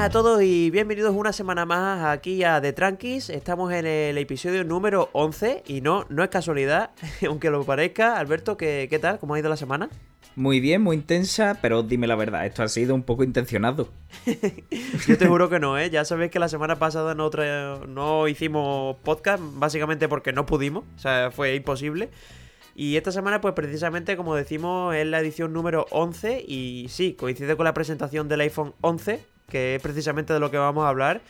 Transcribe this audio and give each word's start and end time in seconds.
buenas 0.00 0.16
a 0.16 0.18
todos 0.18 0.42
y 0.42 0.70
bienvenidos 0.70 1.14
una 1.14 1.30
semana 1.30 1.66
más 1.66 2.06
aquí 2.06 2.42
a 2.42 2.58
The 2.62 2.72
Tranquis. 2.72 3.28
Estamos 3.28 3.70
en 3.70 3.84
el 3.84 4.16
episodio 4.16 4.64
número 4.64 5.10
11 5.12 5.64
y 5.66 5.82
no, 5.82 6.06
no 6.08 6.24
es 6.24 6.30
casualidad, 6.30 6.92
aunque 7.28 7.50
lo 7.50 7.64
parezca. 7.64 8.16
Alberto, 8.16 8.56
¿qué, 8.56 8.86
qué 8.88 8.98
tal? 8.98 9.18
¿Cómo 9.18 9.34
ha 9.34 9.38
ido 9.38 9.50
la 9.50 9.58
semana? 9.58 9.90
Muy 10.36 10.58
bien, 10.58 10.80
muy 10.80 10.96
intensa, 10.96 11.58
pero 11.60 11.82
dime 11.82 12.06
la 12.06 12.16
verdad, 12.16 12.46
esto 12.46 12.62
ha 12.62 12.68
sido 12.68 12.94
un 12.94 13.02
poco 13.02 13.24
intencionado. 13.24 13.90
Yo 15.06 15.18
te 15.18 15.26
juro 15.26 15.50
que 15.50 15.60
no, 15.60 15.76
¿eh? 15.76 15.90
Ya 15.90 16.06
sabéis 16.06 16.30
que 16.30 16.38
la 16.38 16.48
semana 16.48 16.78
pasada 16.78 17.14
no, 17.14 17.30
no 17.86 18.26
hicimos 18.26 18.96
podcast, 19.04 19.42
básicamente 19.56 20.08
porque 20.08 20.32
no 20.32 20.46
pudimos, 20.46 20.84
o 20.96 20.98
sea, 20.98 21.30
fue 21.30 21.56
imposible. 21.56 22.08
Y 22.74 22.96
esta 22.96 23.12
semana, 23.12 23.42
pues 23.42 23.52
precisamente, 23.52 24.16
como 24.16 24.34
decimos, 24.34 24.94
es 24.94 25.06
la 25.06 25.20
edición 25.20 25.52
número 25.52 25.84
11 25.90 26.42
y 26.48 26.86
sí, 26.88 27.12
coincide 27.12 27.54
con 27.54 27.64
la 27.64 27.74
presentación 27.74 28.28
del 28.28 28.40
iPhone 28.40 28.72
11, 28.80 29.20
que 29.50 29.74
es 29.74 29.82
precisamente 29.82 30.32
de 30.32 30.40
lo 30.40 30.50
que 30.50 30.56
vamos 30.56 30.84
a 30.84 30.88
hablar. 30.88 31.20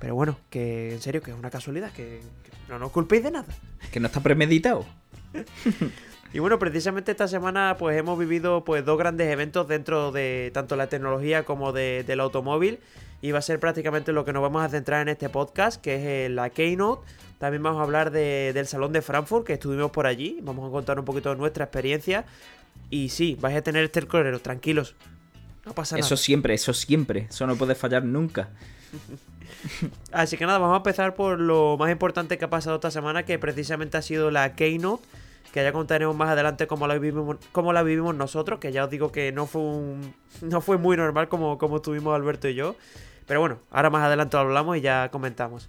Pero 0.00 0.14
bueno, 0.14 0.38
que 0.50 0.92
en 0.92 1.00
serio, 1.00 1.22
que 1.22 1.30
es 1.30 1.36
una 1.36 1.50
casualidad, 1.50 1.92
que, 1.92 2.20
no 2.68 2.78
nos 2.78 2.90
culpéis 2.90 3.22
de 3.22 3.30
nada. 3.30 3.52
Que 3.92 4.00
no 4.00 4.06
está 4.06 4.20
premeditado. 4.20 4.86
y 6.32 6.38
bueno, 6.38 6.58
precisamente 6.58 7.10
esta 7.10 7.28
semana 7.28 7.76
pues 7.78 7.98
hemos 7.98 8.18
vivido 8.18 8.64
pues 8.64 8.84
dos 8.84 8.98
grandes 8.98 9.30
eventos 9.30 9.68
dentro 9.68 10.12
de 10.12 10.50
tanto 10.54 10.76
la 10.76 10.88
tecnología 10.88 11.44
como 11.44 11.72
de, 11.72 12.04
del 12.04 12.20
automóvil. 12.20 12.80
Y 13.20 13.32
va 13.32 13.38
a 13.38 13.42
ser 13.42 13.58
prácticamente 13.58 14.12
lo 14.12 14.24
que 14.24 14.32
nos 14.34 14.42
vamos 14.42 14.62
a 14.62 14.68
centrar 14.68 15.00
en 15.02 15.08
este 15.08 15.30
podcast, 15.30 15.80
que 15.80 15.94
es 15.96 16.02
eh, 16.02 16.28
la 16.28 16.50
Keynote. 16.50 17.02
También 17.38 17.62
vamos 17.62 17.80
a 17.80 17.84
hablar 17.84 18.10
del 18.10 18.66
Salón 18.66 18.92
de 18.92 19.02
Frankfurt, 19.02 19.46
que 19.46 19.54
estuvimos 19.54 19.90
por 19.90 20.06
allí. 20.06 20.38
Vamos 20.42 20.68
a 20.68 20.70
contar 20.70 20.98
un 20.98 21.04
poquito 21.04 21.30
de 21.30 21.36
nuestra 21.36 21.64
experiencia. 21.64 22.26
Y 22.90 23.08
sí, 23.08 23.36
vais 23.40 23.56
a 23.56 23.62
tener 23.62 23.84
este 23.84 24.02
correo, 24.02 24.38
tranquilos. 24.40 24.94
No 25.66 25.72
pasa 25.72 25.96
nada. 25.96 26.06
Eso 26.06 26.16
siempre, 26.16 26.54
eso 26.54 26.74
siempre. 26.74 27.26
Eso 27.30 27.46
no 27.46 27.56
puede 27.56 27.74
fallar 27.74 28.04
nunca. 28.04 28.50
Así 30.12 30.36
que 30.36 30.46
nada, 30.46 30.58
vamos 30.58 30.74
a 30.74 30.78
empezar 30.78 31.14
por 31.14 31.40
lo 31.40 31.76
más 31.78 31.90
importante 31.90 32.38
que 32.38 32.44
ha 32.44 32.50
pasado 32.50 32.76
esta 32.76 32.90
semana, 32.90 33.24
que 33.24 33.38
precisamente 33.38 33.96
ha 33.96 34.02
sido 34.02 34.30
la 34.30 34.54
Keynote 34.54 35.06
que 35.54 35.62
ya 35.62 35.72
contaremos 35.72 36.16
más 36.16 36.30
adelante 36.30 36.66
cómo 36.66 36.88
la 36.88 36.98
vivimos, 36.98 37.36
cómo 37.52 37.72
la 37.72 37.84
vivimos 37.84 38.12
nosotros, 38.12 38.58
que 38.58 38.72
ya 38.72 38.82
os 38.82 38.90
digo 38.90 39.12
que 39.12 39.30
no 39.30 39.46
fue 39.46 39.62
un, 39.62 40.12
no 40.42 40.60
fue 40.60 40.78
muy 40.78 40.96
normal 40.96 41.28
como, 41.28 41.58
como 41.58 41.76
estuvimos 41.76 42.12
Alberto 42.12 42.48
y 42.48 42.56
yo. 42.56 42.74
Pero 43.24 43.38
bueno, 43.38 43.58
ahora 43.70 43.88
más 43.88 44.02
adelante 44.02 44.36
lo 44.36 44.40
hablamos 44.40 44.76
y 44.76 44.80
ya 44.80 45.10
comentamos. 45.12 45.68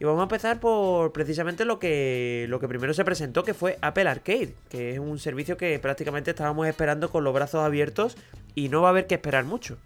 Y 0.00 0.04
vamos 0.04 0.20
a 0.20 0.24
empezar 0.24 0.60
por 0.60 1.12
precisamente 1.12 1.64
lo 1.64 1.78
que, 1.78 2.46
lo 2.48 2.60
que 2.60 2.68
primero 2.68 2.94
se 2.94 3.04
presentó, 3.04 3.42
que 3.42 3.54
fue 3.54 3.78
Apple 3.80 4.08
Arcade, 4.08 4.54
que 4.68 4.92
es 4.92 4.98
un 4.98 5.18
servicio 5.18 5.56
que 5.56 5.78
prácticamente 5.78 6.30
estábamos 6.30 6.68
esperando 6.68 7.10
con 7.10 7.24
los 7.24 7.34
brazos 7.34 7.64
abiertos 7.64 8.16
y 8.54 8.68
no 8.68 8.82
va 8.82 8.88
a 8.88 8.90
haber 8.90 9.06
que 9.06 9.16
esperar 9.16 9.44
mucho. 9.44 9.76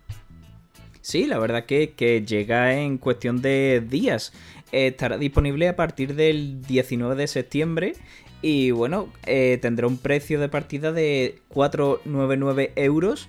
Sí, 1.01 1.27
la 1.27 1.39
verdad 1.39 1.65
que, 1.65 1.95
que 1.95 2.25
llega 2.25 2.75
en 2.79 2.99
cuestión 2.99 3.41
de 3.43 3.83
días. 3.89 4.33
estará 4.71 5.17
disponible 5.17 5.69
a 5.69 5.77
partir 5.77 6.15
del 6.15 6.63
19 6.63 7.17
de 7.17 7.27
septiembre 7.27 7.95
y 8.43 8.73
bueno, 8.73 9.09
eh, 9.25 9.59
tendrá 9.63 9.87
un 9.87 9.99
precio 9.99 10.41
de 10.41 10.49
partida 10.49 10.91
de 10.91 11.39
4,99 11.55 12.73
euros. 12.75 13.29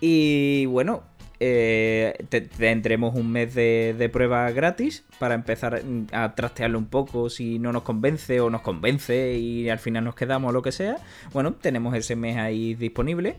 Y 0.00 0.66
bueno, 0.66 1.04
eh, 1.44 2.14
tendremos 2.56 3.16
un 3.16 3.32
mes 3.32 3.52
de, 3.52 4.10
prueba 4.12 4.48
gratis 4.52 5.04
para 5.18 5.34
empezar 5.34 5.82
a 6.12 6.34
trastearlo 6.36 6.78
un 6.78 6.86
poco 6.86 7.30
si 7.30 7.58
no 7.58 7.72
nos 7.72 7.82
convence 7.82 8.40
o 8.40 8.48
nos 8.48 8.60
convence 8.60 9.34
y 9.34 9.68
al 9.68 9.80
final 9.80 10.04
nos 10.04 10.14
quedamos 10.14 10.50
o 10.50 10.52
lo 10.52 10.62
que 10.62 10.70
sea. 10.70 10.98
Bueno, 11.32 11.54
tenemos 11.54 11.96
ese 11.96 12.14
mes 12.14 12.36
ahí 12.36 12.74
disponible. 12.74 13.36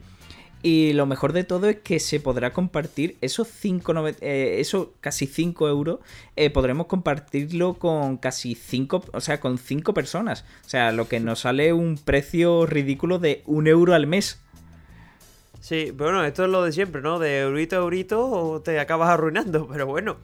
Y 0.62 0.94
lo 0.94 1.06
mejor 1.06 1.32
de 1.34 1.46
todo 1.46 1.70
es 1.70 1.78
que 1.82 2.00
se 2.00 2.20
podrá 2.20 2.52
compartir 2.52 3.18
esos 3.22 3.48
5, 3.48 3.94
eh, 4.22 4.64
casi 5.00 5.28
5 5.28 5.70
euros. 5.70 6.00
Eh, 6.36 6.50
podremos 6.50 6.88
compartirlo 6.88 7.76
con 7.76 8.18
casi 8.18 8.56
5, 8.56 9.04
o 9.14 9.22
sea, 9.22 9.40
con 9.40 9.58
5 9.58 9.94
personas. 9.94 10.44
O 10.66 10.70
sea, 10.70 10.92
lo 10.92 11.08
que 11.08 11.22
nos 11.22 11.42
sale 11.42 11.72
un 11.72 11.98
precio 11.98 12.66
ridículo 12.66 13.20
de 13.20 13.44
1 13.46 13.70
euro 13.70 13.94
al 13.94 14.08
mes. 14.08 14.43
Sí, 15.64 15.92
bueno, 15.92 16.26
esto 16.26 16.44
es 16.44 16.50
lo 16.50 16.62
de 16.62 16.74
siempre, 16.74 17.02
¿no? 17.02 17.20
De 17.20 17.40
eurito 17.40 17.78
a 17.78 17.80
eurito 17.80 18.62
te 18.66 18.82
acabas 18.82 19.10
arruinando, 19.10 19.66
pero 19.72 19.86
bueno. 19.88 20.18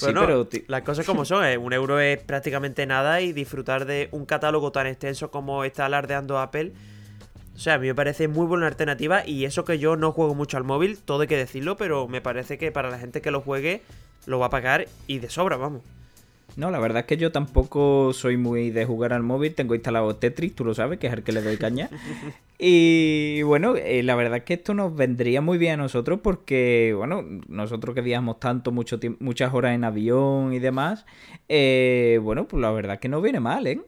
bueno, 0.00 0.48
las 0.66 0.82
cosas 0.82 1.06
como 1.06 1.24
son, 1.24 1.44
¿eh? 1.44 1.56
un 1.56 1.72
euro 1.72 2.00
es 2.00 2.18
prácticamente 2.18 2.84
nada 2.84 3.20
y 3.20 3.32
disfrutar 3.32 3.84
de 3.84 4.08
un 4.10 4.26
catálogo 4.26 4.72
tan 4.72 4.88
extenso 4.88 5.30
como 5.30 5.62
está 5.62 5.86
alardeando 5.86 6.40
Apple. 6.40 6.72
O 7.54 7.58
sea, 7.60 7.74
a 7.74 7.78
mí 7.78 7.86
me 7.86 7.94
parece 7.94 8.26
muy 8.26 8.46
buena 8.46 8.66
alternativa 8.66 9.24
y 9.24 9.44
eso 9.44 9.64
que 9.64 9.78
yo 9.78 9.94
no 9.94 10.10
juego 10.10 10.34
mucho 10.34 10.56
al 10.56 10.64
móvil, 10.64 10.98
todo 10.98 11.20
hay 11.20 11.28
que 11.28 11.36
decirlo, 11.36 11.76
pero 11.76 12.08
me 12.08 12.20
parece 12.20 12.58
que 12.58 12.72
para 12.72 12.90
la 12.90 12.98
gente 12.98 13.20
que 13.20 13.30
lo 13.30 13.42
juegue 13.42 13.82
lo 14.26 14.40
va 14.40 14.46
a 14.46 14.50
pagar 14.50 14.88
y 15.06 15.20
de 15.20 15.30
sobra, 15.30 15.56
vamos. 15.56 15.82
No, 16.56 16.70
la 16.70 16.78
verdad 16.78 17.00
es 17.00 17.06
que 17.06 17.16
yo 17.16 17.32
tampoco 17.32 18.12
soy 18.12 18.36
muy 18.36 18.70
de 18.70 18.84
jugar 18.84 19.12
al 19.12 19.22
móvil. 19.22 19.54
Tengo 19.54 19.74
instalado 19.74 20.16
Tetris, 20.16 20.54
tú 20.54 20.64
lo 20.64 20.74
sabes, 20.74 20.98
que 20.98 21.06
es 21.06 21.12
el 21.12 21.22
que 21.22 21.32
le 21.32 21.40
doy 21.40 21.56
caña. 21.56 21.88
y 22.58 23.42
bueno, 23.42 23.76
eh, 23.76 24.02
la 24.02 24.14
verdad 24.14 24.38
es 24.38 24.44
que 24.44 24.54
esto 24.54 24.74
nos 24.74 24.94
vendría 24.94 25.40
muy 25.40 25.56
bien 25.56 25.74
a 25.74 25.76
nosotros 25.78 26.20
porque, 26.22 26.94
bueno, 26.96 27.24
nosotros 27.48 27.94
que 27.94 28.02
viajamos 28.02 28.38
tanto, 28.38 28.70
mucho 28.70 29.00
muchas 29.20 29.54
horas 29.54 29.74
en 29.74 29.84
avión 29.84 30.52
y 30.52 30.58
demás, 30.58 31.06
eh, 31.48 32.20
bueno, 32.22 32.46
pues 32.46 32.60
la 32.60 32.70
verdad 32.70 32.94
es 32.94 33.00
que 33.00 33.08
no 33.08 33.22
viene 33.22 33.40
mal, 33.40 33.66
¿eh? 33.66 33.80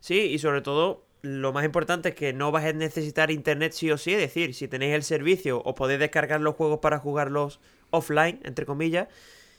Sí, 0.00 0.18
y 0.18 0.38
sobre 0.38 0.62
todo 0.62 1.06
lo 1.22 1.52
más 1.52 1.64
importante 1.64 2.08
es 2.08 2.14
que 2.16 2.32
no 2.32 2.50
vas 2.50 2.64
a 2.64 2.72
necesitar 2.72 3.30
internet 3.30 3.72
sí 3.72 3.90
o 3.92 3.96
sí, 3.96 4.12
es 4.12 4.18
decir, 4.18 4.54
si 4.54 4.66
tenéis 4.66 4.94
el 4.94 5.04
servicio 5.04 5.62
o 5.64 5.74
podéis 5.76 6.00
descargar 6.00 6.40
los 6.40 6.56
juegos 6.56 6.80
para 6.80 6.98
jugarlos 6.98 7.60
offline, 7.90 8.40
entre 8.42 8.66
comillas, 8.66 9.06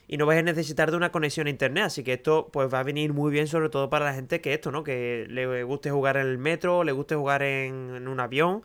y 0.06 0.16
no 0.16 0.26
vais 0.26 0.38
a 0.38 0.42
necesitar 0.42 0.90
de 0.90 0.96
una 0.96 1.10
conexión 1.10 1.46
a 1.46 1.50
internet. 1.50 1.84
Así 1.84 2.04
que 2.04 2.14
esto 2.14 2.50
pues 2.52 2.72
va 2.72 2.80
a 2.80 2.82
venir 2.82 3.12
muy 3.12 3.32
bien, 3.32 3.46
sobre 3.46 3.68
todo 3.68 3.90
para 3.90 4.04
la 4.04 4.14
gente 4.14 4.40
que 4.40 4.54
esto, 4.54 4.70
¿no? 4.70 4.84
Que 4.84 5.26
le 5.28 5.62
guste 5.62 5.90
jugar 5.90 6.16
en 6.16 6.26
el 6.26 6.38
metro, 6.38 6.84
le 6.84 6.92
guste 6.92 7.14
jugar 7.14 7.42
en, 7.42 8.06
un 8.06 8.20
avión 8.20 8.62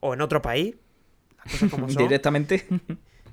o 0.00 0.14
en 0.14 0.20
otro 0.20 0.42
país. 0.42 0.76
Las 1.36 1.52
cosas 1.52 1.70
como 1.70 1.88
son. 1.90 2.02
Directamente. 2.02 2.66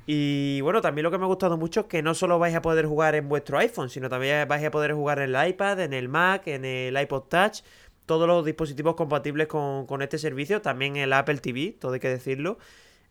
Y 0.05 0.61
bueno, 0.61 0.81
también 0.81 1.03
lo 1.03 1.11
que 1.11 1.17
me 1.17 1.25
ha 1.25 1.27
gustado 1.27 1.57
mucho 1.57 1.81
es 1.81 1.85
que 1.87 2.01
no 2.01 2.13
solo 2.13 2.39
vais 2.39 2.55
a 2.55 2.61
poder 2.61 2.85
jugar 2.85 3.15
en 3.15 3.27
vuestro 3.27 3.57
iPhone, 3.57 3.89
sino 3.89 4.07
también 4.09 4.47
vais 4.47 4.63
a 4.63 4.71
poder 4.71 4.93
jugar 4.93 5.19
en 5.19 5.35
el 5.35 5.49
iPad, 5.49 5.81
en 5.81 5.93
el 5.93 6.07
Mac, 6.07 6.47
en 6.47 6.63
el 6.63 6.97
iPod 6.97 7.23
Touch, 7.23 7.59
todos 8.05 8.25
los 8.25 8.45
dispositivos 8.45 8.95
compatibles 8.95 9.47
con, 9.47 9.85
con 9.85 10.01
este 10.01 10.17
servicio, 10.17 10.61
también 10.61 10.95
el 10.95 11.11
Apple 11.11 11.39
TV, 11.39 11.75
todo 11.77 11.91
hay 11.91 11.99
que 11.99 12.07
decirlo. 12.07 12.57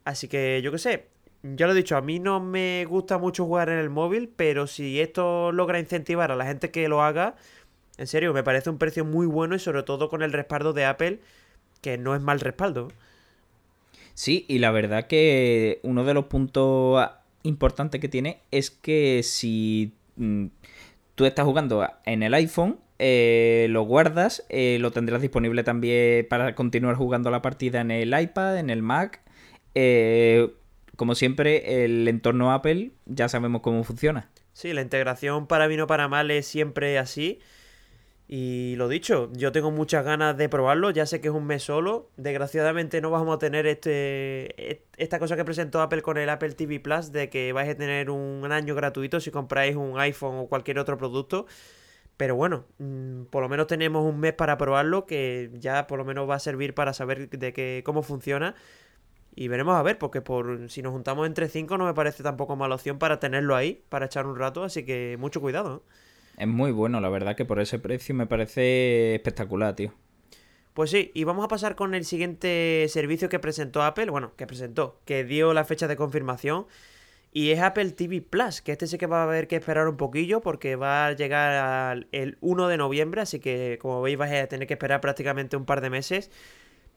Así 0.05 0.27
que 0.27 0.62
yo 0.62 0.73
qué 0.73 0.78
sé, 0.78 1.09
ya 1.54 1.66
lo 1.66 1.72
he 1.72 1.76
dicho, 1.76 1.96
a 1.96 2.00
mí 2.00 2.18
no 2.18 2.40
me 2.40 2.84
gusta 2.86 3.18
mucho 3.18 3.44
jugar 3.44 3.68
en 3.68 3.78
el 3.78 3.90
móvil, 3.90 4.28
pero 4.34 4.66
si 4.66 5.00
esto 5.00 5.52
logra 5.52 5.78
incentivar 5.78 6.32
a 6.32 6.36
la 6.36 6.46
gente 6.46 6.70
que 6.70 6.88
lo 6.88 7.02
haga, 7.02 7.36
en 7.98 8.06
serio, 8.06 8.34
me 8.34 8.42
parece 8.42 8.70
un 8.70 8.78
precio 8.78 9.04
muy 9.04 9.26
bueno 9.26 9.54
y 9.54 9.58
sobre 9.58 9.82
todo 9.82 10.08
con 10.08 10.22
el 10.22 10.32
respaldo 10.32 10.72
de 10.72 10.84
Apple, 10.84 11.20
que 11.80 11.98
no 11.98 12.14
es 12.14 12.20
mal 12.20 12.40
respaldo. 12.40 12.88
Sí, 14.14 14.44
y 14.48 14.58
la 14.58 14.70
verdad 14.70 15.06
que 15.06 15.80
uno 15.82 16.04
de 16.04 16.14
los 16.14 16.24
puntos 16.26 17.08
importantes 17.42 18.00
que 18.00 18.08
tiene 18.08 18.40
es 18.50 18.70
que 18.70 19.22
si 19.22 19.92
mm, 20.16 20.46
tú 21.14 21.26
estás 21.26 21.44
jugando 21.44 21.87
en 22.04 22.22
el 22.22 22.34
iPhone, 22.34 22.78
eh, 22.99 23.66
lo 23.70 23.82
guardas, 23.82 24.44
eh, 24.49 24.78
lo 24.81 24.90
tendrás 24.90 25.20
disponible 25.20 25.64
también 25.64 26.26
para 26.28 26.54
continuar 26.54 26.96
jugando 26.96 27.31
la 27.31 27.42
partida 27.42 27.81
en 27.81 27.90
el 27.90 28.19
iPad, 28.19 28.58
en 28.58 28.70
el 28.70 28.82
Mac. 28.82 29.20
Eh, 29.75 30.50
como 30.96 31.14
siempre, 31.14 31.84
el 31.84 32.06
entorno 32.08 32.52
Apple 32.52 32.93
ya 33.06 33.28
sabemos 33.28 33.62
cómo 33.62 33.84
funciona. 33.84 34.31
Sí, 34.52 34.72
la 34.72 34.81
integración 34.81 35.46
para 35.46 35.66
bien 35.66 35.81
o 35.82 35.87
para 35.87 36.08
mal 36.08 36.31
es 36.31 36.46
siempre 36.46 36.98
así. 36.98 37.40
Y 38.28 38.75
lo 38.76 38.88
dicho, 38.88 39.31
yo 39.34 39.52
tengo 39.52 39.70
muchas 39.70 40.04
ganas 40.04 40.37
de 40.37 40.48
probarlo, 40.48 40.90
ya 40.90 41.06
sé 41.06 41.20
que 41.20 41.28
es 41.28 41.34
un 41.34 41.46
mes 41.46 41.62
solo. 41.62 42.10
Desgraciadamente 42.16 43.00
no 43.00 43.10
vamos 43.10 43.37
a 43.37 43.38
tener 43.38 43.66
este 43.66 44.82
esta 44.96 45.20
cosa 45.20 45.37
que 45.37 45.44
presentó 45.44 45.81
Apple 45.81 46.02
con 46.02 46.19
el 46.19 46.28
Apple 46.28 46.52
TV 46.54 46.81
Plus 46.81 47.12
de 47.12 47.31
que 47.31 47.52
vais 47.52 47.70
a 47.70 47.76
tener 47.76 48.10
un 48.10 48.50
año 48.50 48.75
gratuito 48.75 49.20
si 49.20 49.31
compráis 49.31 49.76
un 49.76 50.00
iPhone 50.00 50.38
o 50.38 50.46
cualquier 50.49 50.81
otro 50.81 50.99
producto. 50.99 51.46
Pero 52.16 52.34
bueno, 52.34 52.64
mm, 52.78 53.25
por 53.26 53.42
lo 53.42 53.49
menos 53.49 53.66
tenemos 53.66 54.04
un 54.04 54.19
mes 54.20 54.32
para 54.32 54.56
probarlo 54.58 55.06
que 55.06 55.50
ya 55.54 55.87
por 55.87 55.99
lo 55.99 56.04
menos 56.04 56.28
va 56.28 56.37
a 56.37 56.38
servir 56.40 56.75
para 56.75 56.92
saber 56.94 57.28
de 57.31 57.52
qué, 57.52 57.82
cómo 57.84 58.02
funciona. 58.02 58.54
Y 59.38 59.49
veremos 59.49 59.77
a 59.77 59.83
ver, 59.83 59.99
porque 59.99 60.23
por 60.23 60.71
si 60.71 60.81
nos 60.81 60.93
juntamos 60.93 61.27
entre 61.27 61.49
cinco 61.49 61.77
no 61.77 61.85
me 61.85 61.93
parece 61.93 62.23
tampoco 62.23 62.56
mala 62.56 62.75
opción 62.75 62.99
para 62.99 63.21
tenerlo 63.21 63.55
ahí, 63.55 63.83
para 63.91 64.06
echar 64.06 64.27
un 64.27 64.37
rato, 64.38 64.65
así 64.65 64.85
que 64.85 65.17
mucho 65.21 65.43
cuidado. 65.43 65.83
Es 66.38 66.49
muy 66.49 66.73
bueno, 66.73 67.00
la 67.03 67.11
verdad 67.11 67.37
que 67.37 67.44
por 67.44 67.61
ese 67.61 67.79
precio 67.79 68.15
me 68.15 68.27
parece 68.27 69.15
espectacular, 69.15 69.77
tío. 69.77 69.93
Pues 70.73 70.91
sí, 70.91 71.11
y 71.15 71.25
vamos 71.25 71.44
a 71.44 71.49
pasar 71.49 71.75
con 71.75 71.94
el 71.94 72.06
siguiente 72.06 72.87
servicio 72.88 73.29
que 73.29 73.38
presentó 73.38 73.83
Apple, 73.83 74.11
bueno, 74.11 74.33
que 74.37 74.47
presentó, 74.47 75.00
que 75.05 75.25
dio 75.25 75.53
la 75.53 75.65
fecha 75.65 75.87
de 75.87 75.97
confirmación, 75.97 76.67
y 77.31 77.50
es 77.50 77.61
Apple 77.61 77.91
TV 77.91 78.23
Plus, 78.23 78.62
que 78.62 78.73
este 78.73 78.87
sí 78.87 78.97
que 78.97 79.06
va 79.06 79.21
a 79.21 79.25
haber 79.25 79.49
que 79.49 79.56
esperar 79.56 79.87
un 79.87 79.99
poquillo 79.99 80.41
porque 80.41 80.77
va 80.77 81.09
a 81.09 81.12
llegar 81.12 82.06
el 82.12 82.38
1 82.41 82.69
de 82.69 82.77
noviembre, 82.79 83.21
así 83.21 83.38
que 83.38 83.79
como 83.83 84.00
veis 84.00 84.17
vais 84.17 84.33
a 84.33 84.47
tener 84.47 84.67
que 84.67 84.75
esperar 84.75 85.03
prácticamente 85.03 85.59
un 85.59 85.67
par 85.67 85.83
de 85.83 85.91
meses. 85.91 86.31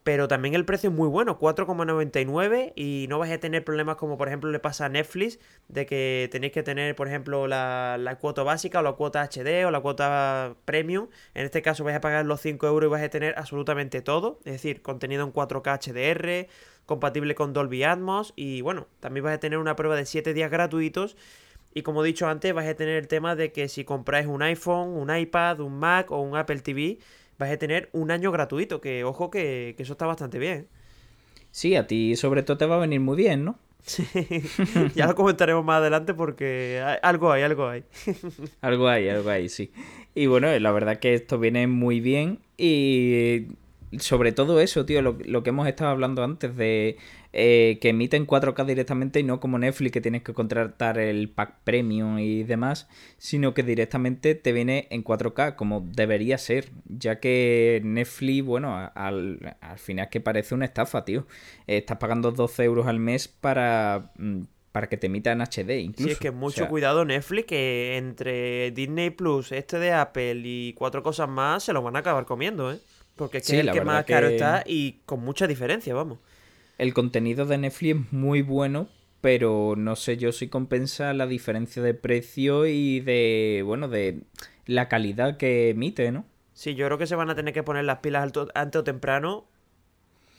Pero 0.09 0.27
también 0.27 0.55
el 0.55 0.65
precio 0.65 0.89
es 0.89 0.95
muy 0.95 1.07
bueno, 1.07 1.37
4,99 1.37 2.73
y 2.75 3.05
no 3.09 3.19
vais 3.19 3.31
a 3.31 3.39
tener 3.39 3.63
problemas 3.63 3.95
como 3.97 4.17
por 4.17 4.27
ejemplo 4.27 4.49
le 4.49 4.57
pasa 4.57 4.85
a 4.85 4.89
Netflix, 4.89 5.37
de 5.67 5.85
que 5.85 6.27
tenéis 6.31 6.51
que 6.51 6.63
tener 6.63 6.95
por 6.95 7.07
ejemplo 7.07 7.45
la, 7.45 7.95
la 7.99 8.15
cuota 8.15 8.41
básica 8.41 8.79
o 8.79 8.81
la 8.81 8.93
cuota 8.93 9.21
HD 9.21 9.67
o 9.67 9.69
la 9.69 9.81
cuota 9.81 10.55
premium. 10.65 11.09
En 11.35 11.45
este 11.45 11.61
caso 11.61 11.83
vais 11.83 11.95
a 11.95 12.01
pagar 12.01 12.25
los 12.25 12.41
5 12.41 12.65
euros 12.65 12.87
y 12.87 12.89
vais 12.89 13.03
a 13.03 13.09
tener 13.09 13.37
absolutamente 13.37 14.01
todo, 14.01 14.39
es 14.45 14.53
decir, 14.53 14.81
contenido 14.81 15.23
en 15.23 15.31
4K 15.31 15.77
HDR, 15.77 16.49
compatible 16.87 17.35
con 17.35 17.53
Dolby 17.53 17.83
Atmos 17.83 18.33
y 18.35 18.61
bueno, 18.61 18.87
también 19.01 19.25
vais 19.25 19.35
a 19.35 19.39
tener 19.39 19.59
una 19.59 19.75
prueba 19.75 19.95
de 19.95 20.07
7 20.07 20.33
días 20.33 20.49
gratuitos. 20.49 21.17
Y 21.71 21.83
como 21.83 22.03
he 22.03 22.07
dicho 22.07 22.27
antes, 22.27 22.51
vais 22.51 22.67
a 22.67 22.73
tener 22.73 22.95
el 22.95 23.07
tema 23.07 23.35
de 23.35 23.51
que 23.51 23.69
si 23.69 23.85
compráis 23.85 24.25
un 24.25 24.41
iPhone, 24.41 24.89
un 24.89 25.15
iPad, 25.15 25.59
un 25.59 25.77
Mac 25.77 26.09
o 26.09 26.19
un 26.19 26.35
Apple 26.35 26.61
TV, 26.61 26.97
vais 27.39 27.53
a 27.53 27.57
tener 27.57 27.89
un 27.93 28.11
año 28.11 28.31
gratuito, 28.31 28.81
que 28.81 29.03
ojo 29.03 29.31
que, 29.31 29.75
eso 29.79 29.93
está 29.93 30.05
bastante 30.05 30.37
bien. 30.37 30.67
Sí, 31.51 31.75
a 31.75 31.87
ti 31.87 32.15
sobre 32.15 32.43
todo 32.43 32.57
te 32.57 32.65
va 32.65 32.75
a 32.75 32.79
venir 32.79 32.99
muy 32.99 33.17
bien, 33.17 33.45
¿no? 33.45 33.57
Sí, 33.81 34.05
ya 34.95 35.07
lo 35.07 35.15
comentaremos 35.15 35.63
más 35.65 35.77
adelante 35.77 36.13
porque 36.13 36.83
algo 37.01 37.31
hay, 37.31 37.43
algo 37.43 37.67
hay. 37.69 37.85
algo 38.61 38.87
hay, 38.87 39.09
algo 39.09 39.29
hay, 39.29 39.49
sí. 39.49 39.71
Y 40.13 40.27
bueno, 40.27 40.47
la 40.59 40.71
verdad 40.71 40.99
que 40.99 41.13
esto 41.13 41.39
viene 41.39 41.65
muy 41.65 42.01
bien 42.01 42.39
y 42.57 43.47
sobre 43.97 44.31
todo 44.31 44.59
eso, 44.59 44.85
tío, 44.85 45.01
lo, 45.01 45.17
lo 45.25 45.41
que 45.41 45.49
hemos 45.49 45.67
estado 45.67 45.89
hablando 45.89 46.23
antes 46.23 46.55
de 46.55 46.97
eh, 47.33 47.79
que 47.81 47.89
emiten 47.89 48.27
4K 48.27 48.65
directamente 48.65 49.19
y 49.19 49.23
no 49.23 49.39
como 49.39 49.57
Netflix 49.57 49.93
que 49.93 50.01
tienes 50.01 50.23
que 50.23 50.33
contratar 50.33 50.99
el 50.99 51.29
pack 51.29 51.59
premium 51.63 52.19
y 52.19 52.43
demás, 52.43 52.87
sino 53.17 53.53
que 53.53 53.63
directamente 53.63 54.35
te 54.35 54.51
viene 54.51 54.87
en 54.91 55.03
4K 55.03 55.55
como 55.55 55.81
debería 55.81 56.37
ser, 56.37 56.69
ya 56.85 57.19
que 57.19 57.81
Netflix, 57.83 58.45
bueno, 58.45 58.91
al, 58.93 59.57
al 59.61 59.79
final 59.79 60.09
que 60.09 60.21
parece 60.21 60.53
una 60.53 60.65
estafa, 60.65 61.05
tío. 61.05 61.25
estás 61.65 61.97
pagando 61.97 62.31
12 62.31 62.63
euros 62.63 62.87
al 62.87 62.99
mes 62.99 63.27
para 63.27 64.11
mm, 64.17 64.41
para 64.71 64.87
que 64.87 64.97
te 64.97 65.07
emita 65.07 65.31
en 65.31 65.41
HD 65.41 65.79
incluso. 65.79 66.07
Sí, 66.07 66.11
es 66.11 66.19
que 66.19 66.31
mucho 66.31 66.67
cuidado 66.67 67.03
Netflix 67.05 67.47
que 67.47 67.97
entre 67.97 68.71
Disney 68.71 69.09
Plus, 69.09 69.51
este 69.51 69.79
de 69.79 69.93
Apple 69.93 70.41
y 70.43 70.73
cuatro 70.73 71.01
cosas 71.01 71.27
más 71.27 71.63
se 71.63 71.73
lo 71.73 71.81
van 71.81 71.95
a 71.95 71.99
acabar 71.99 72.25
comiendo, 72.25 72.71
¿eh? 72.71 72.79
Porque 73.19 73.37
es 73.37 73.47
que 73.47 73.59
es 73.59 73.67
el 73.67 73.71
que 73.71 73.81
más 73.81 74.03
caro 74.05 74.27
está 74.27 74.63
y 74.65 75.01
con 75.05 75.23
mucha 75.23 75.45
diferencia, 75.45 75.93
vamos 75.93 76.17
el 76.79 76.93
contenido 76.93 77.45
de 77.45 77.59
Netflix 77.59 77.99
es 77.99 78.13
muy 78.13 78.41
bueno, 78.41 78.87
pero 79.21 79.75
no 79.77 79.95
sé 79.95 80.17
yo 80.17 80.31
si 80.31 80.47
compensa 80.47 81.13
la 81.13 81.27
diferencia 81.27 81.83
de 81.83 81.93
precio 81.93 82.65
y 82.65 83.01
de, 83.01 83.61
bueno, 83.65 83.89
de 83.89 84.21
la 84.65 84.87
calidad 84.87 85.37
que 85.37 85.69
emite, 85.69 86.11
¿no? 86.11 86.25
Sí, 86.53 86.75
yo 86.75 86.85
creo 86.87 86.97
que 86.97 87.05
se 87.05 87.15
van 87.15 87.29
a 87.29 87.35
tener 87.35 87.53
que 87.53 87.63
poner 87.63 87.83
las 87.83 87.99
pilas 87.99 88.31
antes 88.55 88.79
o 88.79 88.83
temprano 88.83 89.45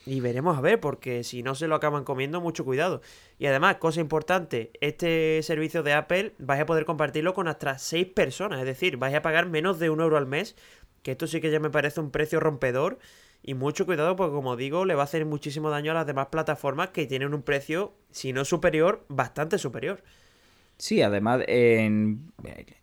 y 0.06 0.20
veremos 0.20 0.56
a 0.56 0.62
ver, 0.62 0.80
porque 0.80 1.24
si 1.24 1.42
no 1.42 1.54
se 1.54 1.68
lo 1.68 1.74
acaban 1.74 2.04
comiendo, 2.04 2.40
mucho 2.40 2.64
cuidado. 2.64 3.02
Y 3.38 3.46
además, 3.46 3.76
cosa 3.76 4.00
importante, 4.00 4.70
este 4.80 5.42
servicio 5.42 5.82
de 5.82 5.92
Apple 5.92 6.34
vais 6.38 6.62
a 6.62 6.66
poder 6.66 6.86
compartirlo 6.86 7.34
con 7.34 7.48
hasta 7.48 7.78
6 7.78 8.06
personas, 8.08 8.60
es 8.60 8.66
decir, 8.66 8.96
vais 8.96 9.14
a 9.14 9.22
pagar 9.22 9.46
menos 9.46 9.78
de 9.78 9.90
un 9.90 10.00
euro 10.00 10.16
al 10.16 10.26
mes, 10.26 10.56
que 11.02 11.12
esto 11.12 11.26
sí 11.26 11.40
que 11.40 11.50
ya 11.50 11.60
me 11.60 11.70
parece 11.70 12.00
un 12.00 12.10
precio 12.10 12.40
rompedor 12.40 12.98
y 13.42 13.54
mucho 13.54 13.86
cuidado 13.86 14.16
porque, 14.16 14.34
como 14.34 14.56
digo, 14.56 14.84
le 14.84 14.94
va 14.94 15.02
a 15.02 15.04
hacer 15.04 15.24
muchísimo 15.24 15.70
daño 15.70 15.92
a 15.92 15.94
las 15.94 16.06
demás 16.06 16.26
plataformas 16.26 16.90
que 16.90 17.06
tienen 17.06 17.34
un 17.34 17.42
precio, 17.42 17.94
si 18.10 18.32
no 18.32 18.44
superior, 18.44 19.04
bastante 19.08 19.58
superior. 19.58 20.02
Sí, 20.76 21.02
además, 21.02 21.42
en, 21.46 22.32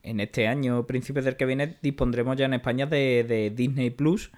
este 0.04 0.48
año, 0.48 0.86
principios 0.86 1.26
del 1.26 1.36
que 1.36 1.46
viene, 1.46 1.78
dispondremos 1.82 2.38
ya 2.38 2.46
en 2.46 2.54
España 2.54 2.86
de, 2.86 3.52
Disney 3.56 3.90
Plus. 3.90 4.32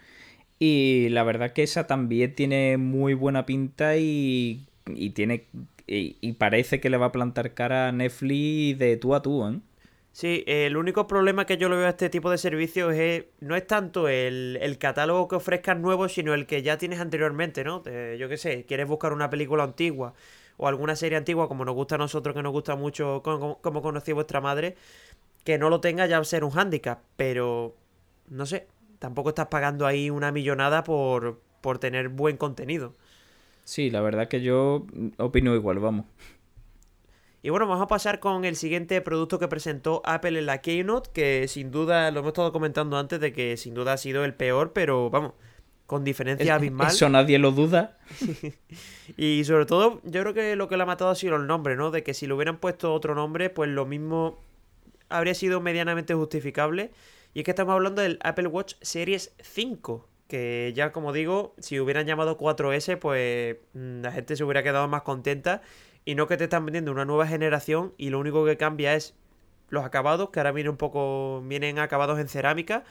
Y 0.60 1.10
la 1.10 1.24
verdad 1.24 1.54
que 1.54 1.64
esa 1.64 1.88
también 1.88 2.36
tiene 2.36 2.78
muy 2.78 3.14
buena 3.14 3.46
pinta 3.46 3.98
y, 3.98 4.68
y 4.88 5.12
tiene 5.12 5.48
y, 5.88 6.18
y, 6.22 6.34
parece 6.34 6.80
que 6.80 6.90
le 6.90 6.98
va 6.98 7.08
a 7.08 7.12
plantar 7.12 7.54
cara 7.54 7.88
a 7.88 7.92
Netflix 7.92 8.78
de 8.78 8.98
tú 8.98 9.16
a 9.16 9.22
tú, 9.22 9.48
¿eh? 9.48 9.60
Sí, 10.11 10.44
el 10.47 10.75
único 10.75 11.07
problema 11.07 11.45
que 11.45 11.57
yo 11.57 11.69
le 11.69 11.77
veo 11.77 11.85
a 11.85 11.91
este 11.91 12.09
tipo 12.09 12.29
de 12.29 12.38
servicios 12.38 12.94
es 12.94 13.25
no 13.39 13.56
es 13.56 13.65
tanto 13.67 14.07
el, 14.09 14.77
catálogo 14.79 15.27
que 15.27 15.35
ofrezcan 15.35 15.81
nuevo, 15.81 16.09
sino 16.09 16.33
el 16.33 16.45
que 16.45 16.61
ya 16.61 16.77
tienes 16.77 17.00
anteriormente, 17.00 17.63
¿no? 17.63 17.83
yo 17.83 18.27
qué 18.27 18.38
sé, 18.38 18.65
quieres 18.65 18.88
buscar 18.88 19.13
una 19.13 19.29
película 19.29 19.63
antigua 19.63 20.13
o 20.57 20.67
alguna 20.67 20.95
serie 20.95 21.17
antigua, 21.17 21.47
como 21.47 21.63
nos 21.63 21.73
gusta 21.73 21.95
a 21.95 21.97
nosotros, 22.00 22.35
que 22.35 22.44
nos 22.44 22.51
gusta 22.51 22.75
mucho, 22.75 23.21
como, 23.23 23.61
como 23.61 23.81
conocí 23.81 24.11
vuestra 24.11 24.41
madre, 24.41 24.75
que 25.45 25.57
no 25.57 25.69
lo 25.69 25.79
tenga 25.79 26.06
ya 26.06 26.17
a 26.17 26.23
ser 26.25 26.44
un 26.44 26.51
hándicap, 26.51 27.00
pero 27.15 27.75
no 28.27 28.45
sé, 28.45 28.67
tampoco 29.00 29.29
estás 29.29 29.47
pagando 29.47 29.85
ahí 29.85 30.09
una 30.09 30.33
millonada 30.33 30.83
por, 30.83 31.39
por 31.61 31.79
tener 31.79 32.09
buen 32.09 32.35
contenido. 32.35 32.94
Sí, 33.63 33.89
la 33.89 34.01
verdad 34.01 34.27
que 34.27 34.41
yo 34.41 34.85
opino 35.17 35.56
igual, 35.56 35.79
vamos. 35.79 36.06
Y 37.41 37.50
bueno, 37.50 37.68
vamos 37.68 37.81
a 37.81 37.88
pasar 37.88 38.19
con 38.19 38.44
el 38.44 38.56
siguiente 38.57 39.00
producto 39.01 39.39
que 39.39 39.47
presentó 39.47 40.01
Apple 40.03 40.39
en 40.39 40.45
la 40.45 40.59
Keynote, 40.59 41.09
que 41.13 41.47
sin 41.47 41.71
duda, 41.71 42.12
lo 42.12 42.19
hemos 42.19 42.30
estado 42.30 42.51
comentando 42.51 42.97
antes, 42.97 43.19
de 43.21 43.31
que 43.31 43.56
sin 43.56 43.74
duda 43.74 43.94
ha 43.94 43.97
sido 43.97 44.25
el 44.25 44.33
peor, 44.33 44.74
pero 44.74 45.09
vamos, 45.09 45.33
con 45.86 46.03
diferencia 46.03 46.56
abismal. 46.56 46.88
Eso 46.88 47.07
nadie 47.07 47.39
lo 47.39 47.51
duda. 47.51 47.97
y 49.18 49.44
sobre 49.45 49.65
todo, 49.65 50.01
yo 50.03 50.21
creo 50.21 50.33
que 50.33 50.56
lo 50.57 50.68
que 50.68 50.75
le 50.75 50.83
ha 50.83 50.86
matado 50.86 51.12
ha 51.12 51.15
sido 51.15 51.38
el 51.38 51.47
nombre, 51.47 51.77
¿no? 51.77 51.91
De 51.91 52.03
que 52.03 52.13
si 52.13 52.27
le 52.27 52.33
hubieran 52.33 52.57
puesto 52.57 52.94
otro 52.94 53.15
nombre, 53.15 53.50
pues 53.50 53.69
lo 53.69 53.85
mismo 53.85 54.44
habría 55.07 55.33
sido 55.33 55.62
medianamente 55.62 56.13
justificable. 56.13 56.92
Y 57.33 57.39
es 57.39 57.45
que 57.45 57.51
estamos 57.51 57.74
hablando 57.74 58.01
del 58.01 58.19
Apple 58.21 58.47
Watch 58.47 58.75
Series 58.81 59.33
5, 59.42 60.07
que 60.27 60.74
ya 60.75 60.92
como 60.92 61.13
digo, 61.13 61.56
si 61.57 61.80
hubieran 61.80 62.06
llamado 62.06 62.38
4S, 62.38 62.97
pues 63.00 63.57
mm, 63.74 64.01
la 64.01 64.12
gente 64.12 64.35
se 64.35 64.44
hubiera 64.44 64.62
quedado 64.62 64.89
más 64.89 65.03
contenta 65.03 65.62
y 66.06 66.16
no 66.16 66.28
que 66.28 66.38
te 66.38 66.46
están 66.46 66.66
vendiendo 66.66 66.92
una 66.92 67.06
nueva 67.06 67.28
generación 67.28 67.94
y 67.98 68.10
lo 68.10 68.19
único 68.19 68.46
que 68.46 68.57
cambia 68.57 68.96
es 68.96 69.16
los 69.69 69.86
acabados, 69.86 70.30
que 70.30 70.40
ahora 70.40 70.51
vienen 70.51 70.72
un 70.72 70.78
poco, 70.78 71.42
vienen 71.46 71.80
acabados 71.80 72.19
en 72.19 72.28
cerámica 72.28 72.83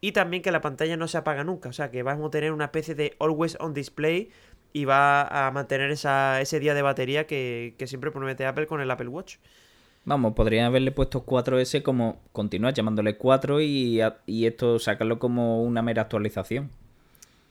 y 0.00 0.12
también 0.12 0.42
que 0.42 0.52
la 0.52 0.60
pantalla 0.60 0.96
no 0.96 1.08
se 1.08 1.18
apaga 1.18 1.44
nunca, 1.44 1.68
o 1.68 1.72
sea 1.72 1.90
que 1.90 2.02
vamos 2.02 2.28
a 2.28 2.30
tener 2.30 2.52
una 2.52 2.66
especie 2.66 2.94
de 2.94 3.16
always 3.18 3.56
on 3.60 3.74
display 3.74 4.30
y 4.72 4.84
va 4.84 5.46
a 5.46 5.50
mantener 5.52 5.90
esa, 5.90 6.40
ese 6.40 6.60
día 6.60 6.74
de 6.74 6.82
batería 6.82 7.26
que, 7.26 7.74
siempre 7.86 8.10
promete 8.10 8.44
Apple 8.44 8.66
con 8.66 8.80
el 8.80 8.90
Apple 8.90 9.08
Watch. 9.08 9.36
Vamos, 10.04 10.34
podrían 10.34 10.66
haberle 10.66 10.92
puesto 10.92 11.24
4S 11.24 11.82
como 11.82 12.20
continuar 12.32 12.74
llamándole 12.74 13.16
4 13.16 13.62
y, 13.62 14.00
y 14.26 14.46
esto 14.46 14.78
sacarlo 14.78 15.18
como 15.18 15.62
una 15.62 15.80
mera 15.80 16.02
actualización. 16.02 16.70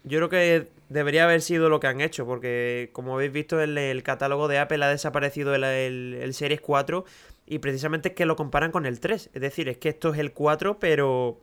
Yo 0.03 0.19
creo 0.19 0.29
que 0.29 0.67
debería 0.89 1.23
haber 1.23 1.41
sido 1.41 1.69
lo 1.69 1.79
que 1.79 1.87
han 1.87 2.01
hecho, 2.01 2.25
porque 2.25 2.89
como 2.93 3.15
habéis 3.15 3.31
visto 3.31 3.61
en 3.61 3.77
el 3.77 4.03
catálogo 4.03 4.47
de 4.47 4.59
Apple 4.59 4.83
ha 4.83 4.89
desaparecido 4.89 5.55
el, 5.55 5.63
el, 5.63 6.33
Series 6.33 6.61
4 6.61 7.05
y 7.47 7.59
precisamente 7.59 8.09
es 8.09 8.15
que 8.15 8.25
lo 8.25 8.35
comparan 8.35 8.71
con 8.71 8.85
el 8.85 8.99
3. 8.99 9.29
Es 9.33 9.41
decir, 9.41 9.69
es 9.69 9.77
que 9.77 9.89
esto 9.89 10.13
es 10.13 10.19
el 10.19 10.33
4 10.33 10.79
pero 10.79 11.41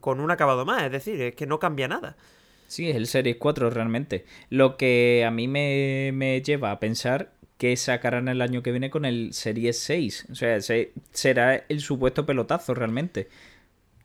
con 0.00 0.20
un 0.20 0.30
acabado 0.30 0.64
más, 0.64 0.84
es 0.84 0.92
decir, 0.92 1.20
es 1.20 1.34
que 1.34 1.46
no 1.46 1.58
cambia 1.58 1.88
nada. 1.88 2.16
Sí, 2.66 2.88
es 2.88 2.96
el 2.96 3.06
Series 3.06 3.36
4 3.36 3.68
realmente. 3.70 4.24
Lo 4.48 4.76
que 4.78 5.24
a 5.26 5.30
mí 5.30 5.46
me, 5.48 6.10
me 6.14 6.40
lleva 6.40 6.70
a 6.70 6.80
pensar 6.80 7.32
que 7.62 7.76
sacarán 7.76 8.26
el 8.26 8.42
año 8.42 8.60
que 8.62 8.72
viene 8.72 8.90
con 8.90 9.04
el 9.04 9.34
Series 9.34 9.78
6. 9.78 10.26
O 10.32 10.34
sea, 10.34 10.58
será 11.12 11.64
el 11.68 11.80
supuesto 11.80 12.26
pelotazo 12.26 12.74
realmente. 12.74 13.28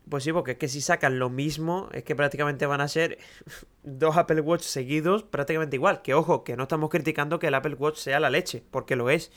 Pues 0.08 0.24
sí, 0.24 0.32
porque 0.32 0.52
es 0.52 0.58
que 0.58 0.68
si 0.68 0.80
sacan 0.80 1.18
lo 1.18 1.30
mismo, 1.30 1.88
es 1.92 2.04
que 2.04 2.16
prácticamente 2.16 2.66
van 2.66 2.80
a 2.80 2.88
ser 2.88 3.18
dos 3.82 4.16
Apple 4.16 4.40
Watch 4.40 4.62
seguidos 4.62 5.22
prácticamente 5.22 5.76
igual. 5.76 6.02
Que 6.02 6.14
ojo, 6.14 6.44
que 6.44 6.56
no 6.56 6.64
estamos 6.64 6.90
criticando 6.90 7.38
que 7.38 7.48
el 7.48 7.54
Apple 7.54 7.74
Watch 7.74 7.98
sea 7.98 8.20
la 8.20 8.30
leche, 8.30 8.62
porque 8.70 8.96
lo 8.96 9.10
es. 9.10 9.30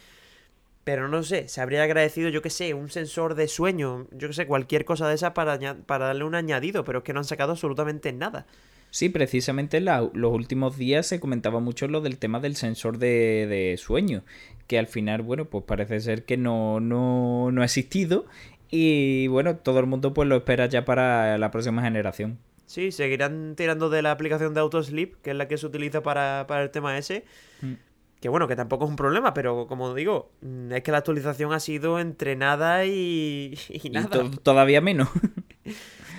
Pero 0.84 1.08
no 1.08 1.22
sé, 1.22 1.48
se 1.48 1.62
habría 1.62 1.84
agradecido, 1.84 2.30
yo 2.30 2.42
que 2.42 2.50
sé, 2.50 2.74
un 2.74 2.90
sensor 2.90 3.36
de 3.36 3.48
sueño, 3.48 4.08
yo 4.12 4.28
que 4.28 4.34
sé, 4.34 4.48
cualquier 4.48 4.84
cosa 4.84 5.08
de 5.08 5.14
esa 5.14 5.34
para, 5.36 5.76
para 5.86 6.08
darle 6.08 6.24
un 6.24 6.34
añadido, 6.34 6.84
pero 6.84 7.00
es 7.00 7.04
que 7.04 7.14
no 7.14 7.20
han 7.20 7.26
sacado 7.26 7.52
absolutamente 7.52 8.12
nada. 8.14 8.48
Sí, 8.90 9.08
precisamente 9.08 9.80
los 9.80 10.34
últimos 10.34 10.78
días 10.78 11.08
se 11.08 11.22
comentaba 11.22 11.62
mucho 11.62 11.88
lo 11.88 12.02
del 12.02 12.18
tema 12.18 12.42
del 12.42 12.58
sensor 12.58 12.98
de, 12.98 13.48
de, 13.48 13.78
sueño, 13.78 14.24
que 14.68 14.78
al 14.78 14.88
final, 14.88 15.22
bueno, 15.22 15.46
pues 15.46 15.64
parece 15.66 16.02
ser 16.02 16.26
que 16.26 16.36
no, 16.36 16.82
no, 16.82 17.52
no 17.52 17.62
ha 17.62 17.66
existido 17.66 18.26
y 18.72 19.28
bueno, 19.28 19.58
todo 19.58 19.80
el 19.80 19.86
mundo 19.86 20.14
pues 20.14 20.28
lo 20.30 20.38
espera 20.38 20.66
ya 20.66 20.86
para 20.86 21.38
la 21.38 21.52
próxima 21.52 21.82
generación. 21.84 22.40
Sí, 22.66 22.94
seguirán 22.94 23.56
tirando 23.58 23.90
de 23.90 24.02
la 24.02 24.12
aplicación 24.12 24.54
de 24.54 24.62
Autosleep, 24.62 25.22
que 25.22 25.32
es 25.32 25.36
la 25.36 25.50
que 25.50 25.58
se 25.58 25.66
utiliza 25.66 26.02
para, 26.02 26.48
el 26.64 26.72
tema 26.72 26.98
ese. 26.98 27.26
Mm. 27.60 27.74
Que 28.22 28.30
bueno, 28.30 28.48
que 28.48 28.56
tampoco 28.56 28.86
es 28.86 28.90
un 28.90 28.96
problema, 28.96 29.34
pero 29.34 29.68
como 29.68 29.94
digo, 29.94 30.32
mm, 30.42 30.72
es 30.72 30.84
que 30.84 30.92
la 30.92 31.00
actualización 31.00 31.52
ha 31.52 31.60
sido 31.60 32.00
entrenada 32.00 32.86
y, 32.86 33.60
y 33.70 33.90
nada. 33.90 34.32
todavía 34.42 34.80
menos. 34.80 35.10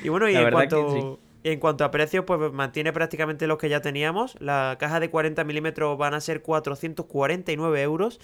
y 0.05 0.11
bueno, 0.11 0.29
y 0.29 0.37
en 0.37 0.51
cuanto, 0.51 1.21
en 1.45 1.59
cuanto 1.59 1.85
a 1.85 1.91
precios, 1.91 2.27
pues 2.27 2.53
mantiene 2.53 2.93
prácticamente 2.93 3.47
los 3.47 3.57
que 3.57 3.71
ya 3.71 3.81
teníamos. 3.81 4.37
La 4.39 4.77
caja 4.79 5.01
de 5.01 5.09
40 5.09 5.43
milímetros 5.45 5.97
van 5.97 6.13
a 6.13 6.21
ser 6.21 6.43
449 6.43 7.81
euros 7.81 8.21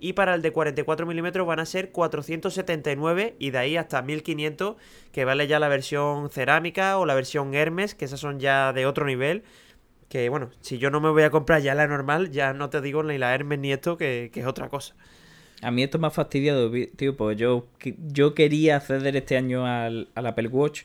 y 0.00 0.14
para 0.14 0.34
el 0.34 0.42
de 0.42 0.52
44 0.52 1.06
milímetros 1.06 1.46
van 1.46 1.60
a 1.60 1.66
ser 1.66 1.90
479 1.90 3.36
y 3.38 3.50
de 3.50 3.58
ahí 3.58 3.76
hasta 3.76 4.02
1500 4.02 4.76
que 5.12 5.24
vale 5.24 5.46
ya 5.46 5.58
la 5.58 5.68
versión 5.68 6.30
cerámica 6.30 6.98
o 6.98 7.06
la 7.06 7.14
versión 7.14 7.54
Hermes, 7.54 7.94
que 7.94 8.04
esas 8.04 8.20
son 8.20 8.40
ya 8.40 8.72
de 8.72 8.86
otro 8.86 9.06
nivel. 9.06 9.42
Que 10.08 10.28
bueno, 10.28 10.50
si 10.60 10.78
yo 10.78 10.90
no 10.90 11.00
me 11.00 11.10
voy 11.10 11.22
a 11.22 11.30
comprar 11.30 11.60
ya 11.60 11.74
la 11.74 11.86
normal, 11.86 12.30
ya 12.30 12.54
no 12.54 12.70
te 12.70 12.80
digo 12.80 13.02
ni 13.02 13.18
la 13.18 13.34
Hermes 13.34 13.58
ni 13.58 13.72
esto, 13.72 13.96
que, 13.96 14.30
que 14.32 14.40
es 14.40 14.46
otra 14.46 14.68
cosa. 14.68 14.94
A 15.62 15.70
mí 15.70 15.82
esto 15.82 15.98
me 15.98 16.06
ha 16.06 16.10
fastidiado, 16.10 16.70
tío, 16.96 17.16
pues 17.16 17.36
yo, 17.36 17.66
yo 18.12 18.34
quería 18.34 18.76
acceder 18.76 19.16
este 19.16 19.36
año 19.36 19.66
al, 19.66 20.08
Apple 20.14 20.48
Watch, 20.48 20.82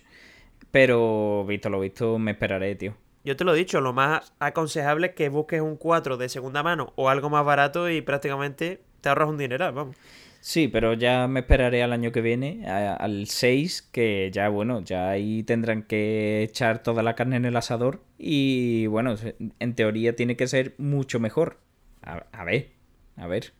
pero 0.71 1.45
visto 1.45 1.69
lo 1.69 1.79
visto, 1.79 2.17
me 2.17 2.31
esperaré, 2.31 2.75
tío. 2.75 2.95
Yo 3.23 3.37
te 3.37 3.43
lo 3.43 3.53
he 3.53 3.57
dicho, 3.57 3.79
lo 3.81 3.93
más 3.93 4.33
aconsejable 4.39 5.07
es 5.07 5.13
que 5.13 5.29
busques 5.29 5.61
un 5.61 5.77
4 5.77 6.17
de 6.17 6.27
segunda 6.27 6.63
mano 6.63 6.91
o 6.95 7.09
algo 7.09 7.29
más 7.29 7.45
barato 7.45 7.89
y 7.89 8.01
prácticamente 8.01 8.81
te 9.03 9.09
ahorras 9.09 9.29
un 9.29 9.37
dineral, 9.37 9.73
vamos. 9.73 9.95
Sí, 10.39 10.67
pero 10.67 10.93
ya 10.93 11.27
me 11.27 11.41
esperaré 11.41 11.83
al 11.83 11.93
año 11.93 12.11
que 12.11 12.21
viene, 12.21 12.67
al 12.67 13.27
6, 13.27 13.89
que 13.91 14.29
ya, 14.33 14.49
bueno, 14.49 14.81
ya 14.81 15.09
ahí 15.09 15.43
tendrán 15.43 15.83
que 15.83 16.43
echar 16.43 16.83
toda 16.83 17.03
la 17.03 17.15
carne 17.15 17.37
en 17.37 17.45
el 17.45 17.55
asador 17.55 18.01
y, 18.17 18.87
bueno, 18.87 19.15
en 19.59 19.75
teoría 19.75 20.15
tiene 20.15 20.35
que 20.35 20.47
ser 20.47 20.73
mucho 20.77 21.19
mejor. 21.19 21.59
a 22.01 22.43
ver, 22.43 22.71
a 23.15 23.27
ver. 23.27 23.53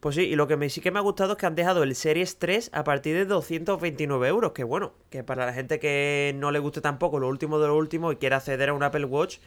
Pues 0.00 0.14
sí, 0.14 0.22
y 0.22 0.36
lo 0.36 0.46
que 0.46 0.56
me, 0.56 0.68
sí 0.70 0.80
que 0.80 0.90
me 0.90 0.98
ha 0.98 1.02
gustado 1.02 1.32
es 1.32 1.38
que 1.38 1.46
han 1.46 1.54
dejado 1.54 1.82
el 1.82 1.94
Series 1.94 2.38
3 2.38 2.70
a 2.72 2.84
partir 2.84 3.16
de 3.16 3.24
229 3.24 4.28
euros. 4.28 4.52
Que 4.52 4.62
bueno, 4.62 4.92
que 5.10 5.24
para 5.24 5.46
la 5.46 5.52
gente 5.52 5.78
que 5.78 6.32
no 6.36 6.50
le 6.50 6.58
guste 6.58 6.80
tampoco 6.80 7.18
lo 7.18 7.28
último 7.28 7.58
de 7.58 7.66
lo 7.66 7.76
último 7.76 8.12
y 8.12 8.16
quiera 8.16 8.36
acceder 8.36 8.68
a 8.68 8.74
un 8.74 8.82
Apple 8.82 9.06
Watch, 9.06 9.38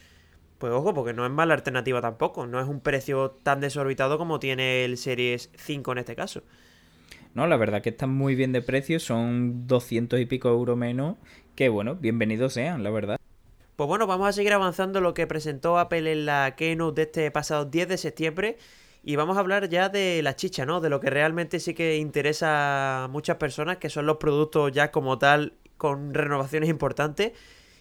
pues 0.60 0.74
ojo, 0.74 0.94
porque 0.94 1.13
no 1.13 1.25
es 1.25 1.32
mala 1.32 1.56
alternativa 1.56 2.01
tampoco. 2.01 2.46
No 2.46 2.62
es 2.62 2.68
un 2.68 2.82
precio 2.82 3.32
tan 3.44 3.62
desorbitado 3.62 4.18
como 4.18 4.39
tiene 4.39 4.86
el 4.86 4.98
Series 4.98 5.50
5 5.56 5.94
en 5.94 5.98
este 5.98 6.16
caso. 6.16 6.44
No, 7.34 7.48
la 7.48 7.58
verdad 7.58 7.82
que 7.82 7.89
están 7.89 8.13
muy 8.13 8.36
bien 8.36 8.51
de 8.51 8.62
precio, 8.62 9.00
son 9.00 9.68
200 9.68 10.20
y 10.20 10.25
pico 10.25 10.50
euros 10.50 10.78
menos. 10.78 11.16
Que 11.56 11.70
bueno, 11.70 11.96
bienvenidos 11.96 12.54
sean, 12.54 12.84
la 12.84 12.89
verdad. 12.89 13.18
Pues 13.78 13.88
bueno, 13.88 14.08
vamos 14.08 14.28
a 14.28 14.34
seguir 14.34 14.51
avanzando 14.51 15.00
lo 15.00 15.13
que 15.13 15.28
presentó 15.28 15.80
Apple 15.80 16.12
en 16.12 16.25
la 16.25 16.56
keynote 16.58 16.96
de 16.96 17.04
este 17.04 17.32
pasado 17.32 17.63
10 17.63 17.88
de 17.88 17.98
septiembre. 17.98 18.58
Y 19.01 19.16
vamos 19.16 19.38
a 19.38 19.39
hablar 19.39 19.70
ya 19.70 19.88
de 19.88 20.22
la 20.22 20.36
chicha, 20.36 20.66
¿no? 20.66 20.82
De 20.82 20.89
lo 20.89 21.00
que 21.00 21.10
realmente 21.10 21.62
sí 21.62 21.74
que 21.74 21.96
interesa 21.96 23.06
a 23.06 23.08
muchas 23.08 23.38
personas, 23.38 23.78
que 23.78 23.89
son 23.89 24.06
los 24.06 24.18
productos 24.18 24.74
ya 24.74 24.92
como 24.92 25.18
tal, 25.18 25.54
con 25.78 26.13
renovaciones 26.13 26.70
importantes. 26.70 27.32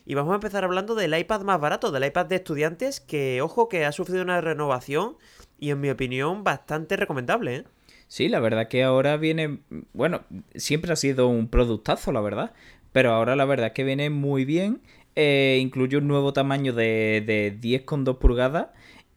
Y 0.08 0.14
vamos 0.14 0.32
a 0.32 0.36
empezar 0.36 0.64
hablando 0.64 0.94
del 0.94 1.14
iPad 1.14 1.42
más 1.42 1.60
barato, 1.60 1.92
del 1.92 2.06
iPad 2.06 2.24
de 2.24 2.36
estudiantes, 2.36 2.98
que 2.98 3.42
ojo 3.42 3.68
que 3.68 3.84
ha 3.84 3.92
sufrido 3.92 4.22
una 4.22 4.40
renovación 4.40 5.18
y 5.60 5.68
en 5.68 5.82
mi 5.82 5.90
opinión 5.90 6.44
bastante 6.44 6.96
recomendable, 6.96 7.56
¿eh? 7.56 7.64
Sí, 8.06 8.30
la 8.30 8.40
verdad 8.40 8.68
que 8.68 8.82
ahora 8.82 9.18
viene, 9.18 9.58
bueno, 9.92 10.22
siempre 10.54 10.94
ha 10.94 10.96
sido 10.96 11.28
un 11.28 11.48
productazo, 11.48 12.10
la 12.10 12.22
verdad, 12.22 12.54
pero 12.90 13.12
ahora 13.12 13.36
la 13.36 13.44
verdad 13.44 13.74
que 13.74 13.84
viene 13.84 14.08
muy 14.08 14.46
bien, 14.46 14.80
eh, 15.14 15.58
incluye 15.60 15.98
un 15.98 16.08
nuevo 16.08 16.32
tamaño 16.32 16.72
de, 16.72 17.22
de 17.26 17.54
10,2 17.60 18.16
pulgadas 18.16 18.68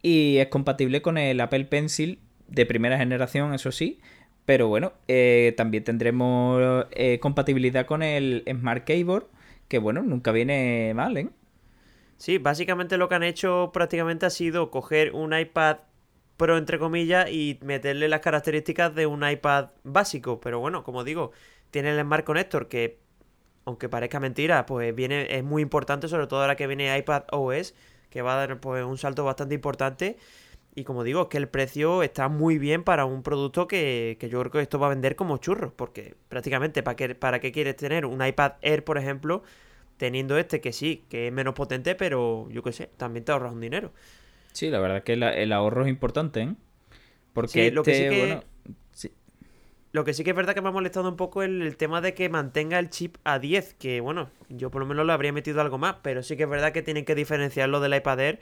y 0.02 0.40
es 0.40 0.48
compatible 0.48 1.02
con 1.02 1.18
el 1.18 1.40
Apple 1.40 1.64
Pencil 1.64 2.20
de 2.50 2.66
primera 2.66 2.98
generación, 2.98 3.54
eso 3.54 3.72
sí. 3.72 4.02
Pero 4.44 4.68
bueno, 4.68 4.92
eh, 5.08 5.54
también 5.56 5.86
tendremos 5.86 6.86
compatibilidad 7.22 7.86
con 7.86 8.04
el 8.04 8.44
Smart 8.46 8.84
Keyboard, 8.84 9.28
que 9.72 9.80
bueno, 9.80 10.04
nunca 10.04 10.34
viene 10.34 10.92
mal, 10.94 11.16
¿eh? 11.16 11.30
Sí, 12.18 12.40
básicamente 12.40 12.98
lo 12.98 13.08
que 13.08 13.16
han 13.16 13.24
hecho 13.24 13.72
prácticamente 13.74 14.26
ha 14.26 14.30
sido 14.30 14.70
coger 14.70 15.14
un 15.14 15.34
iPad 15.34 15.78
Pro, 16.36 16.58
entre 16.58 16.78
comillas, 16.78 17.32
y 17.32 17.58
meterle 17.62 18.10
las 18.10 18.20
características 18.20 18.94
de 18.94 19.06
un 19.06 19.26
iPad 19.26 19.70
básico. 19.86 20.42
Pero 20.42 20.60
bueno, 20.60 20.84
como 20.84 21.06
digo, 21.06 21.32
tiene 21.70 21.92
el 21.92 22.02
Smart 22.02 22.26
Connector 22.26 22.68
que, 22.68 23.00
aunque 23.64 23.88
parezca 23.88 24.20
mentira, 24.20 24.66
pues 24.66 24.94
viene, 24.94 25.38
es 25.38 25.44
muy 25.46 25.62
importante, 25.62 26.10
sobre 26.10 26.28
todo 26.28 26.42
ahora 26.42 26.58
que 26.58 26.68
viene 26.68 26.98
iPad 26.98 27.24
OS 27.32 27.74
que 28.10 28.22
va 28.22 28.34
a 28.34 28.46
dar 28.46 28.60
pues, 28.60 28.84
un 28.84 28.98
salto 28.98 29.24
bastante 29.24 29.56
importante. 29.56 30.18
Y 30.74 30.86
como 30.86 31.04
digo, 31.04 31.24
es 31.24 31.28
que 31.28 31.38
el 31.38 31.50
precio 31.50 32.02
está 32.02 32.30
muy 32.30 32.58
bien 32.58 32.84
para 32.84 33.06
un 33.06 33.24
producto 33.24 33.68
que, 33.68 34.18
yo 34.22 34.40
creo 34.40 34.52
que 34.52 34.62
esto 34.62 34.80
va 34.80 34.88
a 34.88 34.90
vender 34.92 35.16
como 35.16 35.38
churros. 35.38 35.74
Porque 35.74 36.16
prácticamente, 36.30 36.82
¿para 36.82 36.96
qué, 36.96 37.16
¿para 37.16 37.40
qué 37.40 37.52
quieres 37.52 37.76
tener 37.76 38.06
un 38.06 38.26
iPad 38.26 38.54
Air, 38.62 38.84
por 38.84 38.98
ejemplo? 38.98 39.44
Teniendo 39.98 40.38
este 40.38 40.62
que 40.62 40.72
sí, 40.72 41.04
que 41.10 41.28
es 41.28 41.34
menos 41.34 41.54
potente, 41.54 41.96
pero 41.96 42.48
yo 42.50 42.64
qué 42.64 42.72
sé, 42.72 42.90
también 42.98 43.26
te 43.26 43.32
ahorras 43.32 43.54
un 43.54 43.62
dinero. 43.62 43.92
Sí, 44.54 44.70
la 44.70 44.80
verdad 44.80 44.98
es 44.98 45.04
que 45.04 45.14
el 45.14 45.52
ahorro 45.52 45.84
es 45.84 45.90
importante, 45.90 46.42
¿eh? 46.42 46.56
Porque 47.34 47.72
lo 47.72 47.84
que 47.84 47.92
este, 47.92 48.04
sí 48.04 48.10
que... 48.10 48.26
bueno, 48.26 48.44
lo 49.94 50.06
que 50.06 50.14
sí 50.14 50.24
que 50.24 50.30
es 50.30 50.36
verdad 50.36 50.54
que 50.54 50.62
me 50.62 50.70
ha 50.70 50.72
molestado 50.72 51.10
un 51.10 51.18
poco 51.18 51.44
el, 51.44 51.62
el, 51.62 51.76
tema 51.76 52.00
de 52.00 52.14
que 52.14 52.30
mantenga 52.30 52.80
el 52.80 52.90
chip 52.90 53.18
a 53.26 53.40
10, 53.40 53.74
que 53.74 54.00
bueno, 54.00 54.30
yo 54.48 54.72
por 54.72 54.82
lo 54.82 54.86
menos 54.86 55.06
lo 55.06 55.12
habría 55.12 55.34
metido 55.34 55.60
algo 55.60 55.78
más, 55.78 55.98
pero 56.02 56.24
sí 56.24 56.38
que 56.38 56.44
es 56.44 56.50
verdad 56.50 56.72
que 56.72 56.82
tienen 56.82 57.04
que 57.04 57.14
diferenciarlo 57.14 57.82
del 57.82 57.96
iPad 57.96 58.20
Air, 58.22 58.40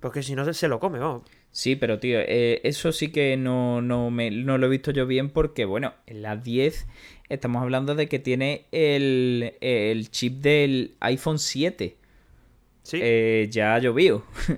porque 0.00 0.22
si 0.22 0.36
no 0.36 0.52
se 0.52 0.68
lo 0.68 0.78
come, 0.78 1.00
vamos. 1.00 1.22
Sí, 1.56 1.74
pero 1.74 1.98
tío, 1.98 2.18
eh, 2.20 2.60
eso 2.64 2.92
sí 2.92 3.08
que 3.08 3.38
no, 3.38 3.80
no, 3.80 4.10
me, 4.10 4.30
no 4.30 4.58
lo 4.58 4.66
he 4.66 4.68
visto 4.68 4.90
yo 4.90 5.06
bien 5.06 5.30
porque, 5.30 5.64
bueno, 5.64 5.94
en 6.06 6.20
la 6.20 6.36
10 6.36 6.86
estamos 7.30 7.62
hablando 7.62 7.94
de 7.94 8.10
que 8.10 8.18
tiene 8.18 8.66
el, 8.72 9.54
el 9.62 10.10
chip 10.10 10.42
del 10.42 10.96
iPhone 11.00 11.38
7. 11.38 11.96
Sí. 12.82 12.98
Eh, 13.00 13.48
ya 13.50 13.74
ha 13.74 13.78
llovido. 13.78 14.18
o 14.48 14.54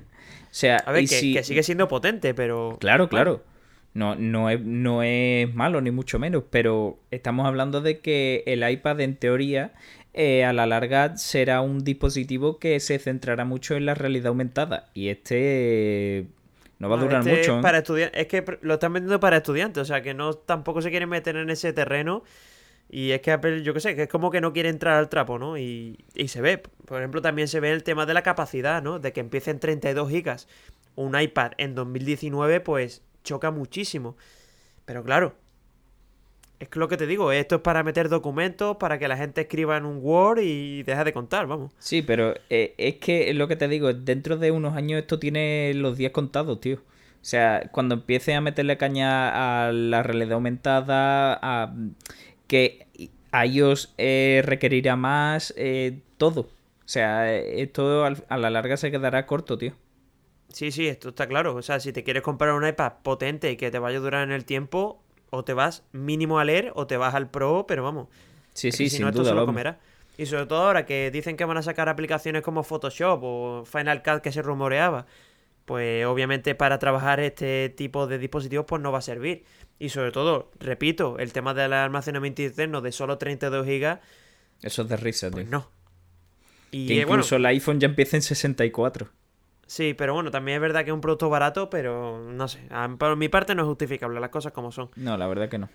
sea, 0.50 0.78
a 0.78 0.90
ver, 0.90 1.08
que, 1.08 1.34
que, 1.34 1.44
sigue 1.44 1.62
siendo 1.62 1.86
potente, 1.86 2.34
pero... 2.34 2.78
Claro, 2.80 3.08
claro. 3.08 3.44
No, 3.94 4.16
no, 4.16 4.50
es, 4.50 4.60
no 4.60 5.04
es 5.04 5.54
malo, 5.54 5.80
ni 5.80 5.92
mucho 5.92 6.18
menos, 6.18 6.42
pero 6.50 6.98
estamos 7.12 7.46
hablando 7.46 7.80
de 7.80 8.00
que 8.00 8.42
el 8.44 8.68
iPad, 8.68 9.02
en 9.02 9.14
teoría, 9.14 9.72
eh, 10.14 10.42
a 10.42 10.52
la 10.52 10.66
larga 10.66 11.16
será 11.16 11.60
un 11.60 11.84
dispositivo 11.84 12.58
que 12.58 12.80
se 12.80 12.98
centrará 12.98 13.44
mucho 13.44 13.76
en 13.76 13.86
la 13.86 13.94
realidad 13.94 14.26
aumentada. 14.26 14.90
Y 14.94 15.10
este 15.10 16.26
no 16.78 16.88
va 16.88 16.96
a 16.96 17.00
durar 17.00 17.20
este 17.20 17.38
mucho. 17.38 17.58
¿eh? 17.58 17.62
Para 17.62 17.78
Es 17.78 18.26
que 18.26 18.58
lo 18.60 18.74
están 18.74 18.92
vendiendo 18.92 19.20
para 19.20 19.38
estudiantes, 19.38 19.82
o 19.82 19.84
sea 19.84 20.02
que 20.02 20.14
no 20.14 20.34
tampoco 20.34 20.82
se 20.82 20.90
quieren 20.90 21.08
meter 21.08 21.36
en 21.36 21.50
ese 21.50 21.72
terreno. 21.72 22.22
Y 22.90 23.10
es 23.10 23.20
que 23.20 23.32
Apple, 23.32 23.62
yo 23.62 23.74
qué 23.74 23.80
sé, 23.80 23.94
que 23.94 24.04
es 24.04 24.08
como 24.08 24.30
que 24.30 24.40
no 24.40 24.54
quiere 24.54 24.70
entrar 24.70 24.96
al 24.96 25.10
trapo, 25.10 25.38
¿no? 25.38 25.58
Y, 25.58 26.04
y 26.14 26.28
se 26.28 26.40
ve. 26.40 26.56
Por 26.86 26.98
ejemplo, 26.98 27.20
también 27.20 27.46
se 27.46 27.60
ve 27.60 27.70
el 27.70 27.82
tema 27.82 28.06
de 28.06 28.14
la 28.14 28.22
capacidad, 28.22 28.82
¿no? 28.82 28.98
De 28.98 29.12
que 29.12 29.20
empiece 29.20 29.50
en 29.50 29.60
32 29.60 30.08
gigas 30.08 30.48
un 30.98 31.18
iPad 31.18 31.52
en 31.58 31.74
2019, 31.74 32.60
pues 32.60 33.02
choca 33.22 33.50
muchísimo. 33.50 34.16
Pero 34.84 35.04
claro, 35.04 35.36
es 36.60 36.68
lo 36.74 36.88
que 36.88 36.96
te 36.96 37.06
digo, 37.06 37.30
esto 37.32 37.56
es 37.56 37.60
para 37.60 37.82
meter 37.82 38.08
documentos, 38.08 38.76
para 38.78 38.98
que 38.98 39.06
la 39.08 39.16
gente 39.16 39.42
escriba 39.42 39.76
en 39.76 39.84
un 39.84 40.00
Word 40.02 40.40
y 40.42 40.82
deja 40.82 41.04
de 41.04 41.12
contar, 41.12 41.46
vamos. 41.46 41.72
Sí, 41.78 42.02
pero 42.02 42.34
eh, 42.50 42.74
es 42.78 42.96
que 42.96 43.30
es 43.30 43.36
lo 43.36 43.46
que 43.48 43.56
te 43.56 43.68
digo, 43.68 43.92
dentro 43.92 44.36
de 44.36 44.50
unos 44.50 44.76
años 44.76 45.00
esto 45.00 45.18
tiene 45.18 45.72
los 45.74 45.96
días 45.96 46.12
contados, 46.12 46.60
tío. 46.60 46.76
O 46.76 47.24
sea, 47.24 47.68
cuando 47.72 47.96
empiece 47.96 48.34
a 48.34 48.40
meterle 48.40 48.76
caña 48.76 49.66
a 49.66 49.72
la 49.72 50.02
realidad 50.02 50.34
aumentada, 50.34 51.38
a 51.42 51.74
que 52.46 52.86
a 53.32 53.44
ellos 53.44 53.94
eh, 53.98 54.42
requerirá 54.44 54.96
más, 54.96 55.52
eh, 55.56 56.00
todo. 56.16 56.42
O 56.42 56.90
sea, 56.90 57.32
esto 57.34 58.04
a 58.04 58.38
la 58.38 58.50
larga 58.50 58.76
se 58.76 58.90
quedará 58.90 59.26
corto, 59.26 59.58
tío. 59.58 59.74
Sí, 60.52 60.72
sí, 60.72 60.88
esto 60.88 61.10
está 61.10 61.26
claro. 61.26 61.54
O 61.54 61.62
sea, 61.62 61.80
si 61.80 61.92
te 61.92 62.02
quieres 62.02 62.22
comprar 62.22 62.54
un 62.54 62.66
iPad 62.66 62.94
potente 63.02 63.50
y 63.50 63.56
que 63.56 63.70
te 63.70 63.78
vaya 63.78 63.98
a 63.98 64.00
durar 64.00 64.22
en 64.22 64.32
el 64.32 64.46
tiempo, 64.46 65.02
o 65.30 65.44
te 65.44 65.52
vas 65.54 65.84
mínimo 65.92 66.38
a 66.38 66.44
leer 66.44 66.72
o 66.74 66.86
te 66.86 66.96
vas 66.96 67.14
al 67.14 67.30
Pro, 67.30 67.66
pero 67.66 67.82
vamos. 67.82 68.08
Sí, 68.54 68.72
sí, 68.72 68.90
sin 68.90 69.10
duda. 69.10 69.34
lo 69.34 69.46
comerá. 69.46 69.78
Y 70.16 70.26
sobre 70.26 70.46
todo 70.46 70.66
ahora 70.66 70.84
que 70.84 71.10
dicen 71.12 71.36
que 71.36 71.44
van 71.44 71.56
a 71.56 71.62
sacar 71.62 71.88
aplicaciones 71.88 72.42
como 72.42 72.64
Photoshop 72.64 73.20
o 73.22 73.64
Final 73.64 74.02
Cut 74.02 74.20
que 74.20 74.32
se 74.32 74.42
rumoreaba, 74.42 75.06
pues 75.64 76.04
obviamente 76.06 76.56
para 76.56 76.78
trabajar 76.78 77.20
este 77.20 77.68
tipo 77.68 78.06
de 78.06 78.18
dispositivos 78.18 78.66
pues 78.66 78.82
no 78.82 78.90
va 78.90 78.98
a 78.98 79.02
servir. 79.02 79.44
Y 79.78 79.90
sobre 79.90 80.10
todo, 80.10 80.50
repito, 80.58 81.18
el 81.18 81.32
tema 81.32 81.54
del 81.54 81.72
almacenamiento 81.72 82.42
interno 82.42 82.80
de 82.80 82.90
solo 82.90 83.16
32 83.16 83.64
GB. 83.64 84.00
Eso 84.62 84.82
es 84.82 84.88
de 84.88 84.96
risa, 84.96 85.30
pues 85.30 85.48
no. 85.48 85.70
Y 86.72 86.88
que 86.88 86.94
incluso 86.94 87.36
el 87.36 87.46
iPhone 87.46 87.78
ya 87.78 87.86
empieza 87.86 88.16
en 88.16 88.22
64. 88.22 89.08
Sí, 89.68 89.92
pero 89.92 90.14
bueno, 90.14 90.30
también 90.30 90.56
es 90.56 90.62
verdad 90.62 90.82
que 90.82 90.90
es 90.90 90.94
un 90.94 91.02
producto 91.02 91.28
barato, 91.28 91.68
pero 91.68 92.18
no 92.18 92.48
sé, 92.48 92.58
por 92.98 93.16
mi 93.16 93.28
parte 93.28 93.54
no 93.54 93.62
es 93.62 93.68
justificable, 93.68 94.18
las 94.18 94.30
cosas 94.30 94.52
como 94.52 94.72
son. 94.72 94.88
No, 94.96 95.18
la 95.18 95.28
verdad 95.28 95.50
que 95.50 95.58
no. 95.58 95.68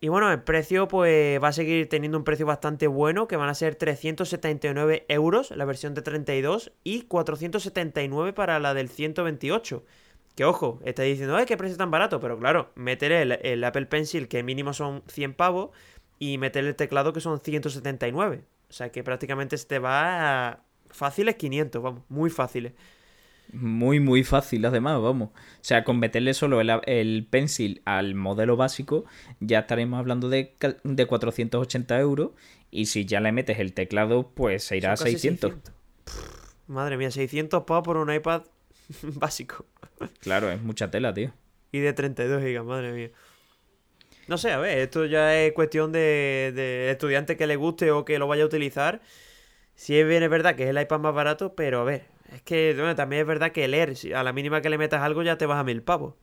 Y 0.00 0.08
bueno, 0.08 0.32
el 0.32 0.42
precio 0.42 0.88
pues 0.88 1.42
va 1.42 1.48
a 1.48 1.52
seguir 1.52 1.86
teniendo 1.90 2.16
un 2.16 2.24
precio 2.24 2.46
bastante 2.46 2.86
bueno, 2.86 3.28
que 3.28 3.36
van 3.36 3.50
a 3.50 3.54
ser 3.54 3.74
379 3.74 5.04
euros 5.08 5.50
la 5.50 5.66
versión 5.66 5.92
de 5.92 6.00
32 6.00 6.72
y 6.82 7.02
479 7.02 8.32
para 8.32 8.58
la 8.58 8.72
del 8.72 8.88
128. 8.88 9.84
Que 10.34 10.46
ojo, 10.46 10.80
está 10.82 11.02
diciendo, 11.02 11.36
¡ay, 11.36 11.44
qué 11.44 11.58
precio 11.58 11.76
tan 11.76 11.90
barato! 11.90 12.20
Pero 12.20 12.38
claro, 12.38 12.70
meteré 12.74 13.20
el, 13.20 13.32
el, 13.32 13.62
Apple 13.64 13.86
Pencil, 13.86 14.28
que 14.28 14.42
mínimo 14.42 14.72
son 14.72 15.02
100 15.08 15.34
pavos, 15.34 15.70
y 16.18 16.38
meter 16.38 16.64
el 16.64 16.74
teclado, 16.74 17.12
que 17.12 17.20
son 17.20 17.38
179. 17.40 18.44
O 18.70 18.72
sea 18.72 18.90
que 18.90 19.04
prácticamente 19.04 19.58
se 19.58 19.66
te 19.66 19.78
va 19.78 20.48
a 20.48 20.64
fáciles 20.94 21.34
500, 21.34 21.82
vamos, 21.82 22.02
muy 22.08 22.30
fáciles. 22.30 22.72
Muy, 23.52 24.00
muy 24.00 24.24
fácil, 24.24 24.64
además, 24.64 25.00
vamos. 25.00 25.28
O 25.28 25.32
sea, 25.60 25.84
con 25.84 25.98
meterle 25.98 26.34
solo 26.34 26.60
el, 26.60 27.26
pencil 27.28 27.82
al 27.84 28.14
modelo 28.14 28.56
básico, 28.56 29.04
ya 29.40 29.60
estaremos 29.60 29.98
hablando 29.98 30.28
de, 30.28 30.54
de 30.82 31.06
480 31.06 32.00
euros. 32.00 32.30
Y 32.70 32.86
si 32.86 33.04
ya 33.04 33.20
le 33.20 33.32
metes 33.32 33.58
el 33.58 33.72
teclado, 33.72 34.32
pues 34.34 34.64
se 34.64 34.76
irá 34.76 34.92
a 34.92 34.96
600. 34.96 35.52
Madre 36.66 36.96
mía, 36.96 37.10
600 37.10 37.64
pavos 37.64 37.84
por 37.84 37.96
un 37.96 38.12
iPad 38.12 38.42
básico. 39.02 39.66
Claro, 40.20 40.50
es 40.50 40.60
mucha 40.62 40.90
tela, 40.90 41.12
tío. 41.12 41.32
Y 41.70 41.80
de 41.80 41.92
32 41.92 42.42
gigas, 42.42 42.64
madre 42.64 42.92
mía. 42.92 43.10
No 44.26 44.38
sé, 44.38 44.52
a 44.52 44.58
ver, 44.58 44.78
esto 44.78 45.04
ya 45.04 45.36
es 45.36 45.52
cuestión 45.52 45.92
de, 45.92 46.52
de 46.54 46.90
estudiante 46.90 47.36
que 47.36 47.46
le 47.46 47.56
guste 47.56 47.90
o 47.90 48.04
que 48.04 48.18
lo 48.18 48.26
vaya 48.26 48.42
a 48.44 48.46
utilizar. 48.46 49.02
Si 49.76 49.98
es 49.98 50.06
bien 50.08 50.22
es 50.22 50.30
verdad 50.30 50.54
que 50.56 50.64
es 50.64 50.70
el 50.70 50.80
iPad 50.80 51.00
más 51.00 51.14
barato, 51.14 51.54
pero 51.54 51.80
a 51.80 51.84
ver, 51.84 52.04
es 52.32 52.42
que 52.42 52.74
bueno, 52.76 52.94
también 52.94 53.22
es 53.22 53.26
verdad 53.28 53.52
que 53.52 53.66
leer, 53.68 53.96
si 53.96 54.12
a 54.12 54.22
la 54.22 54.32
mínima 54.32 54.60
que 54.62 54.70
le 54.70 54.78
metas 54.78 55.02
algo 55.02 55.22
ya 55.22 55.36
te 55.38 55.46
vas 55.46 55.58
a 55.58 55.64
mil 55.64 55.82
pavos. 55.82 56.14
O 56.14 56.16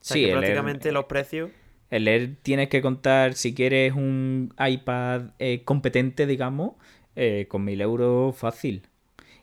sea, 0.00 0.14
Sí, 0.14 0.20
que 0.20 0.26
el 0.26 0.32
Air- 0.32 0.40
prácticamente 0.40 0.92
los 0.92 1.04
precios. 1.04 1.50
El 1.90 2.08
Air 2.08 2.36
tienes 2.42 2.68
que 2.68 2.82
contar, 2.82 3.34
si 3.34 3.54
quieres 3.54 3.92
un 3.94 4.54
iPad 4.58 5.30
eh, 5.38 5.62
competente, 5.64 6.26
digamos, 6.26 6.72
eh, 7.16 7.46
con 7.48 7.64
1000 7.64 7.80
euros 7.80 8.36
fácil. 8.36 8.82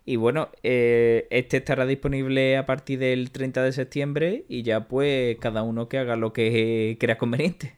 Y 0.05 0.15
bueno, 0.17 0.49
eh, 0.63 1.27
este 1.31 1.57
estará 1.57 1.85
disponible 1.85 2.57
a 2.57 2.65
partir 2.65 2.99
del 2.99 3.31
30 3.31 3.63
de 3.63 3.71
septiembre 3.73 4.45
y 4.49 4.63
ya 4.63 4.87
pues 4.87 5.37
cada 5.39 5.63
uno 5.63 5.89
que 5.89 5.99
haga 5.99 6.15
lo 6.15 6.33
que 6.33 6.97
crea 6.99 7.17
conveniente. 7.17 7.75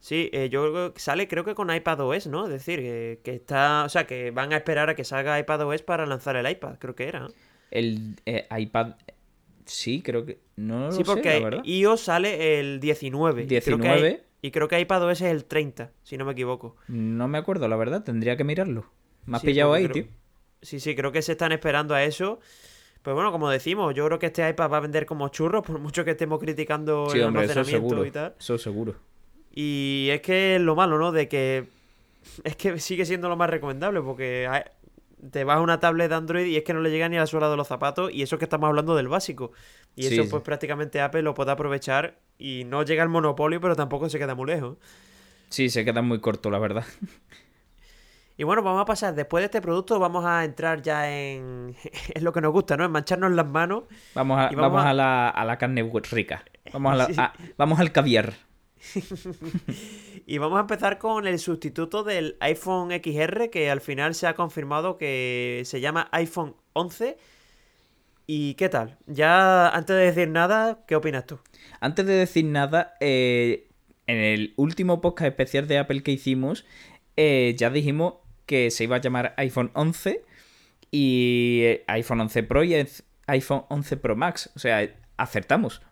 Sí, 0.00 0.30
eh, 0.32 0.48
yo 0.50 0.70
creo 0.72 0.94
que 0.94 1.00
sale 1.00 1.26
creo 1.26 1.44
que 1.44 1.54
con 1.54 1.74
iPadOS, 1.74 2.26
¿no? 2.28 2.44
Es 2.44 2.50
decir, 2.52 2.78
que, 2.80 3.20
que 3.24 3.34
está, 3.34 3.84
o 3.84 3.88
sea, 3.88 4.06
que 4.06 4.30
van 4.30 4.52
a 4.52 4.56
esperar 4.56 4.88
a 4.90 4.94
que 4.94 5.04
salga 5.04 5.38
iPadOS 5.40 5.82
para 5.82 6.06
lanzar 6.06 6.36
el 6.36 6.48
iPad, 6.48 6.76
creo 6.78 6.94
que 6.94 7.08
era. 7.08 7.20
¿no? 7.20 7.28
El 7.70 8.14
eh, 8.26 8.46
iPad, 8.56 8.94
sí, 9.64 10.02
creo 10.02 10.24
que... 10.24 10.38
No 10.56 10.86
lo 10.86 10.92
sí, 10.92 10.98
sé, 10.98 11.04
porque 11.04 11.40
la 11.40 11.44
verdad. 11.44 11.64
iOS 11.64 12.00
sale 12.02 12.60
el 12.60 12.78
19. 12.80 13.42
y 13.42 13.46
creo 13.46 13.62
que 13.78 13.82
19. 13.88 14.22
y 14.42 14.50
creo 14.52 14.68
que 14.68 14.80
iPadOS 14.80 15.20
es 15.22 15.32
el 15.32 15.44
30, 15.44 15.90
si 16.04 16.16
no 16.16 16.24
me 16.24 16.32
equivoco. 16.32 16.76
No 16.88 17.26
me 17.28 17.38
acuerdo, 17.38 17.66
la 17.68 17.76
verdad, 17.76 18.04
tendría 18.04 18.36
que 18.36 18.44
mirarlo. 18.44 18.86
Me 19.24 19.36
has 19.36 19.40
Sí, 19.42 19.48
pillado 19.48 19.72
ahí, 19.72 19.84
creo- 19.88 19.92
tío. 20.04 20.06
Sí, 20.62 20.78
sí, 20.80 20.94
creo 20.94 21.10
que 21.12 21.22
se 21.22 21.32
están 21.32 21.52
esperando 21.52 21.94
a 21.94 22.04
eso. 22.04 22.38
Pues 23.02 23.14
bueno, 23.14 23.30
como 23.32 23.50
decimos, 23.50 23.94
yo 23.94 24.06
creo 24.06 24.18
que 24.18 24.26
este 24.26 24.48
iPad 24.48 24.70
va 24.70 24.76
a 24.78 24.80
vender 24.80 25.06
como 25.06 25.28
churros, 25.28 25.64
por 25.64 25.78
mucho 25.78 26.04
que 26.04 26.12
estemos 26.12 26.38
criticando 26.40 27.06
Sí, 27.10 27.18
el 27.18 27.24
hombre, 27.24 27.44
eso 27.44 27.52
almacenamiento 27.52 27.88
seguro. 27.88 28.06
y 28.06 28.10
tal. 28.10 28.34
Eso 28.38 28.58
seguro. 28.58 28.94
Y 29.56 30.08
es 30.12 30.20
que 30.20 30.56
es 30.56 30.60
lo 30.60 30.76
malo, 30.76 30.98
¿no? 30.98 31.10
De 31.12 31.28
que 31.28 31.66
es 32.44 32.56
que 32.56 32.78
sigue 32.78 33.04
siendo 33.06 33.28
lo 33.30 33.36
más 33.36 33.48
recomendable 33.50 34.02
porque 34.02 34.46
te 35.30 35.44
vas 35.44 35.56
a 35.56 35.60
una 35.62 35.80
tablet 35.80 36.10
de 36.10 36.14
Android 36.14 36.44
y 36.46 36.56
es 36.56 36.62
que 36.62 36.74
no 36.74 36.80
le 36.80 36.90
llega 36.90 37.08
ni 37.08 37.16
a 37.16 37.20
la 37.20 37.26
suela 37.26 37.48
de 37.48 37.56
los 37.56 37.66
zapatos 37.66 38.12
y 38.12 38.20
eso 38.22 38.36
que 38.38 38.44
estamos 38.44 38.68
hablando 38.68 38.94
del 38.94 39.08
básico. 39.08 39.52
Y 39.96 40.02
Sí, 40.02 40.14
eso 40.14 40.24
sí. 40.24 40.28
pues 40.30 40.42
prácticamente 40.42 41.00
Apple 41.00 41.22
lo 41.22 41.32
puede 41.32 41.52
aprovechar 41.52 42.18
y 42.38 42.64
no 42.66 42.82
llega 42.82 43.02
al 43.02 43.08
monopolio, 43.08 43.58
pero 43.60 43.74
tampoco 43.74 44.10
se 44.10 44.18
queda 44.18 44.34
muy 44.34 44.46
lejos. 44.46 44.76
Sí, 45.48 45.70
se 45.70 45.84
queda 45.86 46.02
muy 46.02 46.20
corto, 46.20 46.50
la 46.50 46.58
verdad. 46.58 46.84
Y 48.38 48.44
bueno, 48.44 48.62
vamos 48.62 48.82
a 48.82 48.84
pasar, 48.84 49.14
después 49.14 49.40
de 49.40 49.46
este 49.46 49.62
producto 49.62 49.98
vamos 49.98 50.22
a 50.26 50.44
entrar 50.44 50.82
ya 50.82 51.10
en, 51.10 51.74
en 52.14 52.22
lo 52.24 52.34
que 52.34 52.42
nos 52.42 52.52
gusta, 52.52 52.76
¿no? 52.76 52.84
En 52.84 52.90
mancharnos 52.90 53.32
las 53.32 53.46
manos. 53.46 53.84
Vamos 54.14 54.38
a, 54.38 54.42
vamos 54.48 54.56
vamos 54.60 54.84
a- 54.84 54.90
a 54.90 54.92
la, 54.92 55.28
a 55.30 55.44
la 55.46 55.56
carne 55.56 55.90
rica. 56.10 56.44
Vamos, 56.70 56.92
a 56.92 56.96
la- 56.96 57.06
Sí. 57.06 57.14
a- 57.16 57.32
vamos 57.56 57.80
al 57.80 57.92
caviar. 57.92 58.34
Y 60.28 60.38
vamos 60.38 60.58
a 60.58 60.62
empezar 60.62 60.98
con 60.98 61.26
el 61.28 61.38
sustituto 61.38 62.02
del 62.02 62.36
iPhone 62.40 62.90
XR, 62.90 63.48
que 63.48 63.70
al 63.70 63.80
final 63.80 64.12
se 64.16 64.26
ha 64.26 64.34
confirmado 64.34 64.98
que 64.98 65.62
se 65.64 65.80
llama 65.80 66.08
iPhone 66.10 66.56
11. 66.72 67.16
¿Y 68.26 68.54
qué 68.54 68.68
tal? 68.68 68.98
Ya 69.06 69.68
antes 69.68 69.94
de 69.94 70.02
decir 70.02 70.28
nada, 70.28 70.84
¿qué 70.88 70.96
opinas 70.96 71.26
tú? 71.26 71.38
Antes 71.78 72.06
de 72.06 72.14
decir 72.14 72.44
nada, 72.44 72.94
eh, 72.98 73.68
en 74.08 74.16
el 74.16 74.52
último 74.56 75.00
podcast 75.00 75.28
especial 75.28 75.68
de 75.68 75.78
Apple 75.78 76.02
que 76.02 76.10
hicimos, 76.10 76.66
eh, 77.16 77.54
ya 77.56 77.70
dijimos 77.70 78.14
que 78.46 78.72
se 78.72 78.82
iba 78.82 78.96
a 78.96 79.00
llamar 79.00 79.34
iPhone 79.36 79.70
11 79.74 80.24
y 80.90 81.60
eh, 81.62 81.84
iPhone 81.86 82.20
11 82.22 82.42
Pro 82.42 82.64
y 82.64 82.74
iPhone 83.28 83.64
11 83.68 83.96
Pro 83.96 84.16
Max. 84.16 84.50
O 84.56 84.58
sea, 84.58 84.92
acertamos. 85.16 85.82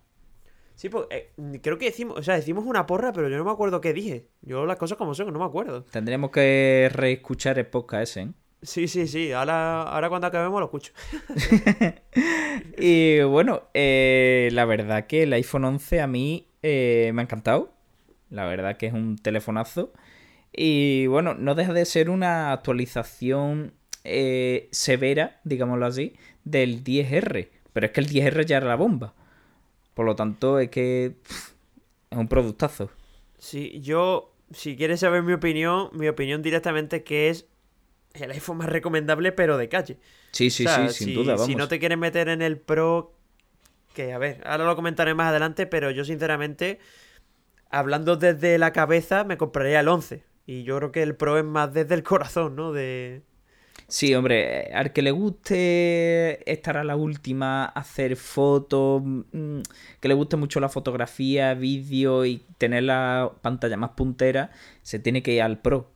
Sí, 0.74 0.88
pues 0.88 1.06
eh, 1.10 1.30
creo 1.62 1.78
que 1.78 1.86
decimos, 1.86 2.18
o 2.18 2.22
sea, 2.22 2.34
decimos 2.34 2.64
una 2.66 2.86
porra, 2.86 3.12
pero 3.12 3.28
yo 3.28 3.36
no 3.36 3.44
me 3.44 3.50
acuerdo 3.50 3.80
qué 3.80 3.92
dije. 3.92 4.26
Yo 4.42 4.66
las 4.66 4.76
cosas 4.76 4.98
como 4.98 5.14
son, 5.14 5.32
no 5.32 5.38
me 5.38 5.44
acuerdo. 5.44 5.84
Tendremos 5.84 6.30
que 6.30 6.90
reescuchar 6.92 7.58
el 7.58 7.66
podcast 7.66 8.02
ese, 8.02 8.20
¿eh? 8.22 8.28
Sí, 8.62 8.88
sí, 8.88 9.06
sí. 9.06 9.30
Ahora, 9.32 9.82
ahora 9.82 10.08
cuando 10.08 10.26
acabemos 10.26 10.58
lo 10.58 10.66
escucho. 10.66 10.92
Y 12.78 13.20
bueno, 13.22 13.64
eh, 13.74 14.48
la 14.52 14.64
verdad 14.64 15.06
que 15.06 15.24
el 15.24 15.32
iPhone 15.32 15.64
11 15.64 16.00
a 16.00 16.06
mí 16.06 16.48
eh, 16.62 17.10
me 17.14 17.22
ha 17.22 17.24
encantado. 17.24 17.72
La 18.30 18.46
verdad 18.46 18.76
que 18.76 18.86
es 18.86 18.92
un 18.92 19.16
telefonazo. 19.16 19.92
Y 20.52 21.06
bueno, 21.06 21.34
no 21.34 21.54
deja 21.54 21.72
de 21.72 21.84
ser 21.84 22.10
una 22.10 22.52
actualización 22.52 23.74
eh, 24.04 24.68
severa, 24.70 25.40
digámoslo 25.44 25.86
así, 25.86 26.14
del 26.44 26.84
10R. 26.84 27.48
Pero 27.72 27.86
es 27.86 27.92
que 27.92 28.00
el 28.00 28.08
10R 28.08 28.44
ya 28.44 28.58
era 28.58 28.66
la 28.66 28.76
bomba. 28.76 29.14
Por 29.94 30.06
lo 30.06 30.16
tanto, 30.16 30.58
es 30.58 30.70
que 30.70 31.14
pff, 31.22 31.52
es 32.10 32.18
un 32.18 32.28
productazo. 32.28 32.90
Sí, 33.38 33.80
yo, 33.80 34.32
si 34.50 34.76
quieres 34.76 35.00
saber 35.00 35.22
mi 35.22 35.32
opinión, 35.32 35.90
mi 35.92 36.08
opinión 36.08 36.42
directamente 36.42 37.04
que 37.04 37.30
es 37.30 37.46
el 38.14 38.30
iPhone 38.30 38.58
más 38.58 38.68
recomendable, 38.68 39.32
pero 39.32 39.56
de 39.56 39.68
calle. 39.68 39.98
Sí, 40.30 40.50
sí, 40.50 40.66
O 40.66 40.68
sea, 40.68 40.88
sí, 40.88 40.94
sin 40.94 41.08
si, 41.08 41.14
duda, 41.14 41.32
vamos. 41.34 41.46
Si 41.46 41.54
no 41.54 41.68
te 41.68 41.78
quieres 41.78 41.98
meter 41.98 42.28
en 42.28 42.42
el 42.42 42.58
Pro, 42.58 43.12
que 43.92 44.12
a 44.12 44.18
ver, 44.18 44.42
ahora 44.46 44.64
lo 44.64 44.76
comentaré 44.76 45.14
más 45.14 45.28
adelante, 45.28 45.66
pero 45.66 45.90
yo 45.90 46.04
sinceramente, 46.04 46.78
hablando 47.70 48.16
desde 48.16 48.58
la 48.58 48.72
cabeza, 48.72 49.24
me 49.24 49.36
compraría 49.36 49.80
el 49.80 49.88
11. 49.88 50.24
Y 50.46 50.62
yo 50.64 50.76
creo 50.78 50.92
que 50.92 51.02
el 51.02 51.16
Pro 51.16 51.38
es 51.38 51.44
más 51.44 51.72
desde 51.72 51.94
el 51.94 52.02
corazón, 52.02 52.56
¿no? 52.56 52.72
De... 52.72 53.22
Sí, 53.88 54.14
hombre, 54.14 54.70
al 54.72 54.92
que 54.92 55.02
le 55.02 55.10
guste 55.10 56.50
estar 56.50 56.76
a 56.76 56.84
la 56.84 56.96
última, 56.96 57.66
hacer 57.66 58.16
fotos, 58.16 59.02
mm, 59.04 59.60
que 60.00 60.08
le 60.08 60.14
guste 60.14 60.36
mucho 60.36 60.60
la 60.60 60.68
fotografía, 60.68 61.54
vídeo 61.54 62.24
y 62.24 62.42
tener 62.58 62.84
la 62.84 63.32
pantalla 63.42 63.76
más 63.76 63.90
puntera, 63.90 64.50
se 64.82 64.98
tiene 64.98 65.22
que 65.22 65.34
ir 65.34 65.42
al 65.42 65.60
Pro. 65.60 65.90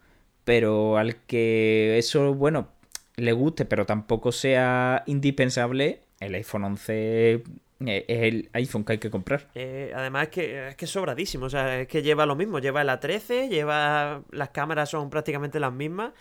Pero 0.45 0.97
al 0.97 1.17
que 1.27 1.99
eso, 1.99 2.35
bueno, 2.35 2.69
le 3.17 3.33
guste, 3.33 3.65
pero 3.65 3.87
tampoco 3.87 4.33
sea 4.33 5.03
indispensable, 5.07 6.01
el 6.21 6.35
iPhone 6.35 6.65
11 6.65 7.43
es 7.81 8.05
el 8.09 8.51
iPhone 8.55 8.85
que 8.85 8.93
hay 8.95 8.99
que 8.99 9.11
comprar. 9.11 9.49
eh, 9.55 9.93
además 9.95 10.25
es 10.25 10.29
que 10.31 10.69
es 10.69 10.77
que 10.77 10.87
sobradísimo, 10.87 11.47
o 11.47 11.51
sea, 11.51 11.81
es 11.81 11.89
que 11.89 12.03
lleva 12.03 12.27
lo 12.27 12.35
mismo, 12.35 12.59
lleva 12.59 12.83
el 12.83 12.89
A13, 12.89 13.49
lleva 13.49 14.23
las 14.31 14.51
cámaras 14.51 14.91
son 14.91 15.11
prácticamente 15.11 15.61
las 15.61 15.73
mismas. 15.73 16.13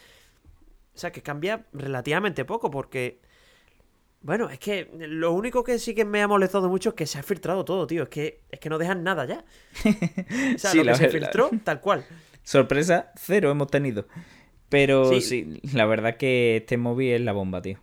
O 0.97 0.99
sea, 0.99 1.11
que 1.11 1.21
cambia 1.21 1.67
relativamente 1.73 2.43
poco 2.43 2.71
porque 2.71 3.19
bueno, 4.21 4.49
es 4.49 4.57
que 4.57 4.89
lo 4.97 5.31
único 5.31 5.63
que 5.63 5.77
sí 5.77 5.93
que 5.93 6.03
me 6.05 6.23
ha 6.23 6.27
molestado 6.27 6.69
mucho 6.69 6.89
es 6.89 6.95
que 6.95 7.05
se 7.05 7.19
ha 7.19 7.23
filtrado 7.23 7.63
todo, 7.63 7.85
tío, 7.85 8.01
es 8.03 8.09
que 8.09 8.41
es 8.49 8.59
que 8.59 8.67
no 8.67 8.79
dejan 8.79 9.03
nada 9.03 9.25
ya. 9.25 9.45
O 10.55 10.57
sea, 10.57 10.71
Sí, 10.71 10.77
lo 10.79 10.83
que 10.83 10.89
la 10.89 10.95
se 10.95 11.03
verdad. 11.03 11.19
filtró, 11.19 11.51
tal 11.63 11.79
cual. 11.81 12.03
Sorpresa, 12.41 13.11
cero 13.15 13.51
hemos 13.51 13.67
tenido. 13.67 14.07
Pero 14.69 15.05
Sí. 15.13 15.21
sí, 15.21 15.61
la 15.73 15.85
verdad 15.85 16.17
que 16.17 16.57
este 16.57 16.77
móvil 16.77 17.13
es 17.13 17.21
la 17.21 17.31
bomba, 17.31 17.61
tío. 17.61 17.77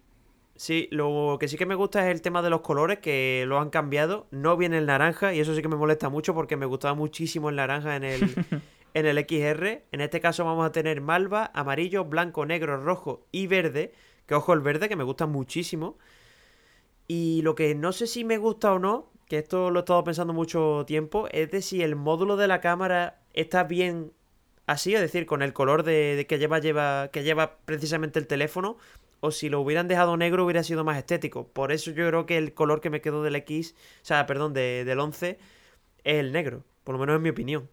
Sí, 0.56 0.88
lo 0.90 1.36
que 1.38 1.46
sí 1.46 1.56
que 1.56 1.66
me 1.66 1.76
gusta 1.76 2.04
es 2.08 2.12
el 2.14 2.20
tema 2.20 2.42
de 2.42 2.50
los 2.50 2.62
colores, 2.62 2.98
que 2.98 3.44
lo 3.46 3.60
han 3.60 3.70
cambiado. 3.70 4.26
No 4.32 4.56
viene 4.56 4.78
el 4.78 4.86
naranja, 4.86 5.32
y 5.34 5.40
eso 5.40 5.54
sí 5.54 5.62
que 5.62 5.68
me 5.68 5.76
molesta 5.76 6.08
mucho 6.08 6.34
porque 6.34 6.56
me 6.56 6.66
gustaba 6.66 6.94
muchísimo 6.94 7.48
el 7.48 7.56
naranja 7.56 7.94
en 7.96 8.04
el, 8.04 8.20
en 8.94 9.06
el 9.06 9.18
XR. 9.18 9.84
En 9.92 10.00
este 10.00 10.20
caso 10.20 10.44
vamos 10.44 10.66
a 10.66 10.72
tener 10.72 11.00
malva, 11.00 11.50
amarillo, 11.54 12.04
blanco, 12.04 12.46
negro, 12.46 12.78
rojo 12.78 13.26
y 13.32 13.46
verde. 13.46 13.92
Que 14.26 14.34
ojo 14.34 14.52
el 14.54 14.60
verde, 14.60 14.88
que 14.88 14.96
me 14.96 15.04
gusta 15.04 15.26
muchísimo. 15.26 15.98
Y 17.06 17.42
lo 17.42 17.54
que 17.54 17.74
no 17.74 17.92
sé 17.92 18.06
si 18.06 18.24
me 18.24 18.38
gusta 18.38 18.72
o 18.72 18.78
no, 18.78 19.10
que 19.28 19.38
esto 19.38 19.70
lo 19.70 19.80
he 19.80 19.82
estado 19.82 20.04
pensando 20.04 20.32
mucho 20.32 20.84
tiempo, 20.86 21.28
es 21.30 21.50
de 21.50 21.62
si 21.62 21.82
el 21.82 21.96
módulo 21.96 22.36
de 22.36 22.48
la 22.48 22.60
cámara 22.60 23.20
está 23.34 23.64
bien 23.64 24.12
así, 24.66 24.94
es 24.94 25.00
decir, 25.00 25.26
con 25.26 25.42
el 25.42 25.52
color 25.52 25.82
de, 25.82 26.26
que 26.28 26.38
lleva, 26.38 26.58
lleva, 26.60 27.08
que 27.12 27.22
lleva 27.22 27.58
precisamente 27.66 28.18
el 28.18 28.26
teléfono, 28.26 28.78
o 29.20 29.30
si 29.30 29.48
lo 29.50 29.60
hubieran 29.60 29.88
dejado 29.88 30.16
negro 30.16 30.44
hubiera 30.44 30.62
sido 30.62 30.84
más 30.84 30.96
estético. 30.98 31.46
Por 31.48 31.72
eso 31.72 31.90
yo 31.90 32.06
creo 32.08 32.26
que 32.26 32.38
el 32.38 32.54
color 32.54 32.80
que 32.80 32.90
me 32.90 33.00
quedó 33.02 33.22
del 33.22 33.36
X, 33.36 33.74
o 34.02 34.04
sea, 34.06 34.26
perdón, 34.26 34.52
de- 34.54 34.84
del 34.84 35.00
11, 35.00 35.38
es 36.04 36.16
el 36.20 36.32
negro, 36.32 36.64
por 36.84 36.94
lo 36.94 37.00
menos 37.00 37.16
en 37.16 37.22
mi 37.22 37.30
opinión. 37.30 37.68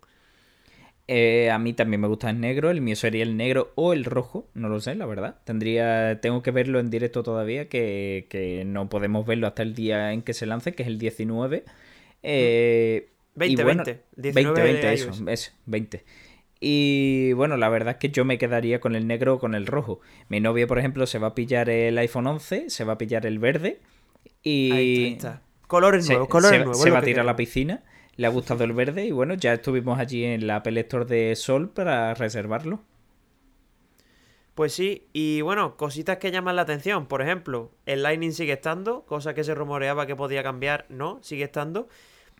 Eh, 1.07 1.49
a 1.51 1.59
mí 1.59 1.73
también 1.73 1.99
me 1.99 2.07
gusta 2.07 2.29
el 2.29 2.39
negro, 2.39 2.69
el 2.71 2.79
mío 2.79 2.95
sería 2.95 3.23
el 3.23 3.35
negro 3.35 3.71
o 3.75 3.91
el 3.91 4.05
rojo, 4.05 4.47
no 4.53 4.69
lo 4.69 4.79
sé, 4.79 4.95
la 4.95 5.05
verdad. 5.05 5.37
Tendría, 5.43 6.21
tengo 6.21 6.41
que 6.41 6.51
verlo 6.51 6.79
en 6.79 6.89
directo 6.89 7.21
todavía, 7.23 7.67
que, 7.67 8.27
que 8.29 8.63
no 8.65 8.87
podemos 8.87 9.25
verlo 9.25 9.47
hasta 9.47 9.61
el 9.63 9.73
día 9.75 10.13
en 10.13 10.21
que 10.21 10.33
se 10.33 10.45
lance, 10.45 10.71
que 10.73 10.83
es 10.83 10.87
el 10.87 10.97
19. 10.99 11.65
Eh, 12.23 13.09
y 13.35 13.39
20, 13.39 13.63
bueno, 13.63 13.83
20, 13.83 14.03
19 14.15 14.61
20, 14.63 14.87
de 14.87 14.93
eso, 14.93 15.07
iOS. 15.07 15.23
eso, 15.27 15.51
20. 15.65 16.03
Y 16.59 17.33
bueno, 17.33 17.57
la 17.57 17.69
verdad 17.69 17.93
es 17.93 17.97
que 17.97 18.09
yo 18.09 18.23
me 18.23 18.37
quedaría 18.37 18.79
con 18.79 18.95
el 18.95 19.07
negro 19.07 19.33
o 19.35 19.39
con 19.39 19.55
el 19.55 19.65
rojo. 19.65 19.99
Mi 20.29 20.39
novia, 20.39 20.67
por 20.67 20.77
ejemplo, 20.79 21.07
se 21.07 21.17
va 21.17 21.27
a 21.29 21.35
pillar 21.35 21.69
el 21.69 21.97
iPhone 21.97 22.27
11, 22.27 22.69
se 22.69 22.83
va 22.83 22.93
a 22.93 22.97
pillar 22.97 23.25
el 23.25 23.39
verde 23.39 23.79
y 24.43 24.71
Ahí 24.71 24.93
está, 24.93 25.29
ahí 25.29 25.33
está. 25.35 25.41
Colores 25.67 26.05
se, 26.05 26.13
nuevos, 26.13 26.29
colores 26.29 26.59
se- 26.77 26.83
se 26.83 26.89
va 26.91 26.99
a 26.99 27.01
tirar 27.01 27.21
a 27.21 27.25
la 27.25 27.35
piscina. 27.35 27.83
Le 28.17 28.27
ha 28.27 28.29
gustado 28.29 28.63
el 28.63 28.73
verde 28.73 29.05
y 29.05 29.11
bueno, 29.11 29.33
ya 29.33 29.53
estuvimos 29.53 29.99
allí 29.99 30.23
en 30.23 30.47
la 30.47 30.57
Apple 30.57 30.79
Store 30.81 31.05
de 31.05 31.35
Sol 31.35 31.69
para 31.69 32.13
reservarlo. 32.13 32.81
Pues 34.53 34.73
sí, 34.73 35.07
y 35.13 35.41
bueno, 35.41 35.77
cositas 35.77 36.17
que 36.17 36.29
llaman 36.29 36.57
la 36.57 36.63
atención. 36.63 37.07
Por 37.07 37.21
ejemplo, 37.21 37.71
el 37.85 38.03
Lightning 38.03 38.33
sigue 38.33 38.53
estando, 38.53 39.05
cosa 39.05 39.33
que 39.33 39.43
se 39.43 39.55
rumoreaba 39.55 40.05
que 40.05 40.15
podía 40.15 40.43
cambiar, 40.43 40.85
no, 40.89 41.19
sigue 41.23 41.45
estando. 41.45 41.87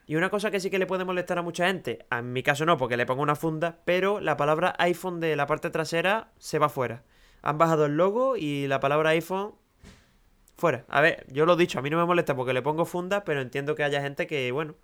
Y 0.07 0.17
una 0.17 0.29
cosa 0.29 0.51
que 0.51 0.59
sí 0.59 0.69
que 0.69 0.77
le 0.77 0.87
puede 0.87 1.05
molestar 1.05 1.37
a 1.37 1.41
mucha 1.41 1.67
gente, 1.67 2.05
en 2.11 2.33
mi 2.33 2.43
caso 2.43 2.65
no, 2.65 2.77
porque 2.77 2.97
le 2.97 3.05
pongo 3.05 3.21
una 3.21 3.35
funda, 3.35 3.79
pero 3.85 4.19
la 4.19 4.35
palabra 4.35 4.75
iPhone 4.79 5.21
de 5.21 5.35
la 5.37 5.47
parte 5.47 5.69
trasera 5.69 6.31
se 6.37 6.59
va 6.59 6.67
fuera. 6.67 7.03
Han 7.43 7.57
bajado 7.57 7.85
el 7.85 7.95
logo 7.95 8.35
y 8.35 8.67
la 8.67 8.81
palabra 8.81 9.11
iPhone 9.11 9.55
fuera. 10.57 10.85
A 10.89 10.99
ver, 10.99 11.25
yo 11.31 11.45
lo 11.45 11.53
he 11.53 11.57
dicho, 11.57 11.79
a 11.79 11.81
mí 11.81 11.89
no 11.89 11.97
me 11.97 12.05
molesta 12.05 12.35
porque 12.35 12.53
le 12.53 12.61
pongo 12.61 12.83
funda, 12.83 13.23
pero 13.23 13.41
entiendo 13.41 13.73
que 13.73 13.83
haya 13.83 14.01
gente 14.01 14.27
que, 14.27 14.51
bueno, 14.51 14.75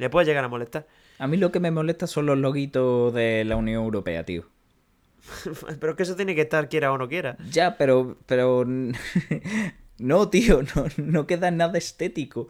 le 0.00 0.08
puede 0.08 0.26
llegar 0.26 0.42
a 0.42 0.48
molestar. 0.48 0.86
A 1.18 1.26
mí 1.26 1.36
lo 1.36 1.52
que 1.52 1.60
me 1.60 1.70
molesta 1.70 2.06
son 2.06 2.24
los 2.24 2.38
loguitos 2.38 3.12
de 3.12 3.44
la 3.44 3.56
Unión 3.56 3.84
Europea, 3.84 4.24
tío. 4.24 4.48
pero 5.78 5.92
es 5.92 5.96
que 5.96 6.02
eso 6.04 6.16
tiene 6.16 6.34
que 6.34 6.40
estar 6.40 6.70
quiera 6.70 6.90
o 6.90 6.96
no 6.96 7.06
quiera. 7.06 7.36
Ya, 7.50 7.76
pero. 7.76 8.16
pero. 8.24 8.64
no, 9.98 10.30
tío, 10.30 10.62
no, 10.74 10.86
no 10.96 11.26
queda 11.26 11.50
nada 11.50 11.76
estético. 11.76 12.40
O 12.40 12.48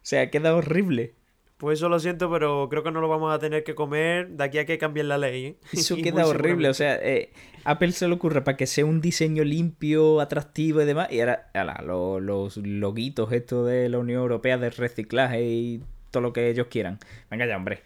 sea, 0.00 0.30
queda 0.30 0.56
horrible. 0.56 1.14
Pues 1.58 1.78
eso 1.78 1.90
lo 1.90 1.98
siento, 2.00 2.30
pero 2.30 2.68
creo 2.70 2.82
que 2.82 2.90
no 2.90 3.02
lo 3.02 3.08
vamos 3.08 3.34
a 3.34 3.38
tener 3.38 3.62
que 3.62 3.74
comer 3.74 4.28
de 4.28 4.44
aquí 4.44 4.58
a 4.58 4.64
que 4.64 4.78
cambien 4.78 5.08
la 5.08 5.18
ley. 5.18 5.44
¿eh? 5.44 5.56
Eso 5.74 5.96
queda 6.02 6.26
horrible. 6.26 6.70
O 6.70 6.74
sea, 6.74 6.96
eh, 6.96 7.34
Apple 7.64 7.92
se 7.92 8.08
le 8.08 8.14
ocurre 8.14 8.40
para 8.40 8.56
que 8.56 8.66
sea 8.66 8.86
un 8.86 9.02
diseño 9.02 9.44
limpio, 9.44 10.22
atractivo 10.22 10.80
y 10.80 10.86
demás. 10.86 11.12
Y 11.12 11.20
ahora, 11.20 11.50
los, 11.82 12.22
los 12.22 12.56
loguitos 12.56 13.32
estos 13.32 13.66
de 13.66 13.90
la 13.90 13.98
Unión 13.98 14.22
Europea 14.22 14.56
de 14.56 14.70
reciclaje 14.70 15.42
y 15.44 15.82
todo 16.16 16.22
lo 16.22 16.32
que 16.32 16.48
ellos 16.48 16.68
quieran. 16.70 16.98
Venga 17.30 17.44
ya, 17.44 17.58
hombre. 17.58 17.82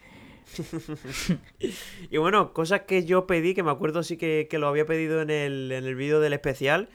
y 2.11 2.17
bueno, 2.17 2.53
cosas 2.53 2.83
que 2.83 3.05
yo 3.05 3.27
pedí, 3.27 3.55
que 3.55 3.65
me 3.65 3.73
acuerdo 3.73 4.05
sí 4.05 4.17
que, 4.17 4.49
lo 4.53 4.69
había 4.69 4.87
pedido 4.87 5.21
en 5.21 5.31
el, 5.31 5.73
en 5.73 5.85
el 5.85 5.97
vídeo 5.97 6.21
del 6.21 6.33
especial, 6.33 6.89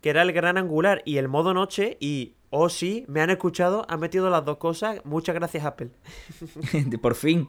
que 0.00 0.10
era 0.10 0.22
el 0.22 0.32
gran 0.32 0.58
angular 0.58 1.00
y 1.04 1.18
el 1.18 1.28
modo 1.28 1.54
noche. 1.54 1.96
Y 2.00 2.34
Oh, 2.52 2.68
sí, 2.68 3.04
me 3.06 3.20
han 3.20 3.30
escuchado, 3.30 3.86
han 3.88 4.00
metido 4.00 4.28
las 4.30 4.44
dos 4.44 4.56
cosas. 4.56 5.00
Muchas 5.04 5.36
gracias, 5.36 5.64
Apple. 5.64 5.90
por 7.00 7.14
fin, 7.14 7.48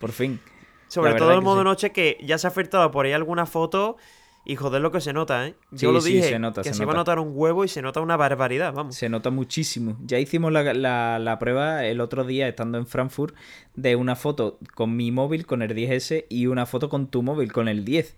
por 0.00 0.10
fin. 0.10 0.40
Sobre 0.88 1.14
todo 1.14 1.32
el 1.32 1.42
modo 1.42 1.62
noche 1.62 1.92
que 1.92 2.18
ya 2.20 2.36
se 2.38 2.48
ha 2.48 2.50
ofertado 2.50 2.90
por 2.90 3.06
ahí 3.06 3.12
alguna 3.12 3.46
foto 3.46 3.98
y 4.44 4.56
joder 4.56 4.80
lo 4.80 4.90
que 4.90 5.00
se 5.00 5.12
nota, 5.12 5.46
¿eh? 5.46 5.54
Yo 5.70 5.92
lo 5.92 6.00
dije, 6.00 6.38
que 6.62 6.74
se, 6.74 6.82
iba 6.82 6.92
a 6.92 6.96
notar 6.96 7.18
un 7.18 7.32
huevo 7.34 7.64
y 7.64 7.68
se 7.68 7.82
nota 7.82 8.00
una 8.00 8.16
barbaridad, 8.16 8.72
vamos. 8.72 8.96
Se 8.96 9.08
nota 9.08 9.30
muchísimo. 9.30 9.98
Ya 10.04 10.18
hicimos 10.18 10.52
la, 10.52 11.36
prueba 11.38 11.84
el 11.84 12.00
otro 12.00 12.24
día 12.24 12.48
estando 12.48 12.78
en 12.78 12.86
Frankfurt 12.86 13.34
de 13.74 13.96
una 13.96 14.16
foto 14.16 14.58
con 14.74 14.96
mi 14.96 15.12
móvil, 15.12 15.46
con 15.46 15.62
el 15.62 15.74
10S, 15.74 16.26
y 16.28 16.46
una 16.46 16.66
foto 16.66 16.88
con 16.88 17.08
tu 17.08 17.22
móvil, 17.22 17.52
con 17.52 17.68
el 17.68 17.84
10. 17.84 18.16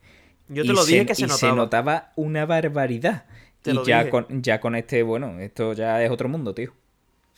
Yo 0.49 0.63
te 0.63 0.73
lo 0.73 0.85
dije 0.85 1.07
que 1.07 1.15
se 1.15 1.23
notaba. 1.23 1.39
se 1.39 1.53
notaba 1.57 2.13
una 2.17 2.47
barbaridad 2.47 3.27
y 3.65 3.85
ya 3.85 4.11
con, 4.11 4.43
ya 4.43 4.61
con 4.61 4.75
este, 4.75 5.03
bueno, 5.03 5.39
esto 5.41 5.73
ya 5.73 6.03
es 6.03 6.11
otro 6.11 6.29
mundo, 6.29 6.55
tío. 6.55 6.73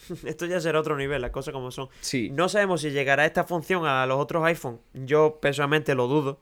Esto 0.24 0.46
ya 0.46 0.60
será 0.60 0.80
otro 0.80 0.96
nivel, 0.96 1.22
las 1.22 1.30
cosas 1.30 1.54
como 1.54 1.70
son. 1.70 1.88
Sí. 2.00 2.28
No 2.30 2.48
sabemos 2.48 2.80
si 2.80 2.90
llegará 2.90 3.24
esta 3.24 3.44
función 3.44 3.86
a 3.86 4.04
los 4.06 4.18
otros 4.18 4.44
iPhone. 4.44 4.80
Yo 4.92 5.38
personalmente 5.40 5.94
lo 5.94 6.08
dudo. 6.08 6.40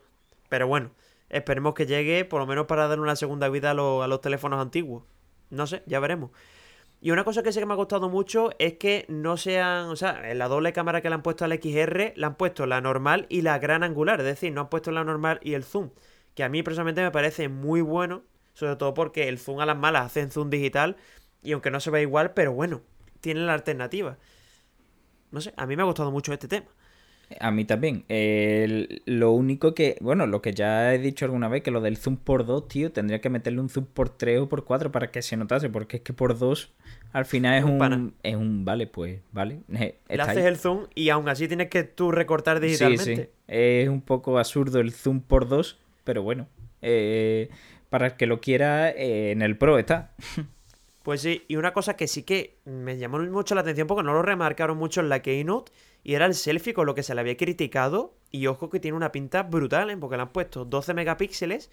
Pero 0.49 0.67
bueno, 0.67 0.91
esperemos 1.33 1.75
que 1.75 1.87
llegue 1.87 2.25
por 2.25 2.40
lo 2.40 2.47
menos 2.47 2.66
para 2.66 2.87
darle 2.87 3.03
una 3.03 3.16
segunda 3.16 3.49
vida 3.49 3.71
a, 3.71 3.73
a 3.73 4.07
los 4.07 4.21
teléfonos 4.21 4.61
antiguos. 4.61 5.05
No 5.51 5.66
sé, 5.66 5.83
ya 5.87 5.99
veremos. 6.01 6.31
Y 7.01 7.11
una 7.11 7.25
cosa 7.25 7.42
que 7.42 7.53
sé 7.53 7.59
que 7.59 7.66
me 7.66 7.75
ha 7.75 7.77
costado 7.77 8.09
mucho 8.09 8.51
es 8.61 8.75
que 8.75 9.05
no 9.09 9.37
sean, 9.37 9.87
o 9.88 9.97
sea, 9.97 10.31
en 10.31 10.38
la 10.38 10.47
doble 10.47 10.73
cámara 10.73 11.01
que 11.01 11.09
le 11.09 11.16
han 11.16 11.23
puesto 11.23 11.45
al 11.45 11.53
XR, 11.53 12.12
le 12.14 12.27
han 12.27 12.37
puesto 12.37 12.64
la 12.66 12.81
normal 12.81 13.27
y 13.29 13.42
la 13.42 13.59
gran 13.59 13.83
angular, 13.83 14.21
es 14.21 14.27
decir, 14.27 14.53
no 14.53 14.61
han 14.61 14.68
puesto 14.68 14.92
la 14.92 15.03
normal 15.03 15.40
y 15.42 15.55
el 15.55 15.64
zoom, 15.64 15.90
que 16.37 16.45
a 16.45 16.49
mí 16.49 16.62
personalmente 16.62 17.03
me 17.03 17.11
parece 17.11 17.49
muy 17.49 17.81
bueno 17.81 18.23
sobre 18.55 18.77
todo 18.77 18.95
porque 18.95 19.29
el 19.29 19.38
zoom 19.38 19.61
a 19.61 19.66
las 19.66 19.77
malas 19.77 20.07
hace 20.07 20.21
en 20.21 20.31
zoom 20.31 20.51
digital 20.51 20.97
y 21.42 21.53
aunque 21.53 21.71
no 21.71 21.81
se 21.81 21.90
ve 21.90 22.03
igual, 22.03 22.33
pero 22.33 22.53
bueno, 22.53 22.83
tiene 23.21 23.40
la 23.40 23.55
alternativa. 23.55 24.18
No 25.31 25.40
sé, 25.40 25.53
a 25.57 25.66
mí 25.66 25.77
me 25.77 25.83
ha 25.83 25.87
gustado 25.87 26.11
mucho 26.11 26.33
este 26.33 26.49
tema. 26.49 26.66
A 27.40 27.51
mí 27.51 27.64
también. 27.64 28.05
lo 29.07 29.33
único 29.33 29.75
que, 29.75 29.97
bueno, 30.01 30.27
lo 30.27 30.42
que 30.42 30.53
ya 30.53 30.95
he 30.95 30.99
dicho 30.99 31.25
alguna 31.25 31.49
vez, 31.49 31.62
que 31.62 31.71
lo 31.71 31.81
del 31.81 31.97
zoom 31.97 32.16
por 32.16 32.47
2, 32.47 32.68
tío, 32.68 32.92
tendría 32.92 33.21
que 33.21 33.31
meterle 33.31 33.61
un 33.61 33.68
zoom 33.68 33.87
por 33.87 34.11
3 34.11 34.40
o 34.40 34.49
por 34.49 34.64
4 34.64 34.92
para 34.92 35.11
que 35.11 35.23
se 35.23 35.37
notase, 35.37 35.68
porque 35.68 35.99
es 35.99 36.03
que 36.03 36.12
por 36.12 36.38
2 36.38 36.73
al 37.12 37.27
final 37.27 37.59
es 37.59 37.64
un, 37.64 38.14
es 38.23 38.37
un, 38.37 38.64
vale, 38.64 38.87
pues, 38.87 39.21
vale. 39.33 39.61
Le 39.68 40.23
haces 40.23 40.45
el 40.45 40.57
zoom 40.57 40.87
y 40.95 41.11
aún 41.11 41.29
así 41.29 41.47
tienes 41.47 41.68
que 41.68 41.85
tú 41.85 42.11
recortar 42.11 42.59
digitalmente. 42.59 43.05
Sí, 43.05 43.23
sí. 43.23 43.29
Es 43.49 43.88
un 43.88 44.01
poco 44.01 44.38
absurdo 44.38 44.81
el 44.81 44.92
zoom 44.92 45.21
por 45.21 45.49
2, 45.49 45.79
pero 46.05 46.23
bueno. 46.23 46.49
Eh, 46.81 47.51
para 47.90 48.07
el 48.07 48.12
que 48.14 48.27
lo 48.27 48.40
quiera, 48.40 48.90
eh, 48.90 49.33
en 49.33 49.42
el 49.42 49.59
Pro 49.59 49.79
está. 49.79 50.12
Pues 51.03 51.21
sí, 51.21 51.45
y 51.49 51.57
una 51.57 51.73
cosa 51.73 51.97
que 51.97 52.07
sí 52.07 52.23
que 52.23 52.59
me 52.65 52.97
llamó 52.97 53.19
mucho 53.19 53.57
la 53.57 53.62
atención 53.62 53.88
porque 53.88 54.05
no 54.05 54.12
lo 54.12 54.23
remarcaron 54.23 54.77
mucho 54.77 55.01
en 55.01 55.09
la 55.09 55.21
Keynote 55.21 55.73
y 56.05 56.15
era 56.15 56.27
el 56.27 56.35
selfie 56.35 56.75
con 56.75 56.87
lo 56.87 56.95
que 56.95 57.03
se 57.03 57.15
le 57.15 57.21
había 57.21 57.37
criticado 57.37 58.15
y 58.31 58.47
ojo 58.47 58.71
que 58.71 58.79
tiene 58.79 58.97
una 58.97 59.11
pinta 59.11 59.43
brutal, 59.43 59.91
¿eh? 59.91 59.97
porque 59.97 60.17
le 60.17 60.23
han 60.23 60.33
puesto 60.33 60.65
12 60.65 60.95
megapíxeles 60.95 61.71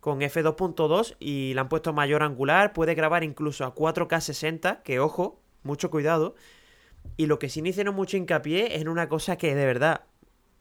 con 0.00 0.20
f2.2 0.20 1.16
y 1.18 1.54
le 1.54 1.60
han 1.60 1.70
puesto 1.70 1.94
mayor 1.94 2.22
angular, 2.22 2.74
puede 2.74 2.94
grabar 2.94 3.24
incluso 3.24 3.64
a 3.64 3.74
4K 3.74 4.20
60, 4.20 4.82
que 4.82 5.00
ojo, 5.00 5.40
mucho 5.62 5.90
cuidado. 5.90 6.34
Y 7.16 7.26
lo 7.26 7.38
que 7.38 7.48
sí 7.48 7.62
hicieron 7.64 7.94
mucho 7.94 8.18
hincapié 8.18 8.76
es 8.76 8.82
en 8.82 8.88
una 8.88 9.08
cosa 9.08 9.36
que 9.36 9.54
de 9.54 9.64
verdad, 9.64 10.02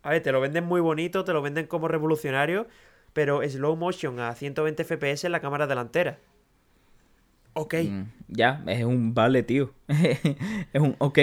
a 0.04 0.12
ver, 0.12 0.24
te 0.24 0.32
lo 0.32 0.40
venden 0.40 0.64
muy 0.64 0.80
bonito, 0.80 1.26
te 1.26 1.34
lo 1.34 1.42
venden 1.42 1.68
como 1.68 1.90
revolucionario, 1.90 2.68
pero 3.12 3.42
slow 3.48 3.76
motion 3.76 4.20
a 4.22 4.34
120 4.34 4.84
fps 4.86 5.26
en 5.26 5.34
la 5.34 5.42
cámara 5.42 5.68
delantera. 5.68 6.20
Ok. 7.56 7.76
Mm, 7.76 8.04
ya, 8.28 8.64
es 8.68 8.84
un 8.84 9.14
vale, 9.14 9.44
tío. 9.44 9.74
es 9.88 10.82
un 10.82 10.96
ok. 11.00 11.20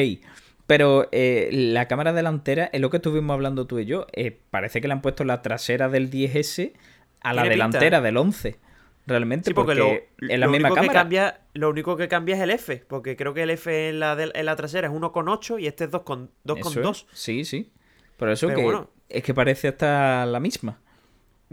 Pero 0.66 1.08
eh, 1.12 1.50
la 1.52 1.86
cámara 1.86 2.12
delantera, 2.12 2.70
es 2.72 2.80
lo 2.80 2.90
que 2.90 2.96
estuvimos 2.96 3.34
hablando 3.34 3.66
tú 3.66 3.78
y 3.78 3.84
yo, 3.84 4.06
eh, 4.12 4.40
parece 4.50 4.80
que 4.80 4.88
le 4.88 4.94
han 4.94 5.02
puesto 5.02 5.24
la 5.24 5.42
trasera 5.42 5.88
del 5.88 6.10
10S 6.10 6.72
a 7.20 7.34
la 7.34 7.44
delantera 7.44 8.00
del 8.00 8.16
11. 8.16 8.58
Realmente, 9.04 9.52
porque, 9.52 9.74
lo, 9.74 10.36
la 10.36 10.46
misma 10.46 10.68
cámara. 10.68 10.88
Que 10.88 10.94
cambia, 10.94 11.40
lo 11.54 11.70
único 11.70 11.96
que 11.96 12.06
cambia 12.06 12.36
es 12.36 12.40
el 12.40 12.50
F, 12.50 12.84
porque 12.86 13.16
creo 13.16 13.34
que 13.34 13.42
el 13.42 13.50
F 13.50 13.88
en 13.88 13.98
la, 13.98 14.16
en 14.16 14.46
la 14.46 14.54
trasera 14.54 14.86
es 14.86 14.94
1,8 14.94 15.60
y 15.60 15.66
este 15.66 15.84
es 15.84 15.90
2,2. 15.90 17.06
Sí, 17.12 17.44
sí. 17.44 17.72
Por 18.16 18.30
eso 18.30 18.48
que 18.48 18.86
es 19.08 19.22
que 19.24 19.34
parece 19.34 19.68
hasta 19.68 20.24
la 20.24 20.40
misma. 20.40 20.80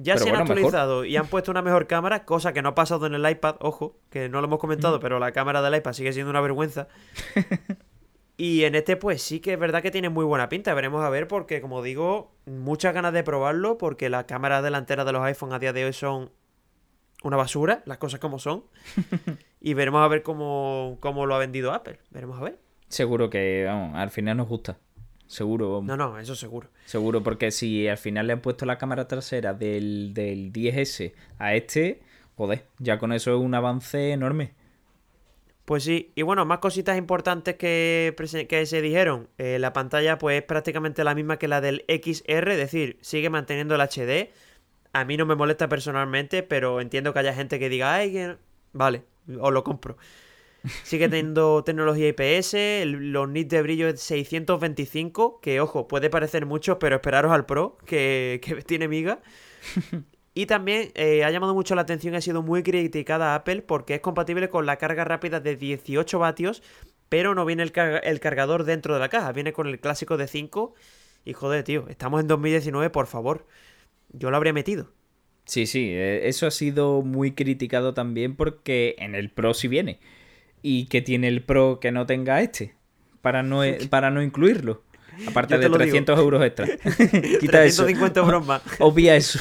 Ya 0.01 0.17
se 0.17 0.29
han 0.29 0.35
actualizado 0.37 1.05
y 1.05 1.17
han 1.17 1.27
puesto 1.27 1.51
una 1.51 1.61
mejor 1.61 1.87
cámara, 1.87 2.25
cosa 2.25 2.53
que 2.53 2.61
no 2.61 2.69
ha 2.69 2.75
pasado 2.75 3.05
en 3.05 3.13
el 3.13 3.29
iPad, 3.29 3.55
ojo, 3.59 3.97
que 4.09 4.29
no 4.29 4.39
lo 4.41 4.47
hemos 4.47 4.59
comentado, 4.59 4.97
mm. 4.97 5.01
pero 5.01 5.19
la 5.19 5.31
cámara 5.31 5.61
del 5.61 5.75
iPad 5.75 5.93
sigue 5.93 6.13
siendo 6.13 6.29
una 6.29 6.41
vergüenza. 6.41 6.87
y 8.37 8.63
en 8.63 8.75
este, 8.75 8.95
pues 8.95 9.21
sí 9.21 9.39
que 9.39 9.53
es 9.53 9.59
verdad 9.59 9.81
que 9.81 9.91
tiene 9.91 10.09
muy 10.09 10.25
buena 10.25 10.49
pinta. 10.49 10.73
Veremos 10.73 11.03
a 11.03 11.09
ver, 11.09 11.27
porque 11.27 11.61
como 11.61 11.81
digo, 11.81 12.31
muchas 12.45 12.93
ganas 12.93 13.13
de 13.13 13.23
probarlo, 13.23 13.77
porque 13.77 14.09
las 14.09 14.25
cámaras 14.25 14.63
delanteras 14.63 15.05
de 15.05 15.11
los 15.11 15.23
iPhone 15.23 15.53
a 15.53 15.59
día 15.59 15.73
de 15.73 15.85
hoy 15.85 15.93
son 15.93 16.31
una 17.23 17.35
basura, 17.35 17.83
las 17.85 17.97
cosas 17.97 18.19
como 18.19 18.39
son. 18.39 18.63
y 19.61 19.73
veremos 19.73 20.01
a 20.01 20.07
ver 20.07 20.23
cómo, 20.23 20.97
cómo 21.01 21.25
lo 21.25 21.35
ha 21.35 21.39
vendido 21.39 21.73
Apple. 21.73 21.99
Veremos 22.11 22.39
a 22.39 22.43
ver. 22.43 22.59
Seguro 22.87 23.29
que, 23.29 23.65
vamos, 23.67 23.95
al 23.95 24.09
final 24.09 24.37
nos 24.37 24.47
gusta 24.47 24.77
seguro. 25.29 25.81
No, 25.83 25.95
no, 25.95 26.19
eso 26.19 26.35
seguro. 26.35 26.67
Seguro, 26.85 27.23
porque 27.23 27.51
si 27.51 27.87
al 27.87 27.97
final 27.97 28.27
le 28.27 28.33
han 28.33 28.41
puesto 28.41 28.65
la 28.65 28.77
cámara 28.77 29.07
trasera 29.07 29.53
del, 29.53 30.13
10S 30.13 31.13
a 31.37 31.53
este, 31.53 32.01
joder, 32.35 32.65
ya 32.79 32.97
con 32.97 33.13
eso 33.13 33.33
es 33.33 33.39
un 33.39 33.53
avance 33.53 34.11
enorme. 34.11 34.53
Pues 35.65 35.83
sí, 35.83 36.11
y 36.15 36.23
bueno, 36.23 36.45
más 36.45 36.57
cositas 36.57 36.97
importantes 36.97 37.55
que, 37.55 38.15
que 38.49 38.65
se 38.65 38.81
dijeron. 38.81 39.29
Eh, 39.37 39.59
la 39.59 39.71
pantalla 39.71 40.17
pues 40.17 40.39
es 40.39 40.43
prácticamente 40.43 41.03
la 41.03 41.13
misma 41.13 41.37
que 41.37 41.47
la 41.47 41.61
del 41.61 41.85
XR, 41.87 42.51
es 42.51 42.57
decir, 42.57 42.97
sigue 43.01 43.29
manteniendo 43.29 43.75
el 43.75 43.81
HD. 43.81 44.31
A 44.93 45.05
mí 45.05 45.15
no 45.15 45.27
me 45.27 45.35
molesta 45.35 45.69
personalmente, 45.69 46.41
pero 46.41 46.81
entiendo 46.81 47.13
que 47.13 47.19
haya 47.19 47.35
gente 47.35 47.59
que 47.59 47.69
diga, 47.69 47.93
ay, 47.93 48.11
que... 48.11 48.37
vale, 48.73 49.03
os 49.39 49.53
lo 49.53 49.63
compro. 49.63 49.95
Sigue 50.83 51.07
teniendo 51.07 51.63
tecnología 51.63 52.09
IPS, 52.09 52.85
los 52.85 53.29
nits 53.29 53.49
de 53.49 53.61
brillo 53.61 53.87
es 53.87 54.01
625, 54.01 55.39
que 55.41 55.61
ojo, 55.61 55.87
puede 55.87 56.09
parecer 56.09 56.45
mucho, 56.45 56.79
pero 56.79 56.97
esperaros 56.97 57.31
al 57.31 57.45
Pro, 57.45 57.77
que, 57.85 58.41
tiene 58.65 58.87
miga. 58.87 59.21
Y 60.33 60.45
también 60.45 60.91
eh, 60.95 61.23
ha 61.23 61.31
llamado 61.31 61.53
mucho 61.53 61.75
la 61.75 61.81
atención 61.81 62.13
y 62.13 62.17
ha 62.17 62.21
sido 62.21 62.41
muy 62.41 62.63
criticada 62.63 63.35
Apple 63.35 63.61
porque 63.61 63.95
es 63.95 64.01
compatible 64.01 64.49
con 64.49 64.65
la 64.65 64.77
carga 64.77 65.03
rápida 65.03 65.39
de 65.39 65.55
18 65.55 66.19
vatios, 66.19 66.61
pero 67.09 67.35
no 67.35 67.45
viene 67.45 67.63
el, 67.63 67.73
el 68.03 68.19
cargador 68.19 68.63
dentro 68.63 68.93
de 68.93 68.99
la 68.99 69.09
caja, 69.09 69.31
viene 69.31 69.53
con 69.53 69.67
el 69.67 69.79
clásico 69.79 70.17
de 70.17 70.27
5. 70.27 70.75
Y 71.25 71.33
joder, 71.33 71.63
tío, 71.63 71.87
estamos 71.89 72.21
en 72.21 72.27
2019, 72.27 72.89
por 72.89 73.07
favor. 73.07 73.45
Yo 74.11 74.31
lo 74.31 74.37
habría 74.37 74.53
metido. 74.53 74.91
Sí, 75.45 75.65
sí, 75.65 75.89
eh, 75.89 76.27
eso 76.27 76.45
ha 76.45 76.51
sido 76.51 77.01
muy 77.01 77.31
criticado 77.31 77.95
también 77.95 78.35
porque 78.35 78.95
en 78.99 79.15
el 79.15 79.31
Pro 79.31 79.55
sí 79.55 79.67
viene. 79.67 79.99
¿Y 80.61 80.85
que 80.85 81.01
tiene 81.01 81.27
el 81.27 81.41
Pro 81.41 81.79
que 81.79 81.91
no 81.91 82.05
tenga 82.05 82.41
este? 82.41 82.75
Para 83.21 83.43
no, 83.43 83.63
e, 83.63 83.87
para 83.89 84.11
no 84.11 84.21
incluirlo. 84.21 84.83
Aparte 85.27 85.57
de 85.57 85.69
300 85.69 86.17
euros 86.17 86.43
extra. 86.43 86.65
Quita 87.39 87.59
350 87.59 88.19
euros 88.19 88.45
más. 88.45 88.61
Obvia 88.79 89.15
eso. 89.15 89.39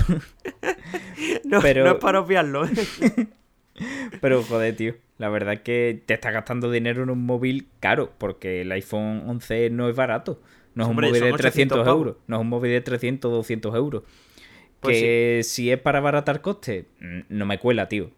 no, 1.44 1.60
Pero... 1.60 1.84
no 1.84 1.92
es 1.92 1.98
para 1.98 2.20
obviarlo. 2.20 2.68
Pero 4.20 4.42
joder, 4.42 4.74
tío, 4.74 4.96
la 5.18 5.28
verdad 5.28 5.54
es 5.54 5.60
que 5.60 6.02
te 6.04 6.14
estás 6.14 6.32
gastando 6.32 6.70
dinero 6.70 7.04
en 7.04 7.10
un 7.10 7.24
móvil 7.24 7.68
caro, 7.78 8.12
porque 8.18 8.62
el 8.62 8.72
iPhone 8.72 9.22
11 9.26 9.70
no 9.70 9.88
es 9.88 9.94
barato. 9.94 10.42
No 10.74 10.84
es 10.84 10.90
un 10.90 10.96
móvil 10.96 11.12
de 11.20 11.32
300 11.32 11.86
euros, 11.86 12.16
no 12.26 12.36
es 12.36 12.40
un 12.40 12.48
móvil 12.48 12.72
de 12.72 12.80
300 12.80 13.30
200 13.30 13.74
euros. 13.74 14.02
Pues 14.80 14.96
que 14.96 15.40
si 15.44 15.70
es 15.70 15.80
para 15.80 15.98
abaratar 15.98 16.40
costes, 16.40 16.86
mm, 17.00 17.20
no 17.28 17.46
me 17.46 17.58
cuela, 17.58 17.88
tío. 17.88 18.10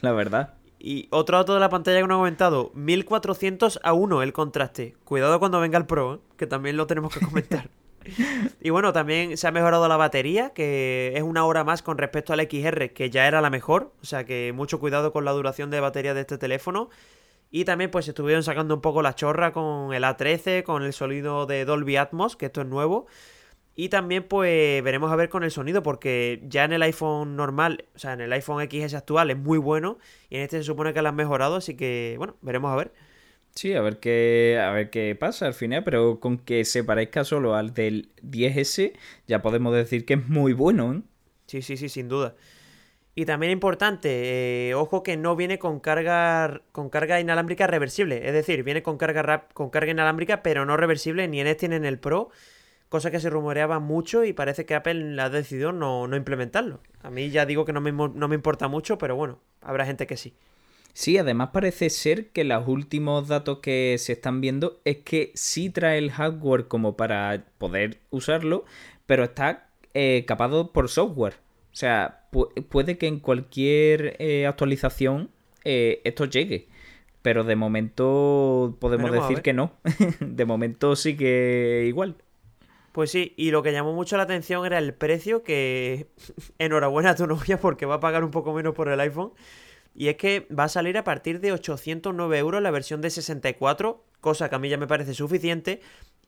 la 0.00 0.12
verdad. 0.12 0.54
Y 0.78 1.08
otro 1.10 1.38
dato 1.38 1.54
de 1.54 1.60
la 1.60 1.68
pantalla 1.68 2.00
que 2.00 2.06
no 2.06 2.14
he 2.14 2.18
comentado, 2.18 2.70
1400 2.74 3.80
a 3.82 3.92
1 3.92 4.22
el 4.22 4.32
contraste. 4.32 4.94
Cuidado 5.04 5.38
cuando 5.40 5.60
venga 5.60 5.78
el 5.78 5.86
Pro, 5.86 6.14
¿eh? 6.14 6.18
que 6.36 6.46
también 6.46 6.76
lo 6.76 6.86
tenemos 6.86 7.12
que 7.12 7.24
comentar. 7.24 7.68
y 8.60 8.70
bueno, 8.70 8.92
también 8.92 9.36
se 9.36 9.48
ha 9.48 9.50
mejorado 9.50 9.88
la 9.88 9.96
batería, 9.96 10.50
que 10.50 11.12
es 11.16 11.22
una 11.22 11.44
hora 11.44 11.64
más 11.64 11.82
con 11.82 11.98
respecto 11.98 12.32
al 12.32 12.40
XR, 12.40 12.92
que 12.92 13.10
ya 13.10 13.26
era 13.26 13.40
la 13.40 13.50
mejor. 13.50 13.92
O 14.02 14.06
sea 14.06 14.24
que 14.24 14.52
mucho 14.54 14.78
cuidado 14.78 15.12
con 15.12 15.24
la 15.24 15.32
duración 15.32 15.70
de 15.70 15.80
batería 15.80 16.14
de 16.14 16.20
este 16.20 16.38
teléfono. 16.38 16.90
Y 17.50 17.64
también 17.64 17.90
pues 17.90 18.06
estuvieron 18.06 18.42
sacando 18.42 18.74
un 18.74 18.80
poco 18.80 19.02
la 19.02 19.14
chorra 19.14 19.52
con 19.52 19.94
el 19.94 20.04
A13, 20.04 20.62
con 20.62 20.82
el 20.82 20.92
sonido 20.92 21.46
de 21.46 21.64
Dolby 21.64 21.96
Atmos, 21.96 22.36
que 22.36 22.46
esto 22.46 22.60
es 22.60 22.66
nuevo. 22.66 23.06
Y 23.80 23.90
también 23.90 24.24
pues 24.24 24.82
veremos 24.82 25.12
a 25.12 25.14
ver 25.14 25.28
con 25.28 25.44
el 25.44 25.52
sonido, 25.52 25.84
porque 25.84 26.42
ya 26.48 26.64
en 26.64 26.72
el 26.72 26.82
iPhone 26.82 27.36
normal, 27.36 27.84
o 27.94 27.98
sea, 28.00 28.12
en 28.14 28.20
el 28.20 28.32
iPhone 28.32 28.68
XS 28.68 28.94
actual 28.94 29.30
es 29.30 29.38
muy 29.38 29.56
bueno 29.56 29.98
y 30.28 30.34
en 30.34 30.42
este 30.42 30.58
se 30.58 30.64
supone 30.64 30.92
que 30.92 31.00
lo 31.00 31.10
han 31.10 31.14
mejorado, 31.14 31.54
así 31.54 31.76
que 31.76 32.16
bueno, 32.18 32.34
veremos 32.42 32.72
a 32.72 32.74
ver. 32.74 32.92
Sí, 33.54 33.74
a 33.74 33.80
ver 33.80 34.00
qué, 34.00 34.60
a 34.60 34.72
ver 34.72 34.90
qué 34.90 35.14
pasa 35.14 35.46
al 35.46 35.54
final, 35.54 35.84
pero 35.84 36.18
con 36.18 36.38
que 36.38 36.64
se 36.64 36.82
parezca 36.82 37.22
solo 37.22 37.54
al 37.54 37.72
del 37.72 38.10
10S, 38.24 38.94
ya 39.28 39.42
podemos 39.42 39.72
decir 39.72 40.04
que 40.04 40.14
es 40.14 40.26
muy 40.26 40.54
bueno, 40.54 40.94
¿eh? 40.94 41.02
Sí, 41.46 41.62
sí, 41.62 41.76
sí, 41.76 41.88
sin 41.88 42.08
duda. 42.08 42.34
Y 43.14 43.26
también 43.26 43.52
importante, 43.52 44.70
eh, 44.70 44.74
ojo 44.74 45.04
que 45.04 45.16
no 45.16 45.36
viene 45.36 45.60
con 45.60 45.78
carga, 45.78 46.62
con 46.72 46.90
carga 46.90 47.20
inalámbrica 47.20 47.68
reversible, 47.68 48.26
es 48.26 48.32
decir, 48.32 48.64
viene 48.64 48.82
con 48.82 48.98
carga, 48.98 49.46
con 49.54 49.70
carga 49.70 49.92
inalámbrica, 49.92 50.42
pero 50.42 50.66
no 50.66 50.76
reversible 50.76 51.28
ni 51.28 51.40
en 51.40 51.46
este 51.46 51.68
ni 51.68 51.76
en 51.76 51.84
el 51.84 52.00
Pro 52.00 52.30
cosa 52.88 53.10
que 53.10 53.20
se 53.20 53.30
rumoreaba 53.30 53.78
mucho 53.78 54.24
y 54.24 54.32
parece 54.32 54.66
que 54.66 54.74
Apple 54.74 55.20
ha 55.20 55.30
decidido 55.30 55.72
no, 55.72 56.14
implementarlo. 56.14 56.80
A 57.02 57.10
mí 57.10 57.30
ya 57.30 57.46
digo 57.46 57.64
que 57.64 57.72
no 57.72 57.80
me, 57.80 57.92
no 57.92 58.28
me 58.28 58.34
importa 58.34 58.68
mucho, 58.68 58.98
pero 58.98 59.16
bueno, 59.16 59.40
habrá 59.60 59.84
gente 59.84 60.06
que 60.06 60.16
sí. 60.16 60.34
Sí, 60.98 61.16
además 61.16 61.50
parece 61.52 61.90
ser 61.90 62.30
que 62.30 62.42
los 62.42 62.66
últimos 62.66 63.28
datos 63.28 63.58
que 63.60 63.94
se 63.98 64.14
están 64.14 64.40
viendo 64.40 64.80
es 64.84 64.96
que 64.96 65.30
sí 65.34 65.70
trae 65.70 65.98
el 65.98 66.10
hardware 66.10 66.66
como 66.66 66.96
para 66.96 67.44
poder 67.58 68.00
usarlo, 68.10 68.64
pero 69.06 69.22
está 69.22 69.68
eh, 69.94 70.24
capado 70.26 70.72
por 70.72 70.88
software. 70.88 71.34
O 71.72 71.76
sea, 71.76 72.26
puede 72.68 72.98
que 72.98 73.06
en 73.06 73.20
cualquier 73.20 74.16
eh, 74.18 74.46
actualización 74.46 75.30
eh, 75.64 76.00
esto 76.02 76.24
llegue. 76.24 76.66
Pero 77.22 77.44
de 77.44 77.54
momento 77.54 78.76
podemos 78.80 79.12
decir 79.12 79.42
que 79.42 79.52
no. 79.52 79.74
de 80.20 80.44
momento 80.44 80.96
sí 80.96 81.16
que 81.16 81.84
igual. 81.86 82.16
Pues 82.92 83.10
sí, 83.10 83.34
y 83.36 83.50
lo 83.50 83.62
que 83.62 83.72
llamó 83.72 83.92
mucho 83.92 84.16
la 84.16 84.24
atención 84.24 84.64
era 84.64 84.78
el 84.78 84.94
precio, 84.94 85.42
que 85.42 86.08
enhorabuena 86.58 87.10
a 87.10 87.14
tu 87.14 87.26
novia 87.26 87.60
porque 87.60 87.86
va 87.86 87.96
a 87.96 88.00
pagar 88.00 88.24
un 88.24 88.30
poco 88.30 88.52
menos 88.52 88.74
por 88.74 88.88
el 88.88 89.00
iPhone. 89.00 89.32
Y 89.94 90.08
es 90.08 90.16
que 90.16 90.46
va 90.56 90.64
a 90.64 90.68
salir 90.68 90.96
a 90.96 91.04
partir 91.04 91.40
de 91.40 91.52
809 91.52 92.38
euros 92.38 92.62
la 92.62 92.70
versión 92.70 93.00
de 93.00 93.10
64, 93.10 94.04
cosa 94.20 94.48
que 94.48 94.54
a 94.54 94.58
mí 94.58 94.68
ya 94.68 94.76
me 94.76 94.86
parece 94.86 95.14
suficiente. 95.14 95.80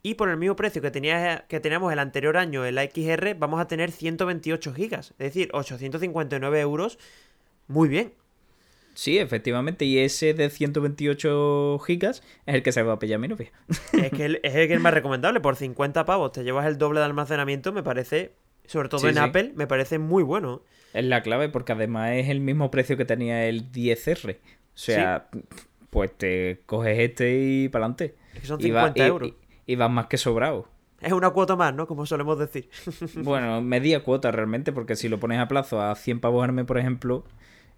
Y 0.02 0.14
por 0.14 0.28
el 0.28 0.38
mismo 0.38 0.56
precio 0.56 0.80
que, 0.80 0.90
que 0.90 1.60
teníamos 1.60 1.92
el 1.92 1.98
anterior 1.98 2.36
año, 2.36 2.64
el 2.64 2.78
XR, 2.78 3.34
vamos 3.38 3.60
a 3.60 3.68
tener 3.68 3.92
128 3.92 4.74
gigas. 4.74 5.10
Es 5.12 5.18
decir, 5.18 5.50
859 5.52 6.60
euros. 6.60 6.98
Muy 7.68 7.88
bien. 7.88 8.14
Sí, 8.94 9.18
efectivamente, 9.18 9.84
y 9.84 9.98
ese 9.98 10.34
de 10.34 10.50
128 10.50 11.78
gigas 11.86 12.22
es 12.46 12.54
el 12.54 12.62
que 12.62 12.72
se 12.72 12.82
va 12.82 12.94
a 12.94 12.98
pillar 12.98 13.18
mi 13.18 13.28
novia. 13.28 13.50
Es 13.92 14.10
que 14.10 14.40
es 14.42 14.54
el 14.54 14.68
que 14.68 14.74
es 14.74 14.80
más 14.80 14.94
recomendable, 14.94 15.40
por 15.40 15.56
50 15.56 16.04
pavos 16.04 16.32
te 16.32 16.44
llevas 16.44 16.66
el 16.66 16.78
doble 16.78 17.00
de 17.00 17.06
almacenamiento, 17.06 17.72
me 17.72 17.82
parece, 17.82 18.34
sobre 18.66 18.88
todo 18.88 19.08
en 19.08 19.18
Apple, 19.18 19.52
me 19.54 19.66
parece 19.66 19.98
muy 19.98 20.22
bueno. 20.22 20.62
Es 20.92 21.04
la 21.04 21.22
clave 21.22 21.48
porque 21.48 21.72
además 21.72 22.12
es 22.14 22.28
el 22.28 22.40
mismo 22.40 22.70
precio 22.70 22.96
que 22.96 23.04
tenía 23.04 23.46
el 23.46 23.70
10R. 23.70 24.36
O 24.36 24.38
sea, 24.74 25.28
pues 25.90 26.16
te 26.16 26.62
coges 26.66 26.98
este 26.98 27.38
y 27.38 27.68
para 27.68 27.84
adelante. 27.84 28.16
Es 28.34 28.40
que 28.40 28.46
son 28.46 28.60
50 28.60 29.06
euros. 29.06 29.32
Y, 29.66 29.76
vas 29.76 29.90
más 29.90 30.06
que 30.06 30.16
sobrado. 30.16 30.68
Es 31.00 31.12
una 31.12 31.30
cuota 31.30 31.56
más, 31.56 31.74
¿no? 31.74 31.86
Como 31.86 32.06
solemos 32.06 32.38
decir. 32.38 32.68
bueno, 33.16 33.60
media 33.62 34.02
cuota 34.02 34.30
realmente, 34.30 34.72
porque 34.72 34.96
si 34.96 35.08
lo 35.08 35.20
pones 35.20 35.38
a 35.38 35.48
plazo 35.48 35.80
a 35.80 35.94
100 35.94 36.20
pavos 36.20 36.44
al 36.44 36.52
mes, 36.52 36.64
por 36.64 36.78
ejemplo, 36.78 37.24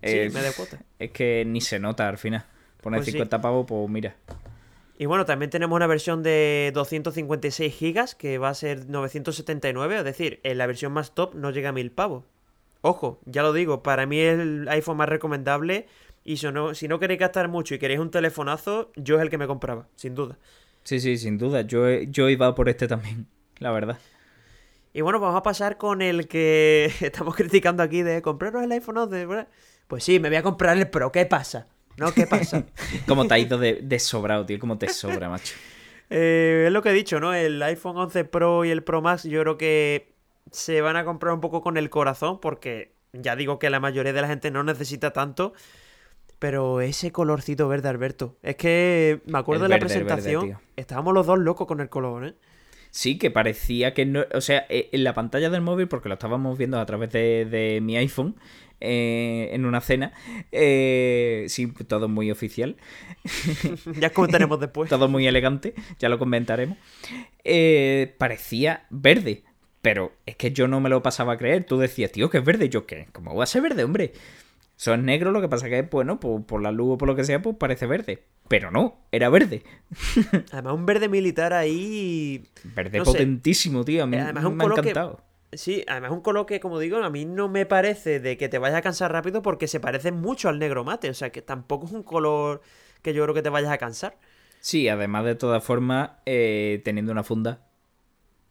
Sí, 0.03 0.17
media 0.33 0.53
cuota. 0.57 0.79
Es 0.99 1.11
que 1.11 1.45
ni 1.47 1.61
se 1.61 1.79
nota 1.79 2.09
al 2.09 2.19
final. 2.19 2.45
Poner 2.81 3.05
50 3.05 3.37
pues 3.37 3.43
pavos, 3.43 3.67
pues 3.67 3.89
mira. 3.89 4.17
Y 4.99 5.07
bueno, 5.07 5.25
también 5.25 5.51
tenemos 5.51 5.75
una 5.77 5.87
versión 5.87 6.23
de 6.23 6.71
256 6.75 7.75
gigas 7.75 8.15
que 8.15 8.39
va 8.39 8.51
a 8.51 8.55
ser 8.55 8.89
979, 8.89 9.99
es 9.99 10.05
decir, 10.05 10.41
en 10.43 10.59
la 10.59 10.67
versión 10.67 10.93
más 10.93 11.15
top 11.15 11.35
no 11.35 11.51
llega 11.51 11.71
a 11.71 11.73
1000 11.73 11.91
pavos. 11.93 12.25
Ojo, 12.83 13.21
ya 13.25 13.43
lo 13.43 13.53
digo, 13.53 13.83
para 13.83 14.07
mí 14.07 14.19
es 14.19 14.39
el 14.39 14.69
iPhone 14.69 14.97
más 14.97 15.09
recomendable 15.09 15.87
y 16.25 16.37
si 16.37 16.51
no, 16.51 16.75
si 16.75 16.89
no 16.89 16.99
queréis 16.99 17.21
gastar 17.21 17.49
mucho 17.49 17.75
y 17.75 17.79
queréis 17.79 18.01
un 18.01 18.11
telefonazo, 18.11 18.93
yo 18.97 19.17
es 19.17 19.23
el 19.23 19.31
que 19.31 19.39
me 19.39 19.47
compraba, 19.47 19.89
sin 19.97 20.15
duda. 20.15 20.39
Sí, 20.85 21.01
sí, 21.01 21.17
sin 21.17 21.39
duda. 21.39 21.63
Yo, 21.63 21.89
yo 21.89 22.29
iba 22.29 22.55
por 22.55 22.69
este 22.69 22.89
también, 22.89 23.27
la 23.59 23.71
verdad. 23.71 23.99
Y 24.93 25.01
bueno, 25.01 25.21
vamos 25.21 25.37
a 25.37 25.43
pasar 25.43 25.79
con 25.79 26.03
el 26.03 26.29
que 26.29 26.93
estamos 27.01 27.35
criticando 27.35 27.83
aquí 27.83 28.03
de 28.03 28.21
compraros 28.21 28.63
el 28.63 28.73
iPhone 28.73 28.99
11. 28.99 29.27
Pues 29.93 30.05
sí, 30.05 30.19
me 30.19 30.31
voy 30.31 30.39
a 30.39 30.43
comprar 30.43 30.79
el 30.79 30.89
Pro, 30.89 31.13
¿qué 31.13 31.27
pasa? 31.27 31.67
¿No? 31.99 32.15
¿Qué 32.15 32.27
pasa? 32.27 32.65
Como 33.07 33.27
te 33.27 33.35
ha 33.35 33.39
ido 33.39 33.59
de, 33.59 33.99
sobrado, 33.99 34.47
tío, 34.47 34.59
como 34.59 34.79
te 34.79 34.89
sobra, 34.89 35.29
macho. 35.29 35.55
Eh, 36.09 36.65
es 36.67 36.73
lo 36.73 36.81
que 36.81 36.89
he 36.89 36.93
dicho, 36.95 37.21
¿no? 37.21 37.35
El 37.35 37.63
iPhone 37.63 37.99
11 37.99 38.25
Pro 38.25 38.65
y 38.65 38.71
el 38.71 38.83
Pro 38.83 39.03
Max 39.03 39.25
yo 39.25 39.43
creo 39.43 39.59
que 39.59 40.15
se 40.51 40.81
van 40.81 40.97
a 40.97 41.05
comprar 41.05 41.35
un 41.35 41.43
poco 41.43 41.61
con 41.61 41.77
el 41.77 41.91
corazón 41.91 42.41
porque 42.41 42.95
ya 43.13 43.37
digo 43.37 43.59
que 43.59 43.69
la 43.69 43.81
mayoría 43.81 44.15
de 44.15 44.23
la 44.23 44.29
gente 44.29 44.51
no 44.51 44.63
necesita 44.63 45.13
tanto. 45.13 45.53
Pero 46.39 46.81
ese 46.81 47.13
colorcito 47.13 47.69
verde, 47.69 47.91
Alberto. 47.91 48.39
Es 48.43 48.57
que 48.57 49.21
me 49.27 49.39
acuerdo 49.39 49.65
de 49.65 49.69
la 49.69 49.79
presentación. 49.79 50.57
estábamos 50.75 51.13
los 51.13 51.27
dos 51.27 51.39
locos 51.39 51.67
con 51.67 51.81
el 51.81 51.91
color, 51.91 52.29
¿eh? 52.29 52.35
Sí, 52.93 53.19
que 53.19 53.31
parecía 53.31 53.95
que 53.95 54.05
no. 54.05 54.25
O 54.35 54.43
sea, 54.43 54.67
eh, 54.69 54.91
en 54.93 55.03
la 55.03 55.15
pantalla 55.15 55.49
del 55.49 55.63
móvil, 55.63 55.89
porque 55.89 56.09
lo 56.11 56.15
estábamos 56.15 56.59
viendo 56.59 56.79
a 56.79 56.87
través 56.87 57.11
de, 57.11 57.47
de 57.47 57.81
mi 57.81 57.97
iPhone, 57.97 58.37
eh, 58.85 59.51
en 59.53 59.65
una 59.65 59.81
cena. 59.81 60.13
Eh, 60.51 61.47
sí, 61.49 61.73
todo 61.87 62.09
muy 62.09 62.31
oficial. 62.33 62.77
ya 64.01 64.11
comentaremos 64.11 64.59
después. 64.59 64.91
todo 64.91 65.09
muy 65.09 65.27
elegante, 65.27 65.75
ya 66.01 66.09
lo 66.09 66.19
comentaremos. 66.19 66.77
Eh, 67.45 68.15
parecía 68.19 68.85
verde, 68.91 69.45
pero 69.83 70.13
es 70.27 70.35
que 70.35 70.51
yo 70.51 70.67
no 70.67 70.81
me 70.81 70.89
lo 70.89 71.01
pasaba 71.03 71.35
a 71.35 71.39
creer. 71.39 71.65
Tú 71.65 71.79
decías, 71.79 72.11
tío, 72.11 72.29
que 72.29 72.39
es 72.39 72.45
verde. 72.45 72.69
yo, 72.69 72.85
¿qué? 72.85 73.07
¿Cómo 73.13 73.35
va 73.37 73.45
a 73.45 73.47
ser 73.47 73.63
verde, 73.63 73.85
hombre? 73.85 74.13
Son 74.83 75.05
negro, 75.05 75.31
lo 75.31 75.41
que 75.41 75.49
pasa 75.49 75.69
que, 75.69 75.83
bueno, 75.83 76.19
por, 76.19 76.45
por 76.45 76.61
la 76.61 76.73
luz 76.73 76.95
o 76.95 76.99
por 76.99 77.07
lo 77.07 77.15
que 77.15 77.23
sea, 77.23 77.41
pues 77.41 77.55
parece 77.55 77.87
verde. 77.87 78.25
Pero 78.49 78.73
no, 78.73 78.97
era 79.13 79.29
verde. 79.29 79.63
Además, 80.51 80.75
un 80.75 80.87
verde 80.87 81.09
militar 81.09 81.53
ahí. 81.53 82.43
Verde 82.65 83.01
potentísimo, 83.01 83.85
tío. 83.85 84.03
A 84.03 84.07
mí 84.09 84.17
Además, 84.17 84.43
me 84.51 84.65
ha 84.65 84.67
encantado. 84.67 85.21
Sí, 85.53 85.85
además 85.87 86.11
un 86.11 86.21
color 86.21 86.47
que, 86.47 86.59
como 86.59 86.81
digo, 86.81 86.97
a 86.97 87.11
mí 87.11 87.25
no 87.25 87.49
me 87.49 87.65
parece 87.65 88.19
de 88.19 88.37
que 88.37 88.49
te 88.49 88.59
vayas 88.59 88.79
a 88.79 88.83
cansar 88.83 89.13
rápido 89.13 89.41
porque 89.41 89.69
se 89.69 89.79
parece 89.79 90.11
mucho 90.11 90.49
al 90.49 90.59
negro 90.59 90.83
mate. 90.83 91.09
O 91.11 91.15
sea, 91.15 91.31
que 91.31 91.43
tampoco 91.43 91.87
es 91.87 91.93
un 91.93 92.03
color 92.03 92.61
que 93.03 93.15
yo 93.15 93.23
creo 93.23 93.37
que 93.37 93.43
te 93.43 93.51
vayas 93.51 93.71
a 93.71 93.79
cansar. 93.79 94.19
Sí, 94.59 94.89
además 94.89 95.25
de 95.25 95.37
todas 95.37 95.63
formas, 95.63 96.11
eh, 96.27 96.83
teniendo 96.85 97.13
una 97.13 97.23
funda. 97.23 97.65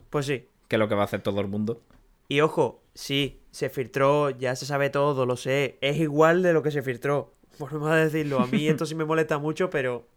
Pues 0.10 0.28
sí. 0.28 0.46
Que 0.70 0.78
es 0.78 0.80
lo 0.80 0.88
que 0.88 0.96
va 0.96 1.02
a 1.02 1.06
hacer 1.06 1.20
todo 1.20 1.42
el 1.42 1.50
mundo. 1.50 1.82
Y 2.30 2.40
ojo, 2.40 2.82
sí, 2.94 3.41
se 3.52 3.70
filtró, 3.70 4.30
ya 4.30 4.56
se 4.56 4.66
sabe 4.66 4.90
todo, 4.90 5.26
lo 5.26 5.38
sé. 5.38 5.78
Es 5.82 5.98
igual 5.98 6.42
de 6.42 6.54
lo 6.54 6.64
que 6.64 6.72
se 6.72 6.82
filtró. 6.82 7.34
Volvemos 7.60 7.92
a 7.92 7.96
decirlo. 7.96 8.40
A 8.40 8.48
mí 8.48 8.68
esto 8.70 8.86
sí 8.86 8.96
me 8.96 9.06
molesta 9.06 9.38
mucho, 9.38 9.70
pero 9.70 10.08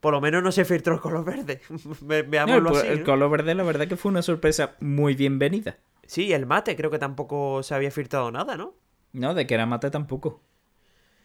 por 0.00 0.12
lo 0.12 0.20
menos 0.20 0.42
no 0.42 0.50
se 0.50 0.64
filtró 0.64 0.94
el 0.94 1.00
color 1.00 1.24
verde. 1.24 1.60
Veámoslo 2.00 2.80
el, 2.80 2.86
El 2.86 3.04
color 3.04 3.30
verde, 3.30 3.54
la 3.54 3.62
verdad 3.62 3.86
que 3.86 3.96
fue 3.96 4.10
una 4.10 4.22
sorpresa 4.22 4.74
muy 4.80 5.14
bienvenida. 5.14 5.78
Sí, 6.06 6.32
el 6.32 6.46
mate 6.46 6.74
creo 6.74 6.90
que 6.90 6.98
tampoco 6.98 7.62
se 7.62 7.74
había 7.74 7.90
filtrado 7.90 8.32
nada, 8.32 8.56
¿no? 8.56 8.74
No, 9.12 9.34
de 9.34 9.46
que 9.46 9.54
era 9.54 9.66
mate 9.66 9.90
tampoco. 9.90 10.40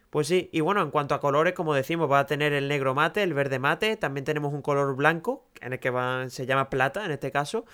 Pues 0.10 0.28
sí, 0.28 0.50
y 0.54 0.62
bueno, 0.62 0.82
en 0.82 0.92
cuanto 0.92 1.16
a 1.16 1.20
colores, 1.20 1.54
como 1.54 1.74
decimos, 1.74 2.10
va 2.10 2.20
a 2.20 2.26
tener 2.26 2.54
el 2.54 2.68
negro 2.68 2.94
mate, 2.94 3.24
el 3.24 3.34
verde 3.34 3.60
mate, 3.60 3.98
también 3.98 4.24
tenemos 4.24 4.54
un 4.54 4.62
color 4.62 4.96
blanco, 4.96 5.46
en 5.60 5.74
el 5.74 5.80
que 5.80 5.92
se 6.30 6.46
llama 6.46 6.70
plata 6.70 7.04
en 7.04 7.12
este 7.12 7.32
caso, 7.32 7.66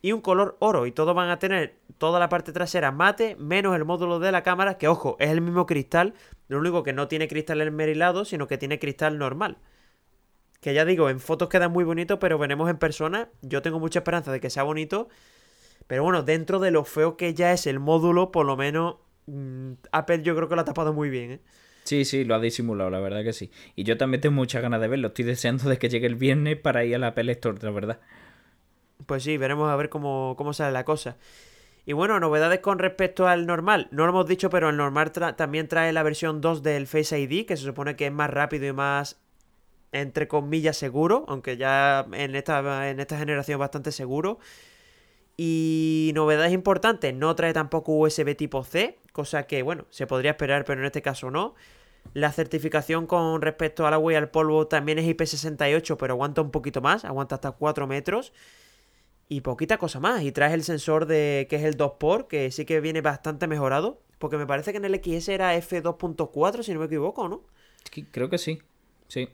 y 0.00 0.12
un 0.12 0.20
color 0.20 0.56
oro, 0.60 0.86
y 0.86 0.92
todos 0.92 1.14
van 1.14 1.30
a 1.30 1.38
tener 1.38 1.76
toda 1.98 2.20
la 2.20 2.28
parte 2.28 2.52
trasera 2.52 2.92
mate, 2.92 3.36
menos 3.36 3.74
el 3.74 3.84
módulo 3.84 4.18
de 4.20 4.32
la 4.32 4.42
cámara, 4.42 4.78
que 4.78 4.88
ojo, 4.88 5.16
es 5.18 5.30
el 5.30 5.40
mismo 5.40 5.66
cristal, 5.66 6.14
lo 6.48 6.58
único 6.58 6.82
que 6.82 6.92
no 6.92 7.08
tiene 7.08 7.28
cristal 7.28 7.60
enmerilado, 7.60 8.24
sino 8.24 8.46
que 8.46 8.58
tiene 8.58 8.78
cristal 8.78 9.18
normal. 9.18 9.58
Que 10.60 10.74
ya 10.74 10.84
digo, 10.84 11.08
en 11.08 11.20
fotos 11.20 11.48
queda 11.48 11.68
muy 11.68 11.84
bonito, 11.84 12.18
pero 12.18 12.38
veremos 12.38 12.68
en 12.68 12.78
persona. 12.78 13.28
Yo 13.42 13.62
tengo 13.62 13.78
mucha 13.78 14.00
esperanza 14.00 14.32
de 14.32 14.40
que 14.40 14.50
sea 14.50 14.64
bonito. 14.64 15.08
Pero 15.86 16.02
bueno, 16.02 16.22
dentro 16.22 16.58
de 16.58 16.70
lo 16.70 16.84
feo 16.84 17.16
que 17.16 17.32
ya 17.32 17.52
es 17.52 17.66
el 17.66 17.78
módulo, 17.78 18.32
por 18.32 18.44
lo 18.44 18.56
menos 18.56 18.96
mm, 19.26 19.72
Apple 19.92 20.22
yo 20.22 20.34
creo 20.34 20.48
que 20.48 20.56
lo 20.56 20.62
ha 20.62 20.64
tapado 20.64 20.92
muy 20.92 21.10
bien, 21.10 21.30
¿eh? 21.32 21.40
Sí, 21.84 22.04
sí, 22.04 22.24
lo 22.24 22.34
ha 22.34 22.38
disimulado, 22.38 22.90
la 22.90 23.00
verdad 23.00 23.24
que 23.24 23.32
sí. 23.32 23.50
Y 23.74 23.84
yo 23.84 23.96
también 23.96 24.20
tengo 24.20 24.34
muchas 24.34 24.60
ganas 24.60 24.78
de 24.80 24.88
verlo. 24.88 25.08
Estoy 25.08 25.24
deseando 25.24 25.70
de 25.70 25.78
que 25.78 25.88
llegue 25.88 26.06
el 26.06 26.16
viernes 26.16 26.58
para 26.58 26.84
ir 26.84 26.94
a 26.96 26.98
la 26.98 27.08
Apple 27.08 27.32
Store, 27.32 27.56
la 27.62 27.70
verdad. 27.70 28.00
Pues 29.06 29.22
sí, 29.22 29.36
veremos 29.36 29.70
a 29.70 29.76
ver 29.76 29.88
cómo, 29.88 30.34
cómo 30.36 30.52
sale 30.52 30.72
la 30.72 30.84
cosa. 30.84 31.16
Y 31.86 31.94
bueno, 31.94 32.20
novedades 32.20 32.60
con 32.60 32.78
respecto 32.78 33.26
al 33.26 33.46
normal. 33.46 33.88
No 33.92 34.04
lo 34.04 34.10
hemos 34.10 34.26
dicho, 34.26 34.50
pero 34.50 34.68
el 34.68 34.76
normal 34.76 35.10
también 35.10 35.68
trae 35.68 35.92
la 35.94 36.02
versión 36.02 36.42
2 36.42 36.62
del 36.62 36.86
Face 36.86 37.18
ID, 37.18 37.46
que 37.46 37.56
se 37.56 37.64
supone 37.64 37.96
que 37.96 38.06
es 38.06 38.12
más 38.12 38.28
rápido 38.28 38.66
y 38.66 38.74
más, 38.74 39.18
entre 39.92 40.28
comillas, 40.28 40.76
seguro. 40.76 41.24
Aunque 41.28 41.56
ya 41.56 42.06
en 42.12 42.36
esta, 42.36 42.90
en 42.90 43.00
esta 43.00 43.16
generación 43.16 43.58
bastante 43.58 43.90
seguro. 43.90 44.38
Y 45.40 46.10
novedades 46.14 46.52
importantes, 46.52 47.14
no 47.14 47.34
trae 47.36 47.54
tampoco 47.54 47.92
USB 47.92 48.36
tipo 48.36 48.64
C, 48.64 48.98
cosa 49.12 49.44
que, 49.44 49.62
bueno, 49.62 49.86
se 49.88 50.06
podría 50.06 50.32
esperar, 50.32 50.64
pero 50.64 50.80
en 50.80 50.86
este 50.86 51.00
caso 51.00 51.30
no. 51.30 51.54
La 52.12 52.32
certificación 52.32 53.06
con 53.06 53.40
respecto 53.40 53.86
al 53.86 53.94
agua 53.94 54.12
y 54.12 54.16
al 54.16 54.30
polvo 54.30 54.66
también 54.66 54.98
es 54.98 55.06
IP68, 55.06 55.96
pero 55.96 56.14
aguanta 56.14 56.42
un 56.42 56.50
poquito 56.50 56.80
más, 56.80 57.04
aguanta 57.04 57.36
hasta 57.36 57.52
4 57.52 57.86
metros. 57.86 58.32
Y 59.28 59.42
poquita 59.42 59.78
cosa 59.78 60.00
más. 60.00 60.22
Y 60.22 60.32
traes 60.32 60.54
el 60.54 60.62
sensor 60.62 61.06
de 61.06 61.46
que 61.50 61.56
es 61.56 61.64
el 61.64 61.76
2x, 61.76 62.26
que 62.26 62.50
sí 62.50 62.64
que 62.64 62.80
viene 62.80 63.00
bastante 63.00 63.46
mejorado. 63.46 64.00
Porque 64.18 64.36
me 64.36 64.46
parece 64.46 64.72
que 64.72 64.78
en 64.78 64.84
el 64.84 64.94
XS 64.96 65.28
era 65.28 65.56
F2.4, 65.56 66.62
si 66.62 66.72
no 66.72 66.80
me 66.80 66.86
equivoco, 66.86 67.28
¿no? 67.28 67.42
Creo 68.10 68.28
que 68.28 68.38
sí. 68.38 68.58
Sí. 69.06 69.28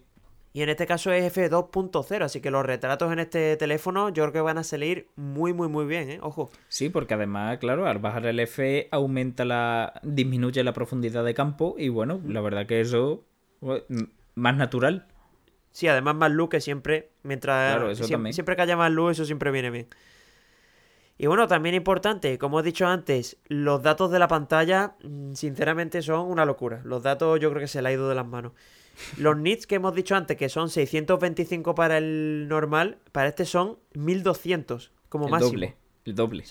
Y 0.52 0.62
en 0.62 0.68
este 0.68 0.87
caso 0.87 1.11
es 1.11 1.37
F2.0, 1.37 2.22
así 2.22 2.40
que 2.40 2.52
los 2.52 2.64
retratos 2.64 3.12
en 3.12 3.18
este 3.18 3.57
teléfono 3.57 4.11
yo 4.11 4.22
creo 4.22 4.33
que 4.33 4.40
van 4.40 4.57
a 4.57 4.62
salir 4.62 5.09
muy, 5.16 5.52
muy, 5.52 5.66
muy 5.66 5.85
bien, 5.85 6.11
¿eh? 6.11 6.18
Ojo. 6.22 6.48
Sí, 6.68 6.90
porque 6.90 7.14
además, 7.14 7.59
claro, 7.59 7.88
al 7.88 7.98
bajar 7.98 8.26
el 8.26 8.38
F 8.38 8.87
aumenta 8.92 9.44
la... 9.44 10.00
disminuye 10.04 10.62
la 10.62 10.72
profundidad 10.72 11.24
de 11.24 11.35
campo 11.35 11.74
y 11.76 11.88
bueno, 11.88 12.20
la 12.24 12.40
verdad 12.40 12.66
que 12.66 12.80
eso 12.80 13.24
más 14.37 14.57
natural. 14.57 15.09
Sí, 15.74 15.88
además 15.88 16.14
más 16.14 16.30
luz 16.30 16.50
que 16.50 16.60
siempre, 16.60 17.10
mientras... 17.24 17.74
Claro, 17.74 17.90
eso 17.90 18.04
siempre, 18.04 18.32
siempre 18.32 18.54
que 18.54 18.62
haya 18.62 18.76
más 18.76 18.92
luz, 18.92 19.14
eso 19.14 19.24
siempre 19.24 19.50
viene 19.50 19.70
bien. 19.70 19.88
Y 21.18 21.26
bueno, 21.26 21.48
también 21.48 21.74
importante, 21.74 22.38
como 22.38 22.60
he 22.60 22.62
dicho 22.62 22.87
antes, 22.87 23.38
los 23.48 23.82
datos 23.82 24.12
de 24.12 24.20
la 24.20 24.28
pantalla, 24.28 24.94
mm, 25.02 25.34
sinceramente, 25.34 26.00
son 26.00 26.30
una 26.30 26.44
locura. 26.44 26.80
Los 26.84 27.02
datos 27.02 27.40
yo 27.40 27.50
creo 27.50 27.60
que 27.60 27.66
se 27.66 27.82
le 27.82 27.88
ha 27.88 27.92
ido 27.92 28.08
de 28.08 28.14
las 28.14 28.24
manos. 28.24 28.52
Los 29.18 29.37
nits 29.37 29.66
que 29.66 29.74
hemos 29.74 29.96
dicho 29.96 30.14
antes, 30.14 30.37
que 30.37 30.48
son 30.48 30.70
625 30.70 31.74
para 31.74 31.98
el 31.98 32.46
normal, 32.48 32.98
para 33.10 33.26
este 33.26 33.44
son 33.44 33.80
1200 33.94 34.92
como 35.08 35.26
el 35.26 35.40
Doble, 35.40 35.76
el 36.04 36.14
doble. 36.14 36.44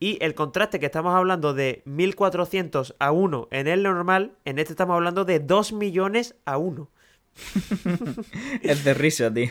y 0.00 0.18
el 0.20 0.34
contraste 0.34 0.80
que 0.80 0.86
estamos 0.86 1.14
hablando 1.14 1.54
de 1.54 1.82
1400 1.84 2.96
a 2.98 3.12
1 3.12 3.48
en 3.52 3.68
el 3.68 3.84
normal, 3.84 4.32
en 4.44 4.58
este 4.58 4.72
estamos 4.72 4.96
hablando 4.96 5.24
de 5.24 5.38
2 5.38 5.72
millones 5.74 6.34
a 6.44 6.58
1. 6.58 6.90
es 8.62 8.84
de 8.84 8.94
risa, 8.94 9.32
tío. 9.32 9.50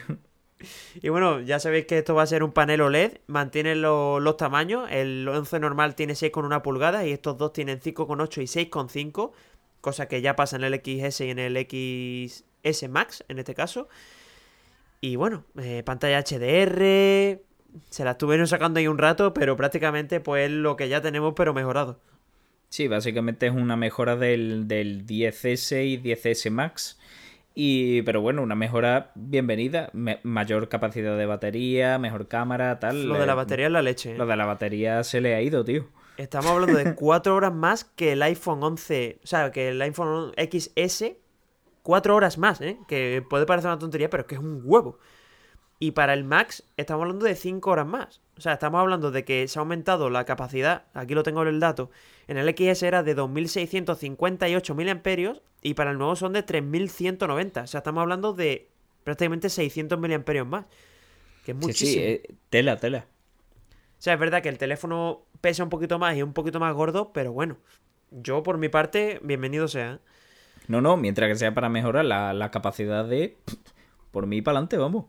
Y 1.02 1.10
bueno, 1.10 1.41
ya 1.41 1.60
sabéis 1.60 1.86
que 1.86 1.98
esto 1.98 2.15
va 2.15 2.24
a 2.24 2.28
ser 2.28 2.43
un 2.43 2.54
panel 2.54 2.82
OLED, 2.82 3.17
mantiene 3.28 3.76
los 3.76 4.38
tamaños, 4.38 4.89
el 4.91 5.28
11 5.28 5.60
normal 5.60 5.96
tiene 5.96 6.13
6,1 6.13 6.62
pulgadas 6.62 7.06
y 7.06 7.12
estos 7.12 7.38
dos 7.38 7.52
tienen 7.52 7.82
5,8 7.82 8.41
y 8.41 8.69
6,5 8.69 9.32
cosa 9.84 10.08
que 10.08 10.22
ya 10.22 10.38
pasa 10.38 10.56
en 10.56 10.63
el 10.63 10.76
XS 10.76 11.22
y 11.22 11.30
en 11.30 11.39
el 11.39 11.58
XS 11.58 12.88
Max, 12.89 13.26
en 13.28 13.38
este 13.38 13.54
caso. 13.54 13.89
Y 15.02 15.17
bueno, 15.17 15.43
eh, 15.62 15.84
pantalla 15.84 16.24
HDR, 16.24 17.41
se 17.89 18.06
la 18.06 18.12
estuvieron 18.12 18.48
sacando 18.48 18.80
ahí 18.80 18.88
un 18.88 18.98
rato, 18.98 19.34
pero 19.34 19.58
prácticamente 19.58 20.22
pues 20.22 20.50
lo 20.50 20.78
que 20.78 20.88
ya 20.88 21.02
tenemos, 21.02 21.34
pero 21.36 21.54
mejorado. 21.54 22.00
Sí, 22.69 22.88
básicamente 22.88 23.48
es 23.48 23.54
una 23.54 23.76
mejora 23.76 24.15
del, 24.15 24.67
10S 24.69 25.86
y 25.86 25.98
10S 25.98 26.50
Max. 26.50 26.98
Y, 27.56 28.02
pero 28.02 28.22
bueno, 28.22 28.42
una 28.42 28.56
mejora 28.56 29.12
bienvenida. 29.16 29.89
mayor 30.24 30.70
capacidad 30.70 31.18
de 31.18 31.26
batería, 31.26 32.00
mejor 32.00 32.28
cámara, 32.28 32.80
tal. 32.80 33.08
Lo 33.08 33.20
de 33.20 33.28
la 33.28 33.36
batería 33.36 33.68
es 33.68 33.72
la 33.72 33.82
leche. 33.82 34.13
¿eh? 34.13 34.18
Lo 34.18 34.26
de 34.26 34.36
la 34.36 34.46
batería 34.46 35.04
se 35.04 35.22
le 35.22 35.36
ha 35.36 35.42
ido, 35.42 35.63
tío. 35.63 35.86
Estamos 36.18 36.52
hablando 36.52 36.78
de 36.78 36.96
4 36.96 37.36
horas 37.36 37.54
más 37.54 37.84
que 37.84 38.13
el 38.13 38.22
iPhone 38.24 38.63
11, 38.63 39.20
o 39.24 39.28
sea, 39.28 39.52
que 39.52 39.70
el 39.70 39.82
iPhone 39.82 40.32
XS, 40.38 41.13
4 41.84 42.16
horas 42.16 42.38
más, 42.38 42.62
¿eh? 42.62 42.78
Que 42.88 43.24
puede 43.28 43.46
parecer 43.46 43.70
una 43.70 43.80
tontería, 43.80 44.10
pero 44.10 44.22
es 44.22 44.28
que 44.28 44.36
es 44.36 44.42
un 44.42 44.62
huevo. 44.63 44.98
Y 45.84 45.91
para 45.91 46.13
el 46.13 46.24
Max 46.24 46.63
estamos 46.78 47.02
hablando 47.02 47.26
de 47.26 47.36
5 47.36 47.69
horas 47.69 47.86
más. 47.86 48.22
O 48.38 48.41
sea, 48.41 48.54
estamos 48.54 48.80
hablando 48.80 49.12
de 49.12 49.26
que 49.26 49.46
se 49.50 49.60
ha 49.60 49.63
aumentado 49.63 50.10
la 50.10 50.24
capacidad, 50.24 50.86
aquí 50.93 51.13
lo 51.13 51.24
tengo 51.24 51.41
en 51.41 51.50
el 51.50 51.60
dato, 51.60 51.91
en 52.30 52.38
el 52.38 52.48
XS 52.56 52.84
era 52.84 53.04
de 53.04 53.13
2658 53.13 54.76
mAh 54.76 55.41
y 55.62 55.74
para 55.74 55.91
el 55.91 55.98
nuevo 55.98 56.15
son 56.15 56.32
de 56.32 56.41
3190. 56.41 57.63
O 57.63 57.67
sea, 57.67 57.80
estamos 57.80 58.02
hablando 58.02 58.32
de 58.32 58.69
prácticamente 59.04 59.50
600 59.50 60.00
mAh 60.00 60.46
más. 60.46 60.65
Que 61.43 61.52
es 61.52 61.58
muchísimo. 61.58 61.91
Sí, 61.91 61.93
sí, 61.96 62.00
eh, 62.00 62.36
tela, 62.50 62.78
tela. 62.78 63.06
O 63.69 64.02
sea, 64.02 64.13
es 64.13 64.19
verdad 64.22 64.41
que 64.41 64.48
el 64.48 64.58
teléfono 64.58 65.26
pesa 65.41 65.65
un 65.65 65.69
poquito 65.69 66.00
más 66.00 66.15
y 66.15 66.19
es 66.19 66.24
un 66.24 66.32
poquito 66.32 66.62
más 66.62 66.74
gordo, 66.74 67.12
pero 67.12 67.34
bueno, 67.34 67.58
yo 68.10 68.41
por 68.41 68.58
mi 68.58 68.69
parte, 68.69 69.19
bienvenido 69.22 69.67
sea. 69.67 70.00
No, 70.69 70.80
no, 70.80 70.96
mientras 70.96 71.28
que 71.28 71.36
sea 71.36 71.54
para 71.54 71.67
mejorar 71.67 72.06
la, 72.06 72.52
capacidad 72.52 73.04
de... 73.04 73.36
Por 74.12 74.28
mí 74.28 74.41
para 74.41 74.60
adelante, 74.60 74.78
vamos. 74.78 75.08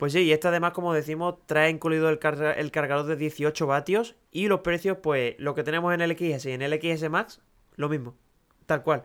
Pues 0.00 0.14
sí, 0.14 0.20
y 0.20 0.32
este 0.32 0.48
además, 0.48 0.72
como 0.72 0.94
decimos, 0.94 1.34
trae 1.44 1.68
incluido 1.68 2.08
el, 2.08 2.18
el, 2.56 2.70
cargador 2.70 3.04
de 3.04 3.16
18 3.16 3.66
vatios 3.66 4.16
y 4.32 4.48
los 4.48 4.60
precios, 4.60 4.96
pues 5.02 5.34
lo 5.38 5.54
que 5.54 5.62
tenemos 5.62 5.92
en 5.92 6.00
el 6.00 6.12
XS 6.12 6.46
y 6.46 6.52
en 6.52 6.62
el 6.62 6.72
XS 6.80 7.10
Max, 7.10 7.42
lo 7.76 7.90
mismo, 7.90 8.16
tal 8.64 8.82
cual. 8.82 9.04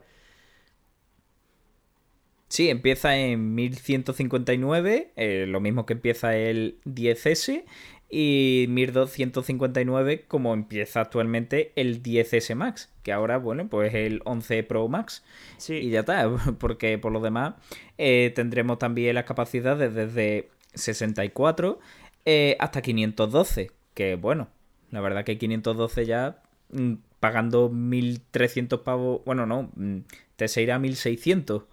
Sí, 2.48 2.70
empieza 2.70 3.18
en 3.18 3.56
1159, 3.56 5.12
eh, 5.18 5.46
lo 5.50 5.60
mismo 5.60 5.86
que 5.86 5.94
empieza 5.94 6.38
el 6.38 6.80
10S, 6.86 7.66
y 8.10 8.68
1259 8.70 10.26
como 10.28 10.54
empieza 10.54 11.02
actualmente 11.02 11.74
el 11.76 12.02
10S 12.02 12.56
Max, 12.56 12.94
que 13.04 13.12
ahora, 13.12 13.38
bueno, 13.38 13.68
pues 13.68 13.94
el 13.94 14.22
11 14.24 14.64
Pro 14.64 14.88
Max. 14.88 15.24
Sí. 15.58 15.74
Y 15.76 15.90
ya 15.90 16.02
está, 16.02 16.30
porque 16.60 16.98
por 16.98 17.12
lo 17.12 17.20
demás 17.20 17.56
eh, 17.98 18.32
tendremos 18.36 18.80
también 18.80 19.16
las 19.16 19.26
capacidades 19.26 19.94
desde 19.94 20.50
64 20.76 21.80
eh, 22.26 22.58
hasta 22.60 22.82
512, 22.82 23.72
que 23.94 24.16
bueno, 24.16 24.50
la 24.92 25.02
verdad 25.02 25.24
que 25.24 25.38
512 25.38 26.06
ya 26.06 26.42
mm, 26.72 26.94
pagando 27.20 27.70
1300 27.70 28.82
pavos, 28.82 29.22
bueno, 29.26 29.46
no, 29.46 29.72
mm, 29.76 30.00
te 30.36 30.48
se 30.48 30.62
irá 30.62 30.76
a 30.76 30.80
1600. 30.80 31.64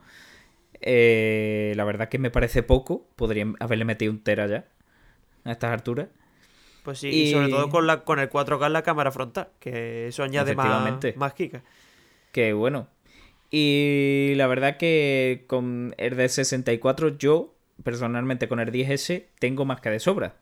Eh, 0.84 1.72
la 1.76 1.84
verdad 1.84 2.08
que 2.08 2.18
me 2.18 2.30
parece 2.30 2.62
poco, 2.62 3.06
podría 3.16 3.46
haberle 3.60 3.84
metido 3.84 4.12
un 4.12 4.22
tera 4.22 4.46
ya 4.46 4.64
a 5.44 5.52
estas 5.52 5.72
alturas. 5.72 6.08
Pues 6.82 6.98
sí, 6.98 7.08
y, 7.08 7.30
sobre 7.30 7.48
todo 7.48 7.68
con, 7.68 7.86
la, 7.86 8.02
con 8.02 8.18
el 8.18 8.28
4K 8.28 8.66
en 8.66 8.72
la 8.72 8.82
cámara 8.82 9.12
frontal, 9.12 9.48
que 9.60 10.08
eso 10.08 10.24
añade 10.24 10.56
más, 10.56 11.16
más 11.16 11.34
kika. 11.34 11.62
Que 12.32 12.52
bueno. 12.52 12.88
Y 13.50 14.32
la 14.36 14.46
verdad 14.46 14.78
que 14.78 15.44
con 15.46 15.94
el 15.98 16.16
de 16.16 16.28
64 16.28 17.18
yo, 17.18 17.54
personalmente 17.82 18.48
con 18.48 18.60
el 18.60 18.70
10S, 18.70 19.26
tengo 19.38 19.64
más 19.64 19.80
que 19.80 19.90
de 19.90 20.00
sobra. 20.00 20.36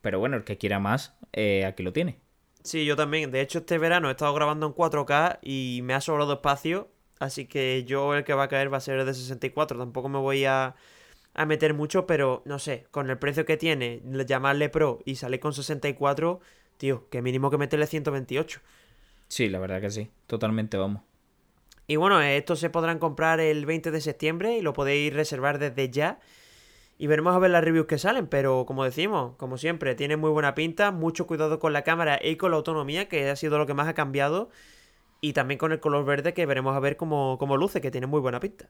Pero 0.00 0.18
bueno, 0.18 0.36
el 0.36 0.44
que 0.44 0.58
quiera 0.58 0.78
más, 0.78 1.16
eh, 1.32 1.64
aquí 1.64 1.82
lo 1.82 1.92
tiene. 1.92 2.18
Sí, 2.62 2.84
yo 2.84 2.96
también. 2.96 3.30
De 3.30 3.40
hecho, 3.40 3.60
este 3.60 3.78
verano 3.78 4.08
he 4.08 4.12
estado 4.12 4.34
grabando 4.34 4.66
en 4.66 4.74
4K 4.74 5.38
y 5.42 5.80
me 5.82 5.94
ha 5.94 6.00
sobrado 6.00 6.34
espacio. 6.34 6.88
Así 7.18 7.46
que 7.46 7.84
yo 7.84 8.14
el 8.14 8.24
que 8.24 8.34
va 8.34 8.44
a 8.44 8.48
caer 8.48 8.72
va 8.72 8.78
a 8.78 8.80
ser 8.80 8.98
el 8.98 9.06
de 9.06 9.14
64. 9.14 9.78
Tampoco 9.78 10.08
me 10.08 10.18
voy 10.18 10.44
a 10.44 10.74
a 11.34 11.46
meter 11.46 11.74
mucho, 11.74 12.06
pero 12.06 12.42
no 12.44 12.58
sé, 12.58 12.86
con 12.90 13.10
el 13.10 13.18
precio 13.18 13.44
que 13.44 13.56
tiene, 13.56 14.00
llamarle 14.26 14.68
Pro 14.68 15.00
y 15.04 15.16
salir 15.16 15.40
con 15.40 15.52
64, 15.52 16.40
tío, 16.76 17.08
que 17.10 17.22
mínimo 17.22 17.50
que 17.50 17.58
meterle 17.58 17.86
128. 17.86 18.60
Sí, 19.28 19.48
la 19.48 19.58
verdad 19.58 19.80
que 19.80 19.90
sí, 19.90 20.10
totalmente 20.26 20.76
vamos. 20.76 21.02
Y 21.86 21.96
bueno, 21.96 22.20
estos 22.22 22.60
se 22.60 22.70
podrán 22.70 22.98
comprar 22.98 23.40
el 23.40 23.66
20 23.66 23.90
de 23.90 24.00
septiembre 24.00 24.56
y 24.56 24.62
lo 24.62 24.72
podéis 24.72 25.12
reservar 25.12 25.58
desde 25.58 25.90
ya. 25.90 26.20
Y 26.96 27.06
veremos 27.08 27.34
a 27.34 27.38
ver 27.38 27.50
las 27.50 27.64
reviews 27.64 27.86
que 27.86 27.98
salen, 27.98 28.28
pero 28.28 28.64
como 28.66 28.84
decimos, 28.84 29.34
como 29.36 29.58
siempre, 29.58 29.94
tiene 29.94 30.16
muy 30.16 30.30
buena 30.30 30.54
pinta, 30.54 30.92
mucho 30.92 31.26
cuidado 31.26 31.58
con 31.58 31.72
la 31.72 31.82
cámara 31.82 32.20
y 32.22 32.36
con 32.36 32.52
la 32.52 32.56
autonomía, 32.56 33.08
que 33.08 33.28
ha 33.28 33.36
sido 33.36 33.58
lo 33.58 33.66
que 33.66 33.74
más 33.74 33.88
ha 33.88 33.94
cambiado. 33.94 34.50
Y 35.20 35.32
también 35.32 35.58
con 35.58 35.72
el 35.72 35.80
color 35.80 36.04
verde, 36.04 36.34
que 36.34 36.46
veremos 36.46 36.76
a 36.76 36.80
ver 36.80 36.96
cómo, 36.96 37.38
cómo 37.38 37.56
luce, 37.56 37.80
que 37.80 37.90
tiene 37.90 38.06
muy 38.06 38.20
buena 38.20 38.40
pinta. 38.40 38.68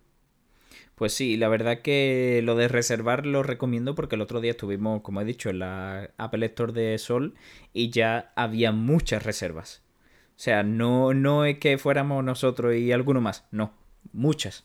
Pues 0.95 1.13
sí, 1.13 1.37
la 1.37 1.49
verdad 1.49 1.81
que 1.81 2.41
lo 2.45 2.55
de 2.55 2.69
reservar 2.69 3.27
lo 3.27 3.43
recomiendo 3.43 3.97
porque 3.97 4.15
el 4.15 4.21
otro 4.21 4.41
día 4.41 4.53
estuvimos, 4.53 5.03
como 5.03 5.21
he 5.21 5.25
dicho, 5.25 5.51
en 5.51 5.59
la 5.59 6.11
Apple 6.19 6.47
Store 6.47 6.73
de 6.73 6.97
Sol 6.99 7.35
y 7.73 7.91
ya 7.91 8.33
había 8.37 8.71
muchas 8.71 9.25
reservas. 9.25 9.83
O 10.37 10.39
sea, 10.39 10.63
no, 10.63 11.13
no 11.13 11.45
es 11.45 11.59
que 11.59 11.79
fuéramos 11.79 12.23
nosotros 12.23 12.75
y 12.77 12.93
alguno 12.93 13.21
más, 13.21 13.45
no, 13.51 13.73
muchas. 14.13 14.65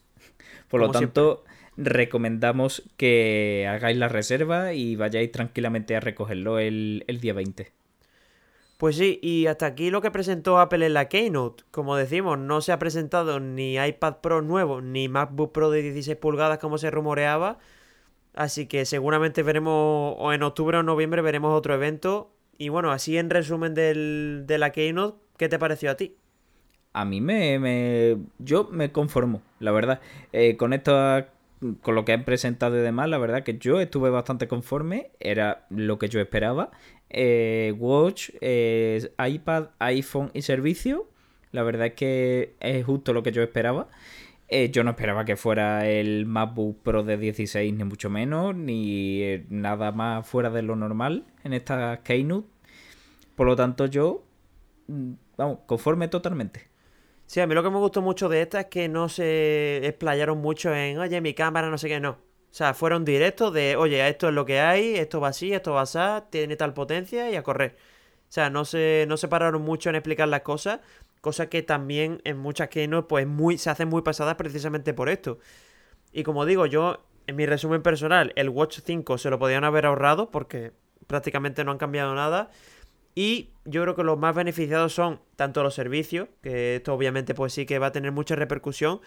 Por 0.68 0.80
lo 0.80 0.90
tanto, 0.92 1.44
recomendamos 1.80 2.82
que 2.96 3.66
hagáis 3.68 3.96
la 3.96 4.08
reserva 4.08 4.74
y 4.74 4.96
vayáis 4.96 5.32
tranquilamente 5.32 5.96
a 5.96 6.00
recogerlo 6.00 6.58
el, 6.58 7.04
el 7.06 7.20
día 7.20 7.32
20. 7.32 7.72
Pues 8.76 8.96
sí, 8.96 9.18
y 9.22 9.46
hasta 9.46 9.66
aquí 9.66 9.90
lo 9.90 10.00
que 10.00 10.10
presentó 10.10 10.58
Apple 10.58 10.86
en 10.86 10.94
la 10.94 11.08
Keynote. 11.08 11.64
Como 11.70 11.96
decimos, 11.96 12.38
no 12.38 12.62
se 12.62 12.72
ha 12.72 12.78
presentado 12.78 13.38
ni 13.38 13.76
iPad 13.76 14.16
Pro 14.22 14.40
nuevo, 14.40 14.80
ni 14.80 15.08
MacBook 15.08 15.52
Pro 15.52 15.70
de 15.70 15.82
16 15.82 16.16
pulgadas 16.16 16.58
como 16.58 16.78
se 16.78 16.90
rumoreaba. 16.90 17.58
Así 18.34 18.66
que 18.66 18.86
seguramente 18.86 19.42
veremos, 19.42 20.14
o 20.18 20.32
en 20.32 20.42
octubre 20.42 20.78
o 20.78 20.82
noviembre 20.82 21.20
veremos 21.20 21.56
otro 21.56 21.74
evento. 21.74 22.32
Y 22.56 22.70
bueno, 22.70 22.90
así 22.90 23.18
en 23.18 23.28
resumen 23.28 23.74
del, 23.74 24.44
de 24.46 24.56
la 24.56 24.70
Keynote, 24.70 25.18
¿qué 25.36 25.50
te 25.50 25.58
pareció 25.58 25.90
a 25.90 25.96
ti? 25.96 26.16
A 26.94 27.04
mí 27.04 27.20
me... 27.20 27.58
me 27.58 28.16
yo 28.38 28.68
me 28.70 28.92
conformo, 28.92 29.42
la 29.58 29.72
verdad. 29.72 30.00
Eh, 30.32 30.56
con 30.56 30.72
esto 30.72 31.26
con 31.82 31.94
lo 31.94 32.04
que 32.04 32.12
han 32.12 32.24
presentado 32.24 32.78
y 32.78 32.80
demás, 32.80 33.08
la 33.08 33.18
verdad 33.18 33.42
que 33.42 33.58
yo 33.58 33.80
estuve 33.80 34.10
bastante 34.10 34.48
conforme, 34.48 35.10
era 35.20 35.66
lo 35.68 35.98
que 35.98 36.08
yo 36.08 36.20
esperaba. 36.20 36.70
Eh, 37.10 37.74
Watch, 37.78 38.30
eh, 38.40 39.10
iPad, 39.18 39.68
iPhone 39.78 40.30
y 40.32 40.42
servicio. 40.42 41.08
La 41.52 41.62
verdad 41.62 41.88
es 41.88 41.94
que 41.94 42.54
es 42.60 42.84
justo 42.84 43.12
lo 43.12 43.22
que 43.22 43.32
yo 43.32 43.42
esperaba. 43.42 43.88
Eh, 44.48 44.70
yo 44.70 44.84
no 44.84 44.90
esperaba 44.90 45.24
que 45.24 45.36
fuera 45.36 45.88
el 45.88 46.26
MacBook 46.26 46.82
Pro 46.82 47.02
de 47.04 47.16
16, 47.16 47.72
ni 47.74 47.84
mucho 47.84 48.10
menos, 48.10 48.54
ni 48.56 49.44
nada 49.48 49.92
más 49.92 50.26
fuera 50.26 50.50
de 50.50 50.62
lo 50.62 50.76
normal 50.76 51.24
en 51.44 51.52
esta 51.52 52.02
Keynote. 52.02 52.48
Por 53.36 53.46
lo 53.46 53.56
tanto, 53.56 53.86
yo, 53.86 54.24
mm, 54.88 55.12
vamos, 55.36 55.58
conforme 55.66 56.08
totalmente. 56.08 56.69
Sí, 57.30 57.38
a 57.38 57.46
mí 57.46 57.54
lo 57.54 57.62
que 57.62 57.70
me 57.70 57.76
gustó 57.78 58.02
mucho 58.02 58.28
de 58.28 58.42
esta 58.42 58.62
es 58.62 58.66
que 58.66 58.88
no 58.88 59.08
se 59.08 59.86
explayaron 59.86 60.38
mucho 60.38 60.74
en, 60.74 60.98
oye, 60.98 61.20
mi 61.20 61.32
cámara, 61.32 61.70
no 61.70 61.78
sé 61.78 61.86
qué, 61.86 62.00
no. 62.00 62.10
O 62.10 62.18
sea, 62.50 62.74
fueron 62.74 63.04
directos 63.04 63.54
de, 63.54 63.76
oye, 63.76 64.08
esto 64.08 64.26
es 64.26 64.34
lo 64.34 64.44
que 64.44 64.58
hay, 64.58 64.96
esto 64.96 65.20
va 65.20 65.28
así, 65.28 65.52
esto 65.52 65.74
va 65.74 65.82
así, 65.82 66.00
tiene 66.30 66.56
tal 66.56 66.74
potencia 66.74 67.30
y 67.30 67.36
a 67.36 67.44
correr. 67.44 67.76
O 68.28 68.32
sea, 68.32 68.50
no 68.50 68.64
se, 68.64 69.04
no 69.08 69.16
se 69.16 69.28
pararon 69.28 69.62
mucho 69.62 69.90
en 69.90 69.94
explicar 69.94 70.26
las 70.26 70.40
cosas, 70.40 70.80
cosa 71.20 71.48
que 71.48 71.62
también 71.62 72.20
en 72.24 72.36
muchas 72.36 72.68
no 72.88 73.06
pues 73.06 73.28
muy, 73.28 73.58
se 73.58 73.70
hacen 73.70 73.88
muy 73.88 74.02
pasadas 74.02 74.34
precisamente 74.34 74.92
por 74.92 75.08
esto. 75.08 75.38
Y 76.12 76.24
como 76.24 76.44
digo, 76.46 76.66
yo, 76.66 77.06
en 77.28 77.36
mi 77.36 77.46
resumen 77.46 77.82
personal, 77.82 78.32
el 78.34 78.48
Watch 78.48 78.80
5 78.84 79.18
se 79.18 79.30
lo 79.30 79.38
podían 79.38 79.62
haber 79.62 79.86
ahorrado 79.86 80.32
porque 80.32 80.72
prácticamente 81.06 81.62
no 81.62 81.70
han 81.70 81.78
cambiado 81.78 82.12
nada. 82.12 82.50
Y 83.14 83.50
yo 83.64 83.82
creo 83.82 83.94
que 83.96 84.04
los 84.04 84.18
más 84.18 84.34
beneficiados 84.34 84.94
son 84.94 85.20
tanto 85.36 85.62
los 85.62 85.74
servicios, 85.74 86.28
que 86.42 86.76
esto 86.76 86.94
obviamente 86.94 87.34
pues 87.34 87.52
sí 87.52 87.66
que 87.66 87.78
va 87.78 87.88
a 87.88 87.92
tener 87.92 88.12
mucha 88.12 88.36
repercusión, 88.36 89.00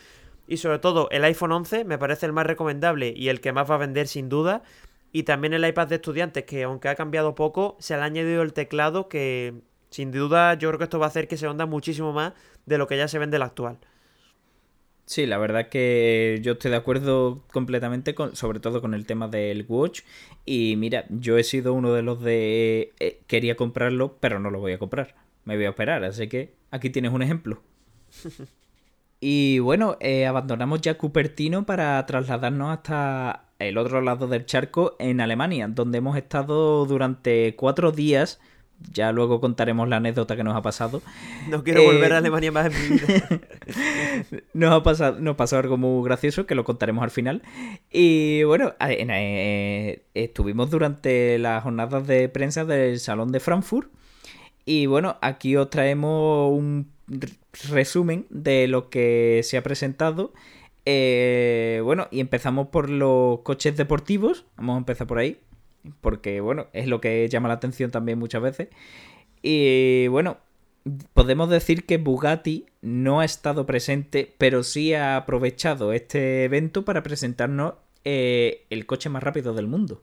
y 0.47 0.57
sobre 0.57 0.79
todo 0.79 1.07
el 1.11 1.23
iPhone 1.23 1.51
11 1.51 1.85
me 1.85 1.97
parece 1.97 2.25
el 2.25 2.33
más 2.33 2.45
recomendable 2.45 3.13
y 3.15 3.29
el 3.29 3.39
que 3.39 3.53
más 3.53 3.69
va 3.69 3.75
a 3.75 3.77
vender 3.77 4.07
sin 4.07 4.29
duda. 4.29 4.63
Y 5.11 5.23
también 5.23 5.53
el 5.53 5.65
iPad 5.65 5.87
de 5.87 5.95
estudiantes, 5.95 6.43
que 6.43 6.63
aunque 6.63 6.89
ha 6.89 6.95
cambiado 6.95 7.35
poco, 7.35 7.77
se 7.79 7.95
le 7.95 8.01
ha 8.01 8.05
añadido 8.05 8.41
el 8.41 8.51
teclado 8.51 9.07
que 9.07 9.61
sin 9.89 10.11
duda 10.11 10.55
yo 10.55 10.69
creo 10.69 10.79
que 10.79 10.85
esto 10.85 10.99
va 10.99 11.05
a 11.05 11.09
hacer 11.09 11.27
que 11.27 11.37
se 11.37 11.47
onda 11.47 11.65
muchísimo 11.67 12.13
más 12.13 12.33
de 12.65 12.77
lo 12.79 12.87
que 12.87 12.97
ya 12.97 13.07
se 13.07 13.19
vende 13.19 13.37
el 13.37 13.43
actual. 13.43 13.77
Sí, 15.05 15.25
la 15.25 15.37
verdad 15.37 15.69
que 15.69 16.39
yo 16.41 16.53
estoy 16.53 16.71
de 16.71 16.77
acuerdo 16.77 17.43
completamente, 17.51 18.15
con, 18.15 18.35
sobre 18.35 18.59
todo 18.59 18.81
con 18.81 18.93
el 18.93 19.05
tema 19.05 19.27
del 19.27 19.65
Watch. 19.67 20.01
Y 20.45 20.75
mira, 20.77 21.05
yo 21.09 21.37
he 21.37 21.43
sido 21.43 21.73
uno 21.73 21.93
de 21.93 22.01
los 22.01 22.21
de... 22.21 22.93
Eh, 22.99 23.21
quería 23.27 23.55
comprarlo, 23.55 24.17
pero 24.19 24.39
no 24.39 24.49
lo 24.49 24.59
voy 24.59 24.73
a 24.73 24.79
comprar. 24.79 25.15
Me 25.45 25.55
voy 25.55 25.65
a 25.65 25.69
esperar, 25.69 26.03
así 26.05 26.27
que 26.29 26.53
aquí 26.71 26.89
tienes 26.89 27.11
un 27.11 27.21
ejemplo. 27.21 27.61
Y 29.25 29.59
bueno, 29.59 29.95
eh, 30.01 30.25
abandonamos 30.25 30.81
ya 30.81 30.97
Cupertino 30.97 31.65
para 31.65 32.05
trasladarnos 32.05 32.73
hasta 32.73 33.45
el 33.57 33.77
otro 33.77 34.01
lado 34.01 34.27
del 34.27 34.45
charco 34.45 34.97
en 34.99 35.21
Alemania, 35.21 35.69
donde 35.69 35.99
hemos 35.99 36.17
estado 36.17 36.85
durante 36.85 37.55
cuatro 37.55 37.93
días. 37.93 38.41
Ya 38.91 39.11
luego 39.11 39.39
contaremos 39.39 39.87
la 39.87 39.97
anécdota 39.97 40.35
que 40.35 40.43
nos 40.43 40.55
ha 40.55 40.61
pasado. 40.61 41.01
No 41.49 41.63
quiero 41.63 41.83
volver 41.83 42.11
a 42.11 42.15
eh, 42.15 42.17
Alemania 42.19 42.51
más 42.51 42.67
en 42.67 42.73
mi 42.73 42.97
vida. 42.97 43.29
nos, 44.53 44.71
ha 44.71 44.83
pasado, 44.83 45.19
nos 45.19 45.35
pasó 45.35 45.57
algo 45.57 45.77
muy 45.77 46.03
gracioso 46.05 46.45
que 46.45 46.55
lo 46.55 46.63
contaremos 46.63 47.03
al 47.03 47.11
final. 47.11 47.41
Y 47.91 48.43
bueno, 48.43 48.73
eh, 48.79 50.03
estuvimos 50.13 50.69
durante 50.69 51.39
las 51.39 51.63
jornadas 51.63 52.05
de 52.07 52.29
prensa 52.29 52.65
del 52.65 52.99
Salón 52.99 53.31
de 53.31 53.39
Frankfurt. 53.39 53.89
Y 54.65 54.85
bueno, 54.85 55.17
aquí 55.21 55.55
os 55.55 55.69
traemos 55.69 56.51
un 56.51 56.91
resumen 57.69 58.25
de 58.29 58.67
lo 58.67 58.89
que 58.89 59.41
se 59.43 59.57
ha 59.57 59.63
presentado. 59.63 60.33
Eh, 60.85 61.81
bueno, 61.83 62.07
y 62.11 62.19
empezamos 62.19 62.67
por 62.67 62.89
los 62.89 63.39
coches 63.39 63.77
deportivos. 63.77 64.45
Vamos 64.57 64.75
a 64.75 64.77
empezar 64.79 65.07
por 65.07 65.17
ahí. 65.17 65.39
Porque, 66.01 66.41
bueno, 66.41 66.67
es 66.73 66.87
lo 66.87 67.01
que 67.01 67.27
llama 67.29 67.47
la 67.47 67.55
atención 67.55 67.91
también 67.91 68.19
muchas 68.19 68.41
veces. 68.41 68.69
Y 69.41 70.07
bueno, 70.07 70.37
podemos 71.13 71.49
decir 71.49 71.85
que 71.85 71.97
Bugatti 71.97 72.65
no 72.81 73.19
ha 73.19 73.25
estado 73.25 73.65
presente, 73.65 74.33
pero 74.37 74.63
sí 74.63 74.93
ha 74.93 75.17
aprovechado 75.17 75.93
este 75.93 76.45
evento 76.45 76.85
para 76.85 77.03
presentarnos 77.03 77.75
eh, 78.05 78.65
el 78.69 78.85
coche 78.85 79.09
más 79.09 79.23
rápido 79.23 79.53
del 79.53 79.67
mundo. 79.67 80.01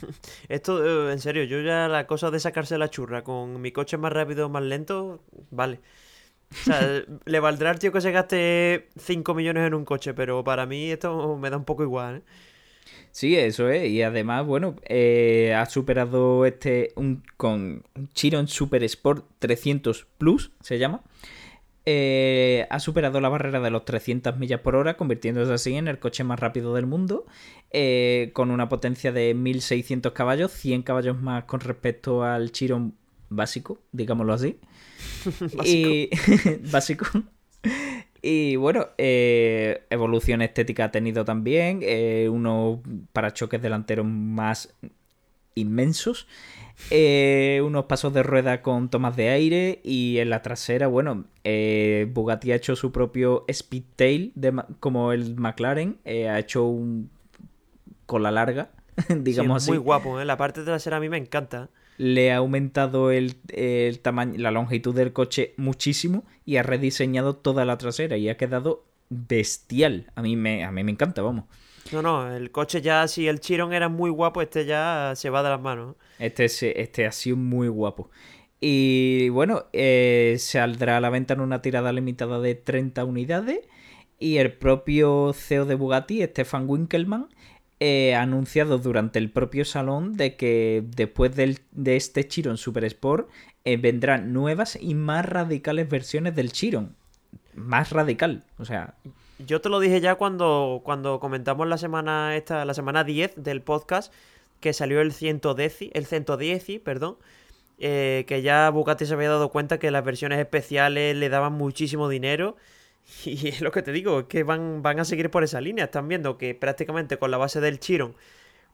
Esto, 0.48 1.08
eh, 1.08 1.12
en 1.12 1.20
serio, 1.20 1.44
yo 1.44 1.60
ya 1.60 1.88
la 1.88 2.06
cosa 2.06 2.30
de 2.30 2.40
sacarse 2.40 2.78
la 2.78 2.90
churra 2.90 3.24
con 3.24 3.60
mi 3.60 3.72
coche 3.72 3.96
más 3.96 4.12
rápido 4.12 4.46
o 4.46 4.48
más 4.48 4.62
lento, 4.62 5.22
vale. 5.50 5.80
O 6.52 6.56
sea, 6.56 6.80
le 7.24 7.40
valdrá 7.40 7.70
al 7.70 7.78
tío 7.78 7.92
que 7.92 8.00
se 8.00 8.12
gaste 8.12 8.88
5 8.96 9.34
millones 9.34 9.66
en 9.66 9.74
un 9.74 9.84
coche, 9.84 10.14
pero 10.14 10.44
para 10.44 10.66
mí 10.66 10.90
esto 10.90 11.36
me 11.36 11.50
da 11.50 11.56
un 11.56 11.64
poco 11.64 11.82
igual. 11.82 12.16
¿eh? 12.16 12.22
Sí, 13.10 13.36
eso 13.36 13.68
es. 13.68 13.90
Y 13.90 14.02
además, 14.02 14.46
bueno, 14.46 14.76
eh, 14.88 15.54
ha 15.56 15.66
superado 15.66 16.46
este 16.46 16.92
un, 16.94 17.22
con 17.36 17.82
Chiron 18.14 18.48
Super 18.48 18.84
Sport 18.84 19.24
300 19.38 20.06
Plus, 20.18 20.52
se 20.60 20.78
llama. 20.78 21.02
Eh, 21.90 22.66
ha 22.68 22.80
superado 22.80 23.18
la 23.20 23.30
barrera 23.30 23.60
de 23.60 23.70
los 23.70 23.86
300 23.86 24.36
millas 24.36 24.60
por 24.60 24.76
hora, 24.76 24.98
convirtiéndose 24.98 25.52
así 25.52 25.74
en 25.74 25.88
el 25.88 25.98
coche 25.98 26.22
más 26.22 26.38
rápido 26.38 26.74
del 26.74 26.84
mundo, 26.84 27.24
eh, 27.70 28.30
con 28.34 28.50
una 28.50 28.68
potencia 28.68 29.10
de 29.10 29.32
1600 29.32 30.12
caballos, 30.12 30.52
100 30.52 30.82
caballos 30.82 31.18
más 31.18 31.44
con 31.44 31.60
respecto 31.60 32.24
al 32.24 32.52
Chiron 32.52 32.94
básico, 33.30 33.80
digámoslo 33.92 34.34
así. 34.34 34.58
básico. 35.56 35.64
Y, 35.64 36.10
básico. 36.70 37.06
Y 38.22 38.56
bueno, 38.56 38.88
eh, 38.98 39.84
evolución 39.90 40.42
estética 40.42 40.84
ha 40.86 40.90
tenido 40.90 41.24
también, 41.24 41.82
unos 42.30 42.80
parachoques 43.12 43.62
delanteros 43.62 44.06
más 44.06 44.74
inmensos. 45.54 46.26
Eh, 46.90 47.60
unos 47.64 47.84
pasos 47.86 48.14
de 48.14 48.22
rueda 48.22 48.62
con 48.62 48.88
tomas 48.88 49.16
de 49.16 49.28
aire 49.30 49.80
y 49.82 50.18
en 50.18 50.30
la 50.30 50.42
trasera, 50.42 50.86
bueno, 50.86 51.24
eh, 51.44 52.08
Bugatti 52.12 52.52
ha 52.52 52.54
hecho 52.54 52.76
su 52.76 52.92
propio 52.92 53.44
Speedtail 53.52 54.32
de, 54.34 54.62
como 54.80 55.12
el 55.12 55.36
McLaren, 55.36 55.98
eh, 56.04 56.28
ha 56.28 56.38
hecho 56.38 56.66
un 56.66 57.10
cola 58.06 58.30
larga, 58.30 58.70
digamos 59.08 59.64
así. 59.64 59.72
Muy 59.72 59.78
guapo, 59.78 60.22
la 60.22 60.36
parte 60.36 60.62
trasera 60.62 60.96
a 60.96 61.00
mí 61.00 61.08
me 61.08 61.18
encanta. 61.18 61.68
Le 61.98 62.32
ha 62.32 62.38
aumentado 62.38 63.10
el, 63.10 63.34
el 63.48 64.00
tamaño, 64.00 64.38
la 64.38 64.50
longitud 64.50 64.94
del 64.94 65.12
coche 65.12 65.52
muchísimo 65.58 66.24
y 66.46 66.56
ha 66.56 66.62
rediseñado 66.62 67.36
toda 67.36 67.64
la 67.64 67.76
trasera 67.76 68.16
y 68.16 68.28
ha 68.30 68.36
quedado 68.36 68.86
bestial. 69.10 70.10
A 70.14 70.22
mí 70.22 70.36
me, 70.36 70.64
a 70.64 70.72
mí 70.72 70.82
me 70.84 70.92
encanta, 70.92 71.22
vamos. 71.22 71.44
No, 71.92 72.02
no, 72.02 72.34
el 72.34 72.50
coche 72.50 72.82
ya, 72.82 73.08
si 73.08 73.28
el 73.28 73.40
Chiron 73.40 73.72
era 73.72 73.88
muy 73.88 74.10
guapo, 74.10 74.42
este 74.42 74.66
ya 74.66 75.12
se 75.16 75.30
va 75.30 75.42
de 75.42 75.50
las 75.50 75.60
manos. 75.60 75.96
Este, 76.18 76.46
este 76.80 77.06
ha 77.06 77.12
sido 77.12 77.36
muy 77.36 77.68
guapo. 77.68 78.10
Y 78.60 79.28
bueno, 79.30 79.66
eh, 79.72 80.36
saldrá 80.38 80.96
a 80.96 81.00
la 81.00 81.10
venta 81.10 81.34
en 81.34 81.40
una 81.40 81.62
tirada 81.62 81.92
limitada 81.92 82.40
de 82.40 82.54
30 82.54 83.04
unidades. 83.04 83.60
Y 84.18 84.38
el 84.38 84.52
propio 84.52 85.32
CEO 85.32 85.64
de 85.64 85.76
Bugatti, 85.76 86.24
Stefan 86.24 86.68
Winkelmann, 86.68 87.28
eh, 87.80 88.14
anunciado 88.14 88.78
durante 88.78 89.18
el 89.18 89.30
propio 89.30 89.64
salón 89.64 90.16
de 90.16 90.36
que 90.36 90.84
después 90.96 91.34
de 91.36 91.56
este 91.96 92.26
Chiron 92.26 92.56
Super 92.56 92.84
Sport 92.84 93.28
eh, 93.64 93.76
vendrán 93.76 94.32
nuevas 94.32 94.78
y 94.80 94.94
más 94.94 95.24
radicales 95.24 95.88
versiones 95.88 96.34
del 96.34 96.52
Chiron. 96.52 96.96
Más 97.54 97.90
radical, 97.90 98.44
o 98.58 98.64
sea, 98.64 98.94
yo 99.38 99.60
te 99.60 99.68
lo 99.68 99.78
dije 99.78 100.00
ya 100.00 100.16
cuando, 100.16 100.80
cuando 100.84 101.20
comentamos 101.20 101.68
la 101.68 101.78
semana 101.78 102.36
esta, 102.36 102.64
la 102.64 102.74
semana 102.74 103.04
10 103.04 103.34
del 103.36 103.62
podcast, 103.62 104.12
que 104.60 104.72
salió 104.72 105.00
el 105.00 105.12
110, 105.12 105.90
el 105.92 106.06
110, 106.06 106.80
perdón, 106.80 107.16
eh, 107.78 108.24
que 108.26 108.42
ya 108.42 108.68
Bugatti 108.70 109.06
se 109.06 109.14
había 109.14 109.28
dado 109.28 109.50
cuenta 109.50 109.78
que 109.78 109.92
las 109.92 110.04
versiones 110.04 110.40
especiales 110.40 111.14
le 111.14 111.28
daban 111.28 111.52
muchísimo 111.52 112.08
dinero. 112.08 112.56
Y 113.24 113.48
es 113.48 113.60
lo 113.60 113.70
que 113.70 113.82
te 113.82 113.92
digo, 113.92 114.20
es 114.20 114.26
que 114.26 114.42
van, 114.42 114.82
van 114.82 115.00
a 115.00 115.04
seguir 115.04 115.30
por 115.30 115.44
esa 115.44 115.60
línea. 115.60 115.86
Están 115.86 116.08
viendo 116.08 116.38
que 116.38 116.54
prácticamente 116.54 117.18
con 117.18 117.30
la 117.30 117.36
base 117.36 117.60
del 117.60 117.80
Chiron 117.80 118.14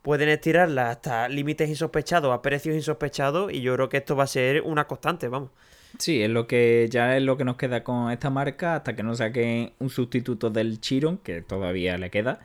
pueden 0.03 0.29
estirarla 0.29 0.91
hasta 0.91 1.29
límites 1.29 1.69
insospechados, 1.69 2.33
a 2.33 2.43
precios 2.43 2.75
insospechados, 2.75 3.53
y 3.53 3.63
yo 3.63 3.75
creo 3.75 3.89
que 3.89 3.97
esto 3.99 4.17
va 4.17 4.25
a 4.25 4.29
ser 4.29 4.63
una 4.63 4.87
constante, 4.87 5.29
vamos. 5.29 5.51
Sí, 5.99 6.23
es 6.23 6.29
lo 6.29 6.47
que 6.47 6.89
ya 6.91 7.17
es 7.17 7.23
lo 7.23 7.37
que 7.37 7.45
nos 7.45 7.57
queda 7.57 7.85
con 7.85 8.11
esta 8.11 8.29
marca 8.29 8.75
hasta 8.77 8.97
que 8.97 9.03
no 9.03 9.15
saquen 9.15 9.73
un 9.79 9.89
sustituto 9.91 10.51
del 10.51 10.81
Chiron, 10.81 11.19
que 11.19 11.41
todavía 11.41 11.97
le 11.97 12.11
queda. 12.11 12.41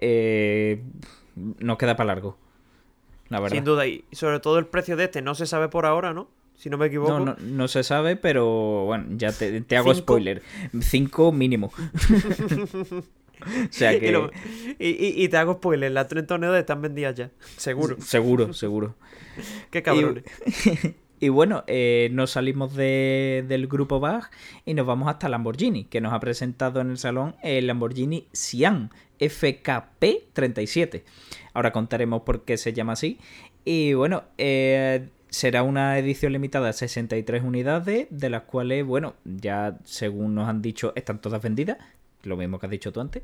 Eh, 0.00 0.82
nos 1.36 1.76
queda 1.76 1.96
para 1.96 2.08
largo. 2.08 2.36
La 3.28 3.40
verdad. 3.40 3.56
Sin 3.56 3.64
duda, 3.64 3.86
y 3.86 4.04
sobre 4.12 4.40
todo 4.40 4.58
el 4.58 4.66
precio 4.66 4.96
de 4.96 5.04
este 5.04 5.22
no 5.22 5.34
se 5.34 5.46
sabe 5.46 5.68
por 5.68 5.84
ahora, 5.84 6.14
¿no? 6.14 6.28
Si 6.58 6.68
no 6.68 6.76
me 6.76 6.86
equivoco. 6.86 7.20
No, 7.20 7.36
no, 7.40 7.68
se 7.68 7.84
sabe, 7.84 8.16
pero 8.16 8.84
bueno, 8.84 9.06
ya 9.10 9.32
te, 9.32 9.64
hago 9.76 9.94
spoiler. 9.94 10.42
5 10.78 11.32
mínimo. 11.32 11.68
o 11.72 13.02
sea 13.70 13.98
que... 13.98 14.30
Y, 14.80 15.28
te 15.28 15.36
hago 15.36 15.54
spoiler, 15.54 15.92
las 15.92 16.08
tres 16.08 16.26
torneos 16.26 16.56
están 16.56 16.82
vendidas 16.82 17.14
ya. 17.14 17.30
Seguro. 17.56 17.96
Seguro, 18.00 18.52
seguro. 18.52 18.96
Qué 19.70 19.82
cabrones. 19.82 20.24
Y, 21.20 21.30
bueno, 21.30 21.64
eh, 21.66 22.10
nos 22.12 22.30
salimos 22.30 22.76
del 22.76 23.66
grupo 23.66 23.98
Bach 23.98 24.30
y 24.64 24.74
nos 24.74 24.86
vamos 24.86 25.08
hasta 25.08 25.28
Lamborghini, 25.28 25.82
que 25.82 26.00
nos 26.00 26.12
ha 26.12 26.20
presentado 26.20 26.80
en 26.80 26.90
el 26.90 26.98
salón 26.98 27.34
el 27.42 27.66
Lamborghini 27.66 28.28
Sian 28.30 28.92
FKP37. 29.18 31.02
Ahora 31.54 31.72
contaremos 31.72 32.22
por 32.22 32.44
qué 32.44 32.56
se 32.56 32.72
llama 32.72 32.92
así. 32.92 33.18
Y 33.64 33.94
bueno, 33.94 34.22
eh, 34.38 35.08
será 35.30 35.62
una 35.62 35.98
edición 35.98 36.32
limitada 36.32 36.70
a 36.70 36.72
63 36.72 37.42
unidades, 37.42 38.06
de 38.10 38.30
las 38.30 38.42
cuales, 38.42 38.84
bueno, 38.84 39.14
ya 39.24 39.78
según 39.84 40.34
nos 40.34 40.48
han 40.48 40.62
dicho, 40.62 40.92
están 40.96 41.20
todas 41.20 41.42
vendidas. 41.42 41.78
Lo 42.22 42.36
mismo 42.36 42.58
que 42.58 42.66
has 42.66 42.70
dicho 42.70 42.92
tú 42.92 43.00
antes. 43.00 43.22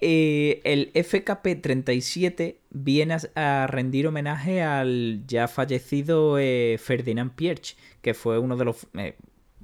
Eh, 0.00 0.60
el 0.64 0.92
FKP-37 0.92 2.56
viene 2.70 3.16
a, 3.34 3.66
rendir 3.68 4.06
homenaje 4.06 4.62
al 4.62 5.22
ya 5.26 5.48
fallecido 5.48 6.38
eh, 6.38 6.78
Ferdinand 6.82 7.32
Pierch, 7.32 7.76
que 8.02 8.12
fue 8.12 8.38
uno 8.38 8.56
de 8.56 8.64
los... 8.64 8.86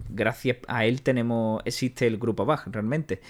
gracias 0.08 0.58
a 0.68 0.86
él 0.86 1.02
tenemos 1.02 1.62
existe 1.64 2.06
el 2.06 2.16
grupo 2.18 2.46
Bach, 2.46 2.66
realmente. 2.68 3.20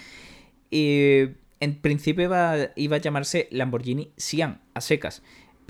En 0.71 1.75
principio 1.81 2.23
iba, 2.23 2.71
iba 2.75 2.95
a 2.95 2.99
llamarse 2.99 3.47
Lamborghini 3.51 4.11
Sian, 4.17 4.61
a 4.73 4.81
secas. 4.81 5.21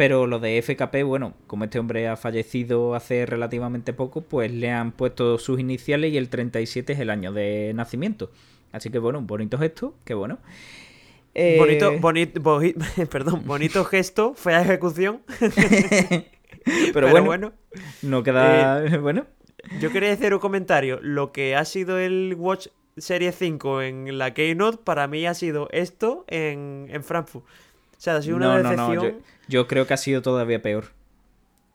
Pero 0.01 0.25
lo 0.25 0.39
de 0.39 0.59
FKP, 0.59 1.03
bueno, 1.03 1.35
como 1.45 1.65
este 1.65 1.77
hombre 1.77 2.07
ha 2.07 2.17
fallecido 2.17 2.95
hace 2.95 3.27
relativamente 3.27 3.93
poco, 3.93 4.21
pues 4.21 4.51
le 4.51 4.71
han 4.71 4.93
puesto 4.93 5.37
sus 5.37 5.59
iniciales 5.59 6.11
y 6.11 6.17
el 6.17 6.27
37 6.27 6.93
es 6.93 6.99
el 6.99 7.11
año 7.11 7.31
de 7.31 7.71
nacimiento. 7.75 8.31
Así 8.71 8.89
que 8.89 8.97
bueno, 8.97 9.19
un 9.19 9.27
bonito 9.27 9.59
gesto, 9.59 9.93
qué 10.03 10.15
bueno. 10.15 10.39
Bonito, 11.55 11.91
eh, 11.91 11.99
bonito, 11.99 12.41
perdón, 13.11 13.43
bonito 13.45 13.85
gesto, 13.91 14.33
fea 14.33 14.63
ejecución. 14.63 15.21
pero, 16.95 17.23
bueno, 17.23 17.53
no 18.01 18.23
queda 18.23 18.83
eh, 18.83 18.97
bueno. 18.97 19.27
Yo 19.79 19.91
quería 19.91 20.13
hacer 20.13 20.33
un 20.33 20.39
comentario. 20.39 20.97
Lo 21.03 21.31
que 21.31 21.55
ha 21.55 21.63
sido 21.63 21.99
el 21.99 22.33
Watch 22.39 22.69
Serie 22.97 23.31
5 23.31 23.83
en 23.83 24.17
la 24.17 24.33
Keynote, 24.33 24.79
para 24.83 25.05
mí 25.05 25.27
ha 25.27 25.35
sido 25.35 25.69
esto 25.71 26.25
en, 26.27 26.87
en 26.89 27.03
Frankfurt. 27.03 27.45
O 28.01 28.03
sea, 28.03 28.15
ha 28.15 28.21
sido 28.23 28.37
una 28.37 28.57
decepción. 28.57 29.21
Yo, 29.47 29.67
creo 29.67 29.85
que 29.85 29.93
ha 29.93 29.97
sido 29.97 30.23
todavía 30.23 30.59
peor. 30.59 30.85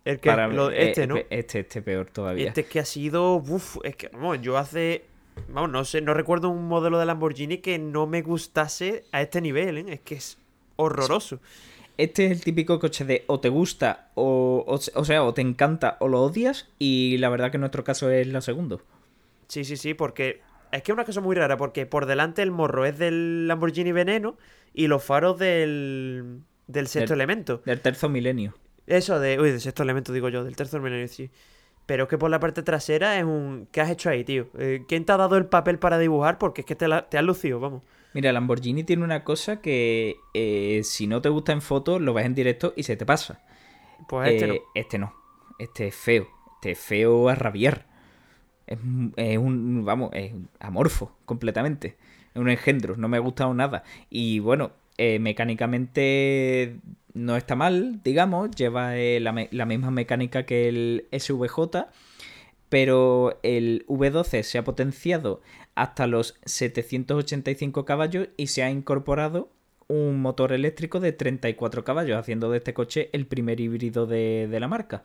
El 0.04 0.18
que, 0.18 0.28
este, 0.74 1.04
eh, 1.04 1.06
¿no? 1.06 1.18
Este, 1.30 1.60
este 1.60 1.82
peor 1.82 2.06
todavía. 2.06 2.48
Este 2.48 2.62
es 2.62 2.66
que 2.66 2.80
ha 2.80 2.84
sido. 2.84 3.36
Uf, 3.36 3.76
es 3.84 3.94
que, 3.94 4.08
vamos, 4.08 4.42
yo 4.42 4.58
hace. 4.58 5.04
Vamos, 5.48 5.70
no 5.70 5.84
sé, 5.84 6.00
no 6.00 6.14
recuerdo 6.14 6.48
un 6.48 6.66
modelo 6.66 6.98
de 6.98 7.06
Lamborghini 7.06 7.58
que 7.58 7.78
no 7.78 8.08
me 8.08 8.22
gustase 8.22 9.04
a 9.12 9.22
este 9.22 9.40
nivel, 9.40 9.78
¿eh? 9.78 9.84
Es 9.86 10.00
que 10.00 10.16
es 10.16 10.38
horroroso. 10.74 11.38
Este 11.96 12.26
es 12.26 12.32
el 12.32 12.42
típico 12.42 12.80
coche 12.80 13.04
de 13.04 13.22
o 13.28 13.38
te 13.38 13.48
gusta, 13.48 14.10
o, 14.16 14.64
o, 14.66 15.04
sea, 15.04 15.22
o 15.22 15.32
te 15.32 15.42
encanta 15.42 15.96
o 16.00 16.08
lo 16.08 16.22
odias, 16.22 16.68
y 16.80 17.18
la 17.18 17.28
verdad 17.28 17.52
que 17.52 17.58
en 17.58 17.60
nuestro 17.60 17.84
caso 17.84 18.10
es 18.10 18.26
lo 18.26 18.40
segundo. 18.40 18.82
Sí, 19.46 19.64
sí, 19.64 19.76
sí, 19.76 19.94
porque 19.94 20.40
es 20.72 20.82
que 20.82 20.92
es 20.92 20.94
una 20.94 21.04
cosa 21.04 21.20
muy 21.20 21.36
rara, 21.36 21.56
porque 21.56 21.86
por 21.86 22.06
delante 22.06 22.42
el 22.42 22.50
morro 22.50 22.84
es 22.84 22.98
del 22.98 23.48
Lamborghini 23.48 23.92
Veneno 23.92 24.36
y 24.72 24.86
los 24.86 25.02
faros 25.02 25.38
del, 25.38 26.40
del 26.66 26.88
sexto 26.88 27.14
elemento. 27.14 27.62
Del 27.64 27.80
tercer 27.80 28.10
milenio. 28.10 28.54
Eso, 28.86 29.18
de. 29.18 29.40
Uy, 29.40 29.50
del 29.50 29.60
sexto 29.60 29.82
elemento 29.82 30.12
digo 30.12 30.28
yo, 30.28 30.44
del 30.44 30.56
tercer 30.56 30.80
milenio, 30.80 31.08
sí. 31.08 31.30
Pero 31.86 32.04
es 32.04 32.08
que 32.08 32.18
por 32.18 32.30
la 32.30 32.40
parte 32.40 32.62
trasera 32.62 33.18
es 33.18 33.24
un. 33.24 33.68
¿Qué 33.70 33.80
has 33.80 33.90
hecho 33.90 34.10
ahí, 34.10 34.24
tío? 34.24 34.48
Eh, 34.58 34.84
¿Quién 34.88 35.04
te 35.04 35.12
ha 35.12 35.16
dado 35.16 35.36
el 35.36 35.46
papel 35.46 35.78
para 35.78 35.98
dibujar? 35.98 36.38
Porque 36.38 36.62
es 36.62 36.66
que 36.66 36.74
te, 36.74 36.86
te 37.08 37.18
has 37.18 37.24
lucido, 37.24 37.60
vamos. 37.60 37.82
Mira, 38.12 38.32
Lamborghini 38.32 38.82
tiene 38.82 39.04
una 39.04 39.24
cosa 39.24 39.60
que 39.60 40.16
eh, 40.34 40.80
si 40.84 41.06
no 41.06 41.20
te 41.20 41.28
gusta 41.28 41.52
en 41.52 41.60
fotos, 41.60 42.00
lo 42.00 42.14
ves 42.14 42.26
en 42.26 42.34
directo 42.34 42.72
y 42.74 42.82
se 42.82 42.96
te 42.96 43.04
pasa. 43.06 43.42
Pues 44.08 44.30
este 44.30 44.46
no. 44.46 44.54
Eh, 44.54 44.62
este 44.74 44.98
no. 44.98 45.14
Este 45.58 45.88
es 45.88 45.94
feo. 45.94 46.26
Este 46.54 46.70
es 46.72 46.78
feo 46.78 47.28
a 47.28 47.34
rabiar. 47.34 47.86
Es, 48.66 48.78
es 49.16 49.38
un. 49.38 49.84
Vamos, 49.84 50.10
es 50.12 50.32
amorfo, 50.60 51.12
completamente 51.24 51.96
un 52.40 52.48
engendro, 52.48 52.96
no 52.96 53.08
me 53.08 53.16
ha 53.16 53.20
gustado 53.20 53.52
nada. 53.54 53.82
Y 54.10 54.38
bueno, 54.38 54.72
eh, 54.98 55.18
mecánicamente 55.18 56.76
no 57.14 57.36
está 57.36 57.56
mal, 57.56 58.00
digamos, 58.02 58.50
lleva 58.50 58.96
eh, 58.96 59.20
la, 59.20 59.32
misma 59.66 59.90
mecánica 59.90 60.44
que 60.44 60.68
el 60.68 61.08
SVJ, 61.12 61.86
pero 62.68 63.38
el 63.42 63.84
V12 63.88 64.42
se 64.42 64.58
ha 64.58 64.64
potenciado 64.64 65.40
hasta 65.74 66.06
los 66.06 66.38
785 66.44 67.84
caballos 67.84 68.28
y 68.36 68.48
se 68.48 68.62
ha 68.62 68.70
incorporado 68.70 69.50
un 69.88 70.20
motor 70.20 70.52
eléctrico 70.52 71.00
de 71.00 71.12
34 71.12 71.84
caballos, 71.84 72.18
haciendo 72.18 72.50
de 72.50 72.58
este 72.58 72.74
coche 72.74 73.10
el 73.12 73.26
primer 73.26 73.60
híbrido 73.60 74.06
de, 74.06 74.48
la 74.58 74.68
marca, 74.68 75.04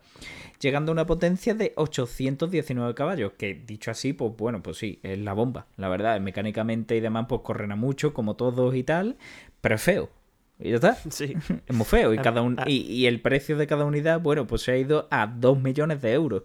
llegando 0.60 0.90
a 0.90 0.94
una 0.94 1.06
potencia 1.06 1.54
de 1.54 1.72
819 1.76 2.94
caballos, 2.94 3.32
que 3.36 3.54
dicho 3.54 3.90
así, 3.90 4.12
pues 4.12 4.32
bueno, 4.36 4.62
pues 4.62 4.78
sí, 4.78 4.98
es 5.02 5.18
la 5.18 5.32
bomba, 5.32 5.66
la 5.76 5.88
verdad, 5.88 6.20
mecánicamente 6.20 6.96
y 6.96 7.00
demás, 7.00 7.26
pues 7.28 7.42
corren 7.42 7.72
a 7.72 7.76
mucho, 7.76 8.12
como 8.12 8.34
todos 8.34 8.74
y 8.74 8.82
tal, 8.82 9.16
pero 9.60 9.76
es 9.76 9.82
feo. 9.82 10.10
Y 10.58 10.70
ya 10.70 10.76
está. 10.76 10.94
Sí. 11.10 11.34
Es 11.66 11.74
muy 11.74 11.86
feo. 11.86 12.14
Y, 12.14 12.18
ah, 12.18 12.22
cada 12.22 12.40
ah. 12.40 12.64
y, 12.66 12.82
y, 12.82 13.06
el 13.06 13.20
precio 13.20 13.56
de 13.56 13.66
cada 13.66 13.84
unidad, 13.84 14.20
bueno, 14.20 14.46
pues 14.46 14.62
se 14.62 14.72
ha 14.72 14.76
ido 14.76 15.08
a 15.10 15.26
2 15.26 15.60
millones 15.60 16.02
de 16.02 16.12
euros 16.12 16.42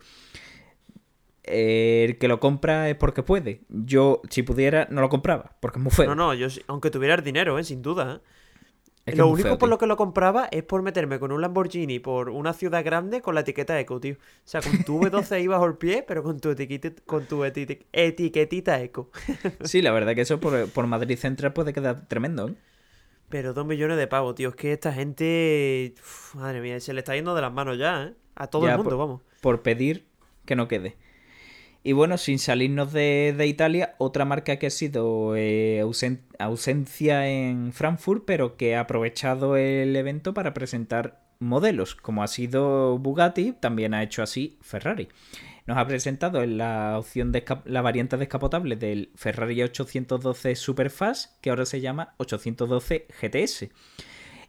el 1.48 2.18
que 2.18 2.28
lo 2.28 2.40
compra 2.40 2.90
es 2.90 2.96
porque 2.96 3.24
puede. 3.24 3.62
Yo, 3.70 4.22
si 4.30 4.44
pudiera, 4.44 4.88
no 4.90 5.02
lo 5.02 5.10
compraba, 5.10 5.56
porque 5.60 5.80
es 5.80 5.84
muy 5.84 5.92
feo. 5.92 6.08
No, 6.08 6.16
no, 6.16 6.34
yo 6.34 6.48
aunque 6.68 6.90
tuviera 6.92 7.16
el 7.16 7.24
dinero, 7.24 7.58
¿eh? 7.60 7.64
sin 7.64 7.82
duda. 7.82 8.22
¿eh? 9.06 9.16
lo 9.16 9.30
único 9.30 9.58
por 9.58 9.70
lo 9.70 9.78
que 9.78 9.88
lo 9.88 9.96
compraba 9.96 10.50
es 10.52 10.64
por 10.64 10.82
meterme 10.82 11.18
con 11.18 11.32
un 11.32 11.42
Lamborghini 11.42 12.00
por 12.00 12.30
una 12.30 12.52
ciudad 12.54 12.84
grande 12.84 13.22
con 13.22 13.36
la 13.36 13.42
etiqueta 13.42 13.80
eco, 13.80 14.00
tío. 14.00 14.16
O 14.16 14.42
sea, 14.44 14.62
con 14.62 14.84
tu 14.84 15.00
V12 15.00 15.44
ibas 15.44 15.62
al 15.62 15.78
pie, 15.78 16.04
pero 16.06 16.24
con 16.24 16.40
tu, 16.40 16.50
etiquetita, 16.50 17.02
con 17.06 17.26
tu 17.26 17.44
etiquetita 17.46 18.82
eco. 18.82 19.10
sí, 19.64 19.82
la 19.82 19.92
verdad 19.92 20.14
que 20.14 20.22
eso 20.22 20.40
por, 20.40 20.88
Madrid 20.88 21.18
Central 21.18 21.54
puede 21.54 21.74
quedar 21.74 22.08
tremendo. 22.08 22.50
¿eh? 22.50 22.56
Pero 23.30 23.54
dos 23.54 23.66
millones 23.66 23.98
de 23.98 24.08
pavos, 24.08 24.36
tío. 24.36 24.50
Es 24.50 24.56
que 24.56 24.74
esta 24.74 24.92
gente. 24.92 25.94
madre 26.34 26.62
mía, 26.62 26.80
se 26.80 26.94
le 26.94 27.00
está 27.00 27.16
yendo 27.16 27.36
de 27.36 27.42
las 27.42 27.54
manos 27.54 27.78
ya, 27.78 28.04
¿eh? 28.04 28.14
A 28.36 28.48
todo 28.48 28.68
el 28.68 28.78
mundo, 28.78 28.98
vamos. 28.98 29.22
Por 29.42 29.62
pedir 29.62 30.08
que 30.46 30.56
no 30.56 30.68
quede. 30.68 30.96
Y 31.88 31.94
bueno, 31.94 32.18
sin 32.18 32.38
salirnos 32.38 32.92
de, 32.92 33.46
Italia, 33.48 33.96
otra 33.98 34.26
marca 34.26 34.58
que 34.58 34.68
ha 34.68 34.70
sido 34.70 35.38
eh, 35.38 35.82
ausencia 36.38 37.30
en 37.30 37.72
Frankfurt, 37.72 38.26
pero 38.26 38.58
que 38.58 38.76
ha 38.76 38.82
aprovechado 38.82 39.56
el 39.56 39.96
evento 39.96 40.34
para 40.34 40.54
presentar 40.54 41.22
modelos, 41.40 41.96
como 41.96 42.24
ha 42.24 42.28
sido 42.28 43.00
Bugatti, 43.00 43.54
también 43.54 43.94
ha 43.94 44.04
hecho 44.04 44.22
así 44.22 44.60
Ferrari. 44.60 45.08
Nos 45.66 45.78
ha 45.78 45.88
presentado 45.88 46.46
la 46.46 47.00
opción 47.00 47.32
de 47.32 47.46
la 47.64 47.82
variante 47.82 48.18
descapotable 48.18 48.76
del 48.76 49.10
Ferrari 49.16 49.64
812 49.64 50.58
Superfast, 50.58 51.40
que 51.40 51.52
ahora 51.52 51.66
se 51.66 51.80
llama 51.80 52.16
812 52.18 53.08
GTS. 53.22 53.70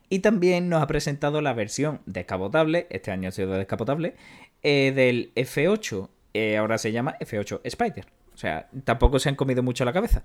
Y 0.09 0.19
también 0.19 0.69
nos 0.69 0.83
ha 0.83 0.89
presentado 0.89 1.41
la 1.41 1.53
versión 1.53 2.01
descapotable, 2.05 2.89
este 2.91 3.13
año 3.13 3.29
ha 3.29 3.33
sido 3.33 3.53
descapotable, 3.53 4.17
eh, 4.65 4.91
del 4.93 5.33
F8 5.37 6.09
eh, 6.39 6.57
ahora 6.57 6.79
se 6.79 6.93
llama 6.93 7.17
F8 7.21 7.61
Spider. 7.65 8.07
O 8.35 8.37
sea, 8.37 8.69
tampoco 8.85 9.19
se 9.19 9.29
han 9.29 9.35
comido 9.35 9.63
mucho 9.63 9.85
la 9.85 9.93
cabeza. 9.93 10.23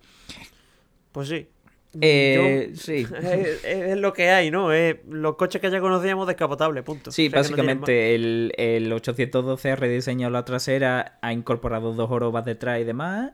Pues 1.12 1.30
sí. 1.30 1.48
Eh, 2.02 2.72
sí. 2.76 3.06
Es, 3.64 3.98
lo 3.98 4.14
que 4.14 4.30
hay, 4.30 4.52
¿no? 4.52 4.70
los 5.10 5.36
coches 5.36 5.62
que 5.62 5.70
ya 5.70 5.80
conocíamos 5.80 6.28
descapotables, 6.28 6.84
punto. 6.84 7.12
Sí, 7.12 7.30
básicamente 7.30 8.16
el, 8.16 8.54
el, 8.58 8.92
812 8.92 9.72
ha 9.72 9.76
rediseñado 9.76 10.32
la 10.32 10.46
trasera, 10.46 11.20
ha 11.22 11.34
incorporado 11.34 11.94
dos 11.94 12.10
orobas 12.10 12.46
detrás 12.46 12.80
y 12.80 12.84
demás. 12.84 13.32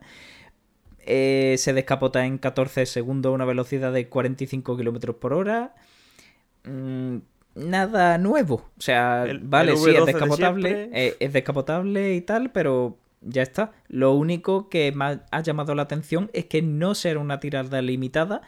Eh, 1.12 1.56
se 1.58 1.74
descapota 1.74 2.26
en 2.26 2.38
14 2.38 2.86
segundos 2.86 3.32
a 3.32 3.34
una 3.34 3.46
velocidad 3.46 3.92
de 3.92 4.08
45 4.10 4.78
km 4.78 5.16
por 5.16 5.34
hora. 5.34 5.74
Mm, 6.66 7.18
nada 7.60 8.18
nuevo. 8.18 8.55
O 8.78 8.82
sea, 8.82 9.26
vale, 9.41 9.76
sí, 9.78 9.91
es 9.91 10.05
descapotable, 10.05 10.89
eh, 10.93 11.16
es 11.20 11.34
descapotable 11.34 12.16
y 12.16 12.22
tal, 12.22 12.51
pero 12.51 12.97
ya 13.22 13.41
está. 13.41 13.72
Lo 13.88 14.14
único 14.14 14.70
que 14.70 14.91
me 14.91 15.20
ha 15.30 15.41
llamado 15.41 15.76
la 15.76 15.84
atención 15.84 16.30
es 16.34 16.45
que 16.45 16.62
no 16.62 16.95
será 16.95 17.20
una 17.20 17.39
tirada 17.39 17.82
limitada, 17.82 18.41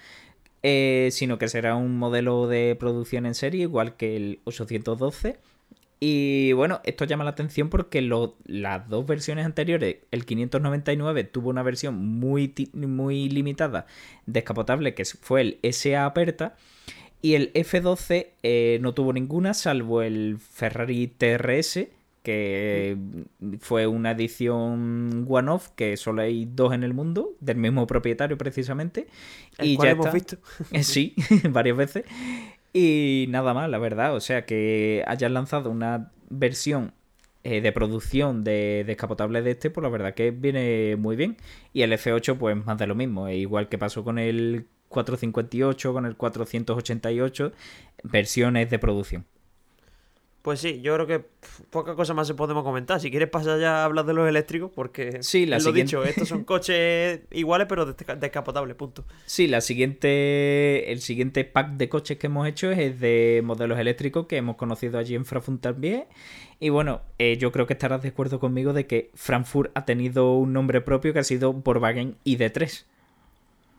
eh, 0.63 1.09
sino 1.11 1.37
que 1.37 1.47
será 1.47 1.75
un 1.75 1.97
modelo 1.97 2.47
de 2.47 2.75
producción 2.79 3.25
en 3.25 3.35
serie, 3.35 3.63
igual 3.63 3.95
que 3.95 4.15
el 4.15 4.39
812. 4.45 5.39
Y 6.03 6.53
bueno, 6.53 6.81
esto 6.83 7.05
llama 7.05 7.23
la 7.23 7.29
atención 7.29 7.69
porque 7.69 8.01
las 8.01 8.89
dos 8.89 9.05
versiones 9.05 9.45
anteriores, 9.45 9.97
el 10.09 10.25
599 10.25 11.25
tuvo 11.25 11.51
una 11.51 11.61
versión 11.61 11.95
muy, 11.95 12.53
muy 12.73 13.29
limitada, 13.29 13.85
descapotable, 14.25 14.95
que 14.95 15.05
fue 15.05 15.41
el 15.41 15.59
SA 15.71 16.05
Aperta. 16.05 16.55
Y 17.21 17.35
el 17.35 17.53
F12 17.53 18.27
eh, 18.41 18.79
no 18.81 18.93
tuvo 18.93 19.13
ninguna, 19.13 19.53
salvo 19.53 20.01
el 20.01 20.37
Ferrari 20.39 21.07
TRS, 21.07 21.87
que 22.23 22.97
fue 23.59 23.87
una 23.87 24.11
edición 24.11 25.25
one-off, 25.27 25.69
que 25.75 25.97
solo 25.97 26.21
hay 26.23 26.45
dos 26.45 26.73
en 26.73 26.83
el 26.83 26.93
mundo, 26.93 27.35
del 27.39 27.57
mismo 27.57 27.85
propietario 27.87 28.37
precisamente. 28.37 29.07
y 29.59 29.77
ya 29.77 29.91
hemos 29.91 30.11
visto. 30.11 30.37
sí, 30.81 31.15
varias 31.49 31.77
veces. 31.77 32.05
Y 32.73 33.25
nada 33.29 33.53
más, 33.53 33.69
la 33.69 33.77
verdad. 33.77 34.15
O 34.15 34.19
sea, 34.19 34.45
que 34.45 35.03
hayan 35.07 35.33
lanzado 35.33 35.69
una 35.69 36.11
versión 36.29 36.93
eh, 37.43 37.61
de 37.61 37.71
producción 37.71 38.43
de 38.43 38.83
descapotable 38.85 39.41
de 39.41 39.51
este, 39.51 39.71
pues 39.71 39.83
la 39.83 39.89
verdad 39.89 40.13
que 40.13 40.31
viene 40.31 40.95
muy 40.97 41.15
bien. 41.15 41.37
Y 41.73 41.81
el 41.81 41.91
F8, 41.91 42.37
pues 42.37 42.65
más 42.65 42.77
de 42.77 42.87
lo 42.87 42.95
mismo. 42.95 43.29
Igual 43.29 43.67
que 43.67 43.77
pasó 43.77 44.03
con 44.03 44.19
el 44.19 44.67
458, 44.91 45.93
con 45.93 46.05
el 46.05 46.15
488, 46.15 47.51
versiones 48.03 48.69
de 48.69 48.77
producción. 48.77 49.25
Pues 50.41 50.59
sí, 50.59 50.81
yo 50.81 50.95
creo 50.95 51.05
que 51.05 51.23
poca 51.69 51.95
cosa 51.95 52.15
más 52.15 52.25
se 52.25 52.33
podemos 52.33 52.63
comentar. 52.63 52.99
Si 52.99 53.11
quieres 53.11 53.29
pasar 53.29 53.59
ya 53.59 53.81
a 53.81 53.85
hablar 53.85 54.07
de 54.07 54.13
los 54.13 54.27
eléctricos, 54.27 54.71
porque 54.73 55.21
sí, 55.21 55.45
la 55.45 55.59
lo 55.59 55.71
dicho, 55.71 56.03
estos 56.03 56.27
son 56.27 56.45
coches 56.45 57.21
iguales 57.31 57.67
pero 57.69 57.85
descapotables, 57.85 58.75
punto. 58.75 59.05
Sí, 59.27 59.47
la 59.47 59.61
siguiente, 59.61 60.91
el 60.91 61.01
siguiente 61.01 61.45
pack 61.45 61.73
de 61.73 61.89
coches 61.89 62.17
que 62.17 62.25
hemos 62.25 62.47
hecho 62.47 62.71
es 62.71 62.99
de 62.99 63.41
modelos 63.43 63.77
eléctricos 63.77 64.25
que 64.25 64.37
hemos 64.37 64.55
conocido 64.55 64.97
allí 64.97 65.13
en 65.13 65.25
Frankfurt 65.25 65.61
también. 65.61 66.05
Y 66.59 66.69
bueno, 66.69 67.01
eh, 67.19 67.37
yo 67.37 67.51
creo 67.51 67.67
que 67.67 67.73
estarás 67.73 68.01
de 68.01 68.09
acuerdo 68.09 68.39
conmigo 68.39 68.73
de 68.73 68.87
que 68.87 69.11
Frankfurt 69.13 69.71
ha 69.75 69.85
tenido 69.85 70.35
un 70.37 70.53
nombre 70.53 70.81
propio 70.81 71.13
que 71.13 71.19
ha 71.19 71.23
sido 71.23 71.53
Volkswagen 71.53 72.17
ID3. 72.25 72.85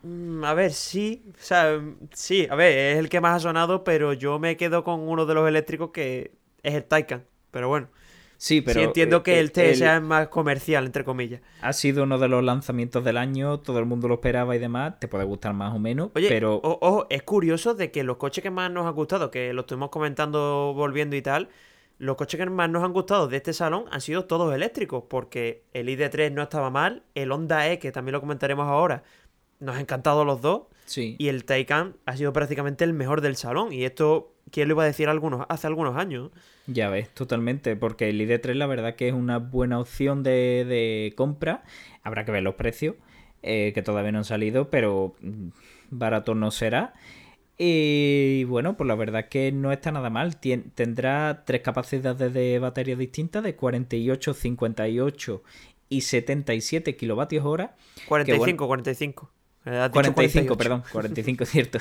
Mm, 0.03 0.43
a 0.43 0.53
ver, 0.53 0.71
sí, 0.71 1.23
o 1.29 1.43
sea, 1.43 1.81
sí, 2.13 2.47
a 2.49 2.55
ver, 2.55 2.77
es 2.77 2.97
el 2.99 3.09
que 3.09 3.21
más 3.21 3.37
ha 3.37 3.39
sonado, 3.39 3.83
pero 3.83 4.13
yo 4.13 4.37
me 4.37 4.57
quedo 4.57 4.83
con 4.83 5.07
uno 5.07 5.25
de 5.25 5.33
los 5.33 5.47
eléctricos 5.47 5.91
que 5.91 6.31
es 6.61 6.73
el 6.75 6.83
Taycan. 6.83 7.25
Pero 7.51 7.69
bueno. 7.69 7.87
Sí, 8.37 8.59
pero. 8.61 8.81
entiendo 8.81 9.23
que 9.23 9.39
el, 9.39 9.53
T 9.53 9.73
sea 9.75 10.01
más 10.01 10.27
comercial, 10.27 10.85
entre 10.85 11.05
comillas. 11.05 11.39
Ha 11.61 11.71
sido 11.71 12.03
uno 12.03 12.17
de 12.17 12.27
los 12.27 12.43
lanzamientos 12.43 13.03
del 13.05 13.15
año, 13.15 13.61
todo 13.61 13.79
el 13.79 13.85
mundo 13.85 14.09
lo 14.09 14.15
esperaba 14.15 14.53
y 14.55 14.59
demás. 14.59 14.99
Te 14.99 15.07
puede 15.07 15.23
gustar 15.23 15.53
más 15.53 15.73
o 15.73 15.79
menos. 15.79 16.09
Oye, 16.15 16.27
pero. 16.27 16.59
Ojo, 16.61 17.07
es 17.09 17.23
curioso 17.23 17.73
de 17.73 17.91
que 17.91 18.03
los 18.03 18.17
coches 18.17 18.41
que 18.41 18.51
más 18.51 18.69
nos 18.69 18.85
han 18.85 18.95
gustado, 18.95 19.31
que 19.31 19.53
lo 19.53 19.61
estuvimos 19.61 19.91
comentando 19.91 20.73
volviendo 20.75 21.15
y 21.15 21.21
tal, 21.21 21.47
los 21.99 22.17
coches 22.17 22.37
que 22.37 22.45
más 22.47 22.69
nos 22.69 22.83
han 22.83 22.91
gustado 22.91 23.29
de 23.29 23.37
este 23.37 23.53
salón 23.53 23.85
han 23.91 24.01
sido 24.01 24.25
todos 24.25 24.53
eléctricos, 24.53 25.05
porque 25.09 25.63
el 25.71 25.87
ID3 25.87 26.33
no 26.33 26.41
estaba 26.41 26.69
mal, 26.69 27.03
el 27.15 27.31
Honda 27.31 27.69
E, 27.69 27.79
que 27.79 27.93
también 27.93 28.13
lo 28.13 28.19
comentaremos 28.19 28.67
ahora, 28.67 29.03
nos 29.63 29.77
ha 29.77 29.79
encantado 29.79 30.25
los 30.25 30.41
dos. 30.41 30.63
Sí. 30.85 31.15
Y 31.17 31.29
el 31.29 31.45
Taycan 31.45 31.95
ha 32.05 32.17
sido 32.17 32.33
prácticamente 32.33 32.83
el 32.83 32.93
mejor 32.93 33.21
del 33.21 33.35
salón. 33.35 33.71
Y 33.71 33.85
esto, 33.85 34.33
¿quién 34.51 34.67
lo 34.67 34.75
iba 34.75 34.83
a 34.83 34.87
decir 34.87 35.07
algunos, 35.07 35.45
hace 35.49 35.67
algunos 35.67 35.95
años? 35.95 36.31
Ya 36.67 36.89
ves, 36.89 37.09
totalmente. 37.09 37.75
Porque 37.75 38.09
el 38.09 38.19
ID3 38.19 38.53
la 38.55 38.67
verdad 38.67 38.95
que 38.95 39.07
es 39.07 39.13
una 39.13 39.39
buena 39.39 39.79
opción 39.79 40.23
de, 40.23 41.13
compra. 41.15 41.63
Habrá 42.03 42.25
que 42.25 42.31
ver 42.31 42.43
los 42.43 42.55
precios, 42.55 42.95
eh, 43.41 43.71
que 43.73 43.81
todavía 43.81 44.11
no 44.11 44.19
han 44.19 44.25
salido, 44.25 44.69
pero 44.69 45.15
mm, 45.21 45.47
barato 45.89 46.35
no 46.35 46.51
será. 46.51 46.93
Y 47.57 48.43
bueno, 48.45 48.75
pues 48.75 48.87
la 48.87 48.95
verdad 48.95 49.29
que 49.29 49.51
no 49.51 49.71
está 49.71 49.91
nada 49.91 50.09
mal. 50.09 50.37
tendrá 50.37 51.43
tres 51.45 51.61
capacidades 51.61 52.33
de 52.33 52.59
batería 52.59 52.95
distintas 52.95 53.43
de 53.43 53.55
48, 53.55 54.33
58 54.33 55.43
y 55.87 56.01
77 56.01 56.95
kilovatios 56.97 57.45
hora. 57.45 57.75
45, 58.07 58.67
45. 58.67 59.31
45, 59.63 60.57
perdón, 60.57 60.83
45, 60.91 61.45
cierto. 61.45 61.79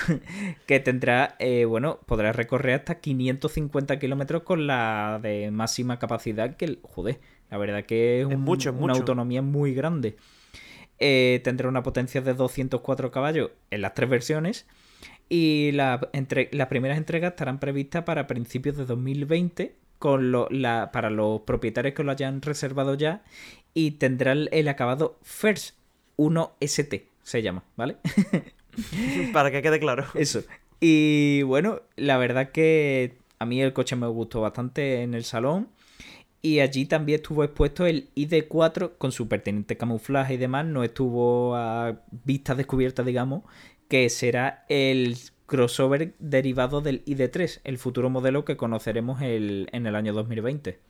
que 0.67 0.79
tendrá, 0.79 1.35
eh, 1.41 1.65
bueno, 1.65 1.99
podrá 2.07 2.33
recorrer 2.33 2.75
hasta 2.75 3.01
550 3.01 3.99
kilómetros 3.99 4.43
con 4.43 4.67
la 4.67 5.19
de 5.21 5.51
máxima 5.51 5.99
capacidad 5.99 6.57
que, 6.57 6.79
joder, 6.83 7.21
la 7.51 7.59
verdad 7.59 7.85
que 7.85 8.21
es, 8.21 8.27
una 8.27 8.93
autonomía 8.95 9.43
muy 9.43 9.75
grande. 9.75 10.17
Eh, 10.99 11.41
tendrá 11.43 11.69
una 11.69 11.83
potencia 11.83 12.21
de 12.21 12.35
204 12.35 13.11
caballos 13.11 13.51
en 13.71 13.81
las 13.81 13.95
tres 13.95 14.09
versiones. 14.09 14.67
Y 15.29 15.73
la, 15.73 16.09
entre, 16.13 16.51
las 16.53 16.69
primeras 16.69 16.99
entregas 16.99 17.33
estarán 17.33 17.59
previstas 17.59 18.05
para 18.05 18.27
principios 18.27 18.77
de 18.77 18.85
2020 18.85 19.75
con 19.99 20.31
la, 20.31 20.91
para 20.93 21.11
los 21.11 21.41
propietarios 21.41 21.95
que 21.95 22.05
lo 22.05 22.13
hayan 22.13 22.43
reservado 22.43 22.95
ya. 22.95 23.25
Y 23.75 23.93
tendrá 23.93 24.33
el 24.33 24.69
acabado 24.69 25.19
First 25.23 25.77
1ST 26.19 27.12
se 27.23 27.43
llama, 27.43 27.65
¿vale? 27.77 27.97
Para 29.33 29.51
que 29.51 29.63
quede 29.63 29.79
claro. 29.79 30.07
Eso. 30.15 30.43
Y 30.81 31.43
bueno, 31.43 31.83
la 31.97 32.19
verdad 32.19 32.51
que 32.51 33.17
a 33.39 33.47
mí 33.47 33.61
el 33.61 33.73
coche 33.73 33.97
me 33.97 34.07
gustó 34.07 34.41
bastante 34.41 35.03
en 35.03 35.15
el 35.15 35.25
salón. 35.25 35.69
Y 36.45 36.59
allí 36.59 36.87
también 36.87 37.21
estuvo 37.21 37.45
expuesto 37.45 37.87
el 37.87 38.09
ID4 38.17 38.93
con 38.99 39.13
su 39.13 39.29
pertinente 39.29 39.77
camuflaje 39.77 40.35
y 40.35 40.39
demás. 40.39 40.67
No 40.67 40.83
estuvo 40.83 41.55
a 41.55 42.01
vista 42.25 42.57
descubierta, 42.57 43.05
digamos, 43.05 43.45
que 43.89 44.11
será 44.11 44.65
el 44.69 45.17
crossover 45.47 46.15
derivado 46.19 46.81
del 46.81 47.05
ID3, 47.05 47.61
el 47.63 47.79
futuro 47.79 48.11
modelo 48.11 48.45
que 48.45 48.57
conoceremos 48.57 49.23
en 49.23 49.87
el 49.87 49.95
año 49.95 50.13
2020. 50.13 50.81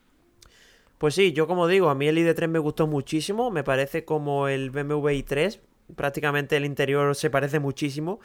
Pues 1.02 1.16
sí, 1.16 1.32
yo 1.32 1.48
como 1.48 1.66
digo, 1.66 1.90
a 1.90 1.96
mí 1.96 2.06
el 2.06 2.16
ID3 2.16 2.46
me 2.46 2.60
gustó 2.60 2.86
muchísimo. 2.86 3.50
Me 3.50 3.64
parece 3.64 4.04
como 4.04 4.46
el 4.46 4.70
BMW 4.70 5.08
i3, 5.08 5.58
prácticamente 5.96 6.56
el 6.56 6.64
interior 6.64 7.14
se 7.14 7.30
parece 7.30 7.58
muchísimo. 7.58 8.20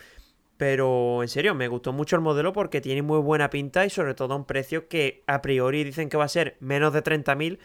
Pero 0.58 1.22
en 1.22 1.30
serio, 1.30 1.54
me 1.54 1.68
gustó 1.68 1.94
mucho 1.94 2.16
el 2.16 2.22
modelo 2.24 2.52
porque 2.52 2.82
tiene 2.82 3.04
muy 3.04 3.20
buena 3.20 3.52
pinta 3.52 3.86
y 3.86 3.92
sobre 3.92 4.16
todo 4.16 4.34
a 4.34 4.38
un 4.38 4.46
precio 4.46 4.88
que 4.88 5.24
a 5.28 5.42
priori 5.42 5.84
dicen 5.84 6.10
que 6.10 6.18
va 6.18 6.26
a 6.26 6.30
ser 6.30 6.58
menos 6.60 6.94
de 6.94 7.04
30.000, 7.04 7.60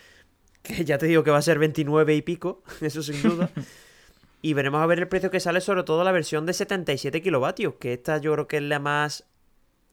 que 0.62 0.84
ya 0.84 0.98
te 0.98 1.06
digo 1.06 1.24
que 1.24 1.30
va 1.30 1.38
a 1.38 1.42
ser 1.42 1.58
29 1.58 2.14
y 2.14 2.22
pico, 2.22 2.62
eso 2.82 3.02
sin 3.02 3.22
duda. 3.22 3.50
y 4.42 4.52
veremos 4.52 4.82
a 4.82 4.86
ver 4.86 4.98
el 4.98 5.08
precio 5.08 5.30
que 5.30 5.40
sale 5.40 5.62
sobre 5.62 5.84
todo 5.84 6.04
la 6.04 6.12
versión 6.12 6.44
de 6.44 6.52
77 6.52 7.22
kilovatios, 7.22 7.74
que 7.80 7.94
esta 7.94 8.18
yo 8.18 8.34
creo 8.34 8.46
que 8.46 8.58
es 8.58 8.62
la 8.62 8.78
más, 8.78 9.24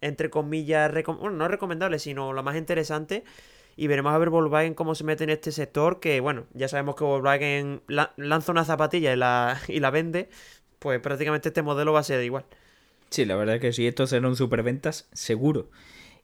entre 0.01 0.29
comillas, 0.29 0.91
bueno, 1.05 1.31
no 1.31 1.47
recomendable, 1.47 1.99
sino 1.99 2.33
la 2.33 2.41
más 2.41 2.57
interesante 2.57 3.23
y 3.79 3.87
veremos 3.87 4.13
a 4.13 4.17
ver 4.17 4.29
Volkswagen 4.29 4.73
cómo 4.73 4.93
se 4.93 5.05
mete 5.05 5.23
en 5.23 5.29
este 5.29 5.53
sector, 5.53 6.01
que 6.01 6.19
bueno, 6.19 6.43
ya 6.53 6.67
sabemos 6.67 6.95
que 6.95 7.05
Volkswagen 7.05 7.81
lanza 7.87 8.51
una 8.51 8.65
zapatilla 8.65 9.13
y 9.13 9.15
la, 9.15 9.57
y 9.69 9.79
la 9.79 9.89
vende, 9.89 10.29
pues 10.79 10.99
prácticamente 10.99 11.47
este 11.47 11.61
modelo 11.61 11.93
va 11.93 12.01
a 12.01 12.03
ser 12.03 12.21
igual. 12.21 12.43
Sí, 13.09 13.23
la 13.23 13.37
verdad 13.37 13.55
es 13.55 13.61
que 13.61 13.71
sí, 13.71 13.87
esto 13.87 14.05
será 14.05 14.27
un 14.27 14.35
superventas 14.35 15.07
seguro. 15.13 15.69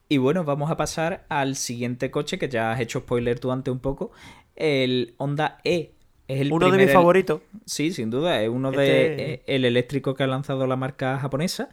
Y 0.09 0.17
bueno, 0.17 0.43
vamos 0.43 0.69
a 0.69 0.75
pasar 0.75 1.25
al 1.29 1.55
siguiente 1.55 2.11
coche 2.11 2.37
que 2.37 2.49
ya 2.49 2.73
has 2.73 2.81
hecho 2.81 2.99
spoiler 2.99 3.39
tú 3.39 3.53
antes 3.53 3.71
un 3.71 3.79
poco, 3.79 4.11
el 4.57 5.15
Honda 5.17 5.59
E. 5.63 5.93
Es 6.27 6.41
el 6.41 6.51
uno 6.51 6.69
de 6.69 6.77
mis 6.77 6.91
favoritos. 6.91 7.41
Sí, 7.65 7.91
sin 7.91 8.09
duda, 8.09 8.41
es 8.41 8.49
uno 8.49 8.71
de 8.71 9.11
este 9.11 9.33
eh, 9.33 9.43
el 9.47 9.63
eléctrico 9.63 10.13
que 10.13 10.23
ha 10.23 10.27
lanzado 10.27 10.67
la 10.67 10.75
marca 10.75 11.19
japonesa. 11.19 11.69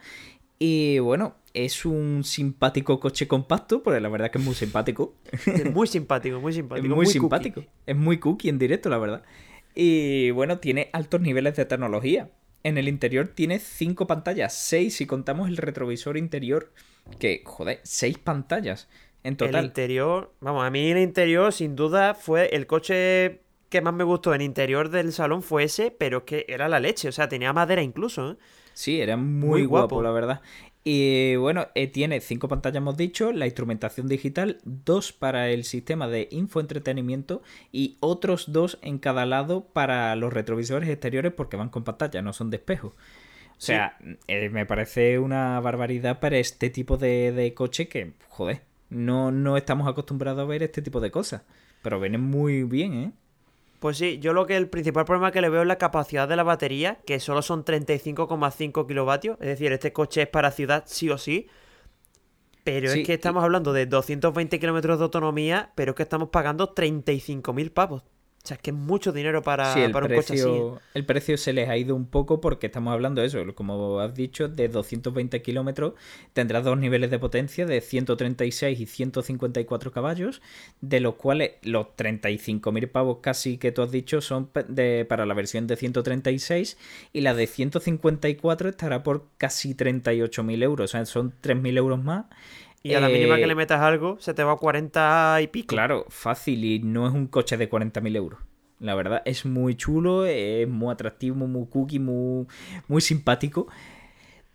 Y 0.64 1.00
bueno, 1.00 1.34
es 1.54 1.84
un 1.84 2.22
simpático 2.22 3.00
coche 3.00 3.26
compacto, 3.26 3.82
porque 3.82 3.98
la 3.98 4.08
verdad 4.08 4.26
es 4.26 4.30
que 4.30 4.38
es 4.38 4.44
muy 4.44 4.54
simpático. 4.54 5.16
Es 5.44 5.68
muy 5.72 5.88
simpático, 5.88 6.38
muy 6.38 6.52
simpático. 6.52 6.86
Es 6.88 6.94
muy, 6.94 7.06
simpático. 7.06 7.64
Es 7.84 7.96
muy 7.96 8.20
cookie 8.20 8.48
en 8.48 8.60
directo, 8.60 8.88
la 8.88 8.98
verdad. 8.98 9.24
Y 9.74 10.30
bueno, 10.30 10.60
tiene 10.60 10.88
altos 10.92 11.20
niveles 11.20 11.56
de 11.56 11.64
tecnología. 11.64 12.30
En 12.62 12.78
el 12.78 12.86
interior 12.86 13.26
tiene 13.26 13.58
cinco 13.58 14.06
pantallas, 14.06 14.54
seis 14.54 14.94
si 14.94 15.04
contamos 15.04 15.48
el 15.48 15.56
retrovisor 15.56 16.16
interior. 16.16 16.70
Que, 17.18 17.42
joder, 17.44 17.80
seis 17.82 18.18
pantallas 18.18 18.88
en 19.24 19.36
total. 19.36 19.56
El 19.56 19.64
interior, 19.64 20.32
vamos, 20.38 20.64
a 20.64 20.70
mí 20.70 20.92
el 20.92 20.98
interior 20.98 21.52
sin 21.52 21.74
duda 21.74 22.14
fue 22.14 22.54
el 22.54 22.68
coche 22.68 23.40
que 23.68 23.80
más 23.80 23.94
me 23.94 24.04
gustó 24.04 24.32
en 24.32 24.42
interior 24.42 24.90
del 24.90 25.12
salón 25.12 25.42
fue 25.42 25.64
ese, 25.64 25.90
pero 25.90 26.18
es 26.18 26.24
que 26.24 26.46
era 26.46 26.68
la 26.68 26.78
leche, 26.78 27.08
o 27.08 27.12
sea, 27.12 27.28
tenía 27.28 27.52
madera 27.52 27.82
incluso. 27.82 28.30
¿eh? 28.30 28.36
Sí, 28.72 29.00
era 29.00 29.16
muy, 29.16 29.64
guapo, 29.64 30.02
la 30.02 30.10
verdad. 30.10 30.40
Y 30.84 31.36
bueno, 31.36 31.68
eh, 31.76 31.86
tiene 31.86 32.20
cinco 32.20 32.48
pantallas, 32.48 32.78
hemos 32.78 32.96
dicho, 32.96 33.30
la 33.32 33.46
instrumentación 33.46 34.08
digital, 34.08 34.58
dos 34.64 35.12
para 35.12 35.48
el 35.50 35.62
sistema 35.62 36.08
de 36.08 36.28
infoentretenimiento 36.32 37.42
y 37.70 37.96
otros 38.00 38.50
dos 38.52 38.78
en 38.82 38.98
cada 38.98 39.24
lado 39.24 39.64
para 39.64 40.14
los 40.16 40.32
retrovisores 40.32 40.88
exteriores 40.88 41.32
porque 41.32 41.56
van 41.56 41.68
con 41.68 41.84
pantalla, 41.84 42.20
no 42.20 42.32
son 42.32 42.50
de 42.50 42.56
espejo. 42.56 42.88
O 42.88 43.64
sea, 43.64 43.96
eh, 44.26 44.48
me 44.48 44.66
parece 44.66 45.20
una 45.20 45.60
barbaridad 45.60 46.18
para 46.18 46.38
este 46.38 46.68
tipo 46.68 46.96
de, 46.96 47.30
de 47.30 47.54
coche 47.54 47.86
que, 47.86 48.14
joder, 48.28 48.62
no, 48.90 49.30
no 49.30 49.56
estamos 49.56 49.86
acostumbrados 49.86 50.40
a 50.40 50.44
ver 50.44 50.64
este 50.64 50.82
tipo 50.82 50.98
de 50.98 51.12
cosas. 51.12 51.42
Pero 51.82 52.00
vienen 52.00 52.22
muy 52.22 52.64
bien, 52.64 52.94
¿eh? 52.94 53.12
Pues 53.82 53.98
sí, 53.98 54.20
yo 54.20 54.32
lo 54.32 54.46
que 54.46 54.56
el 54.56 54.68
principal 54.68 55.04
problema 55.04 55.32
que 55.32 55.40
le 55.40 55.48
veo 55.48 55.62
es 55.62 55.66
la 55.66 55.76
capacidad 55.76 56.28
de 56.28 56.36
la 56.36 56.44
batería, 56.44 57.00
que 57.04 57.18
solo 57.18 57.42
son 57.42 57.64
35,5 57.64 58.86
kilovatios. 58.86 59.36
Es 59.40 59.48
decir, 59.48 59.72
este 59.72 59.92
coche 59.92 60.22
es 60.22 60.28
para 60.28 60.52
ciudad 60.52 60.84
sí 60.86 61.10
o 61.10 61.18
sí. 61.18 61.48
Pero 62.62 62.92
es 62.92 63.04
que 63.04 63.14
estamos 63.14 63.42
hablando 63.42 63.72
de 63.72 63.86
220 63.86 64.60
kilómetros 64.60 64.98
de 64.98 65.04
autonomía, 65.04 65.72
pero 65.74 65.90
es 65.90 65.96
que 65.96 66.04
estamos 66.04 66.28
pagando 66.28 66.76
35.000 66.76 67.72
pavos. 67.72 68.04
O 68.44 68.48
sea, 68.48 68.56
es 68.56 68.60
que 68.62 68.70
es 68.70 68.76
mucho 68.76 69.12
dinero 69.12 69.40
para, 69.42 69.72
Sí, 69.72 69.86
para 69.92 70.06
un 70.06 70.12
coche 70.12 70.34
así. 70.34 70.42
precio, 70.42 70.80
el 70.94 71.06
precio 71.06 71.36
se 71.36 71.52
les 71.52 71.68
ha 71.68 71.76
ido 71.76 71.94
un 71.94 72.06
poco 72.06 72.40
porque 72.40 72.66
estamos 72.66 72.92
hablando 72.92 73.20
de 73.20 73.28
eso, 73.28 73.38
como 73.54 74.00
has 74.00 74.14
dicho, 74.14 74.48
de 74.48 74.66
220 74.68 75.40
kilómetros 75.42 75.94
tendrá 76.32 76.60
dos 76.60 76.76
niveles 76.76 77.12
de 77.12 77.20
potencia 77.20 77.66
de 77.66 77.80
136 77.80 78.80
y 78.80 78.86
154 78.86 79.92
caballos, 79.92 80.42
de 80.80 80.98
los 80.98 81.14
cuales 81.14 81.52
los 81.62 81.86
35.000 81.96 82.90
pavos 82.90 83.18
casi 83.20 83.58
que 83.58 83.70
tú 83.70 83.82
has 83.82 83.92
dicho 83.92 84.20
son 84.20 84.50
de, 84.68 85.06
para 85.08 85.24
la 85.24 85.34
versión 85.34 85.68
de 85.68 85.76
136 85.76 86.78
y 87.12 87.20
la 87.20 87.34
de 87.34 87.46
154 87.46 88.68
estará 88.70 89.04
por 89.04 89.28
casi 89.38 89.74
38.000 89.76 90.62
euros, 90.64 90.90
o 90.90 90.92
sea, 90.92 91.06
son 91.06 91.32
3.000 91.42 91.78
euros 91.78 92.02
más. 92.02 92.26
Y 92.82 92.94
a 92.94 93.00
la 93.00 93.08
mínima 93.08 93.36
que 93.36 93.44
Eh, 93.44 93.46
le 93.46 93.54
metas 93.54 93.80
algo, 93.80 94.16
se 94.20 94.34
te 94.34 94.42
va 94.42 94.52
a 94.52 94.56
40 94.56 95.40
y 95.42 95.46
pico. 95.48 95.74
Claro, 95.74 96.04
fácil 96.08 96.64
y 96.64 96.80
no 96.80 97.06
es 97.06 97.14
un 97.14 97.28
coche 97.28 97.56
de 97.56 97.70
40.000 97.70 98.16
euros. 98.16 98.40
La 98.80 98.96
verdad, 98.96 99.22
es 99.24 99.46
muy 99.46 99.76
chulo, 99.76 100.26
es 100.26 100.68
muy 100.68 100.92
atractivo, 100.92 101.46
muy 101.46 101.66
cookie, 101.68 102.00
muy, 102.00 102.46
muy 102.88 103.00
simpático. 103.00 103.68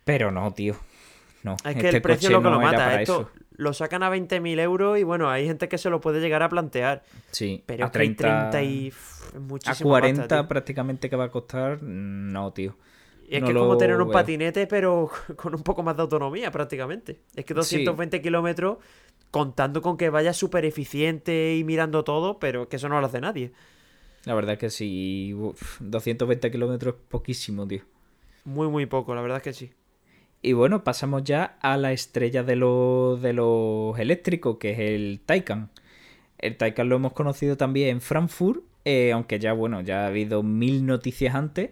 Pero 0.03 0.31
no, 0.31 0.53
tío. 0.53 0.75
No, 1.43 1.55
Es 1.63 1.77
que 1.77 1.85
este 1.85 1.97
el 1.97 2.01
precio 2.01 2.29
lo 2.29 2.39
que 2.39 2.49
no 2.49 2.51
lo 2.51 2.59
mata. 2.59 2.99
Esto 3.01 3.21
eso. 3.21 3.31
lo 3.51 3.71
sacan 3.73 4.03
a 4.03 4.09
20.000 4.09 4.59
euros 4.59 4.99
y 4.99 5.03
bueno, 5.03 5.29
hay 5.29 5.45
gente 5.45 5.69
que 5.69 5.77
se 5.77 5.89
lo 5.89 6.01
puede 6.01 6.19
llegar 6.19 6.43
a 6.43 6.49
plantear. 6.49 7.03
Sí, 7.31 7.63
Pero 7.65 7.85
a 7.85 7.87
es 7.87 7.93
que 7.93 8.01
hay 8.01 8.15
30, 8.15 8.49
30 8.49 8.63
y... 8.63 8.87
es 8.89 9.35
a 9.35 9.39
muchísimo 9.39 9.89
40 9.91 10.21
pasta, 10.21 10.35
tío. 10.41 10.47
prácticamente 10.47 11.09
que 11.09 11.15
va 11.15 11.25
a 11.25 11.31
costar, 11.31 11.81
no, 11.81 12.51
tío. 12.51 12.75
Y 13.27 13.35
es 13.35 13.41
no 13.41 13.47
que 13.47 13.53
es 13.53 13.59
como 13.59 13.77
tener 13.77 14.01
un 14.01 14.09
patinete, 14.09 14.67
pero 14.67 15.09
con 15.35 15.53
un 15.53 15.61
poco 15.61 15.83
más 15.83 15.95
de 15.97 16.01
autonomía 16.01 16.49
prácticamente. 16.49 17.19
Es 17.35 17.43
que 17.43 17.53
220 17.53 18.21
kilómetros, 18.21 18.77
contando 19.31 19.81
con 19.81 19.97
que 19.97 20.09
vaya 20.09 20.33
súper 20.33 20.63
eficiente 20.63 21.55
y 21.57 21.63
mirando 21.65 22.03
todo, 22.05 22.39
pero 22.39 22.69
que 22.69 22.77
eso 22.77 22.87
no 22.87 22.99
lo 23.01 23.05
hace 23.05 23.19
nadie. 23.19 23.51
La 24.23 24.33
verdad 24.33 24.53
es 24.53 24.59
que 24.59 24.69
sí, 24.69 25.33
uf, 25.33 25.79
220 25.81 26.51
kilómetros 26.51 26.95
es 26.95 27.01
poquísimo, 27.09 27.67
tío. 27.67 27.81
Muy, 28.45 28.69
muy 28.69 28.85
poco, 28.85 29.13
la 29.13 29.21
verdad 29.21 29.37
es 29.37 29.43
que 29.43 29.53
sí. 29.53 29.71
Y 30.41 30.53
bueno, 30.53 30.83
pasamos 30.85 31.23
ya 31.23 31.57
a 31.61 31.75
la 31.75 31.91
estrella 31.91 32.43
de 32.43 32.55
los, 32.55 33.21
de 33.21 33.33
los 33.33 33.99
eléctricos, 33.99 34.57
que 34.57 34.71
es 34.71 34.79
el 34.79 35.19
Taycan. 35.25 35.69
El 36.37 36.55
Taycan 36.55 36.87
lo 36.87 36.95
hemos 36.95 37.13
conocido 37.13 37.57
también 37.57 37.89
en 37.89 38.01
Frankfurt, 38.01 38.61
eh, 38.85 39.11
aunque 39.11 39.39
ya, 39.39 39.51
bueno, 39.51 39.81
ya 39.81 40.03
ha 40.03 40.07
habido 40.07 40.43
mil 40.43 40.85
noticias 40.85 41.35
antes 41.35 41.71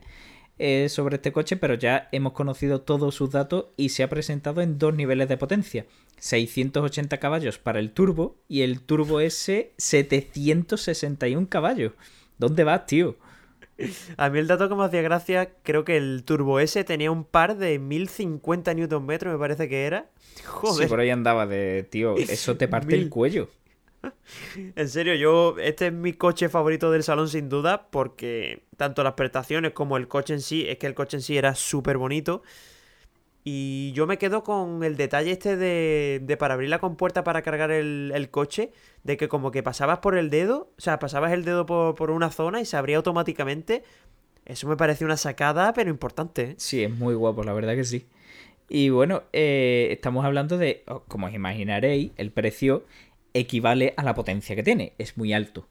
eh, 0.57 0.87
sobre 0.89 1.17
este 1.17 1.31
coche, 1.31 1.57
pero 1.57 1.75
ya 1.75 2.09
hemos 2.11 2.33
conocido 2.33 2.81
todos 2.81 3.15
sus 3.15 3.31
datos 3.31 3.67
y 3.77 3.89
se 3.89 4.03
ha 4.03 4.09
presentado 4.09 4.61
en 4.61 4.77
dos 4.77 4.93
niveles 4.93 5.27
de 5.27 5.37
potencia. 5.37 5.85
680 6.17 7.17
caballos 7.19 7.57
para 7.57 7.79
el 7.79 7.91
turbo 7.91 8.37
y 8.47 8.61
el 8.61 8.81
turbo 8.81 9.19
S 9.19 9.73
761 9.77 11.49
caballos. 11.49 11.93
¿Dónde 12.37 12.63
vas, 12.63 12.85
tío? 12.85 13.17
A 14.17 14.29
mí 14.29 14.39
el 14.39 14.47
dato 14.47 14.69
que 14.69 14.75
me 14.75 14.83
hacía 14.85 15.01
gracia, 15.01 15.51
creo 15.63 15.83
que 15.83 15.97
el 15.97 16.23
Turbo 16.25 16.59
S 16.59 16.83
tenía 16.83 17.11
un 17.11 17.23
par 17.23 17.57
de 17.57 17.79
1050 17.79 18.73
Nm, 18.73 19.07
me 19.07 19.37
parece 19.37 19.69
que 19.69 19.85
era. 19.85 20.09
Joder. 20.45 20.87
Sí, 20.87 20.89
por 20.89 20.99
ahí 20.99 21.09
andaba 21.09 21.45
de, 21.45 21.83
tío, 21.83 22.15
eso 22.17 22.57
te 22.57 22.67
parte 22.67 22.95
el 22.95 23.09
cuello. 23.09 23.49
En 24.75 24.87
serio, 24.87 25.15
yo, 25.15 25.55
este 25.57 25.87
es 25.87 25.93
mi 25.93 26.13
coche 26.13 26.47
favorito 26.47 26.91
del 26.91 27.01
salón 27.01 27.27
sin 27.27 27.49
duda, 27.49 27.87
porque 27.89 28.61
tanto 28.77 29.03
las 29.03 29.13
prestaciones 29.13 29.73
como 29.73 29.97
el 29.97 30.07
coche 30.07 30.33
en 30.33 30.41
sí, 30.41 30.65
es 30.67 30.77
que 30.77 30.87
el 30.87 30.93
coche 30.93 31.17
en 31.17 31.21
sí 31.21 31.37
era 31.37 31.55
súper 31.55 31.97
bonito. 31.97 32.43
Y 33.47 33.91
yo 33.93 34.07
me 34.07 34.17
quedo 34.17 34.41
con 34.43 34.83
el 34.83 34.97
detalle 34.97 35.31
este 35.31 35.55
de, 35.55 36.19
de 36.23 36.37
para 36.37 36.55
abrir 36.55 36.69
la 36.69 36.79
compuerta 36.79 37.23
para 37.23 37.43
cargar 37.43 37.69
el, 37.69 38.27
coche, 38.31 38.71
de 39.03 39.17
que 39.17 39.27
como 39.27 39.51
que 39.51 39.61
pasabas 39.61 39.99
por 39.99 40.17
el 40.17 40.31
dedo, 40.31 40.71
o 40.77 40.81
sea, 40.81 40.97
pasabas 40.97 41.31
el 41.31 41.45
dedo 41.45 41.67
por, 41.67 41.93
por 41.93 42.09
una 42.09 42.31
zona 42.31 42.59
y 42.59 42.65
se 42.65 42.75
abría 42.75 42.97
automáticamente. 42.97 43.83
Eso 44.45 44.67
me 44.67 44.77
parece 44.77 45.05
una 45.05 45.17
sacada, 45.17 45.73
pero 45.73 45.91
importante. 45.91 46.41
¿eh? 46.41 46.55
Sí, 46.57 46.83
es 46.83 46.91
muy 46.91 47.13
guapo, 47.13 47.43
la 47.43 47.53
verdad 47.53 47.75
que 47.75 47.83
sí. 47.83 48.07
Y 48.69 48.89
bueno, 48.89 49.23
eh, 49.31 49.89
estamos 49.91 50.25
hablando 50.25 50.57
de, 50.57 50.83
oh, 50.87 51.03
como 51.07 51.27
os 51.27 51.33
imaginaréis, 51.33 52.11
el 52.17 52.31
precio 52.31 52.85
equivale 53.33 53.93
a 53.97 54.03
la 54.03 54.15
potencia 54.15 54.55
que 54.55 54.63
tiene, 54.63 54.93
es 54.97 55.17
muy 55.17 55.33
alto. 55.33 55.67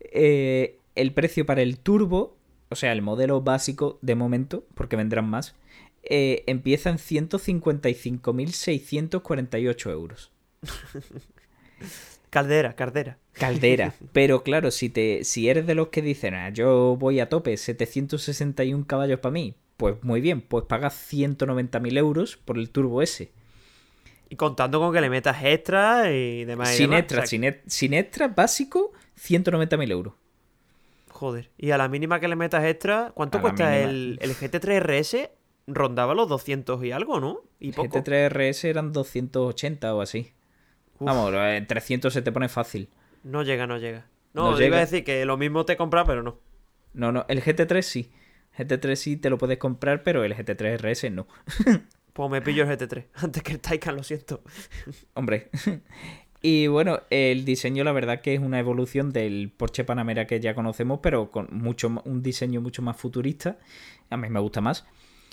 Eh, 0.00 0.78
el 0.94 1.12
precio 1.12 1.44
para 1.46 1.62
el 1.62 1.78
turbo, 1.78 2.36
o 2.68 2.76
sea, 2.76 2.92
el 2.92 3.02
modelo 3.02 3.40
básico 3.42 3.98
de 4.02 4.14
momento, 4.14 4.64
porque 4.74 4.94
vendrán 4.96 5.28
más, 5.28 5.56
eh, 6.02 6.44
empieza 6.46 6.90
en 6.90 6.98
155.648 6.98 9.90
euros. 9.90 10.30
Caldera, 12.30 12.74
caldera. 12.74 13.18
Caldera. 13.32 13.94
Pero 14.12 14.42
claro, 14.42 14.72
si 14.72 14.88
te 14.88 15.22
si 15.22 15.48
eres 15.48 15.68
de 15.68 15.76
los 15.76 15.90
que 15.90 16.02
dicen, 16.02 16.34
"Ah, 16.34 16.50
yo 16.50 16.96
voy 16.98 17.20
a 17.20 17.28
tope, 17.28 17.56
761 17.56 18.86
caballos 18.88 19.20
para 19.20 19.32
mí, 19.32 19.54
pues 19.76 20.02
muy 20.02 20.20
bien, 20.20 20.40
pues 20.40 20.64
pagas 20.64 20.94
190.000 20.94 21.96
euros 21.96 22.36
por 22.36 22.58
el 22.58 22.70
Turbo 22.70 23.02
S. 23.02 23.30
Y 24.28 24.34
contando 24.34 24.80
con 24.80 24.92
que 24.92 25.00
le 25.00 25.10
metas 25.10 25.44
extra 25.44 26.10
y 26.10 26.44
demás. 26.44 26.70
Sin 26.70 26.90
demás, 26.90 27.02
extra, 27.02 27.18
o 27.18 27.22
sea, 27.22 27.28
sin, 27.28 27.44
sin 27.68 27.94
extra 27.94 28.26
básico, 28.26 28.92
190.000 29.16 29.92
euros. 29.92 30.14
Joder. 31.24 31.50
Y 31.56 31.70
a 31.70 31.78
la 31.78 31.88
mínima 31.88 32.20
que 32.20 32.28
le 32.28 32.36
metas 32.36 32.62
extra, 32.64 33.12
¿cuánto 33.14 33.38
A 33.38 33.40
cuesta 33.40 33.78
el, 33.78 34.18
el 34.20 34.34
GT3 34.34 34.80
RS? 34.80 35.30
Rondaba 35.66 36.12
los 36.14 36.28
200 36.28 36.84
y 36.84 36.92
algo, 36.92 37.18
¿no? 37.18 37.40
Y 37.58 37.72
poco. 37.72 37.88
GT3 37.98 38.28
RS 38.28 38.64
eran 38.68 38.92
280 38.92 39.94
o 39.94 40.02
así. 40.02 40.32
Uf, 40.98 41.06
Vamos, 41.06 41.32
en 41.34 41.66
300 41.66 42.12
se 42.12 42.20
te 42.20 42.30
pone 42.30 42.50
fácil. 42.50 42.90
No 43.22 43.42
llega, 43.42 43.66
no 43.66 43.78
llega. 43.78 44.06
No 44.34 44.50
No, 44.50 44.56
te 44.58 44.66
iba 44.66 44.76
a 44.76 44.80
llega. 44.80 44.80
decir 44.80 45.02
que 45.04 45.24
lo 45.24 45.38
mismo 45.38 45.64
te 45.64 45.78
compras, 45.78 46.04
pero 46.06 46.22
no. 46.22 46.38
No, 46.92 47.10
no, 47.10 47.24
el 47.28 47.42
GT3 47.42 47.80
sí. 47.80 48.12
GT3 48.58 48.94
sí 48.96 49.16
te 49.16 49.30
lo 49.30 49.38
puedes 49.38 49.56
comprar, 49.56 50.02
pero 50.02 50.24
el 50.24 50.36
GT3 50.36 50.76
RS 50.76 51.10
no. 51.10 51.26
Pues 52.12 52.30
me 52.30 52.40
pillo 52.42 52.62
el 52.62 52.68
GT3. 52.68 53.06
Antes 53.14 53.42
que 53.42 53.52
el 53.54 53.60
Taycan, 53.60 53.96
lo 53.96 54.04
siento. 54.04 54.42
Hombre. 55.14 55.50
Y 56.46 56.66
bueno, 56.66 57.00
el 57.08 57.46
diseño 57.46 57.84
la 57.84 57.92
verdad 57.92 58.20
que 58.20 58.34
es 58.34 58.40
una 58.40 58.58
evolución 58.58 59.12
del 59.14 59.50
Porsche 59.56 59.82
Panamera 59.82 60.26
que 60.26 60.40
ya 60.40 60.54
conocemos, 60.54 61.00
pero 61.02 61.30
con 61.30 61.48
mucho 61.52 61.90
un 62.04 62.22
diseño 62.22 62.60
mucho 62.60 62.82
más 62.82 62.98
futurista. 62.98 63.56
A 64.10 64.18
mí 64.18 64.28
me 64.28 64.40
gusta 64.40 64.60
más. 64.60 64.84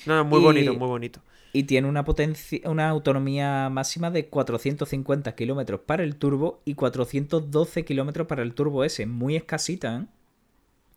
No, 0.05 0.15
no, 0.15 0.23
muy 0.23 0.39
Y- 0.39 0.43
bonito, 0.43 0.73
muy 0.73 0.87
bonito. 0.87 1.19
Y 1.51 1.63
tiene 1.63 1.89
una 1.89 2.05
potencia, 2.05 2.61
una 2.69 2.87
autonomía 2.87 3.67
máxima 3.69 4.09
de 4.09 4.27
450 4.27 5.35
kilómetros 5.35 5.81
para 5.81 6.03
el 6.03 6.15
turbo 6.15 6.61
y 6.63 6.75
412 6.75 7.83
kilómetros 7.83 8.25
para 8.25 8.41
el 8.41 8.53
turbo 8.53 8.85
S. 8.85 9.05
Muy 9.05 9.35
escasita, 9.35 9.97
¿eh? 9.97 10.05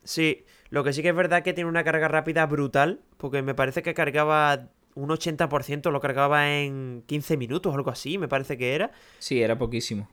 Sí, 0.05 0.45
lo 0.71 0.85
que 0.85 0.93
sí 0.93 1.03
que 1.03 1.09
es 1.09 1.15
verdad 1.17 1.43
que 1.43 1.55
tiene 1.55 1.69
una 1.71 1.83
carga 1.83 2.07
rápida 2.07 2.47
brutal, 2.47 3.01
porque 3.17 3.43
me 3.43 3.55
parece 3.57 3.83
que 3.83 3.95
cargaba 3.95 4.69
un 4.95 5.11
80%, 5.11 5.91
lo 5.91 6.01
cargaba 6.01 6.51
en 6.53 7.03
15 7.07 7.37
minutos 7.37 7.73
o 7.73 7.77
algo 7.77 7.91
así, 7.91 8.19
me 8.19 8.29
parece 8.29 8.57
que 8.57 8.75
era. 8.75 8.93
Sí, 9.19 9.43
era 9.43 9.59
poquísimo. 9.59 10.09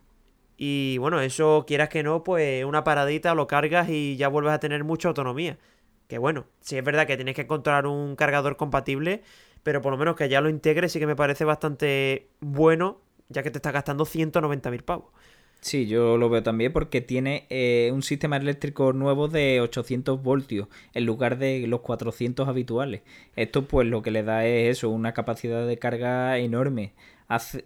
Y 0.58 0.98
bueno, 1.00 1.22
eso 1.22 1.66
quieras 1.66 1.90
que 1.90 2.04
no, 2.04 2.24
pues 2.24 2.64
una 2.66 2.84
paradita 2.84 3.34
lo 3.34 3.48
cargas 3.48 3.90
y 3.90 4.16
ya 4.18 4.28
vuelves 4.28 4.54
a 4.54 4.60
tener 4.60 4.84
mucha 4.84 5.08
autonomía. 5.08 5.58
Que 6.08 6.18
bueno, 6.18 6.46
sí 6.60 6.78
es 6.78 6.84
verdad 6.84 7.08
que 7.08 7.16
tienes 7.16 7.36
que 7.36 7.42
encontrar 7.42 7.88
un 7.88 8.16
cargador 8.16 8.58
compatible, 8.58 9.24
pero 9.64 9.82
por 9.82 9.92
lo 9.92 9.98
menos 9.98 10.16
que 10.16 10.30
ya 10.30 10.42
lo 10.42 10.50
integre 10.50 10.90
sí 10.90 11.00
que 11.00 11.08
me 11.08 11.16
parece 11.16 11.46
bastante 11.46 12.28
bueno, 12.42 13.02
ya 13.30 13.44
que 13.44 13.50
te 13.50 13.58
está 13.58 13.72
gastando 13.72 14.06
190.000 14.06 14.84
pavos. 14.84 15.12
Sí, 15.62 15.86
yo 15.86 16.18
lo 16.18 16.30
veo 16.30 16.42
también 16.42 16.74
porque 16.74 17.02
tiene 17.02 17.46
eh, 17.50 17.92
un 17.94 18.02
sistema 18.02 18.38
eléctrico 18.38 18.94
nuevo 18.94 19.28
de 19.28 19.62
800 19.62 20.22
voltios 20.24 20.68
en 20.94 21.06
lugar 21.06 21.38
de 21.38 21.68
los 21.68 21.82
400 21.82 22.48
habituales. 22.48 23.02
Esto 23.36 23.68
pues 23.68 23.88
lo 23.88 24.02
que 24.02 24.10
le 24.10 24.24
da 24.24 24.44
es 24.46 24.78
eso, 24.78 24.90
una 24.90 25.14
capacidad 25.14 25.68
de 25.68 25.78
carga 25.78 26.38
enorme. 26.40 26.94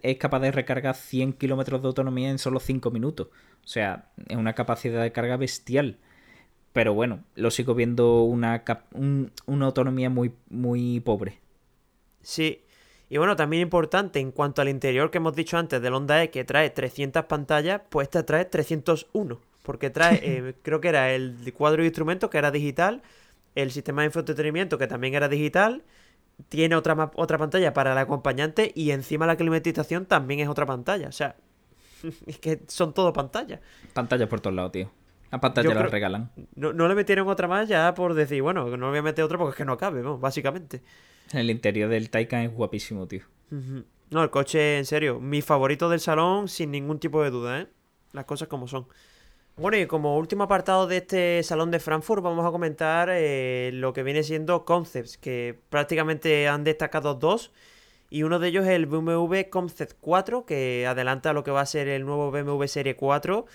Es 0.02 0.16
capaz 0.18 0.40
de 0.40 0.52
recargar 0.52 0.94
100 0.94 1.32
kilómetros 1.32 1.80
de 1.82 1.88
autonomía 1.88 2.28
en 2.30 2.38
solo 2.38 2.60
5 2.60 2.90
minutos. 2.90 3.28
O 3.64 3.66
sea, 3.68 4.10
es 4.28 4.36
una 4.36 4.52
capacidad 4.54 5.02
de 5.02 5.12
carga 5.12 5.36
bestial. 5.38 5.96
Pero 6.72 6.94
bueno, 6.94 7.24
lo 7.36 7.50
sigo 7.50 7.74
viendo 7.74 8.22
una, 8.24 8.64
un- 8.92 9.32
una 9.46 9.66
autonomía 9.66 10.10
muy, 10.10 10.32
muy 10.50 11.00
pobre. 11.00 11.40
Sí. 12.22 12.62
Y 13.08 13.18
bueno, 13.18 13.36
también 13.36 13.62
importante 13.62 14.18
en 14.18 14.32
cuanto 14.32 14.62
al 14.62 14.68
interior 14.68 15.10
que 15.10 15.18
hemos 15.18 15.34
dicho 15.34 15.56
antes 15.56 15.80
del 15.80 15.94
Honda 15.94 16.22
E 16.22 16.30
que 16.30 16.44
trae 16.44 16.70
300 16.70 17.24
pantallas, 17.26 17.82
pues 17.88 18.06
este 18.06 18.22
trae 18.24 18.44
301. 18.46 19.40
Porque 19.62 19.90
trae, 19.90 20.20
eh, 20.22 20.54
creo 20.62 20.80
que 20.80 20.88
era 20.88 21.12
el 21.12 21.36
cuadro 21.56 21.82
de 21.82 21.86
instrumentos 21.88 22.30
que 22.30 22.38
era 22.38 22.50
digital, 22.50 23.02
el 23.54 23.70
sistema 23.70 24.02
de 24.02 24.06
infoentretenimiento 24.06 24.76
que 24.78 24.86
también 24.86 25.14
era 25.14 25.28
digital, 25.28 25.82
tiene 26.48 26.76
otra, 26.76 27.10
otra 27.14 27.38
pantalla 27.38 27.72
para 27.72 27.92
el 27.92 27.98
acompañante 27.98 28.70
y 28.74 28.90
encima 28.90 29.26
la 29.26 29.36
climatización 29.36 30.04
también 30.06 30.40
es 30.40 30.48
otra 30.48 30.66
pantalla. 30.66 31.08
O 31.08 31.12
sea, 31.12 31.36
es 32.26 32.38
que 32.38 32.60
son 32.66 32.92
todo 32.92 33.12
pantallas. 33.12 33.60
Pantalla 33.94 34.28
por 34.28 34.40
todos 34.40 34.54
lados, 34.54 34.72
tío. 34.72 34.90
La 35.30 35.40
pantalla 35.40 35.68
Yo 35.68 35.74
la 35.74 35.80
creo- 35.80 35.90
regalan. 35.92 36.30
No, 36.54 36.72
no 36.72 36.86
le 36.88 36.94
metieron 36.94 37.26
otra 37.28 37.48
más 37.48 37.68
ya 37.68 37.94
por 37.94 38.14
decir, 38.14 38.42
bueno, 38.42 38.64
no 38.68 38.76
le 38.76 38.90
voy 38.90 38.98
a 38.98 39.02
meter 39.02 39.24
otra 39.24 39.38
porque 39.38 39.50
es 39.50 39.56
que 39.56 39.64
no 39.64 39.76
cabe, 39.76 40.02
¿no? 40.02 40.18
básicamente. 40.18 40.82
El 41.32 41.50
interior 41.50 41.88
del 41.88 42.10
Taycan 42.10 42.42
es 42.42 42.52
guapísimo, 42.52 43.06
tío. 43.06 43.22
No, 44.10 44.22
el 44.22 44.30
coche, 44.30 44.78
en 44.78 44.84
serio, 44.84 45.20
mi 45.20 45.42
favorito 45.42 45.88
del 45.88 46.00
salón 46.00 46.48
sin 46.48 46.70
ningún 46.70 46.98
tipo 46.98 47.22
de 47.22 47.30
duda, 47.30 47.60
¿eh? 47.60 47.66
Las 48.12 48.24
cosas 48.24 48.48
como 48.48 48.68
son. 48.68 48.86
Bueno, 49.56 49.78
y 49.78 49.86
como 49.86 50.18
último 50.18 50.44
apartado 50.44 50.86
de 50.86 50.98
este 50.98 51.42
salón 51.42 51.70
de 51.70 51.80
Frankfurt, 51.80 52.22
vamos 52.22 52.44
a 52.44 52.50
comentar 52.50 53.08
eh, 53.10 53.70
lo 53.72 53.92
que 53.92 54.02
viene 54.02 54.22
siendo 54.22 54.64
concepts, 54.64 55.16
que 55.16 55.58
prácticamente 55.70 56.46
han 56.46 56.62
destacado 56.62 57.14
dos. 57.14 57.52
Y 58.10 58.22
uno 58.22 58.38
de 58.38 58.48
ellos 58.48 58.64
es 58.64 58.72
el 58.72 58.86
BMW 58.86 59.48
Concept 59.50 59.94
4, 60.00 60.44
que 60.46 60.86
adelanta 60.86 61.32
lo 61.32 61.42
que 61.42 61.50
va 61.50 61.62
a 61.62 61.66
ser 61.66 61.88
el 61.88 62.04
nuevo 62.04 62.30
BMW 62.30 62.64
Serie 62.66 62.96
4. 62.96 63.46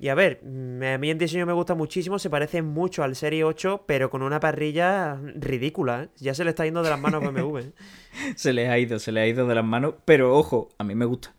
Y 0.00 0.08
a 0.08 0.14
ver, 0.14 0.40
mm, 0.42 0.82
a 0.82 0.96
mí 0.96 1.10
en 1.10 1.18
diseño 1.18 1.44
me 1.44 1.52
gusta 1.52 1.74
muchísimo, 1.74 2.18
se 2.18 2.30
parece 2.30 2.62
mucho 2.62 3.02
al 3.02 3.14
Serie 3.14 3.44
8, 3.44 3.84
pero 3.86 4.08
con 4.08 4.22
una 4.22 4.40
parrilla 4.40 5.20
ridícula. 5.34 6.04
¿eh? 6.04 6.08
Ya 6.16 6.32
se 6.32 6.42
le 6.42 6.50
está 6.50 6.64
yendo 6.64 6.82
de 6.82 6.88
las 6.88 6.98
manos 6.98 7.22
a 7.22 7.28
BMW. 7.28 7.58
¿eh? 7.58 7.72
se 8.34 8.54
le 8.54 8.70
ha 8.70 8.78
ido, 8.78 8.98
se 8.98 9.12
le 9.12 9.20
ha 9.20 9.26
ido 9.26 9.46
de 9.46 9.54
las 9.54 9.64
manos, 9.64 9.96
pero 10.06 10.34
ojo, 10.34 10.70
a 10.78 10.84
mí 10.84 10.94
me 10.94 11.04
gusta. 11.04 11.34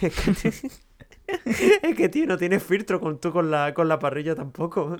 es 1.46 1.96
que, 1.96 2.08
tío, 2.08 2.26
no 2.26 2.36
tienes 2.36 2.62
filtro 2.62 3.00
con 3.00 3.18
tú 3.18 3.32
con 3.32 3.50
la, 3.50 3.74
con 3.74 3.88
la 3.88 3.98
parrilla 3.98 4.34
tampoco. 4.34 4.96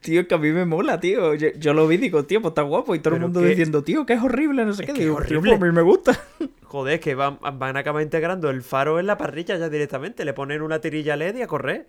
Tío, 0.00 0.22
es 0.22 0.26
que 0.26 0.34
a 0.34 0.38
mí 0.38 0.50
me 0.50 0.64
mola, 0.64 0.98
tío. 0.98 1.34
Yo, 1.34 1.74
lo 1.74 1.86
vi 1.86 1.96
y 1.96 1.98
digo, 1.98 2.24
tío, 2.24 2.40
pues 2.40 2.50
está 2.50 2.62
guapo. 2.62 2.94
Y 2.94 2.98
todo 2.98 3.14
el 3.14 3.20
mundo 3.20 3.40
diciendo, 3.42 3.84
tío, 3.84 4.06
que 4.06 4.14
es 4.14 4.22
horrible, 4.22 4.64
no 4.64 4.72
sé 4.72 4.86
qué. 4.86 4.92
Digo, 4.92 5.16
horrible. 5.16 5.56
Pues 5.56 5.62
a 5.62 5.64
mí 5.66 5.72
me 5.72 5.82
gusta. 5.82 6.18
Joder, 6.64 6.94
es 6.94 7.00
que 7.00 7.14
van, 7.14 7.38
van 7.40 7.76
a 7.76 7.80
acabar 7.80 8.02
integrando 8.02 8.50
el 8.50 8.62
faro 8.62 8.98
en 8.98 9.06
la 9.06 9.18
parrilla 9.18 9.56
ya 9.56 9.68
directamente. 9.68 10.24
Le 10.24 10.32
ponen 10.32 10.62
una 10.62 10.80
tirilla 10.80 11.16
LED 11.16 11.36
y 11.36 11.42
a 11.42 11.46
correr. 11.46 11.86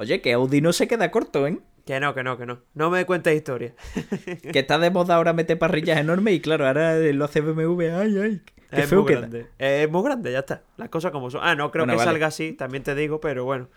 Oye, 0.00 0.22
que 0.22 0.32
Audi 0.32 0.62
no 0.62 0.72
se 0.72 0.88
queda 0.88 1.10
corto, 1.10 1.46
¿eh? 1.46 1.58
Que 1.84 2.00
no, 2.00 2.14
que 2.14 2.22
no, 2.22 2.38
que 2.38 2.46
no. 2.46 2.60
No 2.72 2.88
me 2.88 3.04
cuentes 3.04 3.36
historia. 3.36 3.74
que 4.50 4.58
está 4.58 4.78
de 4.78 4.90
moda 4.90 5.16
ahora 5.16 5.34
meter 5.34 5.58
parrillas 5.58 5.98
enormes 5.98 6.32
y 6.32 6.40
claro, 6.40 6.66
ahora 6.66 6.96
lo 6.96 7.26
hace 7.26 7.42
BMW. 7.42 7.82
Ay, 7.94 8.18
ay 8.18 8.42
es 8.70 8.90
muy 8.90 9.04
grande. 9.04 9.48
Es 9.58 9.90
muy 9.90 10.02
grande, 10.02 10.32
ya 10.32 10.38
está. 10.38 10.62
Las 10.78 10.88
cosas 10.88 11.12
como 11.12 11.30
son. 11.30 11.42
Ah, 11.44 11.54
no 11.54 11.70
creo 11.70 11.86
que 11.86 11.98
salga 11.98 12.28
así, 12.28 12.54
también 12.54 12.82
te 12.82 12.94
digo, 12.94 13.20
pero 13.20 13.44
bueno. 13.44 13.68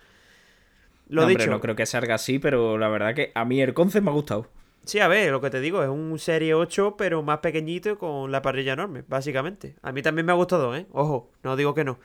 Lo 1.08 1.22
no, 1.22 1.28
dicho. 1.28 1.50
no 1.50 1.60
creo 1.60 1.76
que 1.76 1.84
salga 1.84 2.14
así, 2.14 2.38
pero 2.38 2.78
la 2.78 2.88
verdad 2.88 3.14
que 3.14 3.30
a 3.34 3.44
mí 3.44 3.60
el 3.60 3.74
concept 3.74 4.02
me 4.06 4.10
ha 4.10 4.14
gustado. 4.14 4.48
Sí, 4.86 5.00
a 5.00 5.08
ver, 5.08 5.30
lo 5.30 5.42
que 5.42 5.50
te 5.50 5.60
digo, 5.60 5.82
es 5.82 5.90
un 5.90 6.18
Serie 6.18 6.54
8, 6.54 6.94
pero 6.96 7.22
más 7.22 7.40
pequeñito 7.40 7.90
y 7.90 7.96
con 7.96 8.32
la 8.32 8.40
parrilla 8.40 8.72
enorme, 8.72 9.04
básicamente. 9.06 9.76
A 9.82 9.92
mí 9.92 10.00
también 10.00 10.24
me 10.24 10.32
ha 10.32 10.36
gustado, 10.36 10.74
¿eh? 10.74 10.86
Ojo, 10.92 11.30
no 11.42 11.54
digo 11.54 11.74
que 11.74 11.84
no. 11.84 11.98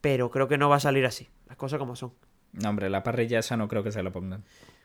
Pero 0.00 0.30
creo 0.30 0.48
que 0.48 0.56
no 0.56 0.70
va 0.70 0.76
a 0.76 0.80
salir 0.80 1.04
así. 1.04 1.28
Las 1.46 1.58
cosas 1.58 1.78
como 1.78 1.94
son. 1.94 2.14
No, 2.62 2.70
hombre, 2.70 2.88
la 2.88 3.02
parrilla 3.02 3.40
esa 3.40 3.56
no 3.56 3.68
creo 3.68 3.82
que 3.82 3.92
se 3.92 4.02
la 4.02 4.10
pongan. 4.10 4.44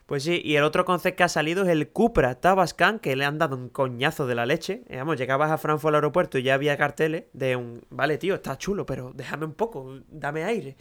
Pues 0.09 0.23
sí, 0.23 0.41
y 0.43 0.55
el 0.55 0.63
otro 0.63 0.85
concept 0.85 1.17
que 1.17 1.23
ha 1.23 1.29
salido 1.29 1.61
es 1.61 1.69
el 1.69 1.89
Cupra 1.89 2.33
Tabascan, 2.33 2.97
que 2.97 3.15
le 3.15 3.25
han 3.25 3.37
dado 3.37 3.55
un 3.55 3.69
coñazo 3.69 4.25
de 4.25 4.33
la 4.33 4.47
leche. 4.47 4.81
Eh, 4.89 4.97
vamos, 4.97 5.17
llegabas 5.17 5.51
a 5.51 5.59
Frankfurt 5.59 5.89
al 5.89 5.95
aeropuerto 5.95 6.39
y 6.39 6.43
ya 6.43 6.55
había 6.55 6.75
carteles 6.77 7.25
de 7.33 7.55
un... 7.55 7.85
Vale, 7.91 8.17
tío, 8.17 8.33
está 8.33 8.57
chulo, 8.57 8.87
pero 8.87 9.13
déjame 9.13 9.45
un 9.45 9.53
poco, 9.53 9.99
dame 10.09 10.43
aire. 10.45 10.75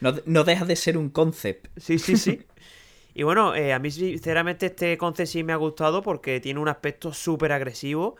No, 0.00 0.14
no 0.26 0.44
deja 0.44 0.64
de 0.64 0.76
ser 0.76 0.96
un 0.96 1.10
concept. 1.10 1.66
Sí, 1.76 1.98
sí, 1.98 2.16
sí. 2.16 2.46
y 3.14 3.24
bueno, 3.24 3.56
eh, 3.56 3.72
a 3.72 3.80
mí 3.80 3.90
sinceramente 3.90 4.66
este 4.66 4.96
concept 4.96 5.28
sí 5.28 5.42
me 5.42 5.52
ha 5.52 5.56
gustado 5.56 6.00
porque 6.00 6.38
tiene 6.38 6.60
un 6.60 6.68
aspecto 6.68 7.12
súper 7.12 7.50
agresivo. 7.50 8.14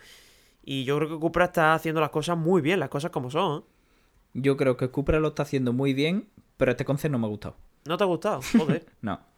Y 0.65 0.83
yo 0.83 0.97
creo 0.97 1.09
que 1.09 1.21
Cupra 1.21 1.45
está 1.45 1.75
haciendo 1.75 2.01
las 2.01 2.11
cosas 2.11 2.37
muy 2.37 2.63
bien, 2.63 2.81
las 2.81 2.89
cosas 2.89 3.13
como 3.13 3.31
son. 3.31 3.61
¿eh? 3.61 3.65
Yo 4.35 4.57
creo 4.57 4.77
que 4.77 4.89
Cupra 4.89 5.21
lo 5.21 5.29
está 5.29 5.45
haciendo 5.45 5.73
muy 5.73 5.95
bien, 5.95 6.29
pero 6.57 6.73
este 6.73 6.85
concept 6.85 7.13
no 7.13 7.21
me 7.21 7.27
ha 7.27 7.31
gustado. 7.31 7.55
¿No 7.89 7.97
te 7.97 8.05
ha 8.05 8.07
gustado? 8.07 8.41
Joder. 8.57 8.87
no 9.03 9.29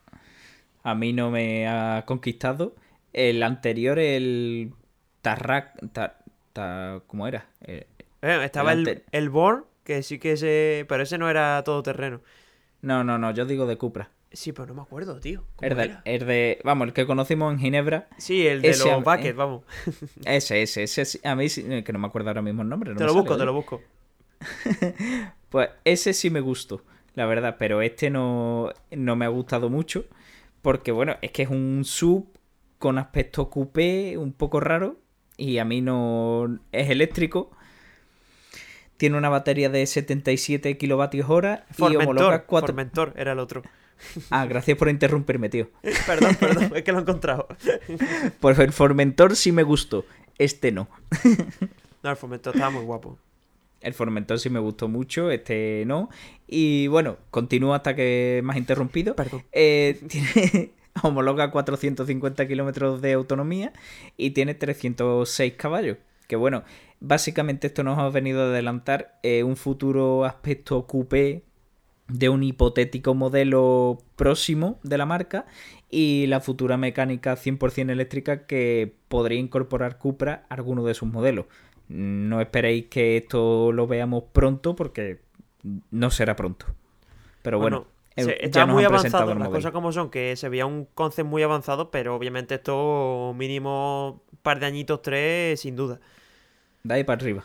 a 0.83 0.95
mí 0.95 1.13
no 1.13 1.31
me 1.31 1.69
ha 1.69 2.05
conquistado. 2.07 2.75
El 3.13 3.43
anterior, 3.43 3.99
el 3.99 4.73
Tarrak... 5.23 5.75
¿Cómo 7.07 7.27
era? 7.27 7.47
Eh, 7.63 7.87
estaba 8.21 8.73
el, 8.73 9.05
el, 9.13 9.31
Born, 9.31 9.65
que 9.85 10.03
sí 10.03 10.19
que 10.19 10.33
ese... 10.33 10.85
Pero 10.89 11.03
ese 11.03 11.17
no 11.17 11.31
era 11.31 11.63
todoterreno. 11.65 12.21
No, 12.83 13.05
no, 13.05 13.19
no, 13.19 13.31
yo 13.31 13.47
digo 13.47 13.67
de 13.67 13.77
Cupra. 13.77 14.11
Sí, 14.33 14.53
pero 14.53 14.69
no 14.69 14.75
me 14.75 14.83
acuerdo, 14.83 15.19
tío. 15.19 15.45
El 15.61 16.27
de, 16.27 16.61
vamos, 16.65 16.89
el 16.89 16.93
que 16.93 17.07
conocimos 17.07 17.53
en 17.53 17.59
Ginebra. 17.59 18.09
Sí, 18.19 18.47
el 18.47 18.63
de 18.63 18.77
los 18.77 19.05
buckets, 19.05 19.35
vamos. 19.35 19.65
Ese, 20.25 20.63
ese, 20.63 20.85
ese, 20.85 21.21
a 21.27 21.35
mí 21.35 21.49
que 21.49 21.93
no 21.93 21.99
me 21.99 22.07
acuerdo 22.07 22.31
ahora 22.31 22.43
mismo 22.43 22.63
el 22.63 22.69
nombre. 22.69 22.95
te 22.95 23.05
lo 23.05 23.15
busco, 23.15 23.37
te 23.37 23.45
lo 23.45 23.53
busco. 23.53 23.81
pues 25.49 25.71
ese 25.85 26.13
sí 26.13 26.31
me 26.31 26.41
gustó, 26.41 26.83
la 27.21 27.27
verdad, 27.27 27.57
pero 27.59 27.83
este 27.83 28.09
no, 28.09 28.73
no 28.91 29.15
me 29.15 29.27
ha 29.27 29.29
gustado 29.29 29.69
mucho. 29.69 30.07
Porque, 30.63 30.91
bueno, 30.91 31.17
es 31.21 31.33
que 31.33 31.43
es 31.43 31.51
un 31.51 31.83
sub 31.85 32.33
con 32.79 32.97
aspecto 32.97 33.51
coupé 33.51 34.17
un 34.17 34.33
poco 34.33 34.59
raro. 34.59 34.97
Y 35.37 35.59
a 35.59 35.67
mí 35.67 35.83
no. 35.83 36.59
Es 36.73 36.89
eléctrico. 36.89 37.51
Tiene 38.97 39.19
una 39.19 39.29
batería 39.29 39.69
de 39.69 39.85
77 39.85 40.79
kilovatios 40.79 41.29
hora. 41.29 41.67
y 41.77 41.95
homologa 41.95 42.47
4... 42.47 42.69
Formentor 42.69 43.13
era 43.17 43.33
el 43.33 43.39
otro. 43.39 43.63
Ah, 44.31 44.47
gracias 44.47 44.79
por 44.79 44.89
interrumpirme, 44.89 45.51
tío. 45.51 45.69
perdón, 46.07 46.35
perdón, 46.37 46.73
es 46.75 46.83
que 46.83 46.91
lo 46.91 47.01
he 47.01 47.03
encontrado. 47.03 47.49
Pues 48.41 48.59
el 48.59 48.73
Formentor 48.73 49.37
sí 49.37 49.53
me 49.53 49.63
gustó. 49.63 50.07
Este 50.39 50.73
no. 50.73 50.89
no, 52.03 52.11
el 52.11 52.17
Formentor 52.17 52.55
estaba 52.55 52.71
muy 52.71 52.85
guapo. 52.85 53.19
El 53.81 53.95
Formentor 53.95 54.39
sí 54.39 54.51
me 54.51 54.59
gustó 54.59 54.89
mucho, 54.89 55.31
este 55.31 55.85
no. 55.87 56.11
Y 56.47 56.87
bueno, 56.89 57.17
continúa 57.31 57.77
hasta 57.77 57.95
que 57.97 58.43
has 58.47 58.57
interrumpido. 58.57 59.17
Perdón. 59.17 59.43
Eh, 59.53 60.01
tiene, 60.09 60.73
homologa 61.03 61.51
450 61.51 62.47
kilómetros 62.47 63.01
de 63.01 63.13
autonomía 63.13 63.73
y 64.17 64.31
tiene 64.31 64.55
306 64.55 65.55
caballos. 65.55 65.99
Que 66.27 66.37
bueno, 66.37 66.63
básicamente 67.01 67.67
esto 67.67 67.83
nos 67.83 67.99
ha 67.99 68.09
venido 68.09 68.43
a 68.43 68.47
adelantar 68.47 69.19
eh, 69.23 69.43
un 69.43 69.57
futuro 69.57 70.25
aspecto 70.25 70.87
coupé 70.87 71.43
de 72.13 72.29
un 72.29 72.43
hipotético 72.43 73.15
modelo 73.15 73.99
próximo 74.17 74.79
de 74.83 74.99
la 74.99 75.07
marca 75.07 75.47
y 75.91 76.27
la 76.27 76.41
futura 76.41 76.77
mecánica 76.77 77.37
100% 77.37 77.91
eléctrica 77.91 78.47
que 78.47 78.97
podría 79.09 79.39
incorporar 79.39 79.99
Cupra 79.99 80.47
a 80.49 80.55
alguno 80.55 80.85
de 80.85 80.95
sus 80.95 81.09
modelos. 81.09 81.47
No 81.91 82.41
esperéis 82.41 82.87
que 82.87 83.17
esto 83.17 83.73
lo 83.73 83.89
veamos 83.89 84.23
pronto 84.33 84.77
porque 84.77 85.23
no 85.91 86.13
será 86.13 86.37
pronto. 86.37 86.67
Pero 87.43 87.59
bueno, 87.59 87.89
está 88.15 88.65
muy 88.65 88.85
avanzado. 88.85 89.35
Las 89.35 89.49
cosas 89.49 89.73
como 89.73 89.91
son, 89.91 90.09
que 90.09 90.37
se 90.37 90.49
veía 90.49 90.67
un 90.67 90.87
concepto 90.95 91.29
muy 91.29 91.43
avanzado, 91.43 91.91
pero 91.91 92.15
obviamente 92.15 92.55
esto 92.55 93.35
mínimo 93.37 94.23
par 94.43 94.61
de 94.61 94.67
añitos, 94.67 95.03
tres, 95.03 95.59
sin 95.59 95.75
duda. 95.75 95.99
De 96.85 96.95
ahí 96.95 97.03
para 97.03 97.21
arriba. 97.21 97.45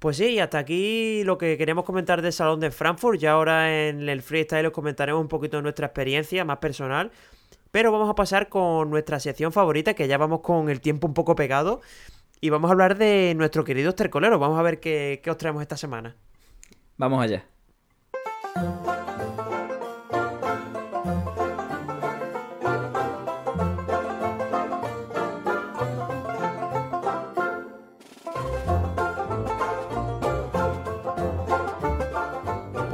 Pues 0.00 0.16
sí, 0.16 0.40
hasta 0.40 0.58
aquí 0.58 1.22
lo 1.22 1.38
que 1.38 1.56
queremos 1.56 1.84
comentar 1.84 2.20
del 2.20 2.32
Salón 2.32 2.58
de 2.58 2.72
Frankfurt. 2.72 3.20
Ya 3.20 3.30
ahora 3.30 3.86
en 3.86 4.08
el 4.08 4.22
freestyle 4.22 4.66
os 4.66 4.72
comentaremos 4.72 5.22
un 5.22 5.28
poquito 5.28 5.58
de 5.58 5.62
nuestra 5.62 5.86
experiencia 5.86 6.44
más 6.44 6.58
personal. 6.58 7.12
Pero 7.70 7.92
vamos 7.92 8.10
a 8.10 8.16
pasar 8.16 8.48
con 8.48 8.90
nuestra 8.90 9.20
sección 9.20 9.52
favorita, 9.52 9.94
que 9.94 10.08
ya 10.08 10.18
vamos 10.18 10.40
con 10.40 10.68
el 10.68 10.80
tiempo 10.80 11.06
un 11.06 11.14
poco 11.14 11.36
pegado. 11.36 11.80
Y 12.40 12.50
vamos 12.50 12.68
a 12.70 12.72
hablar 12.72 12.96
de 12.96 13.34
nuestro 13.36 13.64
querido 13.64 13.90
estercolero. 13.90 14.38
Vamos 14.38 14.58
a 14.58 14.62
ver 14.62 14.80
qué, 14.80 15.20
qué 15.22 15.30
os 15.30 15.36
traemos 15.36 15.62
esta 15.62 15.76
semana. 15.76 16.16
Vamos 16.96 17.22
allá. 17.22 17.44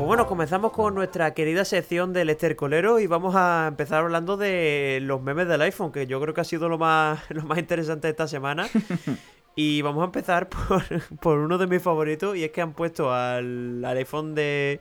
Pues 0.04 0.08
bueno, 0.08 0.26
comenzamos 0.26 0.72
con 0.72 0.94
nuestra 0.94 1.32
querida 1.32 1.64
sección 1.64 2.12
del 2.12 2.28
estercolero 2.28 3.00
y 3.00 3.06
vamos 3.06 3.34
a 3.36 3.66
empezar 3.68 4.00
hablando 4.02 4.36
de 4.36 4.98
los 5.02 5.22
memes 5.22 5.48
del 5.48 5.62
iPhone, 5.62 5.92
que 5.92 6.06
yo 6.06 6.20
creo 6.20 6.34
que 6.34 6.42
ha 6.42 6.44
sido 6.44 6.68
lo 6.68 6.76
más, 6.76 7.20
lo 7.30 7.42
más 7.44 7.58
interesante 7.58 8.08
de 8.08 8.10
esta 8.10 8.28
semana. 8.28 8.66
Y 9.56 9.82
vamos 9.82 10.02
a 10.02 10.06
empezar 10.06 10.48
por, 11.20 11.38
uno 11.38 11.58
de 11.58 11.66
mis 11.66 11.82
favoritos 11.82 12.36
y 12.36 12.44
es 12.44 12.50
que 12.50 12.60
han 12.60 12.72
puesto 12.72 13.12
al, 13.12 13.84
iPhone 13.84 14.34
de, 14.34 14.80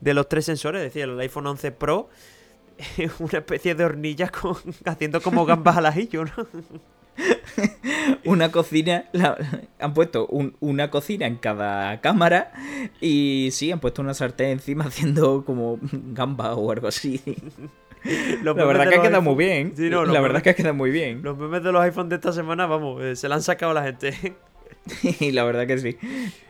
los 0.00 0.28
tres 0.28 0.44
sensores, 0.44 0.80
es 0.80 0.92
decir, 0.92 1.02
el 1.02 1.18
iPhone 1.20 1.46
11 1.46 1.72
Pro, 1.72 2.08
una 3.18 3.38
especie 3.38 3.74
de 3.74 3.84
hornilla 3.84 4.28
con, 4.28 4.56
haciendo 4.84 5.20
como 5.20 5.44
gambas 5.44 5.76
al 5.76 5.86
ajillo, 5.86 6.24
¿no? 6.24 6.32
una 8.24 8.52
cocina, 8.52 9.06
han 9.80 9.92
puesto 9.92 10.28
una 10.60 10.88
cocina 10.88 11.26
en 11.26 11.34
cada 11.34 12.00
cámara 12.00 12.52
y 13.00 13.48
sí, 13.50 13.72
han 13.72 13.80
puesto 13.80 14.02
una 14.02 14.14
sartén 14.14 14.50
encima 14.50 14.84
haciendo 14.84 15.44
como 15.44 15.80
gamba 15.82 16.54
o 16.54 16.70
algo 16.70 16.86
así 16.86 17.20
la 18.42 18.52
verdad 18.52 18.88
que 18.88 18.94
ha 18.96 19.02
quedado 19.02 19.22
muy 19.22 19.34
bien. 19.36 19.74
la 19.76 20.20
verdad 20.20 20.42
que 20.42 20.50
ha 20.50 20.54
quedado 20.54 20.74
muy 20.74 20.90
bien. 20.90 21.22
Los 21.22 21.36
memes 21.36 21.62
de 21.62 21.72
los 21.72 21.82
iPhones 21.82 22.10
de 22.10 22.16
esta 22.16 22.32
semana, 22.32 22.66
vamos, 22.66 23.02
eh, 23.02 23.16
se 23.16 23.28
la 23.28 23.36
han 23.36 23.42
sacado 23.42 23.72
la 23.74 23.82
gente. 23.82 24.36
y 25.20 25.32
la 25.32 25.44
verdad 25.44 25.66
que 25.66 25.78
sí. 25.78 25.98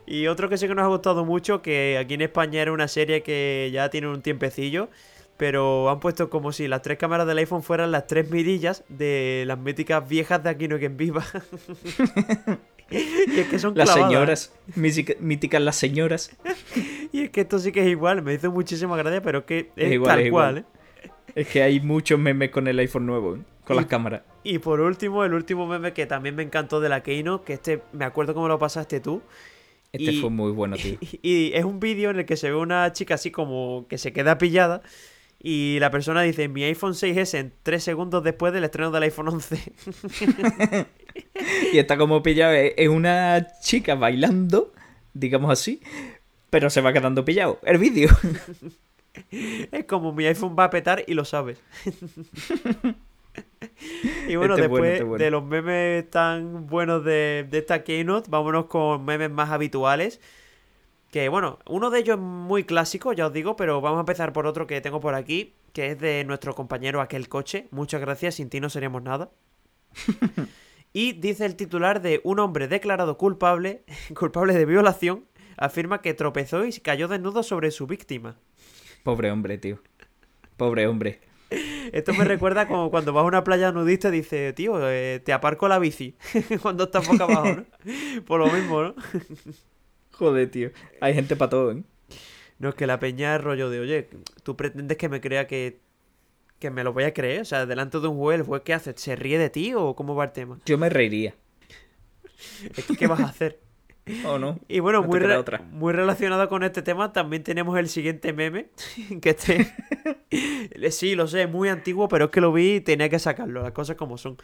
Y 0.07 0.27
otro 0.27 0.49
que 0.49 0.57
sí 0.59 0.69
que 0.69 0.75
nos 0.75 0.85
ha 0.85 0.89
gustado 0.89 1.25
mucho, 1.25 1.63
que 1.63 1.99
aquí 1.99 2.15
en 2.15 2.23
España 2.23 2.63
era 2.63 2.73
una 2.73 2.89
serie 2.89 3.23
que 3.23 3.71
ya 3.73 3.91
tiene 3.91 4.09
un 4.09 4.23
tiempecillo, 4.23 4.89
pero 5.37 5.91
han 5.91 6.01
puesto 6.01 6.31
como 6.31 6.53
si 6.53 6.69
las 6.69 6.83
tres 6.83 6.99
cámaras 6.99 7.27
del 7.27 7.39
iPhone 7.39 7.63
fueran 7.63 7.93
las 7.93 8.07
tres 8.07 8.31
mirillas 8.31 8.85
de 8.89 9.45
las 9.47 9.59
míticas 9.59 10.09
viejas 10.09 10.43
de 10.43 10.51
Aquí 10.51 10.69
no 10.69 10.79
quien 10.79 10.97
viva. 10.97 11.25
y 12.91 13.41
es 13.41 13.49
que 13.49 13.59
son 13.59 13.75
Las 13.77 13.93
señoras, 13.93 14.53
míticas 14.75 15.63
las 15.63 15.77
señoras. 15.77 16.31
y 17.13 17.23
es 17.23 17.31
que 17.31 17.43
esto 17.43 17.59
sí 17.59 17.73
que 17.73 17.81
es 17.81 17.89
igual, 17.89 18.23
me 18.23 18.35
hizo 18.35 18.51
muchísima 18.51 18.97
gracia, 18.97 19.23
pero 19.23 19.47
que 19.47 19.71
es, 19.77 20.03
tal 20.03 20.31
cual, 20.31 20.59
¿eh? 20.59 20.65
Es 21.39 21.47
que 21.47 21.63
hay 21.63 21.79
muchos 21.79 22.19
memes 22.19 22.51
con 22.51 22.67
el 22.67 22.77
iPhone 22.81 23.07
nuevo, 23.07 23.37
¿eh? 23.37 23.39
con 23.65 23.77
las 23.77 23.87
cámaras. 23.87 24.23
Y 24.43 24.59
por 24.59 24.81
último, 24.81 25.25
el 25.25 25.35
último 25.35 25.69
meme 25.69 25.93
que 25.93 26.05
también 26.05 26.35
me 26.35 26.43
encantó 26.43 26.81
de 26.81 26.89
la 26.89 27.05
Keynote, 27.05 27.45
que 27.45 27.53
este, 27.53 27.81
me 27.93 28.05
acuerdo 28.05 28.35
cómo 28.35 28.49
lo 28.49 28.59
pasaste 28.59 28.99
tú. 28.99 29.23
Este 29.93 30.21
fue 30.21 30.31
muy 30.31 30.51
bueno, 30.51 30.75
tío. 30.77 30.99
Y, 31.23 31.53
es 31.55 31.65
un 31.65 31.79
vídeo 31.79 32.11
en 32.11 32.19
el 32.19 32.27
que 32.27 32.37
se 32.37 32.51
ve 32.51 32.57
una 32.57 32.93
chica 32.93 33.15
así 33.15 33.31
como 33.31 33.87
que 33.89 33.99
se 33.99 34.13
queda 34.13 34.37
pillada. 34.37 34.83
Y 35.41 35.77
la 35.79 35.93
persona 35.93 36.23
dice, 36.23 36.49
mi 36.49 36.65
iPhone 36.65 36.95
6S 36.95 37.39
en 37.39 37.53
3 37.63 37.85
segundos 37.85 38.25
después 38.25 38.53
del 38.53 38.65
estreno 38.65 38.91
del 38.91 39.05
iPhone 39.05 39.29
11. 39.29 39.63
y 41.73 41.79
está 41.79 41.97
como 41.97 42.21
pillado. 42.21 42.53
Es 42.55 42.89
una 42.89 43.47
chica 43.61 43.95
bailando, 43.95 44.73
digamos 45.15 45.53
así, 45.53 45.81
pero 46.51 46.69
se 46.69 46.81
va 46.81 46.93
quedando 46.93 47.25
pillado. 47.25 47.61
El 47.63 47.79
vídeo. 47.79 48.09
es 49.31 49.85
como 49.85 50.13
mi 50.13 50.27
iPhone 50.27 50.57
va 50.59 50.65
a 50.65 50.71
petar 50.71 51.05
y 51.07 51.15
lo 51.15 51.25
sabes. 51.25 51.61
y 54.29 54.37
bueno, 54.37 54.55
este 54.55 54.63
después 54.63 55.01
este 55.01 55.25
de 55.25 55.31
los 55.31 55.45
memes 55.45 56.09
tan 56.11 56.67
buenos 56.67 57.05
de, 57.05 57.47
de 57.51 57.59
esta 57.59 57.85
Keynote, 57.85 58.31
vámonos 58.31 58.67
con 58.67 59.05
memes 59.05 59.31
más 59.31 59.51
habituales. 59.51 60.21
Que 61.11 61.31
bueno, 61.31 61.59
uno 61.67 61.91
de 61.91 62.01
ellos 62.01 62.17
es 62.17 62.23
muy 62.23 62.65
clásico, 62.65 63.15
ya 63.15 63.29
os 63.29 63.33
digo, 63.33 63.57
pero 63.57 63.81
vamos 63.81 63.97
a 63.97 64.01
empezar 64.01 64.35
por 64.35 64.47
otro 64.47 64.67
que 64.67 64.83
tengo 64.83 65.01
por 65.01 65.15
aquí, 65.15 65.55
que 65.73 65.93
es 65.93 65.99
de 65.99 66.23
nuestro 66.25 66.55
compañero 66.55 67.01
Aquel 67.01 67.29
Coche. 67.29 67.67
Muchas 67.71 68.01
gracias, 68.01 68.35
sin 68.35 68.51
ti 68.51 68.61
no 68.61 68.69
seríamos 68.69 69.03
nada. 69.03 69.31
y 70.93 71.13
dice 71.13 71.47
el 71.47 71.57
titular 71.57 72.03
de 72.03 72.21
un 72.25 72.41
hombre 72.41 72.69
declarado 72.69 73.17
culpable, 73.17 73.85
culpable 74.15 74.53
de 74.53 74.67
violación, 74.67 75.25
afirma 75.57 76.03
que 76.03 76.13
tropezó 76.13 76.67
y 76.67 76.73
cayó 76.73 77.09
desnudo 77.09 77.43
sobre 77.43 77.71
su 77.71 77.87
víctima. 77.87 78.37
Pobre 79.09 79.31
hombre, 79.31 79.57
tío. 79.57 79.79
Pobre 80.59 80.87
hombre. 80.87 81.21
Esto 81.95 82.13
me 82.13 82.25
recuerda 82.25 82.69
como 82.69 82.91
cuando 82.91 83.15
vas 83.15 83.23
a 83.23 83.27
una 83.27 83.43
playa 83.43 83.73
nudista 83.73 84.09
y 84.09 84.13
dices, 84.13 84.55
tío, 84.55 84.79
eh, 84.87 85.19
te 85.25 85.33
aparco 85.33 85.67
la 85.67 85.79
bici 85.79 86.15
cuando 86.61 86.85
estás 86.85 87.09
boca 87.09 87.25
abajo, 87.25 87.57
¿no? 87.57 87.65
Por 88.27 88.39
lo 88.41 88.53
mismo, 88.53 88.83
¿no? 88.83 88.95
Joder, 90.13 90.51
tío. 90.51 90.73
Hay 91.01 91.15
gente 91.15 91.37
para 91.37 91.49
todo, 91.49 91.73
¿eh? 91.73 91.83
No, 92.59 92.69
es 92.69 92.75
que 92.75 92.87
la 92.87 92.99
peña 92.99 93.35
es 93.37 93.43
rollo 93.43 93.71
de, 93.71 93.81
oye, 93.81 94.11
tú 94.43 94.59
pretendes 94.59 94.99
que 94.99 95.09
me 95.09 95.23
crea 95.23 95.47
que, 95.47 95.81
que 96.59 96.71
me 96.71 96.85
lo 96.85 96.93
voy 96.93 97.05
a 97.05 97.15
creer. 97.15 97.41
O 97.41 97.47
sea, 97.47 97.65
delante 97.65 98.01
de 98.01 98.09
un 98.09 98.19
juez, 98.19 98.41
¿el 98.41 98.45
juez 98.45 98.61
qué 98.63 98.75
hace? 98.75 98.93
¿Se 98.95 99.17
ríe 99.17 99.39
de 99.39 99.49
ti 99.49 99.73
o 99.75 99.97
cómo 99.97 100.17
va 100.17 100.25
el 100.25 100.33
tema? 100.33 100.59
Yo 100.67 100.77
me 100.77 100.91
reiría. 100.91 101.35
Es 102.77 102.85
que, 102.85 102.95
¿qué 102.95 103.07
vas 103.07 103.21
a 103.21 103.29
hacer? 103.29 103.68
¿O 104.25 104.39
no? 104.39 104.59
Y 104.69 104.81
bueno, 104.81 105.03
muy, 105.03 105.21
muy 105.73 105.93
relacionado 105.93 106.49
con 106.49 106.63
este 106.63 106.83
tema, 106.83 107.13
también 107.13 107.43
tenemos 107.43 107.79
el 107.79 107.89
siguiente 107.89 108.33
meme. 108.33 108.69
Que 109.21 109.31
este. 109.31 109.75
sí, 110.91 111.15
lo 111.15 111.27
sé, 111.27 111.43
es 111.43 111.51
muy 111.51 111.69
antiguo, 111.69 112.09
pero 112.09 112.27
es 112.27 112.31
que 112.31 112.41
lo 112.41 112.53
vi 112.53 112.77
y 112.77 112.81
tenía 112.81 113.09
que 113.09 113.19
sacarlo, 113.19 113.63
las 113.63 113.73
cosas 113.73 113.97
como 113.97 114.19
son. 114.19 114.37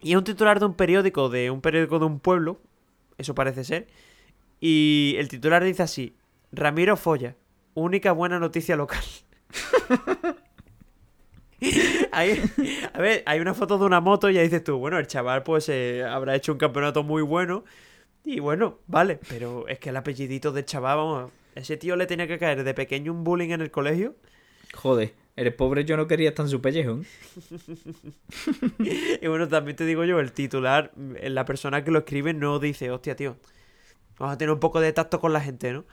Y 0.00 0.12
es 0.12 0.16
un 0.16 0.24
titular 0.24 0.60
de 0.60 0.66
un 0.66 0.74
periódico, 0.74 1.28
de 1.28 1.50
un 1.50 1.60
periódico 1.60 1.98
de 1.98 2.04
un 2.06 2.20
pueblo, 2.20 2.60
eso 3.18 3.34
parece 3.34 3.64
ser, 3.64 3.86
y 4.60 5.16
el 5.18 5.28
titular 5.28 5.64
dice 5.64 5.82
así, 5.82 6.14
Ramiro 6.52 6.96
Folla, 6.96 7.34
única 7.74 8.12
buena 8.12 8.38
noticia 8.38 8.76
local. 8.76 9.02
a 12.12 12.98
ver, 12.98 13.22
hay 13.26 13.40
una 13.40 13.54
foto 13.54 13.78
de 13.78 13.84
una 13.84 14.00
moto 14.00 14.30
y 14.30 14.38
ahí 14.38 14.44
dices 14.44 14.64
tú, 14.64 14.78
bueno, 14.78 14.98
el 14.98 15.06
chaval 15.06 15.42
pues 15.42 15.68
eh, 15.68 16.04
habrá 16.04 16.34
hecho 16.34 16.52
un 16.52 16.58
campeonato 16.58 17.02
muy 17.02 17.22
bueno. 17.22 17.64
Y 18.26 18.40
bueno, 18.40 18.80
vale, 18.88 19.20
pero 19.28 19.68
es 19.68 19.78
que 19.78 19.90
el 19.90 19.96
apellidito 19.96 20.50
del 20.50 20.64
chaval, 20.64 20.96
vamos, 20.96 21.30
ese 21.54 21.76
tío 21.76 21.94
le 21.94 22.06
tenía 22.06 22.26
que 22.26 22.38
caer 22.38 22.64
de 22.64 22.74
pequeño 22.74 23.12
un 23.12 23.22
bullying 23.22 23.50
en 23.50 23.60
el 23.60 23.70
colegio. 23.70 24.16
Joder, 24.74 25.14
eres 25.36 25.54
pobre, 25.54 25.84
yo 25.84 25.96
no 25.96 26.08
quería 26.08 26.30
estar 26.30 26.44
en 26.44 26.50
su 26.50 26.60
pellejo. 26.60 27.00
y 29.22 29.26
bueno, 29.28 29.46
también 29.46 29.76
te 29.76 29.86
digo 29.86 30.04
yo, 30.04 30.18
el 30.18 30.32
titular, 30.32 30.90
la 30.96 31.44
persona 31.44 31.84
que 31.84 31.92
lo 31.92 32.00
escribe 32.00 32.34
no 32.34 32.58
dice, 32.58 32.90
hostia, 32.90 33.14
tío, 33.14 33.36
Vamos 34.18 34.34
a 34.34 34.38
tener 34.38 34.52
un 34.52 34.60
poco 34.60 34.80
de 34.80 34.92
tacto 34.92 35.20
con 35.20 35.32
la 35.32 35.40
gente, 35.40 35.72
¿no? 35.72 35.84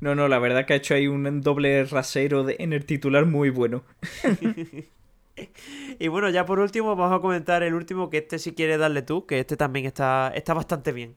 No, 0.00 0.14
no, 0.14 0.28
la 0.28 0.38
verdad 0.38 0.66
que 0.66 0.74
ha 0.74 0.76
hecho 0.76 0.94
ahí 0.94 1.06
un 1.06 1.40
doble 1.40 1.84
rasero 1.84 2.46
en 2.48 2.72
el 2.72 2.84
titular 2.84 3.26
muy 3.26 3.50
bueno. 3.50 3.84
y 5.98 6.08
bueno, 6.08 6.28
ya 6.28 6.44
por 6.44 6.58
último 6.58 6.94
vamos 6.94 7.18
a 7.18 7.22
comentar 7.22 7.62
el 7.62 7.74
último, 7.74 8.10
que 8.10 8.18
este 8.18 8.38
si 8.38 8.52
quieres 8.52 8.78
darle 8.78 9.02
tú, 9.02 9.24
que 9.26 9.40
este 9.40 9.56
también 9.56 9.86
está, 9.86 10.30
está 10.34 10.52
bastante 10.52 10.92
bien. 10.92 11.16